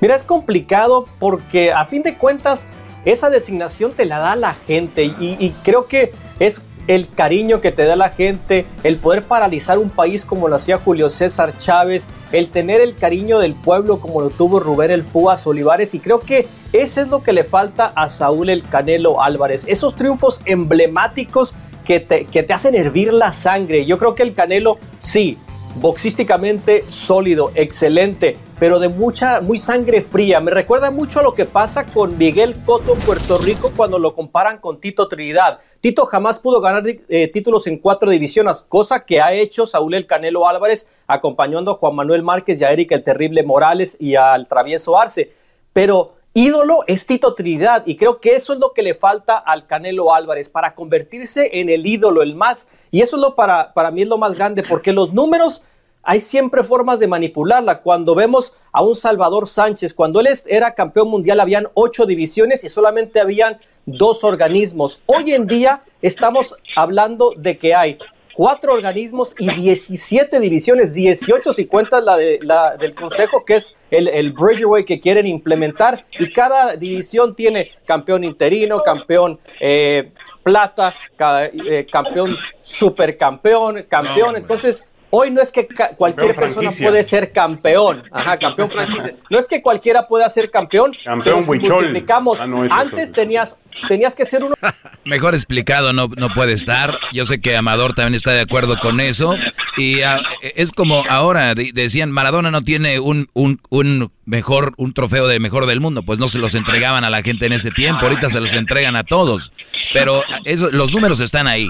Mira, 0.00 0.14
es 0.14 0.24
complicado 0.24 1.06
porque 1.18 1.72
a 1.72 1.84
fin 1.86 2.02
de 2.02 2.14
cuentas 2.14 2.66
esa 3.04 3.30
designación 3.30 3.92
te 3.92 4.04
la 4.04 4.18
da 4.18 4.36
la 4.36 4.54
gente 4.66 5.04
y, 5.04 5.36
y 5.38 5.54
creo 5.64 5.86
que 5.86 6.12
es 6.38 6.62
el 6.86 7.08
cariño 7.08 7.60
que 7.60 7.72
te 7.72 7.84
da 7.84 7.96
la 7.96 8.10
gente, 8.10 8.66
el 8.82 8.96
poder 8.96 9.24
paralizar 9.24 9.78
un 9.78 9.90
país 9.90 10.24
como 10.24 10.48
lo 10.48 10.56
hacía 10.56 10.78
Julio 10.78 11.08
César 11.10 11.56
Chávez, 11.58 12.06
el 12.32 12.48
tener 12.48 12.80
el 12.80 12.96
cariño 12.96 13.38
del 13.38 13.54
pueblo 13.54 14.00
como 14.00 14.20
lo 14.20 14.30
tuvo 14.30 14.60
Rubén 14.60 14.90
el 14.90 15.04
Púas 15.04 15.46
Olivares 15.46 15.94
y 15.94 16.00
creo 16.00 16.20
que 16.20 16.48
eso 16.72 17.00
es 17.00 17.08
lo 17.08 17.22
que 17.22 17.32
le 17.32 17.44
falta 17.44 17.92
a 17.94 18.08
Saúl 18.08 18.50
el 18.50 18.62
Canelo 18.62 19.22
Álvarez, 19.22 19.64
esos 19.68 19.94
triunfos 19.94 20.40
emblemáticos 20.44 21.54
que 21.84 22.00
te, 22.00 22.24
que 22.26 22.42
te 22.42 22.52
hacen 22.52 22.74
hervir 22.74 23.12
la 23.12 23.32
sangre. 23.32 23.84
Yo 23.86 23.98
creo 23.98 24.14
que 24.14 24.22
el 24.22 24.34
Canelo 24.34 24.78
sí, 25.00 25.38
boxísticamente 25.80 26.84
sólido, 26.88 27.52
excelente, 27.54 28.36
pero 28.58 28.78
de 28.78 28.88
mucha, 28.88 29.40
muy 29.40 29.58
sangre 29.58 30.02
fría. 30.02 30.38
Me 30.38 30.50
recuerda 30.50 30.90
mucho 30.90 31.20
a 31.20 31.22
lo 31.22 31.32
que 31.32 31.46
pasa 31.46 31.86
con 31.86 32.18
Miguel 32.18 32.54
Cotto 32.66 32.94
en 32.94 33.00
Puerto 33.00 33.38
Rico 33.38 33.72
cuando 33.74 33.98
lo 33.98 34.14
comparan 34.14 34.58
con 34.58 34.78
Tito 34.78 35.08
Trinidad. 35.08 35.60
Tito 35.80 36.04
jamás 36.04 36.38
pudo 36.38 36.60
ganar 36.60 36.84
eh, 36.86 37.28
títulos 37.28 37.66
en 37.66 37.78
cuatro 37.78 38.10
divisiones, 38.10 38.60
cosa 38.68 39.06
que 39.06 39.22
ha 39.22 39.32
hecho 39.32 39.66
Saúl 39.66 39.94
el 39.94 40.06
Canelo 40.06 40.46
Álvarez 40.46 40.86
acompañando 41.06 41.70
a 41.70 41.74
Juan 41.74 41.94
Manuel 41.94 42.22
Márquez 42.22 42.60
y 42.60 42.64
a 42.64 42.72
Eric 42.72 42.92
el 42.92 43.02
Terrible 43.02 43.42
Morales 43.42 43.96
y 43.98 44.14
al 44.16 44.46
Travieso 44.46 44.98
Arce. 44.98 45.32
Pero 45.72 46.16
ídolo 46.34 46.80
es 46.86 47.06
Tito 47.06 47.32
Trinidad 47.32 47.84
y 47.86 47.96
creo 47.96 48.20
que 48.20 48.34
eso 48.34 48.52
es 48.52 48.58
lo 48.58 48.74
que 48.74 48.82
le 48.82 48.94
falta 48.94 49.38
al 49.38 49.66
Canelo 49.66 50.14
Álvarez 50.14 50.50
para 50.50 50.74
convertirse 50.74 51.58
en 51.58 51.70
el 51.70 51.86
ídolo, 51.86 52.20
el 52.20 52.34
más. 52.34 52.68
Y 52.90 53.00
eso 53.00 53.16
es 53.16 53.22
lo 53.22 53.34
para, 53.34 53.72
para 53.72 53.90
mí 53.90 54.02
es 54.02 54.08
lo 54.08 54.18
más 54.18 54.34
grande 54.34 54.62
porque 54.62 54.92
los 54.92 55.14
números 55.14 55.64
hay 56.02 56.20
siempre 56.20 56.64
formas 56.64 56.98
de 56.98 57.08
manipularla. 57.08 57.80
Cuando 57.82 58.14
vemos 58.14 58.54
a 58.72 58.82
un 58.82 58.94
Salvador 58.94 59.46
Sánchez, 59.46 59.94
cuando 59.94 60.20
él 60.20 60.28
era 60.46 60.74
campeón 60.74 61.08
mundial, 61.08 61.40
habían 61.40 61.68
ocho 61.74 62.06
divisiones 62.06 62.64
y 62.64 62.68
solamente 62.68 63.20
habían 63.20 63.58
dos 63.86 64.24
organismos. 64.24 65.00
Hoy 65.06 65.32
en 65.32 65.46
día 65.46 65.82
estamos 66.02 66.56
hablando 66.76 67.32
de 67.36 67.58
que 67.58 67.74
hay 67.74 67.98
cuatro 68.34 68.72
organismos 68.72 69.34
y 69.38 69.52
17 69.52 70.40
divisiones, 70.40 70.94
18 70.94 71.52
si 71.52 71.66
cuentas 71.66 72.02
la, 72.02 72.16
de, 72.16 72.38
la 72.42 72.76
del 72.76 72.94
consejo 72.94 73.44
que 73.44 73.56
es 73.56 73.74
el, 73.90 74.08
el 74.08 74.32
Bridgeway 74.32 74.84
que 74.84 75.00
quieren 75.00 75.26
implementar 75.26 76.06
y 76.18 76.32
cada 76.32 76.76
división 76.76 77.34
tiene 77.34 77.72
campeón 77.84 78.24
interino, 78.24 78.82
campeón 78.82 79.38
eh, 79.60 80.12
plata, 80.42 80.94
eh, 81.18 81.86
campeón 81.90 82.36
supercampeón, 82.62 83.84
campeón, 83.88 84.36
entonces 84.36 84.86
Hoy 85.10 85.30
no 85.30 85.42
es 85.42 85.50
que 85.50 85.66
cualquier 85.96 86.36
persona 86.36 86.70
puede 86.70 87.02
ser 87.02 87.32
campeón. 87.32 88.04
Ajá, 88.12 88.38
campeón 88.38 88.70
franquicia. 88.70 89.16
No 89.28 89.38
es 89.38 89.48
que 89.48 89.60
cualquiera 89.60 90.06
pueda 90.06 90.28
ser 90.30 90.50
campeón. 90.50 90.92
Campeón 91.04 91.44
multiplicamos. 91.44 92.40
Ah, 92.40 92.46
antes 92.70 93.12
tenías, 93.12 93.56
tenías 93.88 94.14
que 94.14 94.24
ser 94.24 94.44
uno. 94.44 94.54
Mejor 95.04 95.34
explicado 95.34 95.92
no, 95.92 96.08
no 96.16 96.28
puede 96.28 96.52
estar. 96.52 96.96
Yo 97.12 97.26
sé 97.26 97.40
que 97.40 97.56
Amador 97.56 97.94
también 97.94 98.14
está 98.14 98.30
de 98.30 98.40
acuerdo 98.40 98.76
con 98.80 99.00
eso. 99.00 99.34
Y 99.76 100.02
ah, 100.02 100.20
es 100.54 100.70
como 100.70 101.02
ahora 101.08 101.54
decían, 101.54 102.12
Maradona 102.12 102.52
no 102.52 102.62
tiene 102.62 103.00
un, 103.00 103.28
un, 103.32 103.60
un 103.68 104.12
mejor, 104.26 104.74
un 104.76 104.92
trofeo 104.92 105.26
de 105.26 105.40
mejor 105.40 105.66
del 105.66 105.80
mundo. 105.80 106.04
Pues 106.04 106.20
no 106.20 106.28
se 106.28 106.38
los 106.38 106.54
entregaban 106.54 107.02
a 107.02 107.10
la 107.10 107.22
gente 107.22 107.46
en 107.46 107.52
ese 107.52 107.70
tiempo. 107.72 108.02
Ahorita 108.02 108.28
se 108.28 108.40
los 108.40 108.52
entregan 108.52 108.94
a 108.94 109.02
todos. 109.02 109.52
Pero 109.92 110.22
eso, 110.44 110.70
los 110.70 110.92
números 110.92 111.18
están 111.18 111.48
ahí. 111.48 111.68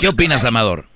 ¿Qué 0.00 0.08
opinas, 0.08 0.44
Amador? 0.44 0.91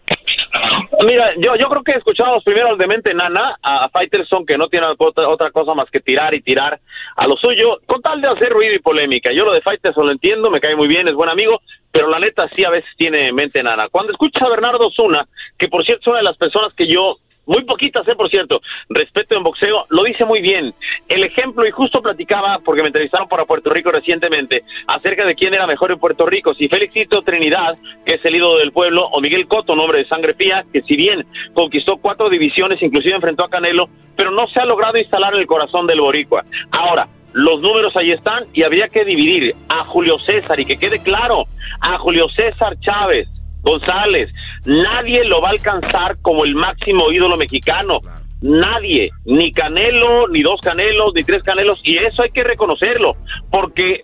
Mira, 1.05 1.35
yo, 1.37 1.57
yo 1.57 1.69
creo 1.69 1.83
que 1.83 1.93
escuchamos 1.93 2.43
primero 2.43 2.69
al 2.69 2.79
demente 2.79 3.13
Nana, 3.13 3.57
a 3.63 3.89
Fighterson, 3.91 4.47
que 4.47 4.57
no 4.57 4.69
tiene 4.69 4.87
otra, 4.99 5.29
otra, 5.29 5.51
cosa 5.51 5.75
más 5.75 5.91
que 5.91 6.01
tirar 6.01 6.33
y 6.35 6.41
tirar 6.41 6.81
a 7.17 7.27
lo 7.27 7.37
suyo, 7.37 7.81
con 7.87 8.01
tal 8.01 8.21
de 8.21 8.29
hacer 8.29 8.51
ruido 8.51 8.75
y 8.75 8.79
polémica. 8.79 9.31
Yo 9.33 9.45
lo 9.45 9.53
de 9.53 9.61
Fighterson 9.61 10.07
lo 10.07 10.13
entiendo, 10.13 10.51
me 10.51 10.61
cae 10.61 10.75
muy 10.75 10.89
bien, 10.89 11.07
es 11.07 11.15
buen 11.15 11.29
amigo, 11.29 11.61
pero 11.93 12.09
la 12.09 12.19
neta 12.19 12.49
sí 12.57 12.65
a 12.65 12.71
veces 12.71 12.91
tiene 12.97 13.31
mente 13.33 13.63
Nana. 13.63 13.89
Cuando 13.91 14.13
escuchas 14.13 14.43
a 14.43 14.49
Bernardo 14.49 14.91
Zuna, 14.91 15.27
que 15.59 15.69
por 15.69 15.85
cierto 15.85 16.03
es 16.03 16.07
una 16.09 16.19
de 16.19 16.25
las 16.25 16.39
personas 16.39 16.73
que 16.75 16.87
yo 16.87 17.17
muy 17.47 17.65
poquitas, 17.65 18.07
eh, 18.09 18.15
por 18.15 18.29
cierto, 18.29 18.61
respeto 18.89 19.37
en 19.37 19.43
boxeo, 19.43 19.87
lo 19.89 20.05
dice 20.05 20.25
muy 20.25 20.41
bien. 20.41 20.75
El 21.09 21.25
ejemplo, 21.25 21.67
y 21.67 21.71
justo 21.71 22.03
platicaba, 22.03 22.59
porque 22.65 22.83
me 22.83 22.89
entrevistaron 22.89 23.29
para 23.29 23.45
Puerto 23.45 23.71
Rico 23.71 23.91
recientemente, 23.91 24.63
acerca 24.87 25.25
de 25.25 25.35
quién 25.35 25.55
era 25.55 25.67
mejor 25.67 25.93
en 25.93 25.99
Puerto 25.99 26.27
Rico, 26.27 26.55
si 26.55 26.69
Félixito 26.69 27.23
Trinidad, 27.23 27.77
que 28.05 28.15
es 28.15 28.25
el 28.25 28.37
ídolo 28.37 28.59
del 28.59 28.73
pueblo, 28.73 29.07
o 29.07 29.21
Miguel 29.21 29.47
Coto, 29.47 29.75
nombre 29.75 29.99
de 29.99 30.09
sangre 30.09 30.35
fía, 30.35 30.65
que 30.73 30.83
si 30.83 30.97
bien 30.97 31.25
conquistó 31.55 31.97
cuatro 31.99 32.29
divisiones, 32.29 32.83
inclusive 32.83 33.15
enfrentó 33.15 33.45
a 33.45 33.51
Canelo, 33.51 33.89
pero 34.17 34.31
no 34.31 34.49
se 34.49 34.61
ha 34.61 34.65
logrado 34.65 34.99
instalar 34.99 35.35
en 35.35 35.41
el 35.41 35.47
corazón 35.47 35.87
del 35.87 36.01
boricua. 36.01 36.45
Ahora, 36.73 37.09
los 37.33 37.61
números 37.61 37.95
ahí 37.97 38.13
están 38.13 38.45
y 38.55 38.63
habría 38.63 38.89
que 38.89 39.05
dividir 39.05 39.55
a 39.69 39.85
Julio 39.85 40.19
César 40.21 40.59
y 40.59 40.65
que 40.65 40.79
quede 40.79 41.03
claro, 41.03 41.45
a 41.81 41.99
Julio 41.99 42.29
César 42.31 42.79
Chávez, 42.81 43.29
González, 43.61 44.31
nadie 44.67 45.25
lo 45.25 45.41
va 45.41 45.49
a 45.49 45.53
alcanzar 45.53 46.19
como 46.23 46.45
el 46.45 46.55
máximo 46.55 47.11
ídolo 47.11 47.37
mexicano. 47.37 48.01
Nadie, 48.43 49.11
ni 49.25 49.51
Canelo, 49.53 50.29
ni 50.29 50.43
dos 50.43 50.61
Canelos, 50.61 51.13
ni 51.15 51.25
tres 51.25 51.43
Canelos, 51.43 51.81
y 51.83 51.97
eso 51.97 52.23
hay 52.23 52.31
que 52.31 52.45
reconocerlo, 52.45 53.17
porque 53.51 54.03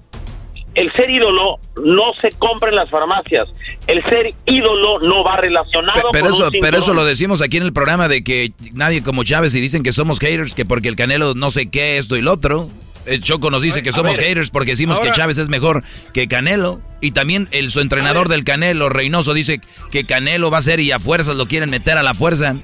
el 0.74 0.90
ser 0.94 1.10
ídolo 1.10 1.59
no 1.84 2.02
se 2.18 2.30
compra 2.39 2.70
en 2.70 2.76
las 2.76 2.89
farmacias. 2.90 3.48
El 3.86 4.02
ser 4.05 4.34
ídolo 4.47 5.01
no 5.01 5.22
va 5.22 5.36
relacionado 5.36 6.09
pero, 6.12 6.24
con 6.24 6.34
eso, 6.34 6.47
un 6.47 6.60
pero 6.60 6.78
eso 6.78 6.94
lo 6.94 7.05
decimos 7.05 7.43
aquí 7.43 7.59
en 7.59 7.64
el 7.64 7.72
programa 7.72 8.09
de 8.09 8.24
que 8.24 8.52
nadie 8.72 9.02
como 9.02 9.22
Chávez 9.24 9.55
y 9.55 9.60
dicen 9.60 9.82
que 9.82 9.93
somos 9.93 10.18
haters, 10.18 10.55
que 10.55 10.64
porque 10.64 10.89
el 10.89 10.97
Canelo 10.97 11.34
no 11.34 11.51
sé 11.51 11.70
qué, 11.70 11.98
esto 11.98 12.16
y 12.16 12.22
lo 12.22 12.32
otro. 12.32 12.68
El 13.07 13.20
Choco 13.20 13.51
nos 13.51 13.62
dice 13.62 13.83
que 13.83 13.93
somos 13.93 14.19
haters 14.19 14.51
porque 14.51 14.73
decimos 14.73 15.01
que 15.01 15.11
Chávez 15.11 15.39
es 15.39 15.49
mejor 15.49 15.83
que 16.12 16.29
Canelo. 16.29 16.81
Y 17.01 17.11
también 17.11 17.49
el, 17.51 17.70
su 17.70 17.81
entrenador 17.81 18.29
del 18.29 18.45
Canelo, 18.45 18.89
Reynoso, 18.89 19.35
dice 19.35 19.61
que 19.91 20.05
Canelo 20.05 20.51
va 20.51 20.59
a 20.59 20.62
ser 20.62 20.79
y 20.81 20.93
a 20.93 21.01
fuerzas 21.01 21.37
lo 21.37 21.47
quieren 21.49 21.70
meter 21.70 21.99
a 21.99 22.03
la 22.03 22.15
fuerza. 22.15 22.57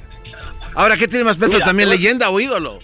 Ahora, 0.74 0.97
¿qué 0.97 1.09
tiene 1.09 1.24
más 1.24 1.39
peso 1.39 1.59
también, 1.59 1.89
leyenda 1.89 2.31
o 2.31 2.39
ídolo? 2.39 2.78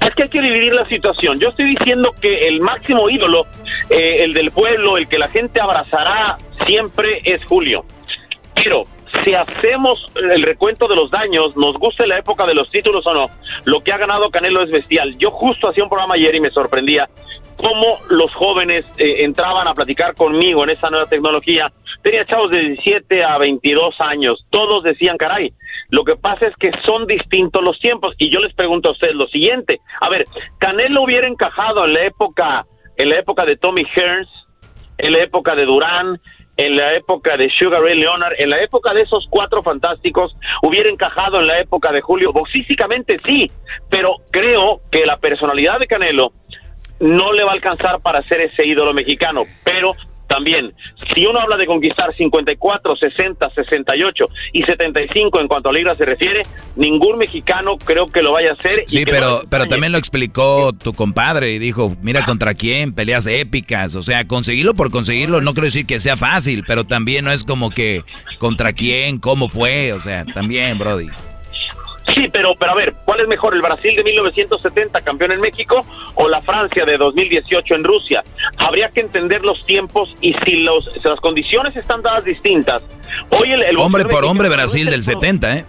Es 0.00 0.14
que 0.16 0.24
hay 0.24 0.28
que 0.28 0.40
dividir 0.40 0.72
la 0.72 0.88
situación. 0.88 1.38
Yo 1.38 1.50
estoy 1.50 1.76
diciendo 1.76 2.12
que 2.20 2.48
el 2.48 2.60
máximo 2.60 3.08
ídolo, 3.08 3.46
eh, 3.88 4.24
el 4.24 4.34
del 4.34 4.50
pueblo, 4.50 4.96
el 4.96 5.06
que 5.06 5.16
la 5.16 5.28
gente 5.28 5.60
abrazará 5.60 6.38
siempre 6.66 7.20
es 7.24 7.44
Julio. 7.44 7.84
Pero 8.56 8.82
si 9.24 9.34
hacemos 9.34 10.04
el 10.16 10.42
recuento 10.42 10.88
de 10.88 10.96
los 10.96 11.10
daños, 11.10 11.56
nos 11.56 11.76
guste 11.76 12.06
la 12.06 12.18
época 12.18 12.46
de 12.46 12.54
los 12.54 12.70
títulos 12.70 13.06
o 13.06 13.14
no, 13.14 13.30
lo 13.64 13.80
que 13.80 13.92
ha 13.92 13.98
ganado 13.98 14.30
Canelo 14.30 14.62
es 14.62 14.70
bestial. 14.70 15.16
Yo 15.18 15.30
justo 15.30 15.68
hacía 15.68 15.84
un 15.84 15.90
programa 15.90 16.14
ayer 16.14 16.34
y 16.34 16.40
me 16.40 16.50
sorprendía 16.50 17.08
cómo 17.56 17.98
los 18.08 18.34
jóvenes 18.34 18.84
eh, 18.98 19.24
entraban 19.24 19.68
a 19.68 19.74
platicar 19.74 20.14
conmigo 20.14 20.64
en 20.64 20.70
esa 20.70 20.90
nueva 20.90 21.06
tecnología. 21.06 21.72
Tenía 22.02 22.24
chavos 22.24 22.50
de 22.50 22.60
17 22.60 23.22
a 23.22 23.38
22 23.38 24.00
años, 24.00 24.44
todos 24.50 24.82
decían, 24.82 25.16
caray, 25.16 25.52
lo 25.90 26.04
que 26.04 26.16
pasa 26.16 26.46
es 26.46 26.56
que 26.56 26.72
son 26.84 27.06
distintos 27.06 27.62
los 27.62 27.78
tiempos. 27.78 28.14
Y 28.18 28.30
yo 28.30 28.40
les 28.40 28.54
pregunto 28.54 28.88
a 28.88 28.92
ustedes 28.92 29.14
lo 29.14 29.28
siguiente, 29.28 29.78
a 30.00 30.08
ver, 30.08 30.24
Canelo 30.58 31.02
hubiera 31.02 31.28
encajado 31.28 31.84
en 31.84 31.92
la 31.92 32.04
época, 32.06 32.64
en 32.96 33.10
la 33.10 33.18
época 33.18 33.44
de 33.44 33.56
Tommy 33.56 33.84
Hearns, 33.94 34.28
en 34.98 35.12
la 35.12 35.22
época 35.22 35.54
de 35.54 35.64
Durán, 35.64 36.18
en 36.66 36.76
la 36.76 36.94
época 36.94 37.36
de 37.36 37.50
Sugar 37.50 37.82
Ray 37.82 37.98
Leonard, 37.98 38.34
en 38.38 38.50
la 38.50 38.62
época 38.62 38.94
de 38.94 39.02
esos 39.02 39.26
cuatro 39.30 39.62
fantásticos, 39.62 40.36
hubiera 40.62 40.88
encajado 40.88 41.40
en 41.40 41.46
la 41.46 41.60
época 41.60 41.92
de 41.92 42.00
Julio. 42.00 42.32
Boxísticamente 42.32 43.18
sí, 43.24 43.50
pero 43.90 44.16
creo 44.30 44.80
que 44.90 45.04
la 45.04 45.16
personalidad 45.16 45.78
de 45.78 45.86
Canelo 45.86 46.32
no 47.00 47.32
le 47.32 47.42
va 47.42 47.50
a 47.50 47.54
alcanzar 47.54 48.00
para 48.00 48.22
ser 48.22 48.40
ese 48.42 48.64
ídolo 48.64 48.94
mexicano, 48.94 49.42
pero 49.64 49.92
también, 50.32 50.72
si 51.14 51.26
uno 51.26 51.40
habla 51.40 51.58
de 51.58 51.66
conquistar 51.66 52.14
54, 52.16 52.96
60, 52.96 53.50
68 53.50 54.24
y 54.54 54.62
75 54.62 55.40
en 55.40 55.46
cuanto 55.46 55.68
a 55.68 55.72
libras 55.74 55.98
se 55.98 56.06
refiere, 56.06 56.40
ningún 56.74 57.18
mexicano 57.18 57.76
creo 57.76 58.06
que 58.06 58.22
lo 58.22 58.32
vaya 58.32 58.52
a 58.52 58.52
hacer. 58.54 58.84
Sí, 58.86 59.04
pero, 59.04 59.42
pero 59.50 59.66
también 59.66 59.92
lo 59.92 59.98
explicó 59.98 60.72
tu 60.72 60.94
compadre 60.94 61.52
y 61.52 61.58
dijo, 61.58 61.94
mira 62.00 62.22
contra 62.22 62.54
quién, 62.54 62.94
peleas 62.94 63.26
épicas, 63.26 63.94
o 63.94 64.00
sea, 64.00 64.26
conseguirlo 64.26 64.72
por 64.72 64.90
conseguirlo, 64.90 65.42
no 65.42 65.52
quiero 65.52 65.66
decir 65.66 65.84
que 65.84 66.00
sea 66.00 66.16
fácil, 66.16 66.64
pero 66.66 66.84
también 66.84 67.26
no 67.26 67.30
es 67.30 67.44
como 67.44 67.68
que 67.68 68.02
contra 68.38 68.72
quién, 68.72 69.18
cómo 69.18 69.50
fue, 69.50 69.92
o 69.92 70.00
sea, 70.00 70.24
también, 70.24 70.78
Brody. 70.78 71.10
Sí, 72.22 72.28
pero, 72.32 72.54
pero 72.56 72.70
a 72.70 72.74
ver, 72.76 72.94
¿cuál 73.04 73.18
es 73.18 73.26
mejor, 73.26 73.52
el 73.52 73.62
Brasil 73.62 73.96
de 73.96 74.04
1970, 74.04 75.00
campeón 75.00 75.32
en 75.32 75.40
México, 75.40 75.84
o 76.14 76.28
la 76.28 76.40
Francia 76.42 76.84
de 76.84 76.96
2018 76.96 77.74
en 77.74 77.82
Rusia? 77.82 78.22
Habría 78.58 78.90
que 78.90 79.00
entender 79.00 79.42
los 79.42 79.66
tiempos 79.66 80.14
y 80.20 80.32
si, 80.44 80.58
los, 80.58 80.88
las 81.04 81.18
condiciones 81.18 81.74
están 81.74 82.00
dadas 82.00 82.24
distintas. 82.24 82.80
Hoy 83.30 83.50
el, 83.50 83.76
hombre 83.76 84.04
por 84.04 84.24
hombre 84.24 84.48
Brasil 84.48 84.88
del 84.88 85.02
70, 85.02 85.56
¿eh? 85.56 85.64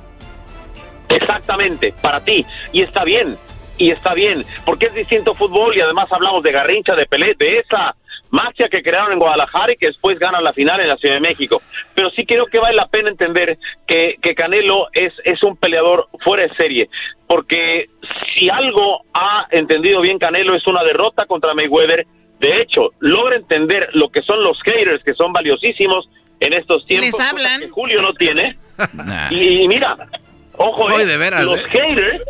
Exactamente, 1.10 1.92
para 2.00 2.24
ti. 2.24 2.46
Y 2.72 2.84
está 2.84 3.04
bien, 3.04 3.36
y 3.80 3.90
está 3.90 4.14
bien, 4.14 4.46
porque 4.64 4.86
es 4.86 4.94
distinto 4.94 5.34
fútbol 5.34 5.76
y 5.76 5.82
además 5.82 6.06
hablamos 6.12 6.44
de 6.44 6.52
Garrincha, 6.52 6.94
de 6.94 7.08
Pelé, 7.08 7.34
de 7.40 7.60
esa 7.62 7.96
magia 8.34 8.68
que 8.68 8.81
crearon 8.81 9.14
en 9.14 9.19
Guadalajara 9.19 9.73
y 9.73 9.77
que 9.77 9.85
después 9.85 10.18
ganan 10.18 10.43
la 10.43 10.53
final 10.53 10.81
en 10.81 10.89
la 10.89 10.97
Ciudad 10.97 11.15
de 11.15 11.22
México. 11.22 11.61
Pero 11.93 12.10
sí 12.10 12.26
creo 12.26 12.47
que 12.47 12.57
vale 12.57 12.76
la 12.76 12.88
pena 12.88 13.10
entender 13.10 13.60
que, 13.88 14.15
que 14.22 14.34
Canelo 14.34 14.88
es, 14.91 15.14
es 15.23 15.41
un 15.43 15.55
peleador 15.55 16.07
fuera 16.23 16.43
de 16.43 16.55
serie, 16.55 16.89
porque 17.27 17.89
si 18.34 18.49
algo 18.49 19.03
ha 19.14 19.47
entendido 19.51 20.01
bien 20.01 20.18
Canelo 20.18 20.55
es 20.55 20.65
una 20.65 20.84
derrota 20.84 21.26
contra 21.27 21.53
Mayweather 21.53 22.05
de 22.39 22.61
hecho, 22.61 22.89
logra 22.99 23.38
entender 23.38 23.88
lo 23.93 24.10
que 24.10 24.22
son 24.22 24.43
los 24.43 24.61
haters, 24.64 25.01
que 25.05 25.14
son 25.14 25.31
valiosísimos 25.31 26.10
en 26.41 26.51
estos 26.51 26.85
tiempos. 26.85 27.05
Les 27.05 27.19
hablan. 27.22 27.61
Que 27.61 27.69
Julio 27.69 28.01
no 28.01 28.14
tiene. 28.14 28.57
Y, 29.30 29.61
y 29.61 29.68
mira, 29.68 29.95
ojo, 30.57 30.85
Oye, 30.85 31.03
eh, 31.03 31.05
de 31.05 31.18
veras, 31.18 31.43
los 31.43 31.60
eh. 31.60 31.69
haters 31.69 32.23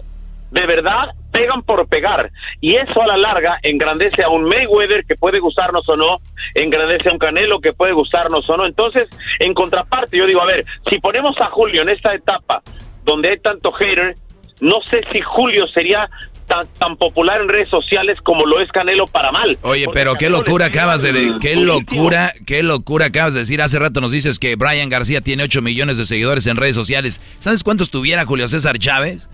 de 0.53 0.65
verdad 0.67 1.09
pegan 1.31 1.63
por 1.63 1.87
pegar 1.87 2.29
y 2.61 2.75
eso 2.75 3.01
a 3.01 3.07
la 3.07 3.17
larga 3.17 3.57
engrandece 3.63 4.23
a 4.23 4.29
un 4.29 4.43
Mayweather 4.43 5.03
que 5.05 5.15
puede 5.15 5.39
gustarnos 5.39 5.87
o 5.89 5.95
no, 5.95 6.19
engrandece 6.53 7.09
a 7.09 7.11
un 7.13 7.17
Canelo 7.17 7.59
que 7.59 7.73
puede 7.73 7.91
gustarnos 7.93 8.47
o 8.49 8.55
no. 8.57 8.65
Entonces, 8.67 9.09
en 9.39 9.53
contraparte, 9.55 10.15
yo 10.17 10.27
digo, 10.27 10.41
a 10.41 10.45
ver, 10.45 10.63
si 10.89 10.99
ponemos 10.99 11.35
a 11.41 11.47
Julio 11.47 11.81
en 11.81 11.89
esta 11.89 12.13
etapa 12.13 12.61
donde 13.03 13.29
hay 13.31 13.39
tanto 13.39 13.71
hater, 13.73 14.15
no 14.61 14.79
sé 14.89 15.01
si 15.11 15.21
Julio 15.21 15.65
sería 15.67 16.07
tan, 16.47 16.67
tan 16.77 16.97
popular 16.97 17.41
en 17.41 17.47
redes 17.49 17.69
sociales 17.69 18.19
como 18.21 18.45
lo 18.45 18.61
es 18.61 18.69
Canelo 18.71 19.07
para 19.07 19.31
mal. 19.31 19.57
Oye, 19.63 19.85
Porque 19.85 19.99
pero 19.99 20.13
qué 20.15 20.29
locura 20.29 20.67
acabas 20.67 21.01
de, 21.01 21.13
de- 21.13 21.33
qué 21.41 21.55
locura, 21.55 22.31
qué 22.45 22.61
locura 22.61 23.07
acabas 23.07 23.33
de 23.33 23.39
decir. 23.39 23.59
Hace 23.61 23.79
rato 23.79 24.01
nos 24.01 24.11
dices 24.11 24.37
que 24.37 24.55
Brian 24.55 24.89
García 24.89 25.21
tiene 25.21 25.43
8 25.43 25.63
millones 25.63 25.97
de 25.97 26.05
seguidores 26.05 26.45
en 26.45 26.57
redes 26.57 26.75
sociales. 26.75 27.21
¿Sabes 27.39 27.63
cuántos 27.63 27.89
tuviera 27.89 28.23
Julio 28.25 28.47
César 28.47 28.77
Chávez? 28.77 29.29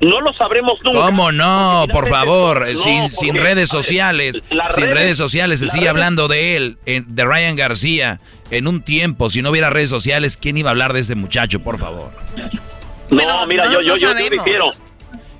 No 0.00 0.20
lo 0.20 0.32
sabremos 0.34 0.78
nunca. 0.84 0.98
¿Cómo 0.98 1.32
no? 1.32 1.86
Por 1.90 2.08
favor, 2.08 2.66
no, 2.68 2.76
sin, 2.76 3.10
sin 3.10 3.34
redes 3.36 3.68
sociales, 3.70 4.42
sin 4.48 4.58
redes- 4.84 4.94
redes 4.94 5.16
sociales 5.16 5.60
se 5.60 5.68
sigue 5.68 5.82
redes- 5.84 5.90
hablando 5.90 6.28
de 6.28 6.56
él, 6.56 6.78
en- 6.84 7.14
de 7.14 7.24
Ryan 7.24 7.56
García, 7.56 8.20
en 8.50 8.66
un 8.68 8.82
tiempo, 8.82 9.30
si 9.30 9.40
no 9.40 9.50
hubiera 9.50 9.70
redes 9.70 9.88
sociales, 9.90 10.36
¿quién 10.36 10.58
iba 10.58 10.68
a 10.68 10.72
hablar 10.72 10.92
de 10.92 11.00
ese 11.00 11.14
muchacho, 11.14 11.60
por 11.60 11.78
favor? 11.78 12.10
No, 13.10 13.46
mira, 13.46 13.64
yo, 13.66 13.80
yo, 13.80 13.96
yo, 13.96 14.12
yo 14.12 14.14
difiero. 14.30 14.64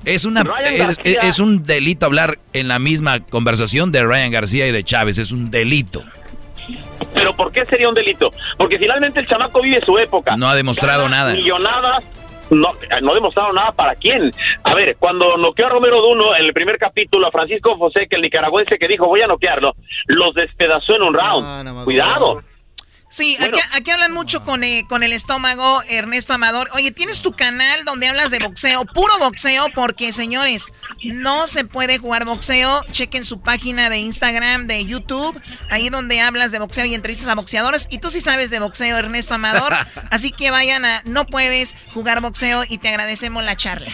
Es, 0.05 0.25
una, 0.27 0.43
es, 0.65 0.99
es 1.05 1.39
un 1.39 1.63
delito 1.65 2.07
hablar 2.07 2.39
en 2.53 2.69
la 2.69 2.79
misma 2.79 3.21
conversación 3.21 3.91
de 3.91 4.05
Ryan 4.05 4.31
García 4.31 4.67
y 4.69 4.73
de 4.73 4.85
Chávez, 4.85 5.19
es 5.19 5.33
un 5.33 5.51
delito. 5.51 6.03
Pero 7.13 7.35
¿por 7.37 7.53
qué 7.53 7.65
sería 7.67 7.89
un 7.89 7.95
delito? 7.95 8.31
Porque 8.57 8.79
finalmente 8.79 9.21
el 9.21 9.27
chamaco 9.27 9.61
vive 9.63 9.81
su 9.85 9.97
época. 9.99 10.37
No 10.37 10.49
ha 10.49 10.55
demostrado 10.55 11.09
nada. 11.09 11.35
Millonadas. 11.35 12.05
No, 12.51 12.69
no 13.03 13.11
ha 13.11 13.15
demostrado 13.15 13.53
nada 13.53 13.73
para 13.73 13.95
quién. 13.95 14.31
A 14.63 14.75
ver, 14.75 14.97
cuando 14.99 15.37
noqueó 15.37 15.67
a 15.67 15.71
Romero 15.71 16.01
Duno 16.01 16.35
en 16.37 16.45
el 16.45 16.53
primer 16.53 16.79
capítulo, 16.79 17.27
a 17.27 17.31
Francisco 17.31 17.77
José, 17.77 18.07
que 18.09 18.17
el 18.17 18.23
nicaragüense 18.23 18.79
que 18.79 18.89
dijo 18.89 19.07
voy 19.07 19.23
a 19.23 19.27
noquearlo, 19.27 19.73
los 20.07 20.35
despedazó 20.35 20.97
en 20.97 21.03
un 21.03 21.15
round. 21.15 21.85
Cuidado. 21.85 22.43
Sí, 23.15 23.37
aquí, 23.39 23.61
aquí 23.73 23.93
hablan 23.93 24.13
mucho 24.13 24.43
con, 24.43 24.65
eh, 24.65 24.87
con 24.89 25.05
el 25.05 25.13
estómago, 25.13 25.83
Ernesto 25.89 26.33
Amador. 26.33 26.69
Oye, 26.73 26.91
tienes 26.91 27.23
tu 27.23 27.31
canal 27.31 27.85
donde 27.85 28.09
hablas 28.09 28.33
de 28.33 28.41
boxeo, 28.41 28.85
puro 28.87 29.17
boxeo, 29.21 29.69
porque 29.73 30.13
señores, 30.13 30.73
no 31.05 31.47
se 31.47 31.65
puede 31.65 31.99
jugar 31.99 32.25
boxeo. 32.25 32.85
Chequen 32.91 33.25
su 33.25 33.41
página 33.41 33.89
de 33.89 33.99
Instagram, 33.99 34.67
de 34.67 34.85
YouTube, 34.85 35.41
ahí 35.71 35.91
donde 35.91 36.21
hablas 36.21 36.51
de 36.51 36.59
boxeo 36.59 36.87
y 36.87 36.97
entrevistas 36.97 37.29
a 37.29 37.37
boxeadores. 37.37 37.87
Y 37.89 37.99
tú 37.99 38.11
sí 38.11 38.21
sabes 38.21 38.51
de 38.51 38.59
boxeo, 38.59 38.99
Ernesto 38.99 39.35
Amador. 39.35 39.77
Así 40.11 40.33
que 40.33 40.51
vayan 40.51 40.85
a 40.85 41.03
No 41.05 41.25
Puedes 41.25 41.77
Jugar 41.93 42.21
Boxeo 42.21 42.65
y 42.69 42.79
te 42.79 42.89
agradecemos 42.89 43.45
la 43.45 43.55
charla. 43.55 43.93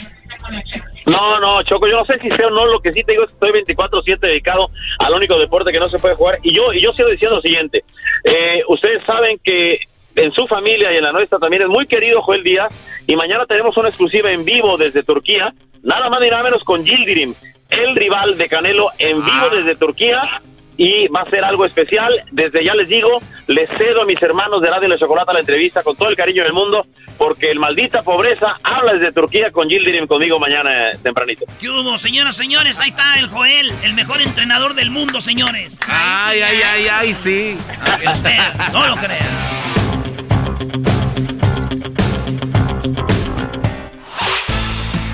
No, 1.06 1.40
no, 1.40 1.62
Choco, 1.62 1.86
yo 1.86 1.96
no 1.96 2.04
sé 2.04 2.18
si 2.18 2.28
sé 2.28 2.44
o 2.44 2.50
no, 2.50 2.66
lo 2.66 2.80
que 2.80 2.92
sí 2.92 3.02
te 3.02 3.12
digo 3.12 3.24
es 3.24 3.30
que 3.30 3.46
estoy 3.46 3.76
24-7 3.76 4.18
dedicado 4.18 4.70
al 4.98 5.14
único 5.14 5.38
deporte 5.38 5.72
que 5.72 5.80
no 5.80 5.88
se 5.88 5.98
puede 5.98 6.14
jugar. 6.14 6.38
Y 6.42 6.54
yo, 6.54 6.72
y 6.72 6.80
yo 6.80 6.92
sigo 6.92 7.08
diciendo 7.08 7.36
lo 7.36 7.42
siguiente, 7.42 7.84
eh, 8.24 8.62
ustedes 8.68 9.04
saben 9.04 9.38
que 9.42 9.80
en 10.16 10.32
su 10.32 10.46
familia 10.46 10.92
y 10.92 10.96
en 10.96 11.04
la 11.04 11.12
nuestra 11.12 11.38
también 11.38 11.62
es 11.62 11.68
muy 11.68 11.86
querido 11.86 12.20
Joel 12.22 12.42
Díaz 12.42 13.04
y 13.06 13.16
mañana 13.16 13.46
tenemos 13.46 13.76
una 13.76 13.88
exclusiva 13.88 14.30
en 14.32 14.44
vivo 14.44 14.76
desde 14.76 15.02
Turquía, 15.02 15.52
nada 15.82 16.10
más 16.10 16.20
ni 16.20 16.28
nada 16.28 16.42
menos 16.42 16.64
con 16.64 16.84
Gildirim, 16.84 17.32
el 17.70 17.94
rival 17.94 18.36
de 18.36 18.48
Canelo 18.48 18.88
en 18.98 19.24
vivo 19.24 19.50
desde 19.52 19.76
Turquía 19.76 20.42
y 20.80 21.08
va 21.08 21.20
a 21.20 21.30
ser 21.30 21.44
algo 21.44 21.66
especial. 21.66 22.10
Desde 22.32 22.64
ya 22.64 22.74
les 22.74 22.88
digo, 22.88 23.20
les 23.48 23.68
cedo 23.76 24.00
a 24.00 24.06
mis 24.06 24.20
hermanos 24.22 24.62
de 24.62 24.70
Radio 24.70 24.88
La 24.88 24.96
Chocolata 24.96 25.34
la 25.34 25.40
entrevista 25.40 25.82
con 25.82 25.94
todo 25.94 26.08
el 26.08 26.16
cariño 26.16 26.42
del 26.42 26.54
mundo 26.54 26.86
porque 27.18 27.50
el 27.50 27.58
maldita 27.58 28.02
pobreza 28.02 28.56
habla 28.62 28.94
desde 28.94 29.12
Turquía 29.12 29.50
con 29.52 29.68
Gildirim 29.68 30.06
conmigo 30.06 30.38
mañana 30.38 30.88
eh, 30.88 30.92
tempranito. 31.02 31.44
¿Qué 31.60 31.68
hubo, 31.68 31.98
señoras, 31.98 32.34
señores? 32.34 32.80
Ahí 32.80 32.88
está 32.88 33.18
el 33.18 33.26
Joel, 33.26 33.70
el 33.84 33.92
mejor 33.92 34.22
entrenador 34.22 34.72
del 34.72 34.90
mundo, 34.90 35.20
señores. 35.20 35.78
Ay, 35.86 36.40
ay, 36.40 36.62
ay, 36.64 36.86
ay, 36.90 37.16
sí. 37.22 37.58
Aunque 37.84 38.08
usted 38.08 38.38
no 38.72 38.86
lo 38.86 38.96
crea. 38.96 39.26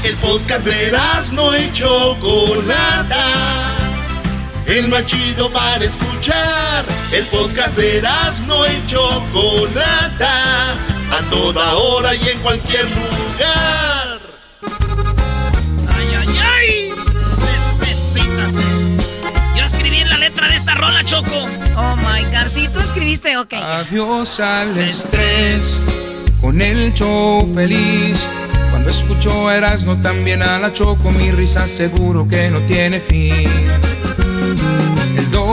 El 0.04 0.14
podcast 0.18 0.64
de 0.64 0.92
no 1.34 1.58
y 1.58 1.72
Chocolata. 1.72 3.16
El 4.66 4.88
más 4.88 5.06
chido 5.06 5.50
para 5.52 5.84
escuchar. 5.84 6.84
El 7.12 7.24
podcast 7.26 7.76
de 7.76 8.02
no 8.46 8.66
y 8.66 8.86
Chocolata. 8.86 10.72
A 10.72 11.30
toda 11.30 11.74
hora 11.74 12.14
y 12.14 12.28
en 12.28 12.38
cualquier 12.40 12.84
lugar. 12.84 14.18
¡Ay, 15.88 16.08
ay, 16.18 16.38
ay! 16.42 16.90
Necesitas. 17.80 18.54
Yo 19.56 19.64
escribí 19.64 19.98
en 19.98 20.08
la 20.08 20.18
letra 20.18 20.48
de 20.48 20.56
esta 20.56 20.74
rola, 20.74 21.04
Choco. 21.04 21.46
Oh 21.76 21.96
my 21.96 22.24
god, 22.24 22.48
sí, 22.48 22.68
tú 22.72 22.80
escribiste, 22.80 23.36
ok. 23.36 23.54
Adiós 23.54 24.40
al 24.40 24.76
estrés, 24.78 26.24
con 26.40 26.60
el 26.60 26.92
show 26.92 27.48
feliz. 27.54 28.26
Cuando 28.70 28.90
escucho 28.90 29.48
a 29.48 29.56
Erasmo 29.56 30.00
también 30.02 30.42
a 30.42 30.58
la 30.58 30.72
Choco, 30.72 31.12
mi 31.12 31.30
risa 31.30 31.68
seguro 31.68 32.26
que 32.28 32.50
no 32.50 32.58
tiene 32.60 32.98
fin. 32.98 33.48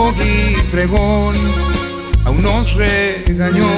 Doggy 0.04 0.56
fregón 0.70 1.34
aún 2.26 2.44
nos 2.44 2.74
regañó. 2.74 3.70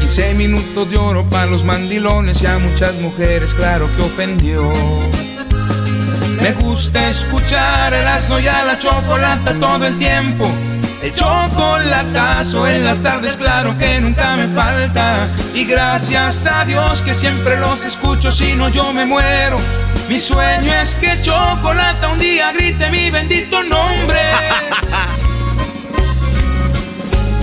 15 0.00 0.34
minutos 0.34 0.90
de 0.90 0.96
oro 0.96 1.28
para 1.28 1.44
los 1.44 1.64
mandilones 1.64 2.40
y 2.40 2.46
a 2.46 2.58
muchas 2.58 2.94
mujeres, 2.94 3.52
claro 3.52 3.86
que 3.94 4.02
ofendió. 4.04 4.62
Me 6.40 6.52
gusta 6.52 7.10
escuchar 7.10 7.92
el 7.92 8.06
asno 8.06 8.40
y 8.40 8.48
a 8.48 8.64
la 8.64 8.78
chocolata 8.78 9.52
todo 9.60 9.84
el 9.84 9.98
tiempo. 9.98 10.50
El 11.02 11.12
chocolatazo 11.12 12.66
en 12.66 12.86
las 12.86 13.02
tardes, 13.02 13.36
claro 13.36 13.76
que 13.78 14.00
nunca 14.00 14.36
me 14.36 14.48
falta. 14.48 15.28
Y 15.52 15.66
gracias 15.66 16.46
a 16.46 16.64
Dios 16.64 17.02
que 17.02 17.14
siempre 17.14 17.60
los 17.60 17.84
escucho, 17.84 18.32
si 18.32 18.54
no 18.54 18.70
yo 18.70 18.94
me 18.94 19.04
muero. 19.04 19.58
Mi 20.08 20.18
sueño 20.18 20.72
es 20.80 20.94
que 20.94 21.20
Chocolata 21.20 22.08
un 22.08 22.18
día 22.18 22.50
grite 22.52 22.90
mi 22.90 23.10
bendito 23.10 23.62
nombre. 23.62 24.20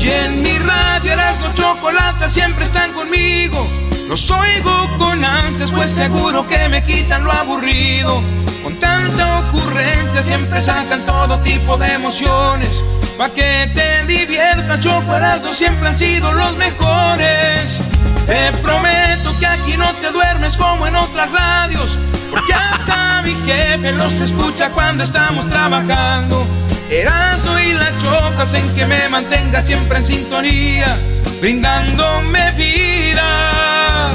Y 0.02 0.10
en 0.10 0.42
mi 0.42 0.58
radio 0.58 1.14
Erasmo 1.14 1.54
Chocolata 1.54 2.28
siempre 2.28 2.64
están 2.64 2.92
conmigo. 2.94 3.68
Los 4.10 4.32
oigo 4.32 4.90
con 4.98 5.24
ansias, 5.24 5.70
pues 5.70 5.92
seguro 5.92 6.48
que 6.48 6.68
me 6.70 6.84
quitan 6.84 7.24
lo 7.24 7.32
aburrido. 7.32 8.20
Con 8.64 8.76
tanta 8.80 9.40
ocurrencia 9.42 10.24
siempre 10.24 10.60
sacan 10.60 11.06
todo 11.06 11.38
tipo 11.42 11.78
de 11.78 11.94
emociones. 11.94 12.84
Pa' 13.16 13.30
que 13.30 13.70
te 13.76 14.04
diviertas, 14.08 14.80
Choco 14.80 15.54
siempre 15.54 15.90
han 15.90 15.98
sido 15.98 16.32
los 16.34 16.58
mejores. 16.58 17.82
Te 18.26 18.52
prometo 18.54 19.38
que 19.40 19.46
aquí 19.46 19.78
no 19.78 19.88
te 20.02 20.10
duermes 20.12 20.58
como 20.58 20.88
en 20.88 20.96
otras 20.96 21.32
radios. 21.32 22.00
Porque 22.32 22.54
hasta 22.54 23.22
mi 23.22 23.36
jefe 23.46 23.92
los 23.92 24.20
escucha 24.20 24.72
cuando 24.72 25.04
estamos 25.04 25.48
trabajando. 25.48 26.48
Erasmo 26.92 27.58
y 27.58 27.72
la 27.72 27.90
chocas 28.00 28.54
en 28.54 28.76
que 28.76 28.86
me 28.86 29.08
mantenga 29.08 29.62
siempre 29.62 30.00
en 30.00 30.06
sintonía, 30.06 30.98
brindándome 31.40 32.52
vida. 32.52 34.10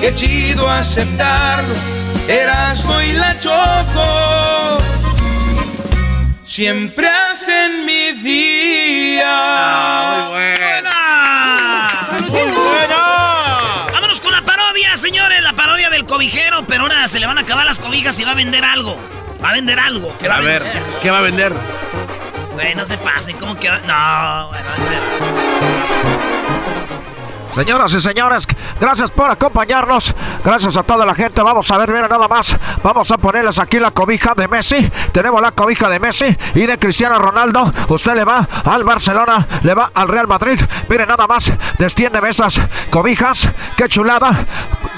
Qué 0.00 0.12
chido 0.12 0.68
aceptarlo, 0.68 1.72
Erasmo 2.26 3.00
y 3.00 3.12
la 3.12 3.38
choco. 3.38 4.78
Siempre 6.42 7.08
hacen 7.08 7.86
mi 7.86 8.14
día. 8.20 9.28
muy 12.22 12.40
bueno. 12.40 12.96
Vámonos 13.92 14.20
con 14.20 14.32
la 14.32 14.40
parodia, 14.42 14.96
señores. 14.96 15.44
La 15.44 15.52
parodia 15.52 15.90
del 15.90 16.06
cobijero, 16.06 16.64
pero 16.66 16.82
ahora 16.82 17.06
se 17.06 17.20
le 17.20 17.28
van 17.28 17.38
a 17.38 17.42
acabar 17.42 17.64
las 17.64 17.78
cobijas 17.78 18.18
y 18.18 18.24
va 18.24 18.32
a 18.32 18.34
vender 18.34 18.64
algo. 18.64 18.98
Va 19.42 19.50
a 19.50 19.52
vender 19.52 19.78
algo. 19.78 20.12
¿Qué 20.18 20.28
va 20.28 20.36
A 20.36 20.40
ver, 20.40 20.62
¿qué 21.02 21.10
va 21.10 21.18
a 21.18 21.22
vender? 21.22 21.52
Güey, 22.54 22.74
no 22.74 22.84
se 22.84 22.98
pasen. 22.98 23.36
¿Cómo 23.38 23.54
que 23.56 23.68
va? 23.68 23.78
No, 23.86 23.94
a 23.94 24.50
vender. 24.50 24.98
Señoras 27.54 27.92
y 27.92 28.00
señores, 28.00 28.46
gracias 28.80 29.10
por 29.10 29.28
acompañarnos. 29.28 30.14
Gracias 30.44 30.76
a 30.76 30.84
toda 30.84 31.04
la 31.04 31.14
gente. 31.14 31.42
Vamos 31.42 31.68
a 31.70 31.78
ver, 31.78 31.88
miren 31.88 32.08
nada 32.08 32.28
más. 32.28 32.56
Vamos 32.84 33.10
a 33.10 33.18
ponerles 33.18 33.58
aquí 33.58 33.80
la 33.80 33.90
cobija 33.90 34.34
de 34.36 34.46
Messi. 34.46 34.88
Tenemos 35.12 35.42
la 35.42 35.50
cobija 35.50 35.88
de 35.88 35.98
Messi 35.98 36.36
y 36.54 36.66
de 36.66 36.78
Cristiano 36.78 37.18
Ronaldo. 37.18 37.72
Usted 37.88 38.14
le 38.14 38.24
va 38.24 38.46
al 38.64 38.84
Barcelona, 38.84 39.44
le 39.62 39.74
va 39.74 39.90
al 39.92 40.06
Real 40.06 40.28
Madrid. 40.28 40.60
Miren 40.88 41.08
nada 41.08 41.26
más. 41.26 41.50
Destiende 41.78 42.20
esas 42.28 42.60
cobijas. 42.90 43.48
Qué 43.76 43.88
chulada. 43.88 44.30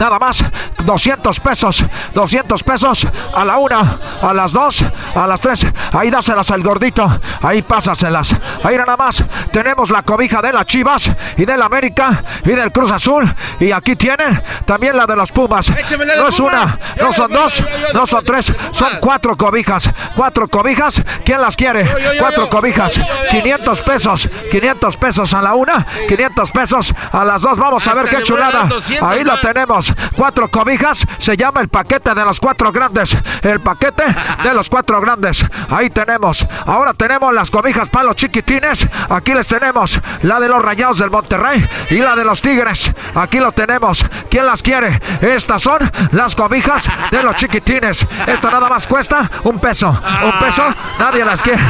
Nada 0.00 0.18
más 0.18 0.42
200 0.84 1.40
pesos, 1.40 1.84
200 2.14 2.62
pesos 2.62 3.06
a 3.34 3.44
la 3.44 3.58
una, 3.58 3.98
a 4.22 4.32
las 4.32 4.50
dos, 4.50 4.82
a 5.14 5.26
las 5.26 5.40
tres. 5.40 5.66
Ahí 5.92 6.10
dáselas 6.10 6.50
al 6.50 6.62
gordito, 6.62 7.06
ahí 7.42 7.62
pásaselas. 7.62 8.34
Ahí 8.64 8.76
nada 8.76 8.96
más 8.96 9.22
tenemos 9.52 9.90
la 9.90 10.02
cobija 10.02 10.40
de 10.40 10.52
las 10.52 10.66
Chivas 10.66 11.10
y 11.36 11.44
del 11.44 11.60
América 11.62 12.24
y 12.44 12.50
del 12.50 12.72
Cruz 12.72 12.90
Azul. 12.90 13.32
Y 13.60 13.72
aquí 13.72 13.94
tienen 13.94 14.42
también 14.64 14.96
la 14.96 15.06
de 15.06 15.16
los 15.16 15.30
Pumas. 15.30 15.70
No 16.16 16.28
es 16.28 16.40
una, 16.40 16.78
no 16.98 17.12
son 17.12 17.30
dos, 17.30 17.62
no 17.92 18.06
son 18.06 18.24
tres, 18.24 18.52
son 18.72 18.92
cuatro 19.00 19.36
cobijas. 19.36 19.90
Cuatro 20.16 20.48
cobijas. 20.48 21.02
¿Quién 21.24 21.40
las 21.42 21.56
quiere? 21.56 21.88
Cuatro 22.18 22.48
cobijas. 22.48 22.98
500 23.30 23.82
pesos, 23.82 24.28
500 24.50 24.96
pesos 24.96 25.34
a 25.34 25.42
la 25.42 25.54
una, 25.54 25.86
500 26.08 26.50
pesos 26.52 26.94
a 27.12 27.24
las 27.24 27.42
dos. 27.42 27.58
Vamos 27.58 27.86
a 27.86 27.94
ver 27.94 28.08
qué 28.08 28.22
chulada. 28.22 28.66
Ahí 29.02 29.24
lo 29.24 29.36
tenemos. 29.38 29.89
Cuatro 30.16 30.48
cobijas. 30.48 31.06
Se 31.18 31.36
llama 31.36 31.60
el 31.60 31.68
paquete 31.68 32.14
de 32.14 32.24
los 32.24 32.40
cuatro 32.40 32.72
grandes. 32.72 33.16
El 33.42 33.60
paquete 33.60 34.04
de 34.42 34.54
los 34.54 34.68
cuatro 34.68 35.00
grandes. 35.00 35.44
Ahí 35.70 35.90
tenemos. 35.90 36.46
Ahora 36.66 36.94
tenemos 36.94 37.32
las 37.32 37.50
cobijas 37.50 37.88
para 37.88 38.06
los 38.06 38.16
chiquitines. 38.16 38.86
Aquí 39.08 39.34
les 39.34 39.46
tenemos 39.46 40.00
la 40.22 40.40
de 40.40 40.48
los 40.48 40.62
rayados 40.62 40.98
del 40.98 41.10
Monterrey 41.10 41.66
y 41.90 41.98
la 41.98 42.16
de 42.16 42.24
los 42.24 42.42
tigres. 42.42 42.92
Aquí 43.14 43.38
lo 43.38 43.52
tenemos. 43.52 44.04
¿Quién 44.30 44.46
las 44.46 44.62
quiere? 44.62 45.00
Estas 45.20 45.62
son 45.62 45.78
las 46.12 46.34
cobijas 46.34 46.88
de 47.10 47.22
los 47.22 47.36
chiquitines. 47.36 48.06
Esta 48.26 48.50
nada 48.50 48.68
más 48.68 48.86
cuesta 48.86 49.30
un 49.44 49.58
peso. 49.58 49.88
Un 49.88 50.38
peso. 50.44 50.64
Nadie 50.98 51.24
las 51.24 51.42
quiere. 51.42 51.62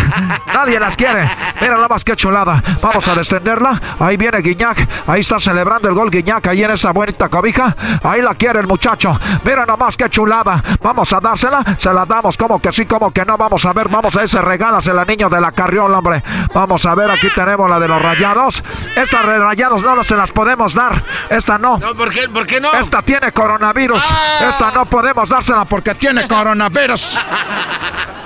Nadie 0.53 0.81
las 0.81 0.97
quiere. 0.97 1.29
Mira 1.61 1.75
nada 1.75 1.89
más 1.89 2.05
que 2.05 2.17
chulada. 2.17 2.63
Vamos 2.83 3.07
a 3.09 3.15
descenderla. 3.15 3.81
Ahí 3.99 4.17
viene 4.17 4.39
Guiñac. 4.39 4.87
Ahí 5.07 5.21
está 5.21 5.39
celebrando 5.39 5.89
el 5.89 5.95
gol 5.95 6.11
Guiñac. 6.11 6.47
Ahí 6.47 6.63
en 6.63 6.71
esa 6.71 6.93
bonita 6.93 7.29
cobija. 7.29 7.77
Ahí 8.11 8.23
la 8.23 8.35
quiere 8.35 8.61
el 8.61 8.67
muchacho. 8.67 9.19
Mira 9.45 9.61
nada 9.61 9.77
más 9.77 9.97
que 9.97 10.09
chulada. 10.11 10.63
Vamos 10.83 11.13
a 11.13 11.21
dársela. 11.21 11.65
Se 11.79 11.93
la 11.93 12.05
damos 12.05 12.37
como 12.37 12.61
que 12.61 12.73
sí, 12.73 12.87
como 12.87 13.13
que 13.13 13.25
no. 13.25 13.37
Vamos 13.37 13.65
a 13.65 13.73
ver. 13.73 13.89
Vamos 13.89 14.17
a 14.17 14.23
ese 14.23 14.41
regálasela, 14.41 15.05
niño 15.05 15.29
de 15.29 15.41
la 15.41 15.53
carriola, 15.53 15.99
hombre. 15.99 16.23
Vamos 16.53 16.85
a 16.87 16.95
ver. 16.95 17.11
Aquí 17.11 17.29
tenemos 17.35 17.69
la 17.71 17.79
de 17.79 17.89
los 17.89 18.03
rayados. 18.03 18.65
Estas 18.97 19.25
rayados 19.25 19.83
no 19.83 20.03
se 20.05 20.17
las 20.17 20.33
podemos 20.33 20.75
dar. 20.75 21.03
Esta 21.29 21.59
no. 21.59 21.79
No, 21.79 21.95
¿por 21.95 22.11
qué, 22.11 22.29
¿por 22.29 22.47
qué 22.47 22.61
no? 22.61 22.73
Esta 22.73 23.03
tiene 23.03 23.33
coronavirus. 23.33 24.05
Ah. 24.11 24.49
Esta 24.49 24.71
no 24.71 24.87
podemos 24.87 25.29
dársela 25.29 25.65
porque 25.65 25.95
tiene 25.95 26.27
coronavirus. 26.27 27.19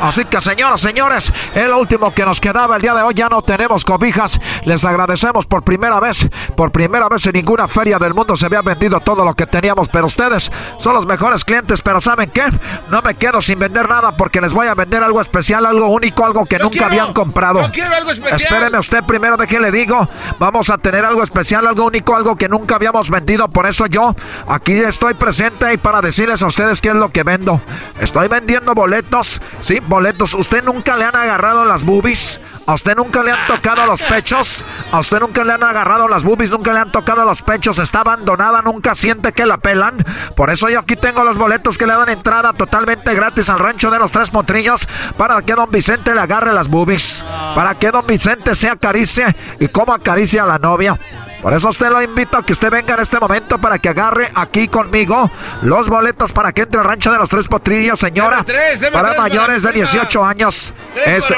Así 0.00 0.24
que 0.24 0.40
señoras, 0.40 0.80
señores, 0.80 1.32
el 1.54 1.72
último 1.72 2.12
que 2.12 2.24
nos 2.24 2.40
quedaba 2.40 2.76
el 2.76 2.82
día 2.82 2.94
de 2.94 3.02
hoy 3.02 3.14
ya 3.14 3.28
no 3.28 3.42
tenemos 3.42 3.84
cobijas. 3.84 4.40
Les 4.64 4.84
agradecemos 4.84 5.46
por 5.46 5.62
primera 5.62 6.00
vez, 6.00 6.28
por 6.56 6.70
primera 6.70 7.08
vez 7.08 7.26
en 7.26 7.32
ninguna 7.32 7.68
feria 7.68 7.98
del 7.98 8.14
mundo 8.14 8.36
se 8.36 8.46
había 8.46 8.62
vendido 8.62 9.00
todo 9.00 9.24
lo 9.24 9.34
que 9.34 9.46
teníamos, 9.46 9.88
pero 9.88 10.06
ustedes 10.06 10.50
son 10.78 10.94
los 10.94 11.06
mejores 11.06 11.44
clientes, 11.44 11.82
pero 11.82 12.00
¿saben 12.00 12.30
qué? 12.30 12.44
No 12.90 13.02
me 13.02 13.14
quedo 13.14 13.40
sin 13.40 13.58
vender 13.58 13.88
nada 13.88 14.12
porque 14.12 14.40
les 14.40 14.52
voy 14.52 14.66
a 14.66 14.74
vender 14.74 15.02
algo 15.02 15.20
especial, 15.20 15.66
algo 15.66 15.88
único, 15.88 16.24
algo 16.24 16.46
que 16.46 16.58
nunca 16.58 16.86
habían 16.86 17.12
comprado. 17.12 17.70
Quiero 17.72 17.94
algo 17.94 18.10
especial. 18.10 18.40
Espéreme 18.40 18.78
usted 18.78 19.04
primero 19.04 19.36
de 19.36 19.46
qué 19.46 19.60
le 19.60 19.70
digo. 19.70 20.08
Vamos 20.38 20.70
a 20.70 20.78
tener 20.78 21.04
algo 21.04 21.22
especial, 21.22 21.66
algo 21.66 21.86
único, 21.86 22.14
algo 22.14 22.36
que 22.36 22.48
nunca 22.48 22.76
habíamos 22.76 23.10
vendido. 23.10 23.48
Por 23.48 23.66
eso 23.66 23.86
yo 23.86 24.14
aquí 24.48 24.72
estoy 24.72 25.14
presente 25.14 25.72
y 25.72 25.76
para 25.76 26.00
decirles 26.00 26.42
a 26.42 26.46
ustedes 26.46 26.80
qué 26.80 26.88
es 26.88 26.94
lo 26.94 27.10
que 27.10 27.22
vendo. 27.22 27.60
Estoy 28.00 28.28
vendiendo 28.28 28.74
boletos, 28.74 29.40
sí, 29.60 29.75
boletos. 29.80 30.34
¿Usted 30.34 30.62
nunca 30.64 30.96
le 30.96 31.04
han 31.04 31.16
agarrado 31.16 31.64
las 31.64 31.84
boobies? 31.84 32.40
¿A 32.66 32.74
usted 32.74 32.96
nunca 32.96 33.22
le 33.22 33.30
han 33.30 33.46
tocado 33.46 33.86
los 33.86 34.02
pechos? 34.02 34.64
¿A 34.90 34.98
usted 34.98 35.20
nunca 35.20 35.44
le 35.44 35.52
han 35.52 35.62
agarrado 35.62 36.08
las 36.08 36.24
boobies? 36.24 36.50
¿Nunca 36.50 36.72
le 36.72 36.80
han 36.80 36.90
tocado 36.90 37.24
los 37.24 37.42
pechos? 37.42 37.78
¿Está 37.78 38.00
abandonada? 38.00 38.62
¿Nunca 38.62 38.94
siente 38.94 39.32
que 39.32 39.46
la 39.46 39.58
pelan? 39.58 40.04
Por 40.34 40.50
eso 40.50 40.68
yo 40.68 40.80
aquí 40.80 40.96
tengo 40.96 41.22
los 41.24 41.38
boletos 41.38 41.78
que 41.78 41.86
le 41.86 41.94
dan 41.94 42.08
entrada 42.08 42.52
totalmente 42.52 43.14
gratis 43.14 43.48
al 43.50 43.58
rancho 43.58 43.90
de 43.90 43.98
los 43.98 44.10
tres 44.10 44.30
potrillos 44.30 44.86
para 45.16 45.40
que 45.42 45.54
don 45.54 45.70
Vicente 45.70 46.14
le 46.14 46.20
agarre 46.20 46.52
las 46.52 46.68
boobies. 46.68 47.22
Para 47.54 47.74
que 47.76 47.90
don 47.90 48.06
Vicente 48.06 48.54
se 48.54 48.68
acaricie 48.68 49.26
y 49.60 49.68
como 49.68 49.94
acaricia 49.94 50.42
a 50.42 50.46
la 50.46 50.58
novia. 50.58 50.98
Por 51.46 51.54
eso 51.54 51.68
usted 51.68 51.90
lo 51.90 52.02
invito 52.02 52.36
a 52.36 52.42
que 52.42 52.52
usted 52.54 52.70
venga 52.72 52.94
en 52.94 53.00
este 53.02 53.20
momento 53.20 53.56
para 53.58 53.78
que 53.78 53.88
agarre 53.88 54.28
aquí 54.34 54.66
conmigo 54.66 55.30
los 55.62 55.88
boletos 55.88 56.32
para 56.32 56.52
que 56.52 56.62
entre 56.62 56.80
al 56.80 56.86
rancho 56.86 57.12
de 57.12 57.18
los 57.18 57.28
tres 57.28 57.46
potrillos, 57.46 58.00
señora. 58.00 58.38
Deme 58.38 58.44
tres, 58.46 58.80
deme 58.80 58.92
para 58.92 59.10
tres, 59.10 59.20
mayores 59.20 59.62
de 59.62 59.68
Maruja. 59.68 59.92
18 59.92 60.24
años. 60.24 60.72
Tres 60.92 61.18
Este- 61.18 61.34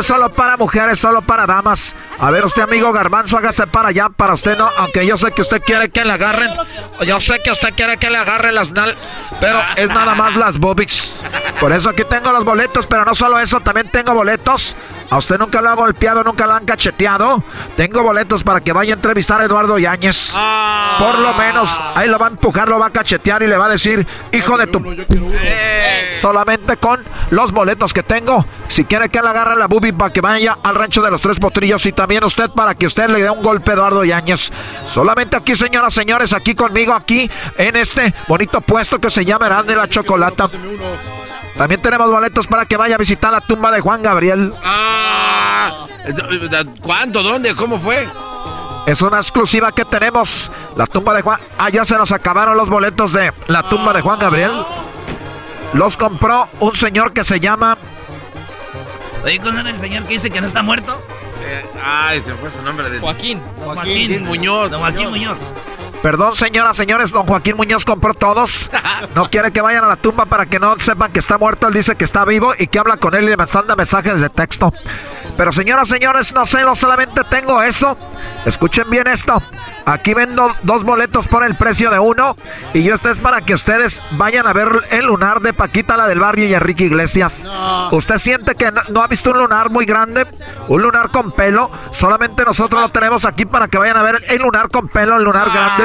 es 0.00 0.06
solo 0.06 0.28
para 0.32 0.56
mujeres, 0.56 0.98
solo 0.98 1.22
para 1.22 1.46
damas. 1.46 1.94
A 2.18 2.30
ver, 2.30 2.44
usted, 2.44 2.62
amigo 2.62 2.92
Garbanzo, 2.92 3.36
hágase 3.36 3.66
para 3.66 3.88
allá, 3.88 4.08
para 4.08 4.34
usted 4.34 4.56
no. 4.56 4.68
Aunque 4.78 5.06
yo 5.06 5.16
sé 5.16 5.32
que 5.32 5.42
usted 5.42 5.60
quiere 5.62 5.90
que 5.90 6.04
le 6.04 6.12
agarren. 6.12 6.50
Yo 7.06 7.20
sé 7.20 7.40
que 7.44 7.50
usted 7.50 7.74
quiere 7.74 7.98
que 7.98 8.08
le 8.08 8.16
agarren 8.16 8.54
las 8.54 8.70
nal. 8.70 8.94
Pero 9.38 9.60
es 9.76 9.88
nada 9.90 10.14
más 10.14 10.34
las 10.34 10.58
bobix. 10.58 11.12
Por 11.60 11.72
eso 11.72 11.90
aquí 11.90 12.04
tengo 12.08 12.32
los 12.32 12.44
boletos, 12.44 12.86
pero 12.86 13.04
no 13.04 13.14
solo 13.14 13.38
eso, 13.38 13.60
también 13.60 13.88
tengo 13.90 14.14
boletos. 14.14 14.74
A 15.10 15.18
usted 15.18 15.38
nunca 15.38 15.60
lo 15.60 15.70
ha 15.70 15.74
golpeado, 15.74 16.24
nunca 16.24 16.46
lo 16.46 16.54
han 16.54 16.64
cacheteado. 16.64 17.42
Tengo 17.76 18.02
boletos 18.02 18.42
para 18.42 18.60
que 18.60 18.72
vaya 18.72 18.94
a 18.94 18.96
entrevistar 18.96 19.40
a 19.40 19.44
Eduardo 19.44 19.78
Yáñez. 19.78 20.32
Por 20.98 21.18
lo 21.18 21.34
menos, 21.34 21.74
ahí 21.94 22.08
lo 22.08 22.18
va 22.18 22.26
a 22.26 22.30
empujar, 22.30 22.68
lo 22.68 22.78
va 22.78 22.86
a 22.86 22.90
cachetear 22.90 23.42
y 23.42 23.46
le 23.46 23.56
va 23.56 23.66
a 23.66 23.70
decir, 23.70 24.06
hijo 24.32 24.56
de 24.56 24.66
tu... 24.66 24.82
Solamente 26.20 26.76
con 26.78 27.04
los 27.30 27.52
boletos 27.52 27.92
que 27.92 28.02
tengo. 28.02 28.44
Si 28.68 28.84
quiere 28.84 29.10
que 29.10 29.20
le 29.20 29.28
agarre 29.28 29.56
la 29.56 29.66
boobie 29.66 29.92
para 29.92 30.12
que 30.12 30.20
vaya 30.20 30.58
al 30.62 30.74
rancho 30.74 31.02
de 31.02 31.10
los 31.10 31.20
tres 31.20 31.38
potrillos. 31.38 31.84
Y 31.86 31.92
también 32.06 32.22
usted 32.22 32.48
para 32.50 32.76
que 32.76 32.86
usted 32.86 33.08
le 33.08 33.20
dé 33.20 33.28
un 33.28 33.42
golpe 33.42 33.72
a 33.72 33.74
Eduardo 33.74 34.04
Yáñez. 34.04 34.52
Solamente 34.88 35.34
aquí, 35.34 35.56
señoras, 35.56 35.92
señores, 35.92 36.32
aquí 36.32 36.54
conmigo, 36.54 36.92
aquí 36.92 37.28
en 37.58 37.74
este 37.74 38.14
bonito 38.28 38.60
puesto 38.60 39.00
que 39.00 39.10
se 39.10 39.24
llama 39.24 39.46
Herán 39.46 39.66
de 39.66 39.74
la 39.74 39.88
Chocolata. 39.88 40.48
También 41.58 41.82
tenemos 41.82 42.08
boletos 42.08 42.46
para 42.46 42.64
que 42.64 42.76
vaya 42.76 42.94
a 42.94 42.98
visitar 42.98 43.32
la 43.32 43.40
tumba 43.40 43.72
de 43.72 43.80
Juan 43.80 44.02
Gabriel. 44.02 44.54
Ah, 44.62 45.88
¿Cuánto? 46.80 47.24
¿Dónde? 47.24 47.56
¿Cómo 47.56 47.80
fue? 47.80 48.06
Es 48.86 49.02
una 49.02 49.18
exclusiva 49.18 49.72
que 49.72 49.84
tenemos. 49.84 50.48
La 50.76 50.86
tumba 50.86 51.12
de 51.12 51.22
Juan. 51.22 51.40
Ah, 51.58 51.70
ya 51.70 51.84
se 51.84 51.96
nos 51.96 52.12
acabaron 52.12 52.56
los 52.56 52.68
boletos 52.68 53.12
de 53.12 53.32
la 53.48 53.64
tumba 53.64 53.92
de 53.92 54.00
Juan 54.00 54.20
Gabriel. 54.20 54.52
Los 55.72 55.96
compró 55.96 56.46
un 56.60 56.76
señor 56.76 57.12
que 57.12 57.24
se 57.24 57.40
llama. 57.40 57.76
Oye, 59.24 59.40
¿con 59.40 59.58
el 59.58 59.78
señor 59.80 60.04
que 60.04 60.12
dice 60.12 60.30
que 60.30 60.40
no 60.40 60.46
está 60.46 60.62
muerto? 60.62 61.02
Eh, 61.46 61.64
ay, 61.82 62.20
se 62.20 62.34
fue 62.34 62.50
su 62.50 62.60
nombre 62.62 62.90
de 62.90 62.98
Joaquín. 62.98 63.40
Joaquín, 63.56 63.74
Joaquín. 63.74 64.24
Muñoz. 64.24 64.70
Don 64.70 64.80
Joaquín 64.80 65.10
Muñoz. 65.10 65.38
Perdón, 66.02 66.34
señoras, 66.34 66.76
señores, 66.76 67.10
don 67.10 67.26
Joaquín 67.26 67.56
Muñoz 67.56 67.84
compró 67.84 68.14
todos. 68.14 68.68
No 69.14 69.30
quiere 69.30 69.50
que 69.50 69.60
vayan 69.60 69.84
a 69.84 69.88
la 69.88 69.96
tumba 69.96 70.26
para 70.26 70.46
que 70.46 70.58
no 70.58 70.78
sepan 70.78 71.12
que 71.12 71.20
está 71.20 71.38
muerto. 71.38 71.68
Él 71.68 71.74
dice 71.74 71.96
que 71.96 72.04
está 72.04 72.24
vivo 72.24 72.52
y 72.58 72.66
que 72.66 72.78
habla 72.78 72.96
con 72.96 73.14
él 73.14 73.24
y 73.24 73.28
le 73.28 73.36
manda 73.36 73.76
mensajes 73.76 74.20
de 74.20 74.28
texto. 74.28 74.72
Pero 75.36 75.52
señoras, 75.52 75.88
señores, 75.88 76.32
no 76.32 76.44
sé, 76.46 76.62
no 76.62 76.74
solamente 76.74 77.22
tengo 77.24 77.62
eso. 77.62 77.96
Escuchen 78.44 78.88
bien 78.90 79.06
esto. 79.06 79.42
Aquí 79.86 80.14
vendo 80.14 80.52
dos 80.62 80.82
boletos 80.82 81.28
por 81.28 81.44
el 81.44 81.54
precio 81.54 81.90
de 81.90 82.00
uno. 82.00 82.36
Y 82.74 82.88
esto 82.90 83.08
es 83.08 83.20
para 83.20 83.42
que 83.42 83.54
ustedes 83.54 84.02
vayan 84.12 84.48
a 84.48 84.52
ver 84.52 84.68
el 84.90 85.06
lunar 85.06 85.40
de 85.40 85.52
Paquita, 85.52 85.96
la 85.96 86.08
del 86.08 86.18
barrio 86.18 86.46
y 86.46 86.54
Enrique 86.54 86.84
Iglesias. 86.84 87.48
¿Usted 87.92 88.18
siente 88.18 88.56
que 88.56 88.72
no, 88.72 88.82
no 88.88 89.02
ha 89.02 89.06
visto 89.06 89.30
un 89.30 89.38
lunar 89.38 89.70
muy 89.70 89.86
grande? 89.86 90.26
Un 90.66 90.82
lunar 90.82 91.10
con 91.10 91.30
pelo. 91.30 91.70
Solamente 91.92 92.44
nosotros 92.44 92.82
lo 92.82 92.88
tenemos 92.90 93.24
aquí 93.24 93.46
para 93.46 93.68
que 93.68 93.78
vayan 93.78 93.96
a 93.96 94.02
ver 94.02 94.20
el 94.28 94.42
lunar 94.42 94.70
con 94.70 94.88
pelo, 94.88 95.16
el 95.16 95.22
lunar 95.22 95.50
grande. 95.50 95.84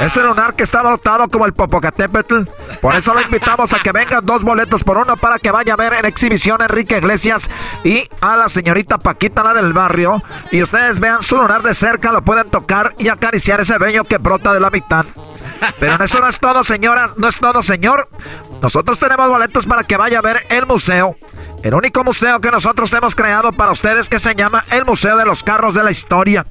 Ese 0.00 0.22
lunar 0.22 0.54
que 0.54 0.62
está 0.62 0.82
brotado 0.82 1.28
como 1.28 1.44
el 1.44 1.52
Popocatépetl. 1.52 2.44
Por 2.80 2.94
eso 2.94 3.12
lo 3.12 3.20
invitamos 3.20 3.72
a 3.74 3.80
que 3.80 3.92
vengan 3.92 4.24
dos 4.24 4.44
boletos 4.44 4.82
por 4.82 4.96
uno 4.96 5.16
para 5.16 5.38
que 5.38 5.50
vaya 5.50 5.74
a 5.74 5.76
ver 5.76 5.92
en 5.94 6.06
exhibición 6.06 6.62
Enrique 6.62 6.98
Iglesias 6.98 7.50
y 7.84 8.08
a 8.20 8.36
la 8.36 8.48
señorita 8.48 8.98
Paquita, 8.98 9.42
la 9.42 9.52
del 9.52 9.74
barrio. 9.74 10.22
Y 10.50 10.62
ustedes 10.62 11.00
vean 11.00 11.22
su 11.22 11.36
lunar 11.36 11.62
de 11.62 11.74
cerca, 11.74 12.12
lo 12.12 12.22
pueden 12.22 12.48
tocar 12.50 12.94
y 12.98 13.08
acariciar 13.26 13.60
ese 13.60 13.76
vello 13.78 14.04
que 14.04 14.18
brota 14.18 14.52
de 14.52 14.60
la 14.60 14.70
mitad. 14.70 15.04
Pero 15.80 16.04
eso 16.04 16.20
no 16.20 16.28
es 16.28 16.38
todo, 16.38 16.62
señora, 16.62 17.10
no 17.16 17.28
es 17.28 17.38
todo, 17.38 17.62
señor. 17.62 18.08
Nosotros 18.62 18.98
tenemos 18.98 19.28
boletos 19.28 19.66
para 19.66 19.84
que 19.84 19.96
vaya 19.96 20.18
a 20.18 20.22
ver 20.22 20.38
el 20.50 20.66
museo. 20.66 21.16
El 21.62 21.74
único 21.74 22.04
museo 22.04 22.40
que 22.40 22.50
nosotros 22.50 22.92
hemos 22.92 23.14
creado 23.14 23.52
para 23.52 23.72
ustedes 23.72 24.08
que 24.08 24.18
se 24.20 24.34
llama 24.34 24.62
el 24.70 24.84
Museo 24.84 25.16
de 25.16 25.24
los 25.24 25.42
Carros 25.42 25.74
de 25.74 25.82
la 25.82 25.90
Historia. 25.90 26.46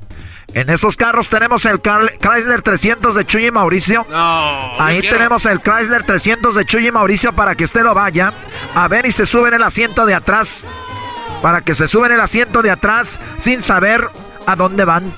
En 0.54 0.70
esos 0.70 0.96
carros 0.98 1.30
tenemos 1.30 1.66
el 1.66 1.82
Car- 1.82 2.12
Chrysler 2.20 2.62
300 2.62 3.16
de 3.16 3.26
Chuy 3.26 3.48
y 3.48 3.52
Mauricio. 3.52 4.06
Ahí 4.80 5.02
tenemos 5.02 5.46
el 5.46 5.62
Chrysler 5.62 6.04
300 6.04 6.56
de 6.56 6.66
Chuy 6.66 6.88
y 6.88 6.92
Mauricio 6.92 7.34
para 7.34 7.56
que 7.56 7.64
usted 7.64 7.82
lo 7.84 7.94
vaya 7.94 8.34
a 8.74 8.88
ver 8.88 9.06
y 9.06 9.12
se 9.12 9.26
sube 9.26 9.48
en 9.50 9.56
el 9.56 9.64
asiento 9.64 10.06
de 10.06 10.16
atrás. 10.16 10.66
Para 11.42 11.62
que 11.62 11.76
se 11.76 11.88
sube 11.88 12.08
en 12.08 12.14
el 12.14 12.22
asiento 12.22 12.62
de 12.62 12.72
atrás 12.72 13.20
sin 13.38 13.64
saber 13.64 14.08
a 14.46 14.56
dónde 14.56 14.86
van. 14.86 15.12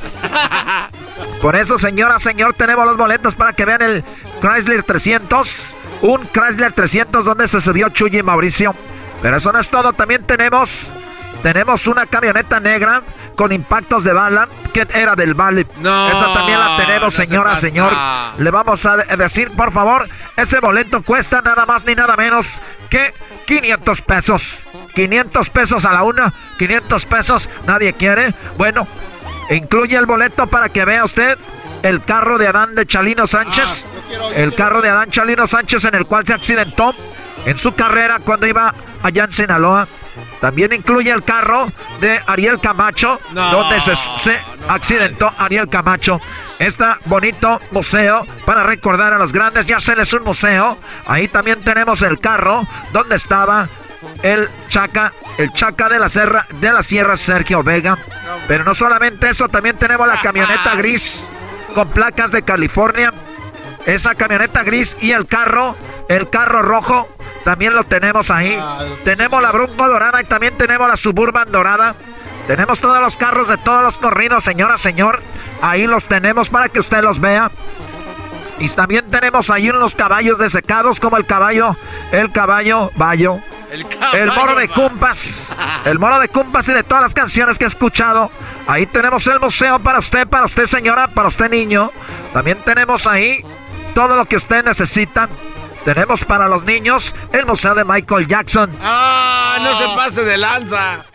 Por 1.42 1.56
eso, 1.56 1.78
señora, 1.78 2.20
señor, 2.20 2.54
tenemos 2.54 2.86
los 2.86 2.98
boletos 2.98 3.36
para 3.36 3.54
que 3.54 3.66
vean 3.66 3.82
el 3.82 4.04
Chrysler 4.42 4.84
300. 4.84 5.68
Un 6.02 6.28
Chrysler 6.32 6.74
300 6.74 7.26
donde 7.26 7.48
se 7.48 7.60
subió 7.60 7.90
Chuy 7.90 8.18
y 8.18 8.24
Mauricio. 8.24 8.74
Pero 9.22 9.38
eso 9.38 9.52
no 9.52 9.60
es 9.60 9.70
todo, 9.70 9.94
también 9.94 10.24
tenemos 10.24 10.86
tenemos 11.42 11.86
una 11.88 12.06
camioneta 12.08 12.60
negra 12.60 13.04
con 13.36 13.52
impactos 13.52 14.04
de 14.04 14.12
bala, 14.12 14.48
que 14.74 14.88
era 14.96 15.16
del 15.16 15.36
vale. 15.36 15.68
No, 15.80 16.08
Esa 16.10 16.34
también 16.34 16.60
la 16.60 16.76
tenemos, 16.78 17.02
no 17.04 17.12
señora, 17.12 17.56
señor. 17.56 17.94
Le 18.40 18.50
vamos 18.50 18.84
a 18.88 18.98
de- 18.98 19.16
decir, 19.18 19.52
por 19.52 19.72
favor, 19.72 20.10
ese 20.36 20.60
boleto 20.60 21.04
cuesta 21.04 21.42
nada 21.44 21.68
más 21.68 21.86
ni 21.86 21.94
nada 21.94 22.16
menos 22.16 22.60
que 22.90 23.14
500 23.46 24.02
pesos. 24.02 24.60
500 24.96 25.50
pesos 25.52 25.86
a 25.86 25.94
la 25.94 26.02
una, 26.04 26.34
500 26.58 27.06
pesos, 27.06 27.48
nadie 27.68 27.94
quiere. 27.94 28.34
Bueno, 28.58 28.88
incluye 29.50 29.98
el 29.98 30.06
boleto 30.06 30.48
para 30.48 30.70
que 30.70 30.86
vea 30.86 31.04
usted 31.04 31.38
el 31.84 32.04
carro 32.04 32.38
de 32.38 32.48
Adán 32.48 32.76
de 32.76 32.86
Chalino 32.86 33.28
Sánchez. 33.28 33.86
el 34.36 34.54
carro 34.56 34.82
de 34.82 34.90
Adán 34.90 35.12
Chalino 35.12 35.48
Sánchez 35.48 35.84
en 35.86 35.96
el 35.96 36.06
cual 36.06 36.26
se 36.26 36.34
accidentó 36.34 36.94
en 37.46 37.58
su 37.58 37.74
carrera 37.74 38.20
cuando 38.20 38.48
iba 38.48 38.74
allá 39.04 39.26
en 39.26 39.32
Sinaloa. 39.32 39.88
También 40.42 40.74
incluye 40.74 41.12
el 41.12 41.24
carro 41.24 41.68
de 42.02 42.20
Ariel 42.26 42.60
Camacho, 42.60 43.20
No, 43.32 43.52
donde 43.52 43.80
se, 43.82 43.96
se 43.96 44.40
accidentó 44.68 45.32
Ariel 45.38 45.70
Camacho. 45.70 46.20
Este 46.60 46.86
bonito 47.06 47.62
museo 47.72 48.26
para 48.46 48.64
recordar 48.64 49.14
a 49.14 49.20
los 49.20 49.32
grandes, 49.32 49.68
ya 49.68 49.80
se 49.80 49.96
les 49.96 50.12
un 50.14 50.24
museo. 50.24 50.78
Ahí 51.06 51.28
también 51.28 51.62
tenemos 51.64 52.02
el 52.02 52.20
carro 52.20 52.68
donde 52.92 53.16
estaba 53.16 53.68
el 54.24 54.50
Chaca, 54.70 55.14
el 55.38 55.52
Chaca 55.54 55.90
de 55.90 56.00
la 56.00 56.10
Sierra, 56.10 56.46
de 56.60 56.74
la 56.74 56.84
Sierra 56.84 57.18
Sergio 57.18 57.64
Vega. 57.64 57.98
Pero 58.48 58.64
no 58.64 58.74
solamente 58.74 59.30
eso, 59.30 59.48
también 59.48 59.78
tenemos 59.78 60.08
la 60.08 60.22
camioneta 60.22 60.76
gris 60.76 61.22
con 61.74 61.90
placas 61.90 62.32
de 62.32 62.44
California. 62.44 63.14
Esa 63.86 64.16
camioneta 64.16 64.64
gris 64.64 64.98
y 65.02 65.12
el 65.12 65.28
carro, 65.28 65.76
el 66.10 66.30
carro 66.30 66.62
rojo, 66.62 67.08
también 67.44 67.74
lo 67.74 67.86
tenemos 67.86 68.30
ahí. 68.30 68.60
Tenemos 69.06 69.42
la 69.42 69.52
Bronco 69.52 69.88
dorada 69.88 70.22
y 70.22 70.26
también 70.26 70.58
tenemos 70.58 70.88
la 70.88 70.98
Suburban 70.98 71.52
dorada. 71.52 71.96
Tenemos 72.48 72.80
todos 72.80 73.02
los 73.02 73.18
carros 73.18 73.48
de 73.48 73.58
todos 73.58 73.84
los 73.84 73.98
corridos, 73.98 74.44
señora, 74.44 74.78
señor. 74.78 75.22
Ahí 75.62 75.88
los 75.88 76.06
tenemos 76.06 76.50
para 76.50 76.70
que 76.70 76.80
usted 76.80 77.02
los 77.02 77.20
vea. 77.20 77.52
Y 78.60 78.70
también 78.70 79.06
tenemos 79.10 79.50
ahí 79.50 79.70
unos 79.70 79.96
caballos 79.96 80.40
desecados 80.40 81.00
como 81.00 81.18
el 81.18 81.26
caballo, 81.26 81.76
el 82.12 82.32
caballo 82.32 82.92
bayo. 82.96 83.40
El 83.72 84.32
moro 84.32 84.56
de 84.56 84.70
Cumpas. 84.70 85.48
El 85.86 86.00
moro 86.00 86.20
de 86.20 86.30
Cumpas 86.30 86.68
y 86.70 86.74
de 86.74 86.84
todas 86.84 87.02
las 87.02 87.14
canciones 87.14 87.58
que 87.58 87.66
he 87.66 87.68
escuchado. 87.68 88.32
Ahí 88.68 88.86
tenemos 88.86 89.26
el 89.28 89.40
museo 89.40 89.80
para 89.80 90.00
usted, 90.00 90.28
para 90.28 90.46
usted 90.46 90.66
señora, 90.66 91.08
para 91.08 91.28
usted 91.28 91.50
niño. 91.50 91.92
También 92.34 92.58
tenemos 92.64 93.08
ahí 93.08 93.44
todo 93.94 94.16
lo 94.16 94.26
que 94.26 94.38
usted 94.38 94.64
necesita. 94.64 95.28
Tenemos 95.84 96.26
para 96.26 96.48
los 96.48 96.64
niños 96.64 97.14
el 97.32 97.46
museo 97.46 97.76
de 97.76 97.84
Michael 97.84 98.28
Jackson. 98.28 98.72
¡Ah! 98.82 99.58
No 99.62 99.78
se 99.78 99.86
pase 99.96 100.24
de 100.24 100.38
lanza. 100.38 101.06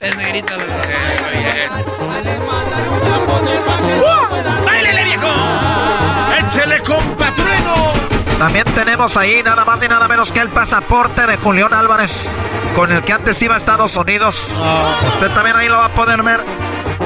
Es 0.00 0.16
negrito 0.16 0.56
los 0.56 0.66
¡Báilele, 4.64 5.04
viejo! 5.04 5.28
¡Échele, 6.38 6.80
compa! 6.80 7.30
También 8.40 8.64
tenemos 8.74 9.18
ahí 9.18 9.42
nada 9.42 9.66
más 9.66 9.82
y 9.82 9.86
nada 9.86 10.08
menos 10.08 10.32
que 10.32 10.40
el 10.40 10.48
pasaporte 10.48 11.26
de 11.26 11.36
Julián 11.36 11.74
Álvarez, 11.74 12.22
con 12.74 12.90
el 12.90 13.02
que 13.02 13.12
antes 13.12 13.42
iba 13.42 13.52
a 13.52 13.58
Estados 13.58 13.94
Unidos. 13.96 14.48
Usted 15.08 15.30
también 15.32 15.56
ahí 15.56 15.68
lo 15.68 15.76
va 15.76 15.84
a 15.84 15.88
poder 15.90 16.22
ver. 16.22 16.40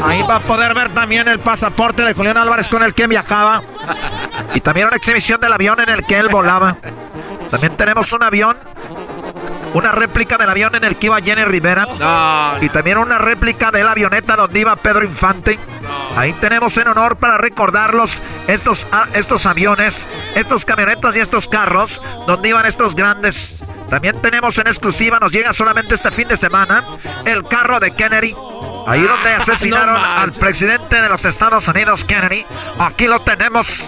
Ahí 0.04 0.22
va 0.22 0.36
a 0.36 0.38
poder 0.38 0.74
ver 0.74 0.90
también 0.90 1.26
el 1.26 1.40
pasaporte 1.40 2.02
de 2.02 2.14
Julián 2.14 2.36
Álvarez 2.36 2.68
con 2.68 2.84
el 2.84 2.94
que 2.94 3.08
viajaba. 3.08 3.62
Y 4.54 4.60
también 4.60 4.86
una 4.86 4.96
exhibición 4.96 5.40
del 5.40 5.52
avión 5.52 5.80
en 5.80 5.88
el 5.88 6.04
que 6.04 6.16
él 6.20 6.28
volaba. 6.28 6.76
También 7.50 7.76
tenemos 7.76 8.12
un 8.12 8.22
avión, 8.22 8.56
una 9.74 9.92
réplica 9.92 10.38
del 10.38 10.48
avión 10.50 10.74
en 10.74 10.84
el 10.84 10.96
que 10.96 11.06
iba 11.06 11.20
Jenny 11.20 11.44
Rivera. 11.44 11.86
Y 12.60 12.68
también 12.70 12.98
una 12.98 13.18
réplica 13.18 13.70
de 13.70 13.84
la 13.84 13.92
avioneta 13.92 14.36
donde 14.36 14.60
iba 14.60 14.74
Pedro 14.76 15.04
Infante. 15.04 15.58
Ahí 16.16 16.32
tenemos 16.34 16.76
en 16.78 16.88
honor 16.88 17.16
para 17.16 17.36
recordarlos 17.38 18.22
estos, 18.46 18.86
a- 18.92 19.06
estos 19.14 19.46
aviones, 19.46 20.06
estos 20.34 20.64
camionetas 20.64 21.16
y 21.16 21.20
estos 21.20 21.48
carros 21.48 22.00
donde 22.26 22.48
iban 22.48 22.66
estos 22.66 22.94
grandes. 22.94 23.56
También 23.90 24.20
tenemos 24.22 24.56
en 24.58 24.66
exclusiva, 24.66 25.18
nos 25.20 25.30
llega 25.32 25.52
solamente 25.52 25.94
este 25.94 26.10
fin 26.10 26.26
de 26.28 26.36
semana, 26.36 26.82
el 27.26 27.42
carro 27.44 27.80
de 27.80 27.90
Kennedy. 27.90 28.34
Ahí 28.86 29.02
donde 29.02 29.30
asesinaron 29.30 29.94
No 29.94 30.04
al 30.04 30.32
presidente 30.32 31.00
de 31.00 31.08
los 31.08 31.24
Estados 31.24 31.66
Unidos, 31.68 32.04
Kennedy. 32.04 32.44
Aquí 32.78 33.06
lo 33.06 33.20
tenemos. 33.20 33.84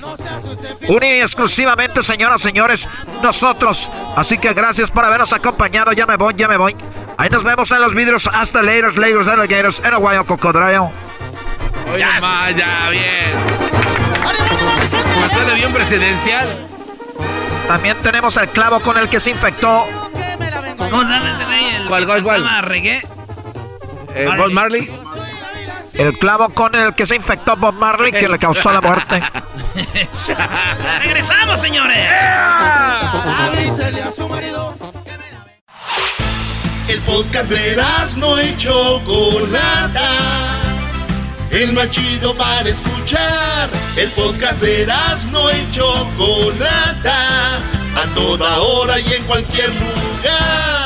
Única 0.88 1.16
y 1.16 1.20
exclusivamente, 1.20 2.02
señoras 2.02 2.40
y 2.40 2.44
señores, 2.44 2.88
nosotros. 3.22 3.90
Así 4.16 4.38
que 4.38 4.54
gracias 4.54 4.90
por 4.90 5.04
habernos 5.04 5.32
acompañado. 5.32 5.92
Ya 5.92 6.06
me 6.06 6.16
voy, 6.16 6.34
ya 6.36 6.48
me 6.48 6.56
voy. 6.56 6.76
Ahí 7.18 7.28
nos 7.30 7.44
vemos 7.44 7.70
en 7.72 7.80
los 7.80 7.94
vidrios. 7.94 8.28
Hasta 8.32 8.62
later, 8.62 8.96
Lakers, 8.98 9.28
alligators, 9.28 9.82
en 9.84 9.94
Ohio, 9.94 10.24
Cocodrilo. 10.24 10.90
Oye, 11.92 12.04
ma, 12.20 12.50
ya, 12.50 12.90
bien. 12.90 13.04
El 15.42 15.50
avión 15.50 15.72
presidencial. 15.72 16.48
También 17.68 17.96
tenemos 18.02 18.36
el 18.36 18.48
clavo 18.48 18.80
con 18.80 18.96
el 18.96 19.08
que 19.08 19.20
se 19.20 19.30
infectó. 19.30 19.86
¿Cómo 20.90 21.04
se 21.04 21.10
llama 21.10 21.32
ese 21.32 21.44
güey? 21.44 21.86
¿Cuál, 21.88 22.06
cuál, 22.06 22.22
cuál? 22.22 22.62
reggae. 22.62 23.15
Eh, 24.16 24.28
Bob 24.36 24.50
Marley. 24.50 24.90
El 25.94 26.18
clavo 26.18 26.48
con 26.50 26.74
el 26.74 26.94
que 26.94 27.06
se 27.06 27.16
infectó 27.16 27.56
Bob 27.56 27.74
Marley, 27.74 28.12
que 28.12 28.28
le 28.28 28.38
causó 28.38 28.72
la 28.72 28.80
muerte. 28.80 29.22
¡Regresamos, 31.02 31.60
señores! 31.60 32.08
El 36.88 37.00
podcast 37.02 37.50
de 37.50 37.76
no 38.16 38.42
y 38.42 38.56
Chocolata. 38.56 40.10
El 41.50 41.72
más 41.72 41.90
chido 41.90 42.34
para 42.36 42.68
escuchar. 42.68 43.68
El 43.96 44.10
podcast 44.10 44.60
de 44.60 44.86
no 45.30 45.50
y 45.50 45.70
Chocolata. 45.70 47.56
A 47.56 48.14
toda 48.14 48.58
hora 48.58 48.98
y 48.98 49.12
en 49.12 49.24
cualquier 49.24 49.70
lugar. 49.70 50.85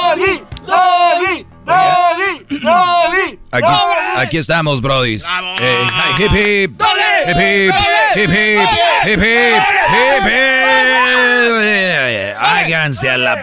Aquí, 3.51 3.67
aquí 4.15 4.37
estamos, 4.37 4.81
brodis. 4.81 5.25
Eh, 5.59 5.87
hi, 6.17 6.23
hip 6.23 6.31
hip. 6.31 6.81
Hip 7.27 7.37
hip. 7.37 7.73
Hip 8.15 8.29
hip. 8.29 8.69
Hip 9.05 9.19
hip. 9.19 9.61
Hip 9.91 10.25
hip. 10.25 11.51
Háganse 12.39 13.09
a 13.09 13.17
la. 13.17 13.35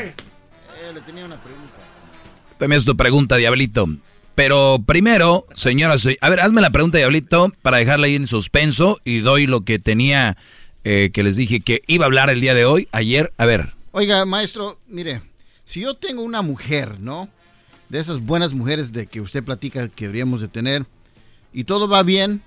También 2.58 2.78
es 2.78 2.84
tu 2.84 2.96
pregunta, 2.96 3.36
Diablito. 3.36 3.86
Pero 4.34 4.78
primero, 4.86 5.46
señoras, 5.54 6.06
a 6.20 6.28
ver, 6.28 6.40
hazme 6.40 6.60
la 6.60 6.70
pregunta, 6.70 6.98
Diablito, 6.98 7.52
para 7.62 7.78
dejarla 7.78 8.06
ahí 8.06 8.14
en 8.14 8.26
suspenso 8.26 8.98
y 9.04 9.18
doy 9.18 9.46
lo 9.46 9.62
que 9.62 9.78
tenía 9.78 10.36
eh, 10.84 11.10
que 11.12 11.22
les 11.22 11.36
dije 11.36 11.60
que 11.60 11.82
iba 11.86 12.04
a 12.04 12.06
hablar 12.06 12.30
el 12.30 12.40
día 12.40 12.54
de 12.54 12.64
hoy, 12.64 12.88
ayer. 12.92 13.32
A 13.36 13.46
ver, 13.46 13.74
Oiga, 13.90 14.24
maestro, 14.26 14.78
mire, 14.86 15.22
si 15.64 15.80
yo 15.80 15.96
tengo 15.96 16.22
una 16.22 16.40
mujer, 16.40 17.00
¿no? 17.00 17.28
De 17.88 17.98
esas 17.98 18.20
buenas 18.20 18.52
mujeres 18.52 18.92
de 18.92 19.06
que 19.06 19.20
usted 19.20 19.42
platica 19.42 19.88
que 19.88 20.04
deberíamos 20.06 20.40
de 20.40 20.48
tener, 20.48 20.86
y 21.52 21.64
todo 21.64 21.88
va 21.88 22.02
bien, 22.02 22.42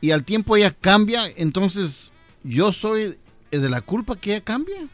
y 0.00 0.10
al 0.10 0.24
tiempo 0.24 0.56
ella 0.56 0.70
cambia, 0.78 1.22
entonces 1.36 2.12
yo 2.42 2.72
soy 2.72 3.16
el 3.50 3.62
de 3.62 3.70
la 3.70 3.80
culpa 3.80 4.16
que 4.16 4.32
ella 4.32 4.44
cambie. 4.44 4.86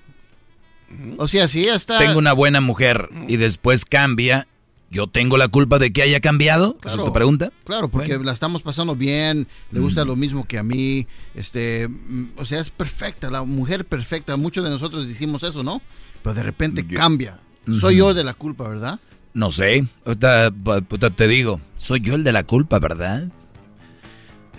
O 1.18 1.26
sea, 1.26 1.48
si 1.48 1.62
ella 1.62 1.74
está... 1.74 1.98
tengo 1.98 2.18
una 2.18 2.32
buena 2.32 2.60
mujer 2.60 3.08
y 3.28 3.36
después 3.36 3.84
cambia, 3.84 4.46
¿yo 4.90 5.06
tengo 5.06 5.36
la 5.36 5.48
culpa 5.48 5.78
de 5.78 5.92
que 5.92 6.02
haya 6.02 6.20
cambiado? 6.20 6.76
¿Esa 6.80 6.88
es 6.88 6.94
tu 6.94 6.98
Claro. 6.98 7.12
pregunta? 7.12 7.52
Claro, 7.64 7.88
porque 7.88 8.18
la 8.18 8.32
estamos 8.32 8.62
pasando 8.62 8.94
bien, 8.96 9.46
le 9.70 9.80
gusta 9.80 10.04
lo 10.04 10.16
mismo 10.16 10.46
que 10.46 10.58
a 10.58 10.62
mí, 10.62 11.06
este, 11.34 11.88
mm, 11.88 12.30
o 12.36 12.44
sea, 12.44 12.60
es 12.60 12.70
perfecta, 12.70 13.30
la 13.30 13.42
mujer 13.44 13.84
perfecta, 13.84 14.36
muchos 14.36 14.64
de 14.64 14.70
nosotros 14.70 15.06
decimos 15.08 15.42
eso, 15.42 15.62
¿no? 15.62 15.80
Pero 16.22 16.34
de 16.34 16.42
repente 16.42 16.86
cambia. 16.86 17.38
Soy 17.80 17.96
yo 17.96 18.14
de 18.14 18.24
la 18.24 18.34
culpa, 18.34 18.68
¿verdad? 18.68 18.98
No 19.32 19.50
sé, 19.52 19.84
te 21.16 21.28
digo, 21.28 21.60
soy 21.76 22.00
yo 22.00 22.14
el 22.16 22.24
de 22.24 22.32
la 22.32 22.42
culpa, 22.42 22.78
¿verdad? 22.78 23.28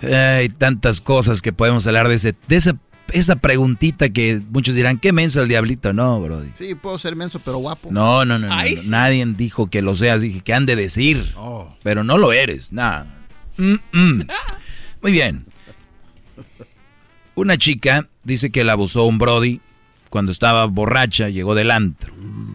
Hay 0.02 0.48
tantas 0.48 1.00
cosas 1.00 1.42
que 1.42 1.52
podemos 1.52 1.86
hablar 1.86 2.08
de 2.08 2.14
ese, 2.14 2.34
de 2.48 2.74
esa 3.12 3.36
preguntita 3.36 4.08
que 4.08 4.40
muchos 4.50 4.74
dirán, 4.74 4.98
¿qué 4.98 5.12
menso 5.12 5.42
el 5.42 5.48
diablito? 5.48 5.92
No, 5.92 6.20
Brody. 6.20 6.48
Sí, 6.54 6.74
puedo 6.74 6.96
ser 6.98 7.14
menso, 7.16 7.38
pero 7.44 7.58
guapo. 7.58 7.90
No, 7.92 8.24
no, 8.24 8.38
no, 8.38 8.48
no, 8.48 8.56
nadie 8.86 9.24
dijo 9.36 9.68
que 9.68 9.82
lo 9.82 9.94
seas, 9.94 10.22
dije 10.22 10.40
que 10.40 10.54
han 10.54 10.66
de 10.66 10.76
decir, 10.76 11.34
Oh. 11.36 11.76
pero 11.82 12.02
no 12.04 12.16
lo 12.18 12.32
eres, 12.32 12.72
nada. 12.72 13.06
Mm, 13.58 13.74
mm. 13.92 14.22
Muy 15.02 15.12
bien. 15.12 15.44
Una 17.34 17.56
chica 17.56 18.08
dice 18.24 18.50
que 18.50 18.64
la 18.64 18.72
abusó 18.72 19.04
un 19.04 19.18
Brody 19.18 19.60
cuando 20.12 20.30
estaba 20.30 20.66
borracha, 20.66 21.30
llegó 21.30 21.54
del 21.54 21.70
antro. 21.70 22.12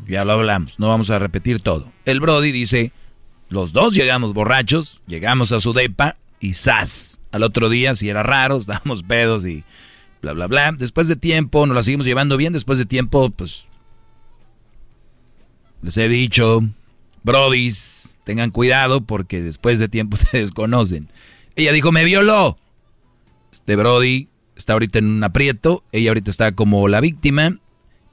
Ya 0.07 0.23
lo 0.23 0.34
hablamos, 0.34 0.77
no 0.77 0.89
vamos 0.89 1.09
a 1.09 1.17
repetir 1.17 1.59
todo. 1.59 1.91
El 2.05 2.19
Brody 2.19 2.51
dice, 2.51 2.91
los 3.49 3.73
dos 3.73 3.95
llegamos 3.95 4.35
borrachos, 4.35 5.01
llegamos 5.07 5.51
a 5.51 5.59
su 5.59 5.73
depa 5.73 6.17
y 6.39 6.53
¡zas! 6.53 7.19
Al 7.31 7.41
otro 7.41 7.69
día, 7.69 7.95
si 7.95 8.09
era 8.09 8.21
raro, 8.21 8.57
estábamos 8.61 9.01
pedos 9.01 9.43
y 9.43 9.63
bla, 10.21 10.34
bla, 10.34 10.45
bla. 10.45 10.71
Después 10.73 11.07
de 11.07 11.15
tiempo, 11.15 11.65
nos 11.65 11.73
la 11.73 11.81
seguimos 11.81 12.05
llevando 12.05 12.38
bien. 12.38 12.53
Después 12.53 12.77
de 12.77 12.85
tiempo, 12.85 13.31
pues, 13.31 13.67
les 15.81 15.97
he 15.97 16.07
dicho, 16.07 16.63
Brodis, 17.23 18.17
tengan 18.23 18.51
cuidado 18.51 19.01
porque 19.01 19.41
después 19.41 19.79
de 19.79 19.89
tiempo 19.89 20.15
se 20.31 20.38
desconocen. 20.38 21.09
Ella 21.55 21.71
dijo, 21.71 21.91
me 21.91 22.03
violó. 22.03 22.55
Este 23.51 23.75
Brody 23.75 24.29
está 24.57 24.73
ahorita 24.73 24.99
en 24.99 25.05
un 25.05 25.23
aprieto, 25.23 25.84
ella 25.91 26.09
ahorita 26.09 26.31
está 26.31 26.51
como 26.53 26.88
la 26.88 27.01
víctima 27.01 27.59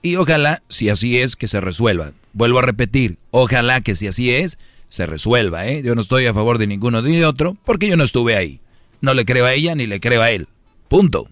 y 0.03 0.17
ojalá, 0.17 0.63
si 0.69 0.91
así 0.91 1.19
es, 1.19 1.35
que 1.35 1.49
se 1.49 1.61
resuelva. 1.61 2.13
Vuelvo 2.35 2.59
a 2.59 2.63
repetir, 2.63 3.19
ojalá 3.31 3.81
que 3.81 3.97
si 3.97 4.07
así 4.07 4.31
es, 4.31 4.59
se 4.89 5.07
resuelva, 5.07 5.67
¿eh? 5.67 5.83
Yo 5.83 5.95
no 5.95 6.01
estoy 6.01 6.27
a 6.27 6.35
favor 6.35 6.59
de 6.59 6.67
ninguno 6.67 7.01
ni 7.01 7.17
de 7.17 7.25
otro 7.25 7.57
porque 7.65 7.89
yo 7.89 7.97
no 7.97 8.05
estuve 8.05 8.37
ahí. 8.37 8.61
No 9.01 9.15
le 9.15 9.25
creo 9.25 9.47
a 9.47 9.55
ella 9.55 9.75
ni 9.75 9.87
le 9.87 10.01
creo 10.01 10.23
a 10.23 10.31
él. 10.31 10.47
Punto. 10.89 11.29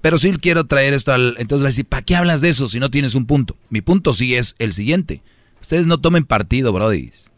Pero 0.00 0.18
sí 0.18 0.32
quiero 0.40 0.64
traer 0.64 0.94
esto 0.94 1.12
al... 1.12 1.34
Entonces 1.38 1.64
va 1.64 1.68
a 1.68 1.72
decir, 1.72 1.86
¿para 1.86 2.02
qué 2.02 2.14
hablas 2.14 2.40
de 2.40 2.50
eso 2.50 2.68
si 2.68 2.78
no 2.78 2.90
tienes 2.90 3.14
un 3.14 3.26
punto? 3.26 3.56
Mi 3.68 3.80
punto 3.80 4.12
sí 4.12 4.36
es 4.36 4.54
el 4.58 4.72
siguiente. 4.72 5.22
Ustedes 5.60 5.86
no 5.86 5.98
tomen 5.98 6.24
partido, 6.24 6.72
brodis. 6.72 7.32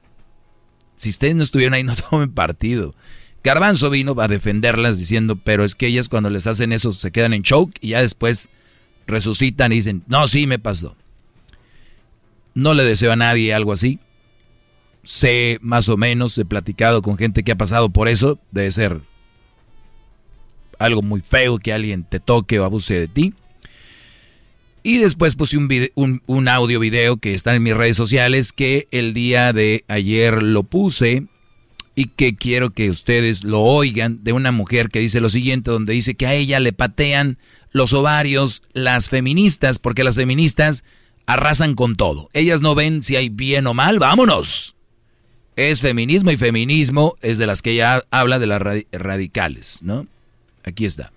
Si 0.97 1.09
ustedes 1.09 1.35
no 1.35 1.43
estuvieron 1.43 1.75
ahí, 1.75 1.85
no 1.85 1.97
tomen 2.11 2.33
partido. 2.33 2.95
Garbanzo 3.43 3.89
vino 3.89 4.15
a 4.19 4.29
defenderlas 4.29 4.99
diciendo, 4.99 5.37
pero 5.37 5.65
es 5.65 5.75
que 5.75 5.87
ellas 5.87 6.09
cuando 6.09 6.29
les 6.29 6.47
hacen 6.47 6.73
eso 6.73 6.93
se 6.93 7.11
quedan 7.11 7.33
en 7.33 7.43
choke 7.43 7.79
y 7.81 7.91
ya 7.91 8.03
después 8.03 8.51
resucitan 9.07 9.73
y 9.73 9.77
dicen, 9.77 10.03
no, 10.07 10.27
sí 10.29 10.47
me 10.47 10.59
pasó. 10.59 10.97
No 12.55 12.75
le 12.75 12.85
deseo 12.85 13.13
a 13.13 13.17
nadie 13.17 13.55
algo 13.55 13.73
así. 13.73 13.99
Sé 15.03 15.59
más 15.63 15.89
o 15.89 15.97
menos, 15.97 16.37
he 16.37 16.45
platicado 16.45 17.01
con 17.01 17.17
gente 17.17 17.43
que 17.43 17.53
ha 17.53 17.57
pasado 17.57 17.89
por 17.89 18.09
eso, 18.09 18.39
debe 18.51 18.71
ser 18.71 19.01
algo 20.79 21.01
muy 21.03 21.21
feo 21.21 21.59
que 21.59 21.73
alguien 21.73 22.05
te 22.05 22.21
toque 22.21 22.59
o 22.61 22.65
abuse 22.65 22.99
de 22.99 23.09
ti. 23.09 23.35
Y 24.83 24.99
después 24.99 25.37
puse 25.37 25.57
un, 25.57 26.23
un 26.27 26.49
audio 26.49 26.81
video 26.81 27.19
que 27.19 27.35
está 27.35 27.55
en 27.55 27.63
mis 27.63 27.75
redes 27.75 27.97
sociales 27.97 28.53
que 28.53 28.89
el 28.91 29.15
día 29.15 29.53
de 29.53 29.85
ayer 29.89 30.43
lo 30.43 30.63
puse 30.63 31.27
y 32.01 32.07
que 32.07 32.35
quiero 32.35 32.71
que 32.71 32.89
ustedes 32.89 33.45
lo 33.45 33.61
oigan 33.61 34.25
de 34.25 34.33
una 34.33 34.53
mujer 34.53 34.89
que 34.89 35.01
dice 35.01 35.21
lo 35.21 35.29
siguiente, 35.29 35.71
donde 35.71 35.93
dice 35.93 36.15
que 36.15 36.27
a 36.27 36.33
ella 36.33 36.59
le 36.59 36.73
patean 36.73 37.37
los 37.73 37.93
ovarios 37.93 38.63
las 38.73 39.11
feministas, 39.11 39.79
porque 39.79 40.03
las 40.03 40.17
feministas 40.17 40.83
arrasan 41.27 41.75
con 41.75 41.97
todo. 41.97 42.31
Ellas 42.33 42.63
no 42.63 42.75
ven 42.75 43.03
si 43.03 43.17
hay 43.17 43.29
bien 43.29 43.67
o 43.67 43.75
mal, 43.75 43.99
vámonos. 43.99 44.77
Es 45.57 45.83
feminismo 45.83 46.31
y 46.31 46.39
feminismo 46.39 47.17
es 47.21 47.37
de 47.37 47.47
las 47.47 47.61
que 47.61 47.73
ella 47.73 48.03
habla 48.11 48.39
de 48.39 48.47
las 48.47 48.63
radi- 48.63 48.87
radicales, 48.93 49.81
¿no? 49.83 50.07
Aquí 50.65 50.87
está. 50.87 51.13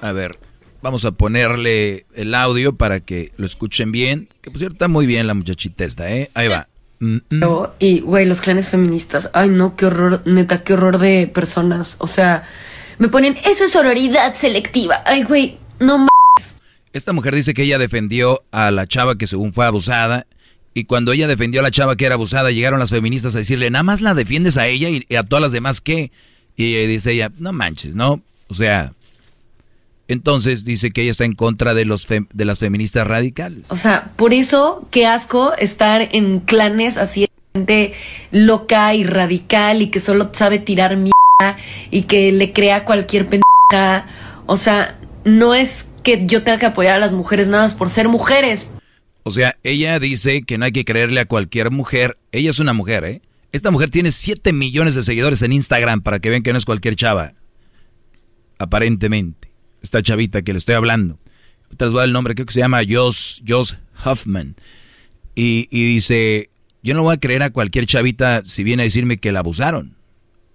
A 0.00 0.12
ver, 0.12 0.38
vamos 0.80 1.04
a 1.04 1.12
ponerle 1.12 2.06
el 2.14 2.34
audio 2.34 2.76
para 2.76 3.00
que 3.00 3.32
lo 3.36 3.44
escuchen 3.44 3.92
bien. 3.92 4.30
Que 4.40 4.50
por 4.50 4.58
cierto 4.58 4.76
está 4.76 4.88
muy 4.88 5.04
bien 5.06 5.26
la 5.26 5.34
muchachita 5.34 5.84
esta, 5.84 6.10
¿eh? 6.10 6.30
Ahí 6.32 6.48
va. 6.48 6.68
Mm, 7.00 7.18
mm. 7.30 7.44
Y, 7.78 8.00
güey, 8.00 8.26
los 8.26 8.40
clanes 8.40 8.70
feministas. 8.70 9.30
Ay, 9.32 9.50
no, 9.50 9.76
qué 9.76 9.86
horror, 9.86 10.22
neta, 10.24 10.62
qué 10.62 10.74
horror 10.74 10.98
de 10.98 11.30
personas. 11.32 11.96
O 12.00 12.06
sea, 12.06 12.44
me 12.98 13.08
ponen, 13.08 13.36
eso 13.44 13.64
es 13.64 13.72
sororidad 13.72 14.34
selectiva. 14.34 15.02
Ay, 15.04 15.22
güey, 15.22 15.58
no 15.78 15.96
m 15.96 16.08
Esta 16.92 17.12
mujer 17.12 17.34
dice 17.34 17.54
que 17.54 17.62
ella 17.62 17.78
defendió 17.78 18.42
a 18.50 18.70
la 18.70 18.86
chava 18.86 19.16
que 19.16 19.26
según 19.26 19.52
fue 19.52 19.66
abusada. 19.66 20.26
Y 20.74 20.84
cuando 20.84 21.12
ella 21.12 21.26
defendió 21.26 21.60
a 21.60 21.64
la 21.64 21.70
chava 21.70 21.96
que 21.96 22.06
era 22.06 22.14
abusada, 22.14 22.50
llegaron 22.50 22.78
las 22.78 22.90
feministas 22.90 23.34
a 23.34 23.38
decirle, 23.38 23.70
nada 23.70 23.82
más 23.82 24.00
la 24.00 24.14
defiendes 24.14 24.56
a 24.58 24.66
ella 24.66 24.88
y, 24.88 25.14
a 25.14 25.22
todas 25.22 25.42
las 25.42 25.52
demás 25.52 25.80
qué. 25.80 26.10
Y 26.56 26.74
dice 26.86 27.12
ella, 27.12 27.30
no 27.38 27.52
manches, 27.52 27.94
¿no? 27.94 28.20
O 28.48 28.54
sea, 28.54 28.92
entonces 30.08 30.64
dice 30.64 30.90
que 30.90 31.02
ella 31.02 31.10
está 31.10 31.24
en 31.24 31.32
contra 31.32 31.74
de, 31.74 31.84
los 31.84 32.08
fem- 32.08 32.28
de 32.32 32.44
las 32.44 32.58
feministas 32.58 33.06
radicales. 33.06 33.66
O 33.68 33.76
sea, 33.76 34.10
por 34.16 34.32
eso, 34.32 34.88
qué 34.90 35.06
asco 35.06 35.54
estar 35.54 36.08
en 36.12 36.40
clanes 36.40 36.96
así 36.96 37.22
de 37.22 37.28
gente 37.54 37.94
loca 38.32 38.94
y 38.94 39.04
radical 39.04 39.82
y 39.82 39.88
que 39.88 40.00
solo 40.00 40.30
sabe 40.32 40.58
tirar 40.58 40.96
mierda 40.96 41.56
y 41.90 42.02
que 42.02 42.32
le 42.32 42.52
crea 42.52 42.84
cualquier 42.84 43.26
pendeja. 43.28 44.06
O 44.46 44.56
sea, 44.56 44.98
no 45.24 45.54
es 45.54 45.86
que 46.02 46.24
yo 46.26 46.42
tenga 46.42 46.58
que 46.58 46.66
apoyar 46.66 46.94
a 46.94 46.98
las 46.98 47.12
mujeres 47.12 47.48
nada 47.48 47.64
más 47.64 47.74
por 47.74 47.90
ser 47.90 48.08
mujeres. 48.08 48.70
O 49.24 49.30
sea, 49.30 49.56
ella 49.62 49.98
dice 49.98 50.42
que 50.42 50.56
no 50.56 50.64
hay 50.64 50.72
que 50.72 50.86
creerle 50.86 51.20
a 51.20 51.26
cualquier 51.26 51.70
mujer. 51.70 52.16
Ella 52.32 52.48
es 52.48 52.60
una 52.60 52.72
mujer, 52.72 53.04
¿eh? 53.04 53.20
Esta 53.52 53.70
mujer 53.70 53.90
tiene 53.90 54.10
7 54.10 54.52
millones 54.54 54.94
de 54.94 55.02
seguidores 55.02 55.42
en 55.42 55.52
Instagram 55.52 56.00
para 56.00 56.18
que 56.18 56.30
vean 56.30 56.42
que 56.42 56.52
no 56.52 56.58
es 56.58 56.64
cualquier 56.64 56.96
chava. 56.96 57.32
Aparentemente. 58.58 59.47
Esta 59.82 60.02
chavita 60.02 60.42
que 60.42 60.52
le 60.52 60.58
estoy 60.58 60.74
hablando. 60.74 61.18
Ahorita 61.64 61.84
les 61.84 61.92
voy 61.92 61.98
a 61.98 62.02
dar 62.02 62.08
el 62.08 62.12
nombre, 62.12 62.34
creo 62.34 62.46
que 62.46 62.52
se 62.52 62.60
llama 62.60 62.80
Joss, 62.88 63.42
Joss 63.46 63.76
Huffman. 64.04 64.56
Y, 65.34 65.68
y 65.70 65.94
dice, 65.94 66.50
yo 66.82 66.94
no 66.94 67.02
voy 67.02 67.14
a 67.14 67.20
creer 67.20 67.42
a 67.42 67.50
cualquier 67.50 67.86
chavita 67.86 68.42
si 68.44 68.64
viene 68.64 68.82
a 68.82 68.84
decirme 68.84 69.18
que 69.18 69.32
la 69.32 69.40
abusaron. 69.40 69.96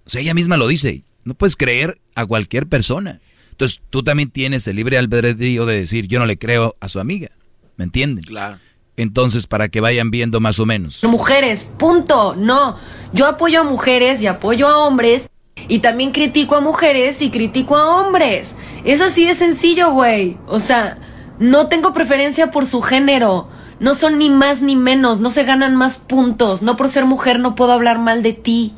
O 0.05 0.09
sea, 0.09 0.21
ella 0.21 0.33
misma 0.33 0.57
lo 0.57 0.67
dice. 0.67 1.03
No 1.23 1.35
puedes 1.35 1.55
creer 1.55 1.97
a 2.15 2.25
cualquier 2.25 2.67
persona. 2.67 3.21
Entonces, 3.51 3.81
tú 3.89 4.03
también 4.03 4.29
tienes 4.29 4.67
el 4.67 4.75
libre 4.75 4.97
albedrío 4.97 5.65
de 5.65 5.79
decir, 5.79 6.07
yo 6.07 6.19
no 6.19 6.25
le 6.25 6.37
creo 6.37 6.75
a 6.79 6.89
su 6.89 6.99
amiga. 6.99 7.29
¿Me 7.77 7.85
entienden? 7.85 8.23
Claro. 8.23 8.57
Entonces, 8.97 9.47
para 9.47 9.69
que 9.69 9.79
vayan 9.79 10.11
viendo 10.11 10.39
más 10.39 10.59
o 10.59 10.65
menos. 10.65 11.03
Mujeres, 11.03 11.63
punto. 11.63 12.35
No, 12.35 12.77
yo 13.13 13.27
apoyo 13.27 13.61
a 13.61 13.63
mujeres 13.63 14.21
y 14.21 14.27
apoyo 14.27 14.67
a 14.67 14.77
hombres 14.79 15.29
y 15.67 15.79
también 15.79 16.11
critico 16.11 16.55
a 16.55 16.61
mujeres 16.61 17.21
y 17.21 17.29
critico 17.29 17.75
a 17.75 18.01
hombres. 18.01 18.55
Es 18.85 19.01
así 19.01 19.25
de 19.25 19.33
sencillo, 19.33 19.91
güey. 19.91 20.37
O 20.47 20.59
sea, 20.59 20.99
no 21.39 21.67
tengo 21.67 21.93
preferencia 21.93 22.51
por 22.51 22.65
su 22.65 22.81
género. 22.81 23.49
No 23.79 23.95
son 23.95 24.17
ni 24.17 24.29
más 24.29 24.61
ni 24.61 24.75
menos, 24.75 25.19
no 25.19 25.31
se 25.31 25.43
ganan 25.43 25.75
más 25.75 25.97
puntos. 25.97 26.61
No 26.61 26.77
por 26.77 26.89
ser 26.89 27.05
mujer 27.05 27.39
no 27.39 27.55
puedo 27.55 27.71
hablar 27.71 27.99
mal 27.99 28.23
de 28.23 28.33
ti. 28.33 28.73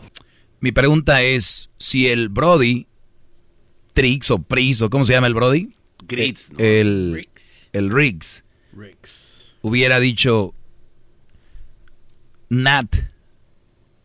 Mi 0.60 0.72
pregunta 0.72 1.22
es, 1.22 1.70
si 1.78 2.08
el 2.08 2.30
Brody, 2.30 2.88
Trix 3.94 4.32
o 4.32 4.40
Pris, 4.40 4.82
o 4.82 4.90
¿cómo 4.90 5.04
se 5.04 5.14
llama 5.14 5.28
el 5.28 5.34
Brody? 5.34 5.70
Grits, 6.08 6.52
¿no? 6.52 6.60
El, 6.60 7.28
el 7.74 7.90
Riggs. 7.90 8.44
Hubiera 9.62 10.00
dicho, 10.00 10.54
Nat, 12.50 12.96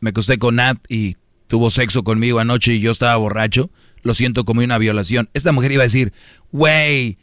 me 0.00 0.10
acosté 0.10 0.38
con 0.38 0.56
Nat 0.56 0.78
y 0.88 1.16
tuvo 1.50 1.68
sexo 1.68 2.04
conmigo 2.04 2.38
anoche 2.38 2.74
y 2.74 2.80
yo 2.80 2.92
estaba 2.92 3.16
borracho, 3.16 3.70
lo 4.02 4.14
siento 4.14 4.44
como 4.44 4.62
una 4.62 4.78
violación. 4.78 5.28
Esta 5.34 5.50
mujer 5.50 5.72
iba 5.72 5.82
a 5.82 5.86
decir, 5.90 6.12
güey, 6.52 7.18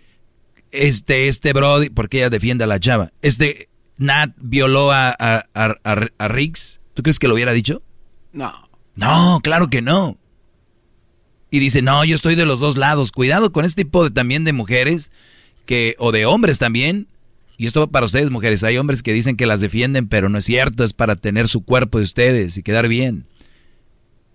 este, 0.71 1.29
este 1.29 1.53
Brody, 1.53 1.89
porque 1.89 2.17
ella 2.17 2.29
defiende 2.29 2.65
a 2.65 2.67
la 2.67 2.79
chava, 2.79 3.13
este 3.21 3.69
Nat 3.97 4.31
violó 4.37 4.91
a, 4.91 5.15
a, 5.17 5.45
a, 5.55 5.75
a- 6.19 6.27
Riggs. 6.27 6.79
¿Tú 6.93 7.03
crees 7.03 7.19
que 7.19 7.27
lo 7.29 7.35
hubiera 7.35 7.53
dicho? 7.53 7.81
No. 8.33 8.51
No, 8.95 9.39
claro 9.41 9.69
que 9.69 9.81
no. 9.81 10.17
Y 11.49 11.59
dice, 11.59 11.81
no, 11.81 12.03
yo 12.03 12.13
estoy 12.13 12.35
de 12.35 12.45
los 12.45 12.59
dos 12.59 12.75
lados. 12.75 13.11
Cuidado 13.13 13.53
con 13.53 13.63
este 13.63 13.85
tipo 13.85 14.03
de, 14.03 14.11
también 14.11 14.43
de 14.43 14.51
mujeres 14.51 15.11
que, 15.65 15.95
o 15.99 16.11
de 16.11 16.25
hombres 16.25 16.59
también. 16.59 17.07
Y 17.57 17.65
esto 17.65 17.79
va 17.79 17.87
para 17.87 18.05
ustedes, 18.05 18.29
mujeres. 18.29 18.63
Hay 18.65 18.77
hombres 18.77 19.01
que 19.01 19.13
dicen 19.13 19.37
que 19.37 19.45
las 19.47 19.61
defienden, 19.61 20.07
pero 20.09 20.27
no 20.29 20.37
es 20.37 20.45
cierto. 20.45 20.83
Es 20.83 20.93
para 20.93 21.15
tener 21.15 21.47
su 21.47 21.63
cuerpo 21.63 21.97
de 21.99 22.03
ustedes 22.03 22.57
y 22.57 22.63
quedar 22.63 22.87
bien. 22.87 23.25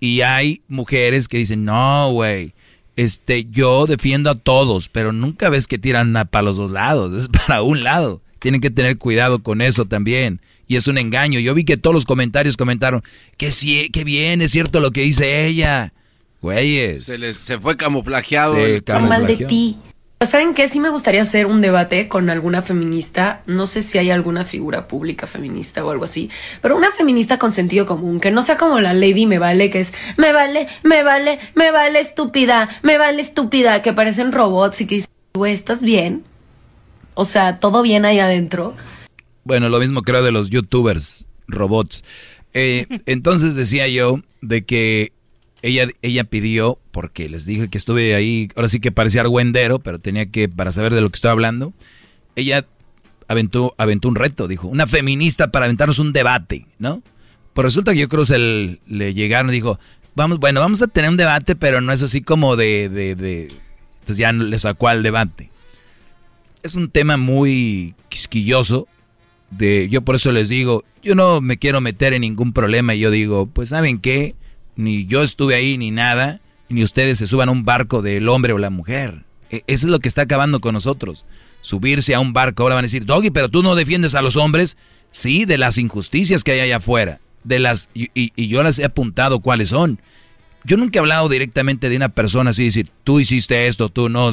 Y 0.03 0.23
hay 0.23 0.63
mujeres 0.67 1.29
que 1.29 1.39
dicen, 1.39 1.65
no, 1.65 2.11
güey. 2.11 2.55
Este, 2.97 3.45
yo 3.45 3.87
defiendo 3.87 4.31
a 4.31 4.35
todos, 4.35 4.89
pero 4.89 5.13
nunca 5.13 5.49
ves 5.49 5.69
que 5.69 5.79
tiran 5.79 6.13
para 6.29 6.43
los 6.43 6.57
dos 6.57 6.73
lados. 6.73 7.13
Es 7.17 7.29
para 7.29 7.63
un 7.63 7.85
lado. 7.85 8.21
Tienen 8.41 8.61
que 8.61 8.71
tener 8.71 8.99
cuidado 8.99 9.45
con 9.45 9.61
eso 9.61 9.85
también. 9.85 10.41
Y 10.67 10.75
es 10.75 10.89
un 10.89 10.99
engaño. 10.99 11.39
Yo 11.39 11.55
vi 11.55 11.63
que 11.63 11.77
todos 11.77 11.95
los 11.95 12.05
comentarios 12.05 12.57
comentaron 12.57 13.05
que 13.37 13.53
sí, 13.53 13.91
que 13.93 14.03
bien, 14.03 14.43
es 14.43 14.51
cierto 14.51 14.81
lo 14.81 14.91
que 14.91 15.03
dice 15.03 15.47
ella. 15.47 15.93
Güeyes. 16.41 17.05
Se, 17.05 17.17
les, 17.19 17.37
se 17.37 17.61
fue 17.61 17.77
camuflajeado. 17.77 18.57
Sí, 18.57 18.61
el- 18.61 18.83
camuflajeó. 18.83 19.21
mal 19.29 19.39
de 19.39 19.47
ti. 19.47 19.79
¿Saben 20.27 20.55
qué? 20.55 20.69
Sí 20.69 20.79
me 20.79 20.91
gustaría 20.91 21.23
hacer 21.23 21.47
un 21.47 21.61
debate 21.61 22.09
con 22.09 22.31
alguna 22.31 22.63
feminista. 22.63 23.43
No 23.47 23.67
sé 23.67 23.83
si 23.83 23.99
hay 23.99 24.11
alguna 24.11 24.45
figura 24.45 24.87
pública 24.87 25.27
feminista 25.27 25.85
o 25.85 25.91
algo 25.91 26.05
así. 26.05 26.31
Pero 26.61 26.77
una 26.77 26.93
feminista 26.93 27.39
con 27.39 27.53
sentido 27.53 27.87
común. 27.87 28.21
Que 28.21 28.31
no 28.31 28.43
sea 28.43 28.57
como 28.57 28.81
la 28.81 28.95
Lady 28.95 29.27
Me 29.27 29.39
Vale, 29.39 29.71
que 29.71 29.81
es 29.81 29.95
me 30.17 30.33
vale, 30.33 30.69
me 30.85 31.03
vale, 31.03 31.39
me 31.55 31.71
vale 31.73 32.01
estúpida, 32.01 32.69
me 32.83 32.99
vale 32.99 33.21
estúpida. 33.21 33.83
Que 33.83 33.93
parecen 33.93 34.33
robots 34.33 34.81
y 34.81 34.87
que 34.87 34.95
dicen, 34.97 35.11
güey, 35.35 35.53
¿estás 35.53 35.83
bien? 35.83 36.25
O 37.15 37.25
sea, 37.25 37.59
¿todo 37.59 37.83
bien 37.83 38.05
ahí 38.05 38.19
adentro? 38.21 38.75
Bueno, 39.45 39.69
lo 39.69 39.81
mismo 39.81 40.03
creo 40.03 40.23
de 40.23 40.33
los 40.33 40.51
youtubers, 40.51 41.27
robots. 41.49 42.05
Eh, 42.55 42.87
entonces 43.07 43.57
decía 43.57 43.89
yo 43.89 44.21
de 44.41 44.65
que 44.65 45.13
ella, 45.63 45.89
ella 46.03 46.25
pidió, 46.25 46.79
porque 46.91 47.29
les 47.29 47.47
dije 47.47 47.69
que 47.69 47.79
estuve 47.79 48.15
ahí, 48.15 48.49
ahora 48.57 48.69
sí 48.69 48.81
que 48.81 48.93
parecía 48.93 49.23
argüendero, 49.23 49.79
pero 49.79 49.99
tenía 49.99 50.27
que, 50.27 50.49
para 50.49 50.73
saber 50.73 50.93
de 50.93 51.01
lo 51.01 51.11
que 51.11 51.17
estoy 51.17 51.31
hablando, 51.31 51.73
ella 52.37 52.67
aventó, 53.29 53.73
aventó 53.79 54.09
un 54.09 54.17
reto, 54.17 54.49
dijo, 54.49 54.69
una 54.69 54.87
feminista 54.87 55.51
para 55.53 55.67
aventarnos 55.67 55.99
un 55.99 56.13
debate, 56.13 56.67
¿no? 56.79 57.03
Pues 57.55 57.65
resulta 57.65 57.93
que 57.93 58.01
yo 58.01 58.09
creo 58.09 58.25
que 58.25 58.81
le 58.87 59.15
llegaron 59.15 59.51
y 59.51 59.55
dijo, 59.55 59.79
vamos, 60.15 60.39
bueno, 60.39 60.61
vamos 60.61 60.83
a 60.83 60.89
tener 60.89 61.11
un 61.11 61.17
debate, 61.17 61.55
pero 61.55 61.81
no 61.81 61.93
es 61.93 62.03
así 62.03 62.23
como 62.23 62.57
de, 62.57 62.89
de, 62.89 63.15
de... 63.15 63.43
Entonces 64.01 64.17
ya 64.17 64.33
le 64.33 64.59
sacó 64.59 64.89
al 64.89 65.03
debate. 65.03 65.51
Es 66.63 66.75
un 66.75 66.91
tema 66.91 67.17
muy 67.17 67.95
quisquilloso, 68.09 68.89
de, 69.51 69.89
yo 69.91 70.03
por 70.03 70.17
eso 70.17 70.33
les 70.33 70.49
digo, 70.49 70.85
yo 71.03 71.15
no 71.15 71.41
me 71.41 71.59
quiero 71.59 71.81
meter 71.81 72.15
en 72.15 72.23
ningún 72.23 72.53
problema 72.53 72.95
y 72.95 73.01
yo 73.01 73.11
digo, 73.11 73.47
pues 73.47 73.69
¿saben 73.69 73.99
qué? 73.99 74.35
Ni 74.77 75.07
yo 75.07 75.23
estuve 75.23 75.55
ahí 75.55 75.79
ni 75.79 75.91
nada, 75.91 76.41
ni 76.69 76.83
ustedes 76.83 77.19
se 77.19 77.27
suban 77.27 77.49
a 77.49 77.53
un 77.53 77.65
barco 77.65 78.03
del 78.03 78.29
hombre 78.29 78.53
o 78.53 78.59
la 78.59 78.71
mujer. 78.71 79.25
E, 79.51 79.63
eso 79.67 79.87
es 79.87 79.91
lo 79.91 80.01
que 80.01 80.09
está 80.09 80.23
acabando 80.23 80.61
con 80.61 80.75
nosotros. 80.75 81.27
Subirse 81.61 82.15
a 82.15 82.21
un 82.21 82.33
barco, 82.33 82.63
ahora 82.63 82.77
van 82.77 82.85
a 82.85 82.87
decir, 82.87 83.05
Doggy, 83.05 83.31
pero 83.31 83.49
tú 83.49 83.63
no 83.63 83.75
defiendes 83.75 84.15
a 84.15 84.23
los 84.23 84.37
hombres. 84.37 84.77
Sí, 85.11 85.45
de 85.45 85.59
las 85.59 85.79
injusticias 85.79 86.43
que 86.43 86.53
hay 86.53 86.61
allá 86.61 86.79
afuera. 86.79 87.21
De 87.45 87.59
las, 87.59 87.91
y, 87.93 88.49
yo 88.49 88.63
las 88.63 88.79
he 88.79 88.85
apuntado 88.85 89.41
cuáles 89.41 89.69
son. 89.69 90.01
Yo 90.65 90.77
nunca 90.77 90.99
he 90.99 91.01
hablado 91.01 91.29
directamente 91.29 91.89
de 91.89 91.97
una 91.97 92.09
persona 92.09 92.51
así, 92.51 92.65
decir, 92.65 92.91
tú 93.05 93.21
hiciste 93.21 93.67
esto, 93.67 93.89
tú 93.89 94.09
no. 94.09 94.31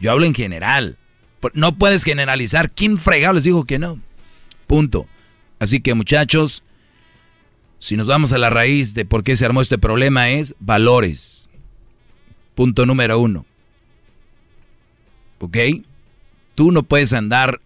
Yo 0.00 0.10
hablo 0.10 0.24
en 0.24 0.34
general. 0.34 0.96
No 1.54 1.76
puedes 1.76 2.04
generalizar. 2.04 2.70
¿Quién 2.70 2.98
fregado 2.98 3.34
les 3.34 3.44
dijo 3.44 3.64
que 3.64 3.78
no? 3.78 4.00
Punto. 4.66 5.06
Así 5.58 5.80
que 5.80 5.94
muchachos, 5.94 6.62
si 7.82 7.96
nos 7.96 8.06
vamos 8.06 8.32
a 8.32 8.38
la 8.38 8.48
raíz 8.48 8.94
de 8.94 9.04
por 9.04 9.24
qué 9.24 9.34
se 9.34 9.44
armó 9.44 9.60
este 9.60 9.76
problema 9.76 10.30
es 10.30 10.54
valores. 10.60 11.50
Punto 12.54 12.86
número 12.86 13.18
uno. 13.18 13.44
¿Ok? 15.40 15.56
Tú 16.54 16.70
no 16.70 16.84
puedes 16.84 17.12
andar 17.12 17.60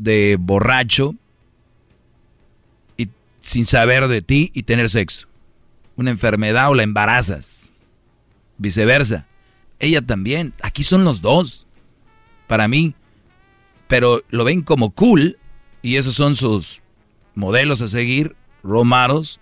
de 0.00 0.36
borracho 0.40 1.14
y 2.96 3.10
sin 3.42 3.64
saber 3.64 4.08
de 4.08 4.22
ti 4.22 4.50
y 4.54 4.64
tener 4.64 4.90
sexo. 4.90 5.28
Una 5.94 6.10
enfermedad 6.10 6.68
o 6.70 6.74
la 6.74 6.82
embarazas. 6.82 7.72
Viceversa. 8.58 9.28
Ella 9.78 10.02
también. 10.02 10.52
Aquí 10.62 10.82
son 10.82 11.04
los 11.04 11.20
dos. 11.20 11.68
Para 12.48 12.66
mí, 12.66 12.94
pero 13.86 14.24
lo 14.30 14.42
ven 14.42 14.62
como 14.62 14.90
cool 14.90 15.38
y 15.80 15.94
esos 15.94 16.16
son 16.16 16.34
sus 16.34 16.82
modelos 17.36 17.82
a 17.82 17.86
seguir, 17.86 18.34
romaros. 18.64 19.38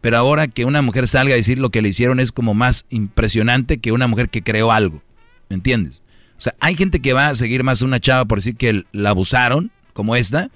Pero 0.00 0.16
ahora 0.16 0.48
que 0.48 0.64
una 0.64 0.82
mujer 0.82 1.08
salga 1.08 1.34
a 1.34 1.36
decir 1.36 1.58
lo 1.58 1.70
que 1.70 1.82
le 1.82 1.90
hicieron 1.90 2.20
es 2.20 2.32
como 2.32 2.54
más 2.54 2.86
impresionante 2.90 3.78
que 3.78 3.92
una 3.92 4.06
mujer 4.06 4.30
que 4.30 4.42
creó 4.42 4.72
algo. 4.72 5.02
¿Me 5.48 5.56
entiendes? 5.56 6.02
O 6.38 6.40
sea, 6.40 6.54
hay 6.60 6.74
gente 6.74 7.00
que 7.00 7.12
va 7.12 7.28
a 7.28 7.34
seguir 7.34 7.64
más 7.64 7.82
una 7.82 8.00
chava 8.00 8.24
por 8.24 8.38
decir 8.38 8.56
que 8.56 8.84
la 8.92 9.10
abusaron, 9.10 9.70
como 9.92 10.16
esta, 10.16 10.50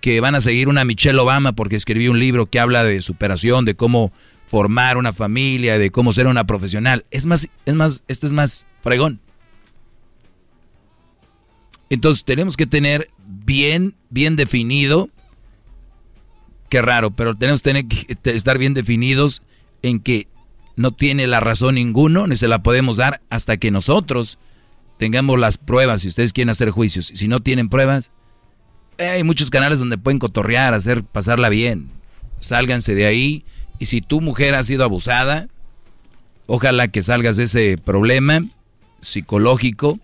que 0.00 0.20
van 0.20 0.34
a 0.34 0.40
seguir 0.40 0.68
una 0.68 0.84
Michelle 0.84 1.18
Obama 1.18 1.52
porque 1.52 1.76
escribió 1.76 2.10
un 2.10 2.18
libro 2.18 2.46
que 2.46 2.60
habla 2.60 2.84
de 2.84 3.02
superación, 3.02 3.64
de 3.64 3.74
cómo 3.74 4.12
formar 4.46 4.96
una 4.96 5.12
familia, 5.12 5.78
de 5.78 5.90
cómo 5.90 6.12
ser 6.12 6.26
una 6.26 6.46
profesional. 6.46 7.04
Es 7.10 7.26
más, 7.26 7.48
es 7.66 7.74
más, 7.74 8.02
esto 8.08 8.26
es 8.26 8.32
más 8.32 8.66
fregón. 8.82 9.20
Entonces 11.90 12.24
tenemos 12.24 12.56
que 12.56 12.66
tener 12.66 13.10
bien, 13.26 13.94
bien 14.10 14.36
definido, 14.36 15.10
qué 16.68 16.82
raro, 16.82 17.10
pero 17.10 17.34
tenemos 17.34 17.62
que, 17.62 17.70
tener 17.70 17.86
que 17.86 18.16
estar 18.24 18.58
bien 18.58 18.74
definidos 18.74 19.42
en 19.82 20.00
que 20.00 20.28
no 20.76 20.92
tiene 20.92 21.26
la 21.26 21.40
razón 21.40 21.76
ninguno, 21.76 22.26
ni 22.26 22.36
se 22.36 22.48
la 22.48 22.62
podemos 22.62 22.96
dar 22.96 23.20
hasta 23.30 23.56
que 23.56 23.70
nosotros 23.70 24.38
tengamos 24.98 25.38
las 25.38 25.58
pruebas, 25.58 26.02
si 26.02 26.08
ustedes 26.08 26.32
quieren 26.32 26.50
hacer 26.50 26.70
juicios. 26.70 27.06
Si 27.06 27.28
no 27.28 27.40
tienen 27.40 27.68
pruebas, 27.68 28.10
hay 28.98 29.24
muchos 29.24 29.50
canales 29.50 29.78
donde 29.78 29.98
pueden 29.98 30.18
cotorrear, 30.18 30.74
hacer, 30.74 31.04
pasarla 31.04 31.48
bien. 31.48 31.88
Sálganse 32.40 32.94
de 32.94 33.06
ahí. 33.06 33.44
Y 33.78 33.86
si 33.86 34.00
tu 34.00 34.20
mujer 34.20 34.54
ha 34.54 34.62
sido 34.62 34.84
abusada, 34.84 35.48
ojalá 36.46 36.88
que 36.88 37.02
salgas 37.02 37.36
de 37.36 37.44
ese 37.44 37.78
problema 37.78 38.44
psicológico 39.00 40.00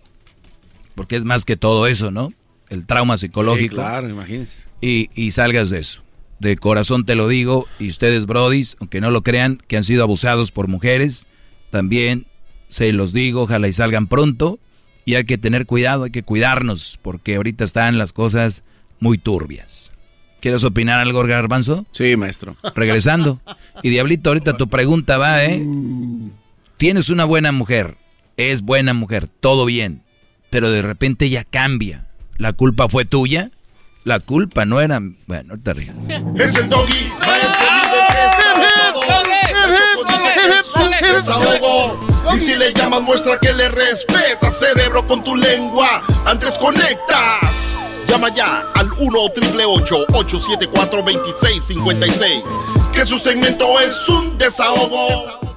porque 0.95 1.17
es 1.17 1.25
más 1.25 1.45
que 1.45 1.57
todo 1.57 1.87
eso, 1.87 2.09
¿no? 2.09 2.33
El 2.69 2.85
trauma 2.85 3.17
psicológico. 3.17 3.75
claro, 3.75 4.09
imagínense. 4.09 4.69
Y, 4.81 5.09
y 5.13 5.31
salgas 5.31 5.69
de 5.69 5.79
eso. 5.79 6.01
De 6.39 6.57
corazón 6.57 7.05
te 7.05 7.15
lo 7.15 7.27
digo, 7.27 7.67
y 7.79 7.89
ustedes, 7.89 8.25
brodis, 8.25 8.77
aunque 8.79 9.01
no 9.01 9.11
lo 9.11 9.23
crean, 9.23 9.61
que 9.67 9.77
han 9.77 9.83
sido 9.83 10.03
abusados 10.03 10.51
por 10.51 10.67
mujeres, 10.67 11.27
también 11.71 12.27
se 12.67 12.91
los 12.93 13.13
digo, 13.13 13.43
ojalá 13.43 13.67
y 13.67 13.73
salgan 13.73 14.07
pronto. 14.07 14.59
Y 15.05 15.15
hay 15.15 15.25
que 15.25 15.37
tener 15.37 15.65
cuidado, 15.65 16.05
hay 16.05 16.11
que 16.11 16.23
cuidarnos, 16.23 16.99
porque 17.01 17.35
ahorita 17.35 17.63
están 17.63 17.97
las 17.97 18.11
cosas 18.11 18.63
muy 18.99 19.17
turbias. 19.17 19.91
¿Quieres 20.41 20.63
opinar 20.63 20.99
algo, 20.99 21.23
Garbanzo? 21.23 21.85
Sí, 21.91 22.17
maestro. 22.17 22.55
Regresando. 22.75 23.39
Y 23.83 23.89
Diablito, 23.89 24.29
ahorita 24.29 24.57
tu 24.57 24.67
pregunta 24.67 25.17
va, 25.17 25.45
¿eh? 25.45 25.63
Tienes 26.77 27.09
una 27.09 27.25
buena 27.25 27.51
mujer, 27.51 27.97
es 28.35 28.61
buena 28.61 28.93
mujer, 28.93 29.27
todo 29.27 29.65
bien 29.65 30.05
pero 30.55 30.71
de 30.71 30.81
repente 30.81 31.29
ya 31.29 31.43
cambia. 31.43 32.07
¿La 32.37 32.53
culpa 32.53 32.87
fue 32.87 33.03
tuya? 33.03 33.51
La 34.05 34.19
culpa 34.19 34.65
no 34.65 34.79
era... 34.79 35.01
Bueno, 35.25 35.55
te 35.61 35.73
rías. 35.73 35.95
Es 36.35 36.55
el 36.57 36.69
doggy, 36.69 37.11
Y 42.31 42.39
si 42.39 42.53
le 42.53 42.71
llamas 42.71 43.01
muestra 43.01 43.39
que 43.39 43.51
le 43.51 43.67
respeta 43.69 44.51
cerebro 44.51 45.07
con 45.07 45.23
tu 45.23 45.35
lengua. 45.35 46.03
Antes 46.23 46.51
conectas. 46.59 47.71
Llama 48.07 48.29
ya 48.29 48.63
al 48.75 48.91
1 48.91 49.19
874 49.19 51.01
2656 51.01 52.43
Que 52.93 53.05
su 53.07 53.17
segmento 53.17 53.79
es 53.79 54.07
un 54.07 54.37
desahogo. 54.37 55.54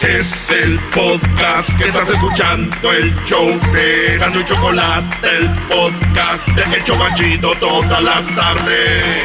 Es 0.00 0.50
el 0.50 0.80
podcast 0.90 1.78
que 1.78 1.88
estás 1.88 2.10
escuchando, 2.10 2.92
el 2.92 3.14
show 3.24 3.46
de 3.72 4.18
Gano 4.18 4.40
y 4.40 4.44
Chocolate, 4.44 5.28
el 5.38 5.48
podcast 5.68 6.48
de 6.48 6.76
El 6.76 6.84
Chocachito 6.84 7.54
todas 7.60 8.02
las 8.02 8.26
tardes. 8.34 9.24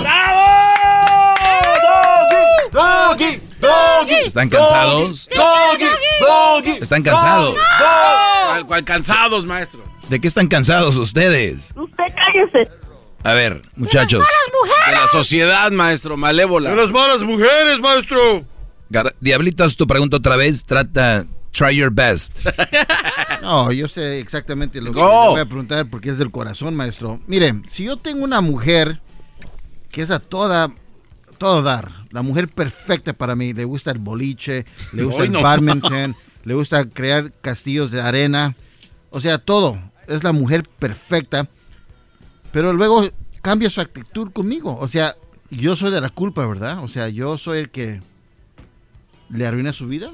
¡Bravo! 0.00 1.34
¡Doggy! 2.70 3.40
¡Doggy! 3.60 4.26
¿Están 4.26 4.48
cansados? 4.50 5.28
¡Doggy! 5.34 5.86
¡Doggy! 6.20 6.78
¿Están 6.82 7.02
cansados? 7.02 7.56
¿Cuál, 8.46 8.66
cuál 8.66 8.84
cansados, 8.84 9.44
maestro? 9.46 9.82
¿De 10.08 10.20
qué 10.20 10.28
están 10.28 10.48
cansados 10.48 10.96
ustedes? 10.96 11.72
Usted 11.74 12.04
cállese. 12.14 12.87
A 13.28 13.34
ver, 13.34 13.60
muchachos. 13.76 14.24
De 14.86 14.92
la 14.92 15.06
sociedad, 15.08 15.70
maestro, 15.70 16.16
malévola. 16.16 16.70
De 16.70 16.76
las 16.76 16.90
malas 16.90 17.20
mujeres, 17.20 17.78
maestro. 17.78 18.44
Gar- 18.88 19.14
Diablitos, 19.20 19.76
tu 19.76 19.86
pregunta 19.86 20.16
otra 20.16 20.36
vez. 20.36 20.64
Trata, 20.64 21.26
try 21.52 21.76
your 21.76 21.90
best. 21.92 22.38
No, 23.42 23.70
yo 23.72 23.86
sé 23.88 24.18
exactamente 24.18 24.80
lo 24.80 24.92
que 24.92 24.98
Go. 24.98 25.22
le 25.24 25.30
voy 25.30 25.40
a 25.40 25.46
preguntar 25.46 25.86
porque 25.88 26.10
es 26.10 26.18
del 26.18 26.30
corazón, 26.30 26.74
maestro. 26.74 27.20
Mire, 27.26 27.62
si 27.68 27.84
yo 27.84 27.96
tengo 27.96 28.24
una 28.24 28.40
mujer 28.40 29.00
que 29.90 30.02
es 30.02 30.10
a 30.10 30.18
toda, 30.18 30.72
todo 31.38 31.62
dar, 31.62 32.04
la 32.10 32.22
mujer 32.22 32.48
perfecta 32.48 33.12
para 33.12 33.36
mí, 33.36 33.52
le 33.54 33.64
gusta 33.64 33.90
el 33.92 33.98
boliche, 34.00 34.66
le 34.92 35.04
gusta 35.04 35.22
el 35.22 35.32
no. 35.32 35.40
badminton, 35.40 36.16
le 36.44 36.54
gusta 36.54 36.86
crear 36.90 37.32
castillos 37.40 37.90
de 37.92 38.00
arena, 38.02 38.56
o 39.10 39.20
sea, 39.20 39.38
todo, 39.38 39.78
es 40.08 40.24
la 40.24 40.32
mujer 40.32 40.64
perfecta, 40.78 41.48
pero 42.52 42.72
luego 42.72 43.08
cambia 43.42 43.70
su 43.70 43.80
actitud 43.80 44.30
conmigo, 44.32 44.76
o 44.78 44.88
sea, 44.88 45.14
yo 45.50 45.76
soy 45.76 45.90
de 45.90 46.00
la 46.00 46.10
culpa, 46.10 46.46
¿verdad? 46.46 46.82
O 46.82 46.88
sea, 46.88 47.08
yo 47.08 47.38
soy 47.38 47.60
el 47.60 47.70
que 47.70 48.00
le 49.30 49.46
arruina 49.46 49.72
su 49.72 49.86
vida. 49.86 50.10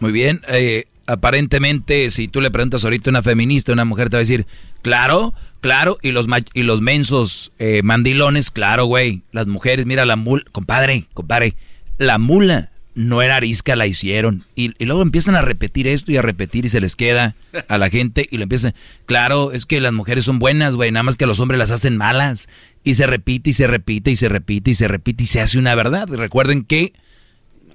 Muy 0.00 0.12
bien. 0.12 0.40
eh, 0.48 0.84
aparentemente, 1.06 2.10
si 2.10 2.28
tú 2.28 2.40
le 2.40 2.50
preguntas 2.50 2.84
ahorita 2.84 3.10
a 3.10 3.12
una 3.12 3.22
feminista, 3.22 3.72
una 3.72 3.84
mujer 3.84 4.10
te 4.10 4.16
va 4.16 4.18
a 4.18 4.26
decir, 4.26 4.46
claro, 4.82 5.34
claro, 5.60 5.98
y 6.02 6.12
los, 6.12 6.26
y 6.52 6.62
los 6.62 6.80
mensos 6.80 7.52
eh, 7.58 7.82
mandilones, 7.82 8.50
claro, 8.50 8.86
güey. 8.86 9.22
Las 9.32 9.46
mujeres, 9.46 9.86
mira 9.86 10.04
la 10.04 10.16
mula, 10.16 10.44
compadre, 10.52 11.06
compadre, 11.14 11.56
la 11.98 12.18
mula 12.18 12.70
no 12.94 13.22
era 13.22 13.36
arisca, 13.36 13.76
la 13.76 13.86
hicieron. 13.86 14.44
Y, 14.54 14.72
y, 14.78 14.86
luego 14.86 15.02
empiezan 15.02 15.34
a 15.34 15.42
repetir 15.42 15.86
esto 15.86 16.12
y 16.12 16.16
a 16.16 16.22
repetir 16.22 16.64
y 16.64 16.68
se 16.68 16.80
les 16.80 16.94
queda 16.94 17.34
a 17.68 17.78
la 17.78 17.90
gente 17.90 18.28
y 18.30 18.36
lo 18.36 18.44
empiezan. 18.44 18.74
Claro, 19.06 19.52
es 19.52 19.66
que 19.66 19.80
las 19.80 19.92
mujeres 19.92 20.24
son 20.24 20.38
buenas, 20.38 20.76
güey, 20.76 20.92
nada 20.92 21.02
más 21.02 21.16
que 21.16 21.26
los 21.26 21.40
hombres 21.40 21.58
las 21.58 21.70
hacen 21.70 21.96
malas. 21.96 22.48
Y 22.84 22.94
se 22.94 23.06
repite 23.06 23.50
y 23.50 23.52
se 23.52 23.66
repite 23.66 24.10
y 24.10 24.16
se 24.16 24.28
repite 24.28 24.70
y 24.70 24.74
se 24.74 24.88
repite 24.88 25.24
y 25.24 25.26
se 25.26 25.40
hace 25.40 25.58
una 25.58 25.74
verdad. 25.74 26.08
recuerden 26.08 26.64
que 26.64 26.92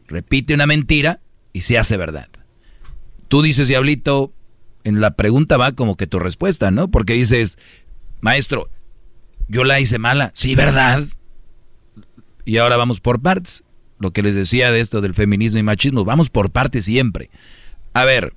repite 0.08 0.54
una 0.54 0.66
mentira 0.66 1.20
y 1.52 1.62
se 1.62 1.78
hace 1.78 1.98
verdad. 1.98 2.30
Tú 3.28 3.42
dices, 3.42 3.68
diablito, 3.68 4.34
en 4.84 5.02
la 5.02 5.16
pregunta 5.16 5.58
va 5.58 5.74
como 5.74 5.98
que 5.98 6.08
tu 6.08 6.20
respuesta, 6.20 6.72
¿no? 6.72 6.90
Porque 6.90 7.14
dices, 7.14 7.58
maestro, 8.22 8.70
yo 9.48 9.66
la 9.66 9.80
hice 9.80 10.00
mala. 10.00 10.32
Sí, 10.34 10.56
¿verdad? 10.56 11.06
Y 12.46 12.58
ahora 12.58 12.78
vamos 12.78 13.02
por 13.02 13.22
partes 13.22 13.64
lo 14.00 14.12
que 14.12 14.22
les 14.22 14.36
decía 14.36 14.72
de 14.72 14.80
esto 14.80 15.02
del 15.02 15.14
feminismo 15.14 15.60
y 15.60 15.64
machismo, 15.64 16.06
vamos 16.06 16.30
por 16.30 16.52
partes 16.52 16.86
siempre. 16.86 17.30
A 17.94 18.06
ver, 18.06 18.34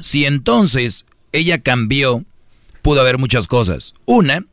si 0.00 0.24
entonces 0.24 1.06
ella 1.32 1.60
cambió, 1.62 2.24
pudo 2.82 3.00
haber 3.00 3.18
muchas 3.18 3.48
cosas. 3.48 3.94
Una, 4.04 4.44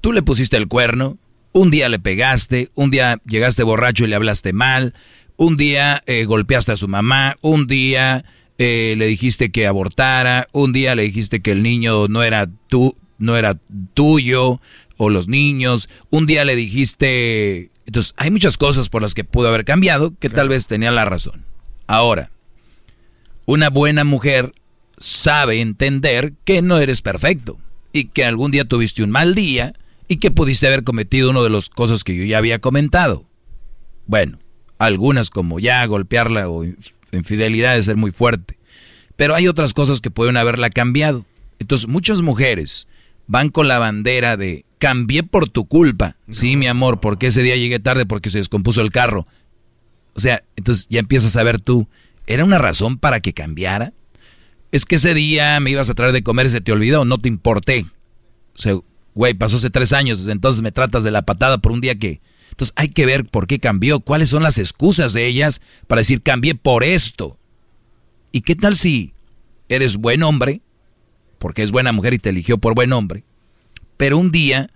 tú 0.00 0.12
le 0.12 0.22
pusiste 0.22 0.56
el 0.56 0.68
cuerno, 0.68 1.18
un 1.52 1.70
día 1.70 1.88
le 1.88 1.98
pegaste, 1.98 2.70
un 2.74 2.90
día 2.90 3.18
llegaste 3.26 3.62
borracho 3.62 4.04
y 4.04 4.08
le 4.08 4.16
hablaste 4.16 4.52
mal, 4.52 4.94
un 5.36 5.56
día 5.56 6.00
eh, 6.06 6.24
golpeaste 6.24 6.72
a 6.72 6.76
su 6.76 6.88
mamá, 6.88 7.36
un 7.42 7.66
día 7.66 8.24
eh, 8.58 8.94
le 8.96 9.06
dijiste 9.06 9.50
que 9.50 9.66
abortara, 9.66 10.48
un 10.52 10.72
día 10.72 10.94
le 10.94 11.02
dijiste 11.02 11.40
que 11.40 11.52
el 11.52 11.62
niño 11.62 12.08
no 12.08 12.22
era 12.22 12.48
tú, 12.68 12.96
no 13.18 13.36
era 13.36 13.58
tuyo 13.94 14.60
o 14.96 15.10
los 15.10 15.28
niños, 15.28 15.88
un 16.10 16.26
día 16.26 16.44
le 16.44 16.56
dijiste 16.56 17.70
entonces, 17.86 18.14
hay 18.16 18.30
muchas 18.32 18.58
cosas 18.58 18.88
por 18.88 19.00
las 19.00 19.14
que 19.14 19.24
pudo 19.24 19.48
haber 19.48 19.64
cambiado 19.64 20.12
que 20.18 20.28
tal 20.28 20.48
vez 20.48 20.66
tenía 20.66 20.90
la 20.90 21.04
razón. 21.04 21.44
Ahora, 21.86 22.30
una 23.46 23.70
buena 23.70 24.02
mujer 24.02 24.52
sabe 24.98 25.60
entender 25.60 26.34
que 26.44 26.62
no 26.62 26.78
eres 26.78 27.00
perfecto 27.00 27.58
y 27.92 28.06
que 28.06 28.24
algún 28.24 28.50
día 28.50 28.64
tuviste 28.64 29.04
un 29.04 29.10
mal 29.10 29.36
día 29.36 29.74
y 30.08 30.16
que 30.16 30.32
pudiste 30.32 30.66
haber 30.66 30.82
cometido 30.82 31.30
una 31.30 31.42
de 31.42 31.50
las 31.50 31.68
cosas 31.68 32.02
que 32.02 32.16
yo 32.16 32.24
ya 32.24 32.38
había 32.38 32.58
comentado. 32.58 33.24
Bueno, 34.06 34.40
algunas 34.78 35.30
como 35.30 35.60
ya 35.60 35.86
golpearla 35.86 36.48
o 36.48 36.64
infidelidad 37.12 37.78
es 37.78 37.84
ser 37.84 37.96
muy 37.96 38.10
fuerte. 38.10 38.58
Pero 39.14 39.36
hay 39.36 39.46
otras 39.46 39.74
cosas 39.74 40.00
que 40.00 40.10
pueden 40.10 40.36
haberla 40.36 40.70
cambiado. 40.70 41.24
Entonces, 41.60 41.86
muchas 41.88 42.20
mujeres 42.20 42.88
van 43.28 43.48
con 43.48 43.68
la 43.68 43.78
bandera 43.78 44.36
de 44.36 44.64
cambié 44.86 45.24
por 45.24 45.48
tu 45.48 45.66
culpa. 45.66 46.16
Sí, 46.30 46.54
mi 46.54 46.68
amor, 46.68 47.00
porque 47.00 47.26
ese 47.26 47.42
día 47.42 47.56
llegué 47.56 47.80
tarde 47.80 48.06
porque 48.06 48.30
se 48.30 48.38
descompuso 48.38 48.82
el 48.82 48.92
carro. 48.92 49.26
O 50.14 50.20
sea, 50.20 50.44
entonces 50.54 50.86
ya 50.88 51.00
empiezas 51.00 51.34
a 51.34 51.42
ver 51.42 51.60
tú, 51.60 51.88
¿era 52.28 52.44
una 52.44 52.58
razón 52.58 52.96
para 52.96 53.18
que 53.18 53.32
cambiara? 53.32 53.94
Es 54.70 54.84
que 54.84 54.94
ese 54.94 55.12
día 55.12 55.58
me 55.58 55.70
ibas 55.70 55.90
a 55.90 55.94
traer 55.94 56.12
de 56.12 56.22
comer 56.22 56.46
y 56.46 56.50
se 56.50 56.60
te 56.60 56.70
olvidó, 56.70 57.04
no 57.04 57.18
te 57.18 57.26
importé. 57.26 57.84
O 58.54 58.58
sea, 58.58 58.78
güey, 59.16 59.34
pasó 59.34 59.56
hace 59.56 59.70
tres 59.70 59.92
años, 59.92 60.28
entonces 60.28 60.62
me 60.62 60.70
tratas 60.70 61.02
de 61.02 61.10
la 61.10 61.22
patada 61.22 61.58
por 61.58 61.72
un 61.72 61.80
día 61.80 61.98
que... 61.98 62.20
Entonces 62.50 62.72
hay 62.76 62.90
que 62.90 63.06
ver 63.06 63.24
por 63.24 63.48
qué 63.48 63.58
cambió, 63.58 63.98
cuáles 63.98 64.28
son 64.28 64.44
las 64.44 64.56
excusas 64.56 65.12
de 65.12 65.26
ellas 65.26 65.60
para 65.88 66.02
decir 66.02 66.22
cambié 66.22 66.54
por 66.54 66.84
esto. 66.84 67.40
¿Y 68.30 68.42
qué 68.42 68.54
tal 68.54 68.76
si 68.76 69.14
eres 69.68 69.96
buen 69.96 70.22
hombre, 70.22 70.60
porque 71.40 71.64
es 71.64 71.72
buena 71.72 71.90
mujer 71.90 72.14
y 72.14 72.18
te 72.18 72.28
eligió 72.28 72.58
por 72.58 72.76
buen 72.76 72.92
hombre, 72.92 73.24
pero 73.96 74.16
un 74.16 74.30
día 74.30 74.70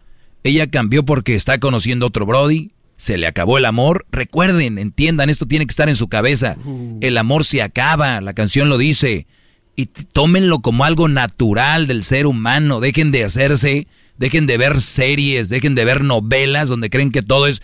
ella 0.44 0.68
cambió 0.68 1.04
porque 1.04 1.34
está 1.34 1.58
conociendo 1.58 2.06
otro 2.06 2.26
Brody, 2.26 2.70
se 2.96 3.16
le 3.16 3.26
acabó 3.26 3.58
el 3.58 3.64
amor. 3.64 4.06
Recuerden, 4.12 4.78
entiendan, 4.78 5.30
esto 5.30 5.46
tiene 5.46 5.66
que 5.66 5.70
estar 5.70 5.88
en 5.88 5.96
su 5.96 6.08
cabeza. 6.08 6.56
Uh. 6.64 6.98
El 7.00 7.16
amor 7.16 7.44
se 7.44 7.62
acaba, 7.62 8.20
la 8.20 8.34
canción 8.34 8.68
lo 8.68 8.76
dice. 8.76 9.26
Y 9.74 9.86
tómenlo 9.86 10.60
como 10.60 10.84
algo 10.84 11.08
natural 11.08 11.86
del 11.86 12.04
ser 12.04 12.26
humano. 12.26 12.80
Dejen 12.80 13.10
de 13.12 13.24
hacerse, 13.24 13.86
dejen 14.18 14.46
de 14.46 14.58
ver 14.58 14.82
series, 14.82 15.48
dejen 15.48 15.74
de 15.74 15.86
ver 15.86 16.04
novelas 16.04 16.68
donde 16.68 16.90
creen 16.90 17.10
que 17.10 17.22
todo 17.22 17.46
es 17.46 17.62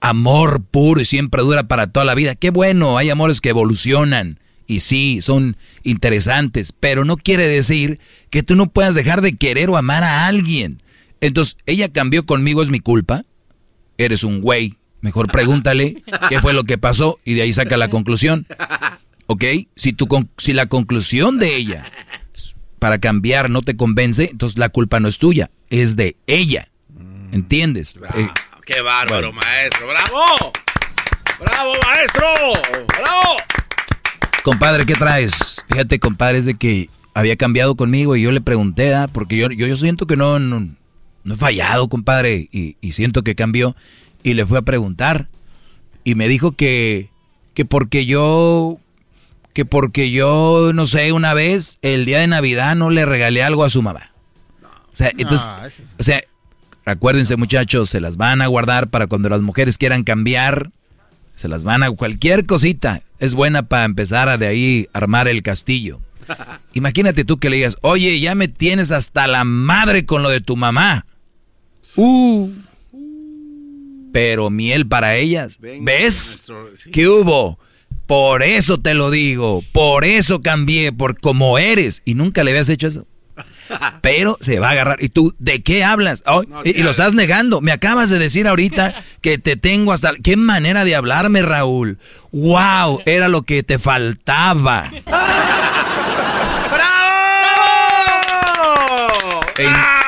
amor 0.00 0.62
puro 0.62 1.00
y 1.00 1.04
siempre 1.04 1.42
dura 1.42 1.64
para 1.64 1.88
toda 1.88 2.06
la 2.06 2.14
vida. 2.14 2.34
Qué 2.34 2.50
bueno, 2.50 2.96
hay 2.96 3.10
amores 3.10 3.40
que 3.40 3.50
evolucionan. 3.50 4.38
Y 4.66 4.80
sí, 4.80 5.18
son 5.20 5.56
interesantes, 5.82 6.72
pero 6.78 7.04
no 7.04 7.16
quiere 7.16 7.48
decir 7.48 7.98
que 8.30 8.42
tú 8.42 8.54
no 8.54 8.70
puedas 8.70 8.94
dejar 8.94 9.20
de 9.20 9.36
querer 9.36 9.68
o 9.68 9.76
amar 9.76 10.04
a 10.04 10.26
alguien. 10.26 10.80
Entonces, 11.20 11.56
ella 11.66 11.90
cambió 11.90 12.24
conmigo, 12.26 12.62
es 12.62 12.70
mi 12.70 12.80
culpa. 12.80 13.24
Eres 13.98 14.24
un 14.24 14.40
güey. 14.40 14.76
Mejor 15.00 15.30
pregúntale 15.30 16.02
qué 16.28 16.40
fue 16.40 16.52
lo 16.52 16.64
que 16.64 16.76
pasó 16.76 17.18
y 17.24 17.34
de 17.34 17.42
ahí 17.42 17.52
saca 17.52 17.76
la 17.76 17.88
conclusión. 17.88 18.46
¿Ok? 19.26 19.44
Si, 19.76 19.92
tu, 19.92 20.08
si 20.36 20.52
la 20.52 20.66
conclusión 20.66 21.38
de 21.38 21.56
ella 21.56 21.84
para 22.78 22.98
cambiar 22.98 23.48
no 23.48 23.62
te 23.62 23.76
convence, 23.76 24.28
entonces 24.30 24.58
la 24.58 24.68
culpa 24.70 25.00
no 25.00 25.08
es 25.08 25.18
tuya, 25.18 25.50
es 25.68 25.96
de 25.96 26.16
ella. 26.26 26.68
¿Entiendes? 27.32 27.96
Eh, 28.14 28.28
¡Qué 28.66 28.80
bárbaro, 28.80 29.32
maestro! 29.32 29.86
¡Bravo! 29.86 30.52
¡Bravo, 31.40 31.72
maestro! 31.86 32.26
¡Bravo! 32.88 33.36
Compadre, 34.42 34.84
¿qué 34.84 34.94
traes? 34.94 35.62
Fíjate, 35.70 35.98
compadre, 35.98 36.38
es 36.38 36.46
de 36.46 36.54
que 36.54 36.90
había 37.14 37.36
cambiado 37.36 37.76
conmigo 37.76 38.16
y 38.16 38.22
yo 38.22 38.32
le 38.32 38.40
pregunté, 38.40 38.94
¿ah? 38.94 39.06
porque 39.12 39.36
yo, 39.36 39.48
yo, 39.50 39.66
yo 39.66 39.76
siento 39.76 40.06
que 40.06 40.16
no, 40.16 40.38
no, 40.38 40.74
no 41.24 41.34
he 41.34 41.36
fallado, 41.36 41.88
compadre, 41.88 42.48
y, 42.52 42.76
siento 42.92 43.22
que 43.22 43.34
cambió. 43.34 43.76
Y 44.22 44.34
le 44.34 44.46
fui 44.46 44.58
a 44.58 44.62
preguntar. 44.62 45.28
Y 46.04 46.14
me 46.14 46.28
dijo 46.28 46.52
que, 46.52 47.10
que 47.54 47.64
porque 47.64 48.06
yo, 48.06 48.78
que 49.52 49.64
porque 49.64 50.10
yo, 50.10 50.72
no 50.74 50.86
sé, 50.86 51.12
una 51.12 51.34
vez, 51.34 51.78
el 51.82 52.04
día 52.04 52.20
de 52.20 52.26
Navidad 52.26 52.76
no 52.76 52.90
le 52.90 53.04
regalé 53.06 53.42
algo 53.42 53.64
a 53.64 53.70
su 53.70 53.82
mamá. 53.82 54.12
O 54.92 54.96
sea, 54.96 55.10
entonces, 55.16 55.48
o 55.98 56.02
sea, 56.02 56.20
acuérdense 56.84 57.36
muchachos, 57.36 57.88
se 57.88 58.00
las 58.00 58.16
van 58.16 58.42
a 58.42 58.46
guardar 58.46 58.88
para 58.88 59.06
cuando 59.06 59.28
las 59.28 59.42
mujeres 59.42 59.78
quieran 59.78 60.04
cambiar. 60.04 60.70
Se 61.36 61.48
las 61.48 61.64
van 61.64 61.82
a 61.82 61.90
cualquier 61.90 62.44
cosita. 62.44 63.02
Es 63.18 63.34
buena 63.34 63.62
para 63.62 63.84
empezar 63.84 64.28
a 64.28 64.36
de 64.36 64.46
ahí 64.46 64.88
armar 64.92 65.28
el 65.28 65.42
castillo. 65.42 66.00
Imagínate 66.74 67.24
tú 67.24 67.38
que 67.38 67.50
le 67.50 67.56
digas, 67.56 67.76
oye, 67.82 68.20
ya 68.20 68.34
me 68.34 68.48
tienes 68.48 68.90
hasta 68.90 69.26
la 69.26 69.44
madre 69.44 70.04
con 70.04 70.22
lo 70.22 70.28
de 70.28 70.40
tu 70.40 70.56
mamá. 70.56 71.06
Uh. 71.96 72.50
Pero 74.12 74.50
miel 74.50 74.86
para 74.86 75.16
ellas. 75.16 75.58
¿Ves? 75.60 76.44
¿Qué 76.92 77.08
hubo? 77.08 77.58
Por 78.06 78.42
eso 78.42 78.78
te 78.80 78.94
lo 78.94 79.10
digo. 79.10 79.62
Por 79.72 80.04
eso 80.04 80.42
cambié. 80.42 80.92
Por 80.92 81.20
como 81.20 81.58
eres. 81.58 82.02
Y 82.04 82.14
nunca 82.14 82.42
le 82.42 82.50
habías 82.50 82.68
hecho 82.68 82.88
eso. 82.88 83.06
Pero 84.02 84.36
se 84.40 84.58
va 84.58 84.68
a 84.68 84.72
agarrar. 84.72 84.96
¿Y 85.00 85.10
tú 85.10 85.34
de 85.38 85.62
qué 85.62 85.84
hablas? 85.84 86.24
y, 86.64 86.82
lo 86.82 86.90
estás 86.90 87.14
negando. 87.14 87.60
Me 87.60 87.70
acabas 87.72 88.10
de 88.10 88.18
decir 88.18 88.48
ahorita 88.48 88.94
que 89.20 89.38
te 89.38 89.56
tengo 89.56 89.92
hasta... 89.92 90.14
¿Qué 90.16 90.36
manera 90.36 90.84
de 90.84 90.96
hablarme, 90.96 91.42
Raúl? 91.42 91.98
¡Wow! 92.32 93.02
Era 93.06 93.28
lo 93.28 93.42
que 93.42 93.62
te 93.62 93.78
faltaba. 93.78 94.90
¡Bravo! 95.06 95.40
maestro! 99.58 99.99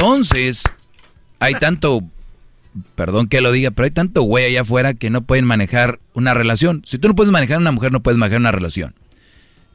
Entonces, 0.00 0.62
hay 1.40 1.56
tanto, 1.56 2.00
perdón 2.94 3.28
que 3.28 3.42
lo 3.42 3.52
diga, 3.52 3.70
pero 3.70 3.84
hay 3.84 3.90
tanto 3.90 4.22
güey 4.22 4.46
allá 4.46 4.62
afuera 4.62 4.94
que 4.94 5.10
no 5.10 5.20
pueden 5.20 5.44
manejar 5.44 6.00
una 6.14 6.32
relación. 6.32 6.80
Si 6.86 6.96
tú 6.96 7.08
no 7.08 7.14
puedes 7.14 7.30
manejar 7.30 7.58
una 7.58 7.70
mujer, 7.70 7.92
no 7.92 8.02
puedes 8.02 8.16
manejar 8.16 8.40
una 8.40 8.50
relación. 8.50 8.94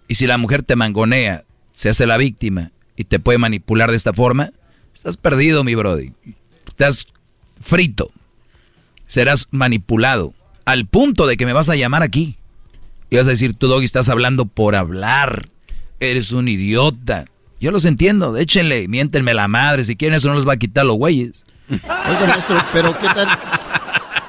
Y 0.08 0.16
si 0.16 0.26
la 0.26 0.40
mujer 0.40 0.64
te 0.64 0.76
mangonea, 0.76 1.44
se 1.74 1.90
hace 1.90 2.08
la 2.08 2.18
víctima 2.18 2.72
y 2.96 3.04
te 3.04 3.20
puede 3.20 3.38
manipular 3.38 3.92
de 3.92 3.98
esta 3.98 4.14
forma, 4.14 4.50
estás 4.96 5.16
perdido, 5.16 5.64
mi 5.64 5.76
brody. 5.76 6.14
Estás 6.68 7.06
frito. 7.62 8.10
Serás 9.06 9.48
manipulado 9.52 10.34
al 10.66 10.88
punto 10.88 11.28
de 11.28 11.38
que 11.38 11.46
me 11.46 11.54
vas 11.54 11.70
a 11.70 11.76
llamar 11.76 12.02
aquí. 12.02 12.36
Y 13.12 13.18
vas 13.18 13.28
a 13.28 13.30
decir, 13.30 13.54
tú, 13.54 13.68
Doggy, 13.68 13.86
estás 13.86 14.10
hablando 14.10 14.46
por 14.48 14.76
hablar. 14.76 15.50
Eres 16.00 16.32
un 16.32 16.48
idiota. 16.48 17.26
Yo 17.66 17.72
los 17.72 17.86
entiendo, 17.86 18.38
échenle, 18.38 18.88
miéntenme 18.88 19.34
la 19.34 19.48
madre, 19.48 19.84
si 19.84 19.96
quieren 19.96 20.16
eso 20.16 20.28
no 20.30 20.36
les 20.36 20.48
va 20.48 20.54
a 20.54 20.58
quitar 20.58 20.86
los 20.86 20.98
güeyes. 20.98 21.46
Oiga, 21.68 22.28
maestro, 22.28 22.64
pero 22.72 22.96
¿qué 23.00 23.08
tal? 23.08 23.28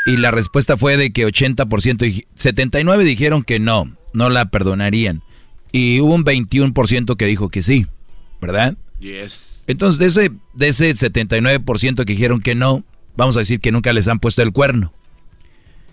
Y 0.06 0.18
la 0.18 0.32
respuesta 0.32 0.78
fue 0.78 0.98
de 0.98 1.12
que 1.14 1.28
80%, 1.28 1.98
dij- 2.06 2.26
79 2.36 3.04
dijeron 3.04 3.44
que 3.44 3.60
no, 3.60 3.96
no 4.14 4.30
la 4.30 4.50
perdonarían. 4.50 5.22
Y 5.72 6.00
hubo 6.02 6.14
un 6.14 6.26
21% 6.26 7.16
que 7.16 7.26
dijo 7.26 7.50
que 7.50 7.64
sí, 7.64 7.88
¿verdad? 8.42 8.76
Yes. 9.00 9.64
Entonces, 9.68 10.00
de 10.00 10.06
ese, 10.08 10.32
de 10.54 10.68
ese 10.68 10.92
79% 10.94 11.96
que 12.06 12.14
dijeron 12.14 12.42
que 12.42 12.56
no, 12.56 12.84
vamos 13.16 13.38
a 13.38 13.40
decir 13.40 13.60
que 13.60 13.72
nunca 13.72 13.94
les 13.94 14.08
han 14.08 14.20
puesto 14.20 14.42
el 14.42 14.52
cuerno. 14.52 14.94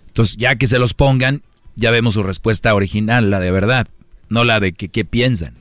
Entonces, 0.09 0.36
ya 0.36 0.57
que 0.57 0.66
se 0.66 0.78
los 0.78 0.95
pongan, 0.95 1.43
ya 1.77 1.90
vemos 1.90 2.15
su 2.15 2.23
respuesta 2.23 2.74
original, 2.74 3.31
la 3.31 3.39
de 3.40 3.51
verdad, 3.51 3.86
no 4.28 4.45
la 4.45 4.59
de 4.61 4.73
que 4.73 4.89
qué 4.89 5.05
piensan. 5.05 5.55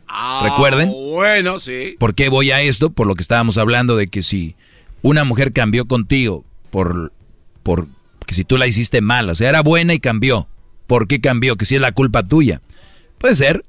Recuerden, 0.44 0.92
Bueno, 0.92 1.60
sí. 1.60 1.96
¿por 2.00 2.16
qué 2.16 2.30
voy 2.30 2.52
a 2.52 2.62
esto? 2.62 2.90
Por 2.90 3.06
lo 3.08 3.16
que 3.16 3.22
estábamos 3.22 3.58
hablando 3.58 3.96
de 3.96 4.08
que 4.08 4.24
si 4.24 4.56
una 5.04 5.24
mujer 5.24 5.54
cambió 5.54 5.86
contigo 5.86 6.44
por, 6.72 7.14
por 7.64 7.88
que 8.26 8.34
si 8.34 8.44
tú 8.44 8.58
la 8.58 8.68
hiciste 8.68 9.00
mal, 9.02 9.30
o 9.30 9.36
sea, 9.36 9.50
era 9.50 9.62
buena 9.62 9.94
y 9.94 10.00
cambió. 10.00 10.48
¿Por 10.88 11.08
qué 11.08 11.22
cambió? 11.22 11.58
Que 11.58 11.66
si 11.66 11.76
es 11.76 11.82
la 11.82 11.92
culpa 11.92 12.28
tuya. 12.28 12.62
Puede 13.20 13.36
ser, 13.36 13.64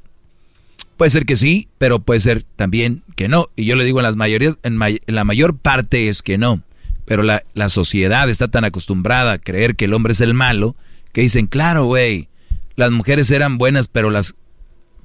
Puede 0.99 1.11
ser 1.11 1.27
que 1.27 1.37
sí, 1.37 1.69
pero 1.79 2.01
puede 2.01 2.19
ser 2.19 2.45
también 2.57 3.05
que 3.15 3.29
no. 3.29 3.51
Y 3.55 3.67
yo 3.67 3.77
le 3.77 3.85
digo 3.85 4.01
en, 4.01 4.03
las 4.03 4.17
mayorías, 4.17 4.59
en, 4.65 4.81
la 5.07 5.25
mayor 5.25 5.57
parte 5.57 6.09
es 6.09 6.23
que 6.23 6.39
no. 6.39 6.61
Pero 7.05 7.23
la, 7.23 7.45
la 7.55 7.69
sociedad 7.69 8.29
está 8.29 8.49
tan 8.49 8.65
acostumbrada 8.65 9.33
a 9.33 9.39
creer 9.39 9.77
que 9.77 9.85
el 9.85 9.95
hombre 9.95 10.13
es 10.13 10.21
el 10.21 10.35
malo 10.35 10.75
que 11.13 11.21
dicen, 11.21 11.47
claro, 11.47 11.85
güey, 11.85 12.29
las 12.75 12.91
mujeres 12.91 13.31
eran 13.31 13.59
buenas, 13.59 13.87
pero 13.87 14.11
las, 14.11 14.35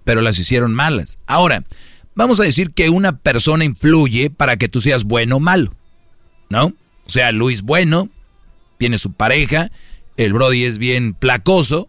pero 0.03 0.21
las 0.21 0.39
hicieron 0.39 0.73
malas. 0.73 1.19
Ahora, 1.27 1.63
vamos 2.15 2.39
a 2.39 2.43
decir 2.43 2.71
que 2.71 2.89
una 2.89 3.19
persona 3.19 3.63
influye 3.63 4.31
para 4.31 4.57
que 4.57 4.69
tú 4.69 4.81
seas 4.81 5.03
bueno 5.03 5.35
o 5.35 5.39
malo, 5.39 5.75
¿no? 6.49 6.73
O 7.05 7.09
sea, 7.09 7.31
Luis 7.31 7.61
bueno, 7.61 8.09
tiene 8.79 8.97
su 8.97 9.13
pareja, 9.13 9.71
el 10.17 10.33
Brody 10.33 10.65
es 10.65 10.79
bien 10.79 11.13
placoso, 11.13 11.87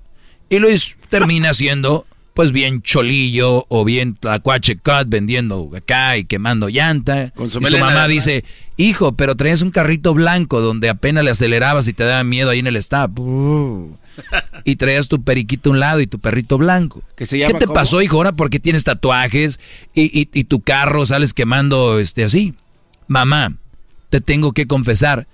y 0.51 0.59
Luis 0.59 0.97
termina 1.11 1.55
siendo 1.55 2.07
pues 2.35 2.51
bien 2.51 2.83
cholillo 2.83 3.65
o 3.69 3.85
bien 3.85 4.17
tlacuache 4.17 4.77
cut 4.77 5.07
vendiendo 5.07 5.71
acá 5.77 6.17
y 6.17 6.25
quemando 6.25 6.69
llanta. 6.69 7.31
Con 7.31 7.49
su 7.49 7.61
y 7.61 7.65
su 7.67 7.79
mamá 7.79 8.09
dice, 8.09 8.43
hijo, 8.77 9.13
pero 9.13 9.37
traías 9.37 9.63
un 9.63 9.71
carrito 9.71 10.15
blanco 10.15 10.61
donde 10.61 10.89
apenas 10.89 11.23
le 11.23 11.31
acelerabas 11.31 11.87
y 11.87 11.93
te 11.93 12.03
daba 12.03 12.25
miedo 12.25 12.51
ahí 12.51 12.59
en 12.59 12.67
el 12.67 12.75
stop. 12.77 13.21
Uh. 13.21 13.97
y 14.65 14.75
traías 14.77 15.07
tu 15.07 15.23
periquito 15.23 15.71
a 15.71 15.73
un 15.75 15.81
lado 15.81 16.01
y 16.01 16.09
tu 16.09 16.19
perrito 16.19 16.59
blanco. 16.59 17.03
Se 17.19 17.39
¿Qué 17.39 17.47
te 17.55 17.67
cómo? 17.67 17.75
pasó, 17.75 18.03
hijo? 18.03 18.17
Ahora 18.17 18.33
porque 18.33 18.59
tienes 18.59 18.83
tatuajes 18.83 19.61
y, 19.95 20.03
y- 20.21 20.29
y 20.33 20.45
tu 20.45 20.61
carro 20.61 21.07
sales 21.07 21.35
quemando 21.35 22.01
este 22.01 22.25
así. 22.25 22.55
Mamá, 23.07 23.55
te 24.11 24.21
tengo 24.21 24.53
que 24.53 24.67
confesar, 24.67 25.29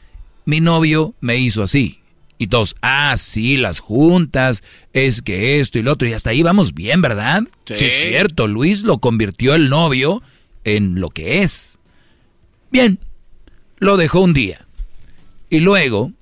mi 0.44 0.60
novio 0.60 1.14
me 1.20 1.38
hizo 1.38 1.62
así. 1.62 1.99
Y 2.40 2.46
todos, 2.46 2.74
ah, 2.80 3.16
sí, 3.18 3.58
las 3.58 3.80
juntas, 3.80 4.62
es 4.94 5.20
que 5.20 5.60
esto 5.60 5.78
y 5.78 5.82
lo 5.82 5.92
otro, 5.92 6.08
y 6.08 6.14
hasta 6.14 6.30
ahí 6.30 6.42
vamos 6.42 6.72
bien, 6.72 7.02
¿verdad? 7.02 7.42
Sí. 7.66 7.84
es 7.84 7.92
cierto, 8.00 8.48
Luis 8.48 8.82
lo 8.82 8.96
convirtió 8.96 9.54
el 9.54 9.68
novio 9.68 10.22
en 10.64 11.00
lo 11.00 11.10
que 11.10 11.42
es. 11.42 11.78
Bien, 12.72 12.98
lo 13.78 13.98
dejó 13.98 14.20
un 14.20 14.32
día. 14.32 14.64
Y 15.50 15.60
luego, 15.60 16.12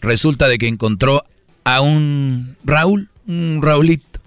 resulta 0.00 0.46
de 0.46 0.56
que 0.56 0.68
encontró 0.68 1.24
a 1.64 1.80
un 1.80 2.56
Raúl, 2.62 3.08
un 3.26 3.58
Raulito. 3.60 4.20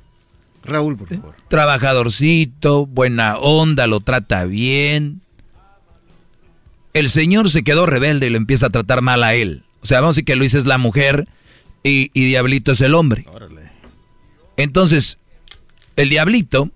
Raúl, 0.65 0.97
por 0.97 1.07
favor. 1.07 1.35
Trabajadorcito, 1.47 2.85
buena 2.85 3.37
onda, 3.37 3.87
lo 3.87 4.01
trata 4.01 4.43
bien. 4.43 5.21
El 6.91 7.07
señor 7.07 7.49
se 7.49 7.63
quedó 7.63 7.85
rebelde 7.85 8.27
y 8.27 8.29
lo 8.29 8.35
empieza 8.35 8.65
a 8.65 8.71
tratar 8.71 9.01
mal 9.01 9.23
a 9.23 9.35
él. 9.35 9.63
O 9.81 9.85
sea, 9.85 10.01
vamos 10.01 10.15
a 10.15 10.17
decir 10.17 10.25
que 10.25 10.35
Luis 10.35 10.53
es 10.53 10.65
la 10.65 10.77
mujer 10.77 11.27
y, 11.83 12.11
y 12.13 12.25
Diablito 12.25 12.71
es 12.71 12.81
el 12.81 12.95
hombre. 12.95 13.25
Entonces, 14.57 15.17
el 15.95 16.09
Diablito 16.09 16.71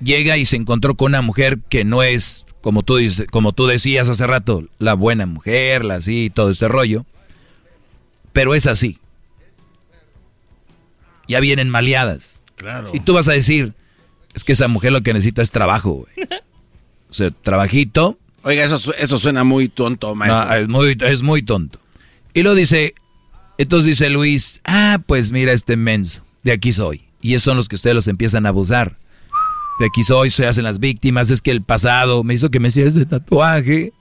llega 0.00 0.36
y 0.36 0.44
se 0.44 0.56
encontró 0.56 0.96
con 0.96 1.12
una 1.12 1.22
mujer 1.22 1.58
que 1.68 1.84
no 1.84 2.02
es, 2.02 2.46
como 2.60 2.82
tú, 2.82 2.96
dices, 2.96 3.26
como 3.30 3.52
tú 3.52 3.66
decías 3.66 4.08
hace 4.08 4.26
rato, 4.26 4.64
la 4.78 4.94
buena 4.94 5.26
mujer, 5.26 5.84
la 5.84 5.96
así, 5.96 6.30
todo 6.30 6.50
ese 6.50 6.68
rollo. 6.68 7.04
Pero 8.32 8.54
es 8.54 8.66
así. 8.66 8.98
Ya 11.28 11.40
vienen 11.40 11.68
maleadas. 11.68 12.42
Claro. 12.56 12.90
Y 12.92 13.00
tú 13.00 13.14
vas 13.14 13.28
a 13.28 13.32
decir, 13.32 13.74
es 14.34 14.44
que 14.44 14.52
esa 14.52 14.68
mujer 14.68 14.92
lo 14.92 15.02
que 15.02 15.12
necesita 15.12 15.42
es 15.42 15.50
trabajo, 15.50 16.06
güey. 16.06 16.28
O 17.08 17.12
sea, 17.12 17.30
trabajito. 17.30 18.18
Oiga, 18.42 18.64
eso, 18.64 18.94
eso 18.94 19.18
suena 19.18 19.44
muy 19.44 19.68
tonto, 19.68 20.14
maestro. 20.14 20.46
No, 20.46 20.54
es, 20.54 20.68
muy, 20.68 20.96
es 21.00 21.22
muy 21.22 21.42
tonto. 21.42 21.78
Y 22.34 22.42
lo 22.42 22.54
dice, 22.54 22.94
entonces 23.58 23.86
dice 23.86 24.10
Luis, 24.10 24.60
ah, 24.64 24.98
pues 25.06 25.32
mira 25.32 25.52
este 25.52 25.76
menso, 25.76 26.24
de 26.42 26.52
aquí 26.52 26.72
soy. 26.72 27.04
Y 27.20 27.34
esos 27.34 27.44
son 27.44 27.56
los 27.56 27.68
que 27.68 27.76
ustedes 27.76 27.94
los 27.94 28.08
empiezan 28.08 28.46
a 28.46 28.50
abusar. 28.50 28.98
De 29.78 29.86
aquí 29.86 30.02
soy, 30.04 30.30
se 30.30 30.46
hacen 30.46 30.64
las 30.64 30.78
víctimas, 30.78 31.30
es 31.30 31.40
que 31.40 31.50
el 31.50 31.62
pasado 31.62 32.24
me 32.24 32.34
hizo 32.34 32.50
que 32.50 32.60
me 32.60 32.68
hiciera 32.68 32.88
ese 32.88 33.06
tatuaje. 33.06 33.92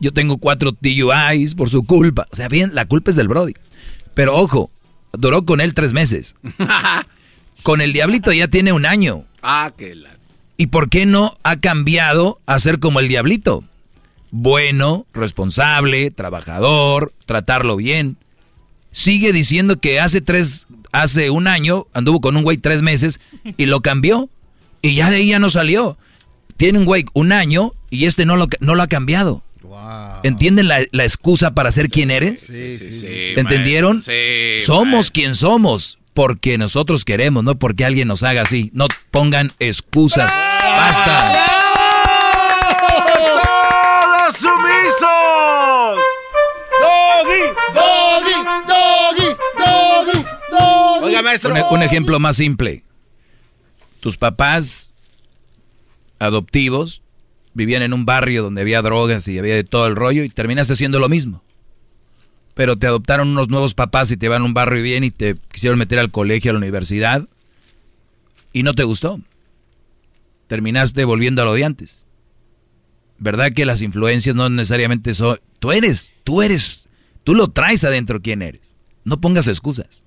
Yo 0.00 0.12
tengo 0.12 0.38
cuatro 0.38 0.72
DUIs 0.80 1.54
por 1.54 1.70
su 1.70 1.84
culpa. 1.84 2.26
O 2.30 2.36
sea, 2.36 2.48
bien, 2.48 2.74
la 2.74 2.86
culpa 2.86 3.10
es 3.10 3.16
del 3.16 3.28
Brody. 3.28 3.54
Pero 4.14 4.36
ojo, 4.36 4.70
duró 5.12 5.44
con 5.44 5.60
él 5.60 5.74
tres 5.74 5.92
meses. 5.92 6.34
Con 7.62 7.80
el 7.80 7.94
diablito 7.94 8.30
ya 8.30 8.46
tiene 8.48 8.72
un 8.74 8.84
año. 8.84 9.24
ah, 9.40 9.72
que 9.74 9.94
la... 9.94 10.10
¿Y 10.58 10.66
por 10.66 10.90
qué 10.90 11.06
no 11.06 11.34
ha 11.44 11.56
cambiado 11.56 12.38
a 12.44 12.58
ser 12.58 12.78
como 12.78 13.00
el 13.00 13.08
diablito? 13.08 13.64
Bueno, 14.36 15.06
responsable, 15.14 16.10
trabajador, 16.10 17.12
tratarlo 17.24 17.76
bien. 17.76 18.16
Sigue 18.90 19.32
diciendo 19.32 19.78
que 19.78 20.00
hace 20.00 20.20
tres, 20.20 20.66
hace 20.90 21.30
un 21.30 21.46
año 21.46 21.86
anduvo 21.92 22.20
con 22.20 22.36
un 22.36 22.42
güey 22.42 22.56
tres 22.56 22.82
meses 22.82 23.20
y 23.56 23.66
lo 23.66 23.80
cambió. 23.80 24.28
Y 24.82 24.96
ya 24.96 25.08
de 25.08 25.18
ahí 25.18 25.28
ya 25.28 25.38
no 25.38 25.50
salió. 25.50 25.96
Tiene 26.56 26.80
un 26.80 26.84
güey 26.84 27.04
un 27.12 27.30
año 27.30 27.74
y 27.90 28.06
este 28.06 28.26
no 28.26 28.34
lo, 28.34 28.48
no 28.58 28.74
lo 28.74 28.82
ha 28.82 28.88
cambiado. 28.88 29.44
¿Entienden 30.24 30.66
la, 30.66 30.80
la 30.90 31.04
excusa 31.04 31.54
para 31.54 31.70
ser 31.70 31.88
quien 31.88 32.10
eres? 32.10 32.40
Sí, 32.40 32.76
sí, 32.76 32.90
sí. 32.90 33.06
¿Entendieron? 33.36 34.02
Sí, 34.02 34.58
somos 34.58 35.12
quien 35.12 35.36
somos 35.36 35.98
porque 36.12 36.58
nosotros 36.58 37.04
queremos, 37.04 37.44
no 37.44 37.54
porque 37.54 37.84
alguien 37.84 38.08
nos 38.08 38.24
haga 38.24 38.42
así. 38.42 38.70
No 38.74 38.88
pongan 39.12 39.52
excusas. 39.60 40.32
Basta. 40.66 41.54
¡Todos 44.34 44.83
¡Doggy! 45.00 46.00
¡Doggy! 47.74 48.32
¡Doggy! 48.68 49.28
¡Doggy! 49.58 50.26
¡Doggy! 50.50 51.04
Oiga, 51.04 51.22
maestro. 51.22 51.54
Un, 51.54 51.62
un 51.76 51.82
ejemplo 51.82 52.18
más 52.20 52.36
simple. 52.36 52.84
Tus 54.00 54.16
papás 54.16 54.94
adoptivos 56.18 57.02
vivían 57.54 57.82
en 57.82 57.92
un 57.92 58.04
barrio 58.04 58.42
donde 58.42 58.60
había 58.60 58.82
drogas 58.82 59.26
y 59.28 59.38
había 59.38 59.54
de 59.54 59.64
todo 59.64 59.86
el 59.86 59.96
rollo 59.96 60.24
y 60.24 60.28
terminaste 60.28 60.74
haciendo 60.74 60.98
lo 61.00 61.08
mismo. 61.08 61.42
Pero 62.54 62.76
te 62.76 62.86
adoptaron 62.86 63.28
unos 63.28 63.48
nuevos 63.48 63.74
papás 63.74 64.10
y 64.10 64.16
te 64.16 64.28
van 64.28 64.42
a 64.42 64.44
un 64.44 64.54
barrio 64.54 64.82
bien 64.82 65.04
y 65.04 65.10
te 65.10 65.36
quisieron 65.50 65.78
meter 65.78 65.98
al 65.98 66.10
colegio, 66.10 66.50
a 66.50 66.54
la 66.54 66.58
universidad 66.58 67.28
y 68.52 68.62
no 68.62 68.72
te 68.74 68.84
gustó. 68.84 69.20
Terminaste 70.46 71.04
volviendo 71.04 71.42
a 71.42 71.44
lo 71.44 71.54
de 71.54 71.64
antes. 71.64 72.03
¿Verdad 73.18 73.52
que 73.52 73.64
las 73.64 73.82
influencias 73.82 74.34
no 74.34 74.48
necesariamente 74.48 75.14
son... 75.14 75.38
Tú 75.58 75.72
eres, 75.72 76.14
tú 76.24 76.42
eres, 76.42 76.88
tú 77.22 77.34
lo 77.34 77.48
traes 77.48 77.84
adentro 77.84 78.20
quién 78.20 78.42
eres. 78.42 78.74
No 79.04 79.20
pongas 79.20 79.48
excusas. 79.48 80.04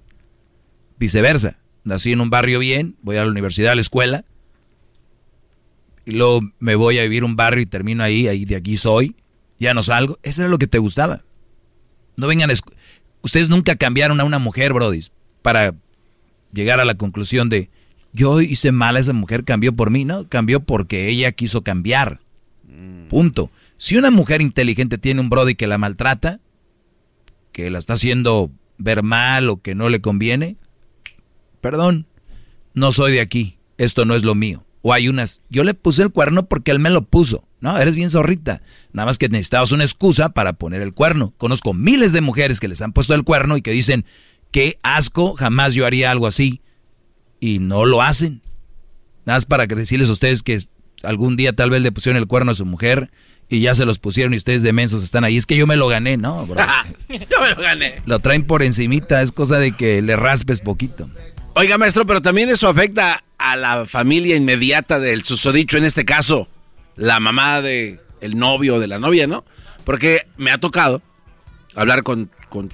Viceversa. 0.98 1.60
Nací 1.84 2.12
en 2.12 2.22
un 2.22 2.30
barrio 2.30 2.60
bien, 2.60 2.98
voy 3.02 3.16
a 3.16 3.24
la 3.24 3.32
universidad, 3.32 3.72
a 3.72 3.76
la 3.76 3.82
escuela, 3.82 4.26
y 6.08 6.12
luego 6.12 6.42
me 6.60 6.76
voy 6.76 7.00
a 7.00 7.04
vivir 7.04 7.26
un 7.26 7.36
barrio 7.36 7.62
y 7.62 7.66
termino 7.66 8.02
ahí, 8.02 8.30
ahí 8.30 8.46
de 8.46 8.56
aquí 8.56 8.78
soy, 8.78 9.18
ya 9.60 9.74
no 9.74 9.84
salgo. 9.84 10.20
Eso 10.24 10.42
era 10.42 10.50
lo 10.50 10.58
que 10.58 10.68
te 10.68 10.78
gustaba. 10.78 11.26
No 12.16 12.28
vengan, 12.28 12.50
ustedes 13.22 13.50
nunca 13.50 13.76
cambiaron 13.76 14.22
a 14.22 14.24
una 14.24 14.40
mujer, 14.40 14.72
Brody, 14.72 15.02
para 15.42 15.76
llegar 16.54 16.80
a 16.80 16.86
la 16.86 16.96
conclusión 16.96 17.50
de, 17.50 17.70
yo 18.14 18.40
hice 18.40 18.72
mal 18.72 18.96
a 18.96 19.00
esa 19.00 19.12
mujer, 19.12 19.44
cambió 19.44 19.76
por 19.76 19.90
mí, 19.92 20.06
no, 20.06 20.30
cambió 20.30 20.62
porque 20.62 21.10
ella 21.10 21.34
quiso 21.34 21.62
cambiar. 21.62 22.22
Mm. 22.68 23.08
Punto. 23.08 23.52
Si 23.78 23.98
una 23.98 24.12
mujer 24.12 24.42
inteligente 24.42 24.98
tiene 24.98 25.22
un 25.22 25.30
Brody 25.30 25.56
que 25.56 25.68
la 25.68 25.78
maltrata, 25.78 26.40
que 27.52 27.70
la 27.70 27.80
está 27.80 27.94
haciendo 27.94 28.52
ver 28.78 29.04
mal 29.04 29.50
o 29.50 29.62
que 29.62 29.76
no 29.76 29.90
le 29.90 30.02
conviene, 30.02 30.58
perdón, 31.62 32.06
no 32.74 32.92
soy 32.92 33.14
de 33.14 33.22
aquí, 33.22 33.58
esto 33.78 34.06
no 34.06 34.16
es 34.16 34.24
lo 34.24 34.36
mío. 34.36 34.64
O 34.82 34.94
hay 34.94 35.10
unas, 35.10 35.42
yo 35.50 35.64
le 35.64 35.74
puse 35.74 36.04
el 36.04 36.12
cuerno 36.12 36.48
porque 36.48 36.72
él 36.72 36.80
me 36.80 36.90
lo 36.90 37.04
puso. 37.04 37.48
No, 37.60 37.78
eres 37.78 37.96
bien 37.96 38.10
zorrita. 38.10 38.62
Nada 38.94 39.08
más 39.08 39.18
que 39.18 39.30
necesitabas 39.30 39.72
una 39.72 39.84
excusa 39.84 40.30
para 40.30 40.54
poner 40.54 40.82
el 40.82 40.94
cuerno. 40.94 41.34
Conozco 41.38 41.74
miles 41.74 42.14
de 42.14 42.22
mujeres 42.22 42.60
que 42.60 42.68
les 42.68 42.82
han 42.82 42.94
puesto 42.94 43.16
el 43.16 43.24
cuerno 43.24 43.58
y 43.58 43.62
que 43.62 43.72
dicen, 43.72 44.06
qué 44.52 44.78
asco, 44.84 45.36
jamás 45.36 45.74
yo 45.74 45.86
haría 45.86 46.12
algo 46.12 46.28
así. 46.28 46.62
Y 47.40 47.60
no 47.60 47.86
lo 47.86 48.02
hacen. 48.02 48.42
Nada 49.26 49.38
más 49.38 49.46
para 49.46 49.66
decirles 49.66 50.10
a 50.10 50.14
ustedes 50.14 50.44
que 50.44 50.60
algún 51.04 51.38
día 51.38 51.54
tal 51.54 51.70
vez 51.70 51.82
le 51.82 51.92
pusieron 51.92 52.18
el 52.18 52.28
cuerno 52.28 52.52
a 52.52 52.56
su 52.56 52.66
mujer 52.66 53.12
y 53.50 53.62
ya 53.62 53.76
se 53.76 53.86
los 53.86 54.00
pusieron 54.00 54.34
y 54.34 54.38
ustedes 54.38 54.62
de 54.62 54.74
mensos 54.74 55.04
están 55.04 55.24
ahí. 55.24 55.38
Es 55.38 55.46
que 55.46 55.58
yo 55.58 55.68
me 55.68 55.76
lo 55.76 55.88
gané, 55.88 56.18
¿no, 56.18 56.46
bro? 56.46 56.62
yo 57.10 57.42
me 57.42 57.50
lo 57.50 57.62
gané. 57.62 58.02
Lo 58.06 58.20
traen 58.20 58.44
por 58.46 58.64
encimita, 58.64 59.22
es 59.22 59.32
cosa 59.32 59.58
de 59.58 59.72
que 59.72 60.02
le 60.02 60.16
raspes 60.16 60.60
poquito. 60.60 61.10
Oiga, 61.54 61.78
maestro, 61.78 62.06
pero 62.06 62.22
también 62.22 62.50
eso 62.50 62.68
afecta 62.68 63.24
a 63.38 63.56
la 63.56 63.86
familia 63.86 64.36
inmediata 64.36 65.00
del 65.00 65.24
susodicho, 65.24 65.78
en 65.78 65.86
este 65.86 66.06
caso, 66.06 66.48
la 66.96 67.20
mamá 67.20 67.62
de 67.62 68.00
el 68.22 68.38
novio 68.38 68.76
o 68.76 68.80
de 68.80 68.88
la 68.88 69.00
novia, 69.00 69.28
¿no? 69.28 69.46
Porque 69.84 70.28
me 70.38 70.52
ha 70.52 70.60
tocado 70.60 71.02
hablar 71.76 72.04
con, 72.04 72.30
con, 72.50 72.72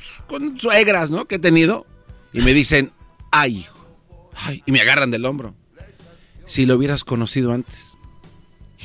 suegras, 0.60 1.10
¿no? 1.10 1.26
Que 1.26 1.36
he 1.36 1.40
tenido 1.40 1.86
y 2.32 2.42
me 2.42 2.54
dicen, 2.54 2.92
ay, 3.32 3.58
hijo, 3.60 3.88
ay, 4.36 4.64
y 4.66 4.72
me 4.72 4.82
agarran 4.82 5.12
del 5.12 5.26
hombro. 5.26 5.56
Si 6.46 6.66
lo 6.66 6.76
hubieras 6.76 7.04
conocido 7.04 7.54
antes, 7.54 7.93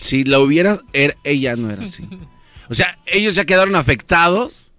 si 0.01 0.25
lo 0.25 0.41
hubieras, 0.43 0.81
er, 0.93 1.16
ella 1.25 1.57
no 1.57 1.70
era 1.70 1.85
así. 1.85 2.09
O 2.69 2.75
sea, 2.75 2.99
ellos 3.07 3.35
ya 3.35 3.45
quedaron 3.45 3.77
afectados 3.77 4.73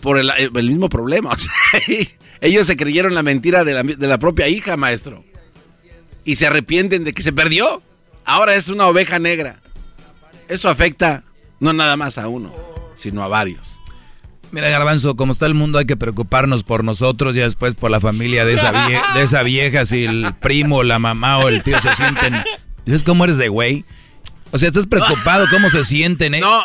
por 0.00 0.18
el, 0.18 0.52
mismo 0.52 0.88
problema. 0.88 1.36
Ellos 2.40 2.66
se 2.66 2.76
creyeron 2.76 3.14
la 3.14 3.22
mentira 3.22 3.64
de 3.64 4.06
la, 4.06 4.18
propia 4.18 4.48
hija, 4.48 4.76
maestro. 4.76 5.24
Y 6.24 6.36
se 6.36 6.46
arrepienten 6.46 7.04
de 7.04 7.14
que 7.14 7.22
se 7.22 7.32
perdió. 7.32 7.82
Ahora 8.26 8.54
es 8.54 8.68
una 8.68 8.86
oveja 8.86 9.18
negra. 9.18 9.60
Eso 10.48 10.68
afecta 10.68 11.24
no 11.58 11.72
nada 11.72 11.96
más 11.96 12.18
a 12.18 12.28
uno, 12.28 12.52
sino 12.94 13.22
a 13.22 13.28
varios. 13.28 13.78
Mira, 14.52 14.68
Garbanzo, 14.68 15.16
como 15.16 15.32
está 15.32 15.46
el 15.46 15.54
mundo, 15.54 15.78
hay 15.78 15.86
que 15.86 15.96
preocuparnos 15.96 16.64
por 16.64 16.84
nosotros 16.84 17.34
y 17.34 17.40
después 17.40 17.74
por 17.74 17.90
la 17.90 17.98
familia 17.98 18.44
de 18.44 18.54
esa, 18.54 18.72
de 19.14 19.22
esa 19.22 19.42
vieja. 19.42 19.86
Si 19.86 20.04
el 20.04 20.34
primo, 20.34 20.82
la 20.82 20.98
mamá 20.98 21.38
o 21.38 21.48
el 21.48 21.62
tío 21.62 21.80
se 21.80 21.94
sienten. 21.94 22.44
¿Ves 22.86 23.04
cómo 23.04 23.24
eres 23.24 23.38
de 23.38 23.48
güey? 23.48 23.84
O 24.50 24.58
sea, 24.58 24.68
estás 24.68 24.86
preocupado 24.86 25.46
cómo 25.50 25.68
se 25.68 25.84
sienten, 25.84 26.34
¿eh? 26.34 26.40
No, 26.44 26.62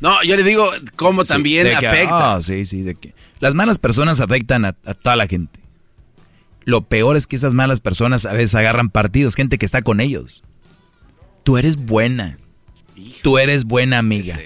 no, 0.00 0.22
yo 0.24 0.36
le 0.36 0.42
digo 0.42 0.68
cómo 0.96 1.24
también 1.24 1.66
afecta. 1.68 2.34
Ah, 2.34 2.42
sí, 2.42 2.64
sí, 2.64 2.82
de 2.82 2.94
que 2.94 3.14
las 3.38 3.54
malas 3.54 3.78
personas 3.78 4.20
afectan 4.20 4.64
a, 4.64 4.72
toda 4.72 5.16
la 5.16 5.26
gente. 5.26 5.60
Lo 6.64 6.82
peor 6.82 7.16
es 7.16 7.26
que 7.26 7.36
esas 7.36 7.54
malas 7.54 7.80
personas 7.80 8.24
a 8.24 8.32
veces 8.32 8.54
agarran 8.54 8.90
partidos, 8.90 9.34
gente 9.34 9.58
que 9.58 9.66
está 9.66 9.82
con 9.82 10.00
ellos. 10.00 10.42
Tú 11.42 11.58
eres 11.58 11.76
buena. 11.76 12.38
Tú 13.22 13.38
eres 13.38 13.64
buena 13.64 13.98
amiga. 13.98 14.38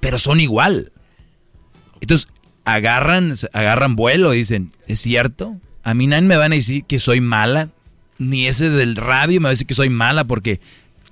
Pero 0.00 0.18
son 0.18 0.40
igual. 0.40 0.92
Entonces, 2.00 2.28
agarran, 2.64 3.34
agarran 3.52 3.96
vuelo 3.96 4.34
y 4.34 4.38
dicen, 4.38 4.72
¿es 4.86 5.00
cierto? 5.00 5.56
A 5.82 5.94
mí 5.94 6.06
nadie 6.06 6.28
me 6.28 6.36
van 6.36 6.52
a 6.52 6.56
decir 6.56 6.84
que 6.84 7.00
soy 7.00 7.20
mala. 7.20 7.70
Ni 8.18 8.46
ese 8.46 8.70
del 8.70 8.96
radio 8.96 9.40
me 9.40 9.44
va 9.44 9.50
a 9.50 9.50
decir 9.50 9.66
que 9.66 9.74
soy 9.74 9.88
mala 9.88 10.24
porque 10.24 10.60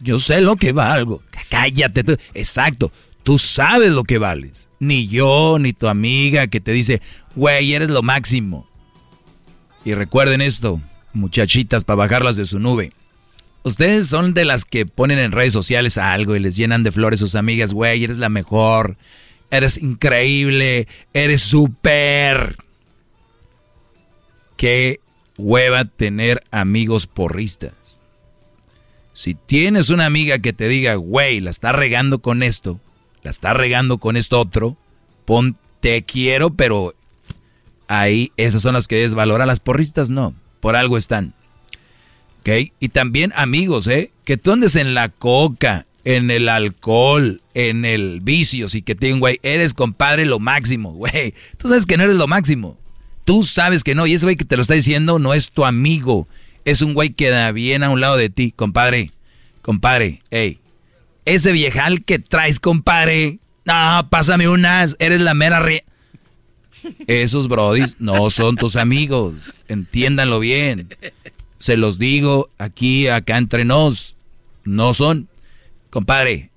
yo 0.00 0.18
sé 0.18 0.40
lo 0.40 0.56
que 0.56 0.72
valgo. 0.72 1.22
Cállate 1.48 2.04
tú. 2.04 2.16
Exacto. 2.34 2.92
Tú 3.22 3.38
sabes 3.38 3.90
lo 3.90 4.04
que 4.04 4.18
vales. 4.18 4.68
Ni 4.78 5.08
yo, 5.08 5.58
ni 5.58 5.72
tu 5.72 5.88
amiga 5.88 6.46
que 6.46 6.60
te 6.60 6.72
dice, 6.72 7.00
güey, 7.34 7.74
eres 7.74 7.88
lo 7.88 8.02
máximo. 8.02 8.68
Y 9.84 9.94
recuerden 9.94 10.40
esto, 10.40 10.80
muchachitas, 11.12 11.84
para 11.84 11.96
bajarlas 11.96 12.36
de 12.36 12.44
su 12.44 12.58
nube. 12.58 12.92
Ustedes 13.62 14.06
son 14.06 14.32
de 14.32 14.44
las 14.44 14.64
que 14.64 14.86
ponen 14.86 15.18
en 15.18 15.32
redes 15.32 15.52
sociales 15.52 15.98
algo 15.98 16.36
y 16.36 16.40
les 16.40 16.54
llenan 16.54 16.84
de 16.84 16.92
flores 16.92 17.18
sus 17.18 17.34
amigas, 17.34 17.72
güey, 17.72 18.04
eres 18.04 18.18
la 18.18 18.28
mejor, 18.28 18.96
eres 19.50 19.78
increíble, 19.78 20.86
eres 21.12 21.42
súper. 21.42 22.56
Qué 24.56 25.00
hueva 25.38 25.84
tener 25.84 26.40
amigos 26.50 27.06
porristas. 27.06 28.00
Si 29.12 29.34
tienes 29.34 29.90
una 29.90 30.06
amiga 30.06 30.38
que 30.40 30.52
te 30.52 30.68
diga, 30.68 30.96
güey, 30.96 31.40
la 31.40 31.50
está 31.50 31.72
regando 31.72 32.20
con 32.20 32.42
esto, 32.42 32.80
la 33.22 33.30
está 33.30 33.54
regando 33.54 33.98
con 33.98 34.16
esto 34.16 34.40
otro, 34.40 34.76
pon 35.24 35.56
te 35.80 36.02
quiero, 36.02 36.50
pero 36.50 36.94
ahí 37.88 38.32
esas 38.36 38.62
son 38.62 38.74
las 38.74 38.88
que 38.88 38.96
desvalora. 38.96 39.46
Las 39.46 39.60
porristas 39.60 40.10
no, 40.10 40.34
por 40.60 40.76
algo 40.76 40.96
están. 40.96 41.34
¿Ok? 42.40 42.72
Y 42.78 42.90
también 42.90 43.32
amigos, 43.36 43.86
¿eh? 43.86 44.12
Que 44.24 44.36
tú 44.36 44.52
andes 44.52 44.76
en 44.76 44.94
la 44.94 45.08
coca, 45.08 45.86
en 46.04 46.30
el 46.30 46.48
alcohol, 46.48 47.40
en 47.54 47.84
el 47.84 48.20
vicio, 48.22 48.66
y 48.72 48.82
que 48.82 48.94
te 48.94 49.12
güey, 49.12 49.40
eres 49.42 49.74
compadre 49.74 50.24
lo 50.24 50.38
máximo, 50.38 50.92
güey. 50.92 51.34
Tú 51.56 51.68
sabes 51.68 51.86
que 51.86 51.96
no 51.96 52.04
eres 52.04 52.16
lo 52.16 52.26
máximo. 52.26 52.78
Tú 53.26 53.42
sabes 53.42 53.84
que 53.84 53.94
no, 53.94 54.06
y 54.06 54.14
ese 54.14 54.24
güey 54.24 54.36
que 54.36 54.44
te 54.46 54.56
lo 54.56 54.62
está 54.62 54.74
diciendo 54.74 55.18
no 55.18 55.34
es 55.34 55.50
tu 55.50 55.66
amigo. 55.66 56.26
Es 56.64 56.80
un 56.80 56.94
güey 56.94 57.10
que 57.10 57.28
da 57.28 57.52
bien 57.52 57.82
a 57.82 57.90
un 57.90 58.00
lado 58.00 58.16
de 58.16 58.30
ti, 58.30 58.52
compadre. 58.52 59.10
Compadre, 59.62 60.22
hey, 60.30 60.60
ese 61.24 61.50
viejal 61.50 62.04
que 62.04 62.20
traes, 62.20 62.60
compadre. 62.60 63.40
No, 63.64 64.08
pásame 64.10 64.48
unas, 64.48 64.96
eres 65.00 65.20
la 65.20 65.34
mera 65.34 65.60
re... 65.60 65.84
Esos 67.08 67.48
brodis 67.48 67.96
no 67.98 68.30
son 68.30 68.54
tus 68.54 68.76
amigos, 68.76 69.56
entiéndanlo 69.66 70.38
bien. 70.38 70.88
Se 71.58 71.76
los 71.76 71.98
digo 71.98 72.48
aquí, 72.58 73.08
acá 73.08 73.38
entre 73.38 73.64
nos. 73.64 74.14
No 74.62 74.94
son. 74.94 75.28
Compadre, 75.90 76.50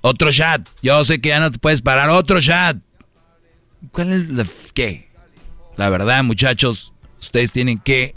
otro 0.00 0.32
chat. 0.32 0.68
Yo 0.82 1.04
sé 1.04 1.20
que 1.20 1.28
ya 1.28 1.38
no 1.38 1.52
te 1.52 1.58
puedes 1.58 1.82
parar. 1.82 2.10
Otro 2.10 2.40
chat. 2.40 2.78
¿Cuál 3.92 4.12
es 4.12 4.28
la... 4.30 4.44
qué? 4.74 5.07
La 5.78 5.88
verdad, 5.90 6.24
muchachos, 6.24 6.92
ustedes 7.20 7.52
tienen 7.52 7.78
que... 7.78 8.14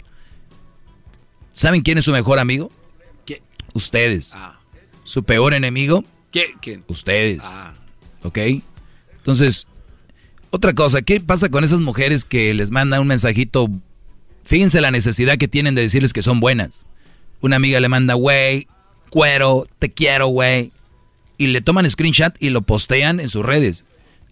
¿Saben 1.54 1.82
quién 1.82 1.96
es 1.96 2.04
su 2.04 2.10
mejor 2.10 2.40
amigo? 2.40 2.72
¿Qué? 3.24 3.40
Ustedes. 3.72 4.32
Ah. 4.34 4.58
¿Su 5.04 5.22
peor 5.22 5.54
enemigo? 5.54 6.04
¿Quién? 6.32 6.84
Ustedes. 6.88 7.42
Ah. 7.44 7.72
¿Ok? 8.24 8.38
Entonces, 9.18 9.68
otra 10.50 10.72
cosa, 10.72 11.02
¿qué 11.02 11.20
pasa 11.20 11.50
con 11.50 11.62
esas 11.62 11.78
mujeres 11.78 12.24
que 12.24 12.52
les 12.52 12.72
mandan 12.72 13.00
un 13.00 13.06
mensajito? 13.06 13.68
Fíjense 14.42 14.80
la 14.80 14.90
necesidad 14.90 15.38
que 15.38 15.46
tienen 15.46 15.76
de 15.76 15.82
decirles 15.82 16.12
que 16.12 16.22
son 16.22 16.40
buenas. 16.40 16.86
Una 17.42 17.56
amiga 17.56 17.78
le 17.78 17.88
manda, 17.88 18.14
güey, 18.14 18.66
cuero, 19.08 19.66
te 19.78 19.92
quiero, 19.92 20.26
güey. 20.26 20.72
Y 21.38 21.46
le 21.46 21.60
toman 21.60 21.88
screenshot 21.88 22.34
y 22.40 22.50
lo 22.50 22.62
postean 22.62 23.20
en 23.20 23.28
sus 23.28 23.44
redes. 23.46 23.84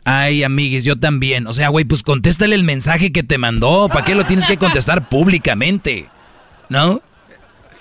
Ay, 0.04 0.42
amigues, 0.42 0.84
yo 0.84 0.98
también. 0.98 1.46
O 1.46 1.52
sea, 1.52 1.68
güey, 1.68 1.84
pues 1.84 2.02
contéstale 2.02 2.54
el 2.54 2.64
mensaje 2.64 3.12
que 3.12 3.22
te 3.22 3.38
mandó. 3.38 3.88
¿Para 3.88 4.04
qué 4.04 4.14
lo 4.14 4.24
tienes 4.24 4.46
que 4.46 4.56
contestar 4.56 5.08
públicamente? 5.08 6.08
¿No? 6.68 7.02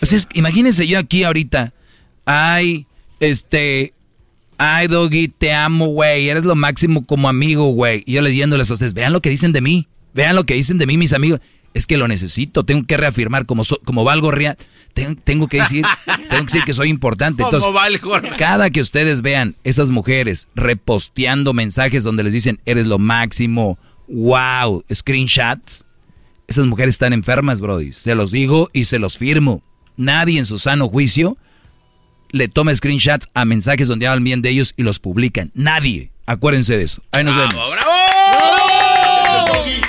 Sea, 0.01 0.19
imagínense 0.33 0.87
yo 0.87 0.99
aquí 0.99 1.23
ahorita 1.23 1.73
ay, 2.29 2.85
este, 3.19 3.93
ay, 4.59 4.87
Doggy, 4.87 5.29
te 5.29 5.51
amo, 5.51 5.87
güey, 5.87 6.29
eres 6.29 6.43
lo 6.43 6.55
máximo 6.55 7.05
como 7.05 7.27
amigo, 7.27 7.71
güey. 7.71 8.03
Y 8.05 8.13
yo 8.13 8.21
leyéndoles 8.21 8.69
a 8.69 8.73
ustedes, 8.73 8.93
vean 8.93 9.13
lo 9.13 9.21
que 9.21 9.31
dicen 9.31 9.51
de 9.51 9.61
mí, 9.61 9.87
vean 10.13 10.35
lo 10.35 10.45
que 10.45 10.53
dicen 10.53 10.77
de 10.77 10.85
mí 10.85 10.95
mis 10.95 11.13
amigos. 11.13 11.41
Es 11.73 11.85
que 11.85 11.97
lo 11.97 12.07
necesito, 12.07 12.63
tengo 12.65 12.85
que 12.85 12.97
reafirmar 12.97 13.45
como, 13.45 13.63
como 13.85 14.03
valgo 14.03 14.31
real. 14.31 14.57
Tengo, 15.23 15.47
que 15.47 15.61
decir, 15.61 15.85
tengo 16.05 16.27
que 16.29 16.45
decir 16.45 16.63
que 16.63 16.73
soy 16.73 16.89
importante. 16.89 17.43
Entonces, 17.43 17.69
cada 18.37 18.69
que 18.69 18.81
ustedes 18.81 19.21
vean 19.21 19.55
esas 19.63 19.91
mujeres 19.91 20.49
reposteando 20.55 21.53
mensajes 21.53 22.03
donde 22.03 22.23
les 22.23 22.33
dicen, 22.33 22.59
eres 22.65 22.87
lo 22.87 22.99
máximo, 22.99 23.77
wow, 24.07 24.83
screenshots, 24.91 25.85
esas 26.49 26.65
mujeres 26.65 26.95
están 26.95 27.13
enfermas, 27.13 27.61
Brody. 27.61 27.93
Se 27.93 28.15
los 28.15 28.31
digo 28.31 28.69
y 28.73 28.85
se 28.85 28.97
los 28.97 29.19
firmo. 29.19 29.61
Nadie 29.97 30.39
en 30.39 30.47
su 30.47 30.57
sano 30.57 30.89
juicio 30.89 31.37
le 32.31 32.47
toma 32.47 32.73
screenshots 32.73 33.29
a 33.35 33.45
mensajes 33.45 33.87
donde 33.87 34.07
hablan 34.07 34.23
bien 34.23 34.41
de 34.41 34.49
ellos 34.49 34.73
y 34.75 34.81
los 34.81 34.99
publican. 34.99 35.51
Nadie. 35.53 36.11
Acuérdense 36.25 36.75
de 36.75 36.83
eso. 36.83 37.03
Ahí 37.11 37.23
nos 37.23 37.35
vemos. 37.35 37.53
¡Bravo! 37.53 37.98